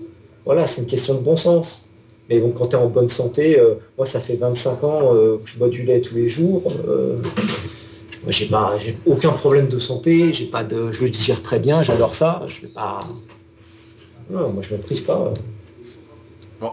Voilà, 0.46 0.66
c'est 0.66 0.82
une 0.82 0.88
question 0.88 1.14
de 1.14 1.20
bon 1.20 1.36
sens. 1.36 1.87
Mais 2.30 2.40
bon, 2.40 2.52
quand 2.52 2.68
tu 2.68 2.76
es 2.76 2.80
en 2.80 2.88
bonne 2.88 3.10
santé, 3.10 3.60
euh, 3.60 3.76
moi 3.98 4.06
ça 4.06 4.20
fait 4.20 4.36
25 4.36 4.84
ans 4.84 5.14
euh, 5.14 5.38
que 5.38 5.50
je 5.50 5.58
bois 5.58 5.70
du 5.70 5.84
lait 5.84 6.02
tous 6.02 6.16
les 6.16 6.28
jours. 6.28 6.64
euh, 6.88 7.18
moi 8.24 8.32
j'ai 8.32 8.48
pas, 8.48 8.78
j'ai 8.80 8.98
aucun 9.06 9.32
problème 9.32 9.68
de 9.68 9.80
santé, 9.80 10.34
j'ai 10.34 10.48
pas 10.48 10.64
de, 10.64 10.92
je 10.92 11.04
le 11.04 11.10
digère 11.10 11.42
très 11.42 11.60
bien, 11.60 11.84
j'adore 11.84 12.16
ça. 12.16 12.44
Je 12.48 12.62
vais 12.62 12.68
pas. 12.68 13.00
Non, 14.30 14.50
moi 14.50 14.62
je 14.68 14.76
me 14.76 14.82
prive 14.82 15.04
pas. 15.04 15.34
Bon, 16.60 16.72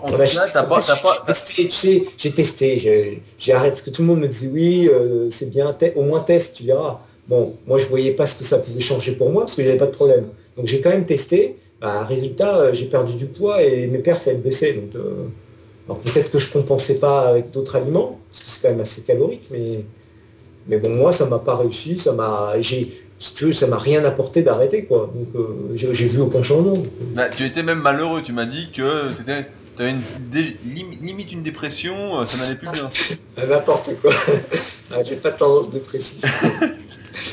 testé, 1.27 1.65
tu 1.65 1.71
sais, 1.71 2.05
j'ai 2.17 2.33
testé, 2.33 3.23
j'ai 3.39 3.53
arrêté 3.53 3.71
parce 3.71 3.83
que 3.83 3.91
tout 3.91 4.01
le 4.01 4.09
monde 4.09 4.21
me 4.21 4.29
dit 4.29 4.49
oui, 4.51 4.89
c'est 5.31 5.51
bien, 5.51 5.77
au 5.95 6.03
moins 6.03 6.21
teste, 6.21 6.57
tu 6.57 6.65
verras. 6.65 7.01
Bon, 7.29 7.55
moi 7.67 7.79
je 7.79 7.87
voyais 7.87 8.13
pas 8.13 8.27
ce 8.27 8.39
que 8.39 8.45
ça 8.45 8.59
pouvait 8.59 8.81
changer 8.81 9.13
pour 9.13 9.31
moi 9.31 9.43
parce 9.43 9.55
que 9.55 9.63
j'avais 9.63 9.77
pas 9.77 9.87
de 9.87 9.95
problème. 9.95 10.27
Donc 10.57 10.67
j'ai 10.67 10.81
quand 10.81 10.91
même 10.91 11.07
testé. 11.07 11.57
Bah, 11.81 12.05
résultat, 12.05 12.73
j'ai 12.73 12.87
perdu 12.87 13.17
du 13.17 13.27
poids 13.27 13.63
et 13.63 13.87
mes 13.87 13.99
perfs 13.99 14.27
elles 14.27 14.41
baissaient. 14.41 14.73
Donc 14.73 14.95
euh, 14.97 15.27
alors 15.87 15.99
peut-être 16.01 16.31
que 16.31 16.39
je 16.39 16.51
compensais 16.53 16.99
pas 16.99 17.29
avec 17.29 17.51
d'autres 17.51 17.77
aliments 17.77 18.19
parce 18.31 18.43
que 18.45 18.51
c'est 18.51 18.63
quand 18.63 18.71
même 18.71 18.81
assez 18.81 19.03
calorique, 19.03 19.45
mais 19.51 19.85
mais 20.67 20.79
bon 20.79 20.91
moi 20.95 21.13
ça 21.13 21.27
m'a 21.27 21.39
pas 21.39 21.57
réussi, 21.57 21.99
ça 21.99 22.13
m'a, 22.13 22.59
j'ai, 22.61 22.99
si 23.19 23.35
tu 23.35 23.45
veux, 23.47 23.53
ça 23.53 23.67
m'a 23.67 23.79
rien 23.79 24.05
apporté 24.05 24.43
d'arrêter 24.43 24.85
quoi. 24.87 25.11
Donc 25.15 25.29
euh, 25.35 25.71
j'ai 25.75 25.93
j'ai 25.93 26.07
vu 26.07 26.21
aucun 26.21 26.43
changement. 26.43 26.73
bah, 27.15 27.29
tu 27.29 27.45
étais 27.45 27.63
même 27.63 27.81
malheureux. 27.81 28.23
Tu 28.23 28.33
m'as 28.33 28.47
dit 28.47 28.71
que 28.75 29.09
t'étais, 29.13 29.47
t'avais 29.77 29.91
une, 29.91 30.01
dé- 30.31 30.57
lim- 30.65 30.99
limite 31.03 31.33
une 31.33 31.43
dépression, 31.43 32.21
euh, 32.21 32.27
ça 32.27 32.39
n'allait 32.39 32.57
plus 32.57 32.69
bien. 32.73 32.89
Ah, 33.37 33.47
N'importe 33.47 33.91
quoi. 34.01 34.13
Ah, 34.93 35.03
j'ai 35.03 35.17
pas 35.17 35.33
de 35.33 35.37
tendance 35.39 35.69
dépressive. 35.71 36.23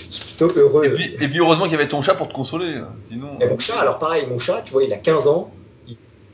Je 0.10 0.16
suis 0.16 0.36
plutôt 0.36 0.52
heureux. 0.60 0.86
Et 0.86 0.90
puis, 0.90 1.16
et 1.20 1.28
puis 1.28 1.40
heureusement 1.40 1.66
qu'il 1.66 1.74
y 1.74 1.76
avait 1.76 1.88
ton 1.88 2.02
chat 2.02 2.16
pour 2.16 2.28
te 2.28 2.34
consoler. 2.34 2.74
euh, 2.76 2.82
Sinon. 3.08 3.38
Et 3.40 3.46
mon 3.46 3.60
chat, 3.60 3.80
alors 3.80 4.00
pareil, 4.00 4.26
mon 4.28 4.40
chat, 4.40 4.62
tu 4.64 4.74
vois, 4.74 4.84
il 4.84 4.92
a 4.94 4.98
15 4.98 5.28
ans, 5.28 5.54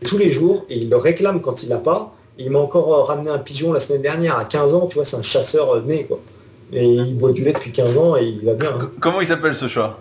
tous 0.05 0.17
les 0.17 0.29
jours, 0.29 0.65
et 0.69 0.77
il 0.77 0.89
le 0.89 0.97
réclame 0.97 1.41
quand 1.41 1.63
il 1.63 1.69
l'a 1.69 1.77
pas. 1.79 2.13
Et 2.39 2.43
il 2.45 2.51
m'a 2.51 2.59
encore 2.59 2.93
euh, 2.93 3.03
ramené 3.03 3.29
un 3.31 3.39
pigeon 3.39 3.73
la 3.73 3.79
semaine 3.79 4.01
dernière 4.03 4.37
à 4.37 4.45
15 4.45 4.73
ans, 4.75 4.85
tu 4.87 4.95
vois, 4.95 5.05
c'est 5.05 5.17
un 5.17 5.21
chasseur 5.23 5.71
euh, 5.75 5.81
né, 5.81 6.03
quoi. 6.05 6.19
Et 6.71 6.85
il 6.85 7.17
boit 7.17 7.31
du 7.31 7.43
lait 7.43 7.53
depuis 7.53 7.71
15 7.71 7.97
ans 7.97 8.15
et 8.17 8.25
il 8.25 8.45
va 8.45 8.53
bien. 8.53 8.71
hein. 8.79 8.91
Comment 9.01 9.21
il 9.21 9.27
s'appelle 9.27 9.55
ce 9.55 9.67
chat? 9.67 9.97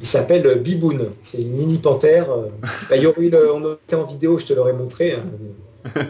Il 0.00 0.06
s'appelle 0.06 0.60
Biboun. 0.60 1.06
C'est 1.22 1.38
une 1.40 1.52
mini 1.52 1.78
panthère. 1.78 2.26
Bah, 2.90 2.96
il 2.96 3.02
y 3.02 3.06
aurait 3.06 3.22
eu 3.22 3.30
le- 3.30 3.50
on 3.52 3.72
était 3.72 3.96
en 3.96 4.04
vidéo, 4.04 4.38
je 4.38 4.44
te 4.44 4.52
l'aurais 4.52 4.74
montré. 4.74 5.14
hein. 5.14 5.24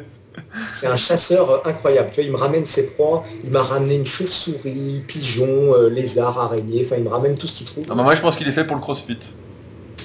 C'est 0.74 0.88
un 0.88 0.96
chasseur 0.96 1.66
incroyable. 1.66 2.08
Tu 2.12 2.16
vois, 2.16 2.24
il 2.24 2.32
me 2.32 2.36
ramène 2.36 2.64
ses 2.64 2.88
proies. 2.88 3.24
Il 3.44 3.50
m'a 3.50 3.62
ramené 3.62 3.94
une 3.94 4.04
chauve-souris, 4.06 5.02
pigeon, 5.06 5.72
euh, 5.74 5.88
lézard, 5.88 6.38
araignée. 6.38 6.82
Enfin, 6.84 6.96
il 6.96 7.04
me 7.04 7.08
ramène 7.08 7.36
tout 7.38 7.46
ce 7.46 7.52
qu'il 7.54 7.66
trouve. 7.66 7.84
Ah 7.88 7.94
bah 7.94 8.02
moi 8.02 8.14
je 8.14 8.20
pense 8.20 8.36
qu'il 8.36 8.48
est 8.48 8.52
fait 8.52 8.64
pour 8.66 8.74
le 8.76 8.82
crossfit. 8.82 9.18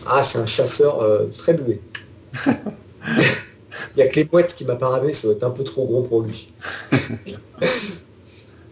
Ah, 0.08 0.22
c'est 0.24 0.38
un 0.40 0.46
chasseur 0.46 1.02
euh, 1.02 1.26
très 1.38 1.56
doué. 1.56 1.82
Il 3.96 4.00
y 4.00 4.02
a 4.02 4.08
que 4.08 4.16
les 4.16 4.26
boîtes 4.26 4.54
qui 4.56 4.66
m'a 4.66 4.76
pas 4.76 4.90
ramené, 4.90 5.14
ça 5.14 5.28
doit 5.28 5.38
être 5.38 5.44
un 5.44 5.52
peu 5.52 5.64
trop 5.64 5.86
gros 5.86 6.02
pour 6.02 6.22
lui. 6.22 6.48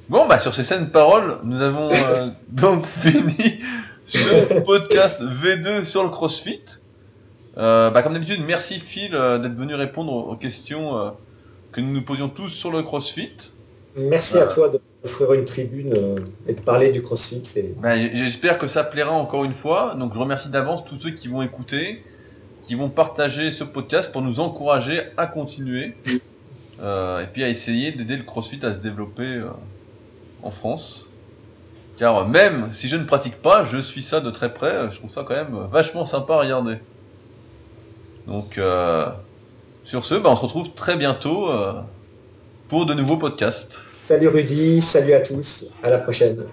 Bon 0.10 0.28
bah 0.28 0.40
sur 0.40 0.56
ces 0.56 0.64
saines 0.64 0.90
paroles, 0.90 1.38
nous 1.44 1.62
avons 1.62 1.92
euh, 1.92 2.30
donc 2.50 2.84
fini 2.84 3.60
ce 4.08 4.60
podcast 4.62 5.22
V2 5.22 5.84
sur 5.84 6.02
le 6.04 6.10
CrossFit. 6.10 6.64
Euh, 7.58 7.92
bah, 7.92 8.02
comme 8.02 8.14
d'habitude, 8.14 8.42
merci 8.44 8.80
Phil 8.80 9.14
euh, 9.14 9.38
d'être 9.38 9.54
venu 9.54 9.76
répondre 9.76 10.12
aux 10.12 10.36
questions 10.36 11.14
que 11.72 11.80
nous 11.80 11.94
nous 11.94 12.02
posions 12.02 12.28
tous 12.28 12.50
sur 12.50 12.72
le 12.72 12.82
CrossFit. 12.82 13.54
Merci 13.96 14.40
à 14.40 14.48
toi 14.48 14.72
d'offrir 15.04 15.34
une 15.34 15.46
tribune 15.46 15.94
et 16.48 16.54
de 16.54 16.62
parler 16.62 16.92
du 16.92 17.04
CrossFit. 17.04 17.44
Bah, 17.80 17.96
J'espère 17.96 18.58
que 18.58 18.68
ça 18.68 18.84
plaira 18.84 19.12
encore 19.12 19.44
une 19.44 19.54
fois. 19.54 19.94
Donc 19.94 20.16
je 20.16 20.20
remercie 20.20 20.50
d'avance 20.50 20.86
tous 20.86 20.98
ceux 20.98 21.12
qui 21.12 21.28
vont 21.28 21.44
écouter, 21.44 22.02
qui 22.70 22.76
vont 22.76 22.90
partager 22.90 23.50
ce 23.50 23.64
podcast 23.64 24.12
pour 24.12 24.22
nous 24.22 24.40
encourager 24.40 25.02
à 25.18 25.26
continuer 25.26 25.96
euh, 26.80 27.24
et 27.24 27.26
puis 27.26 27.44
à 27.44 27.50
essayer 27.50 27.92
d'aider 27.92 28.16
le 28.16 28.22
CrossFit 28.22 28.64
à 28.64 28.76
se 28.76 28.78
développer 28.78 29.24
euh, 29.24 29.48
en 30.44 30.52
France. 30.52 31.08
Car 31.98 32.28
même 32.28 32.72
si 32.72 32.88
je 32.88 32.96
ne 32.96 33.06
pratique 33.06 33.42
pas, 33.42 33.64
je 33.64 33.80
suis 33.80 34.04
ça 34.04 34.20
de 34.20 34.30
très 34.30 34.54
près. 34.54 34.92
Je 34.92 34.98
trouve 34.98 35.10
ça 35.10 35.24
quand 35.28 35.34
même 35.34 35.58
vachement 35.72 36.06
sympa 36.06 36.36
à 36.36 36.42
regarder. 36.42 36.76
Donc 38.28 38.60
euh, 38.60 39.08
sur 39.84 40.06
ce, 40.06 40.14
bah, 40.14 40.30
on 40.30 40.36
se 40.36 40.42
retrouve 40.42 40.70
très 40.76 40.96
bientôt 40.96 41.50
pour 42.68 42.86
de 42.86 42.94
nouveaux 42.94 43.18
podcasts. 43.18 43.80
Salut 43.84 44.28
Rudy, 44.28 44.84
salut 44.84 45.14
à 45.14 45.22
tous, 45.22 45.66
à 45.82 45.90
la 45.90 45.98
prochaine. 45.98 46.46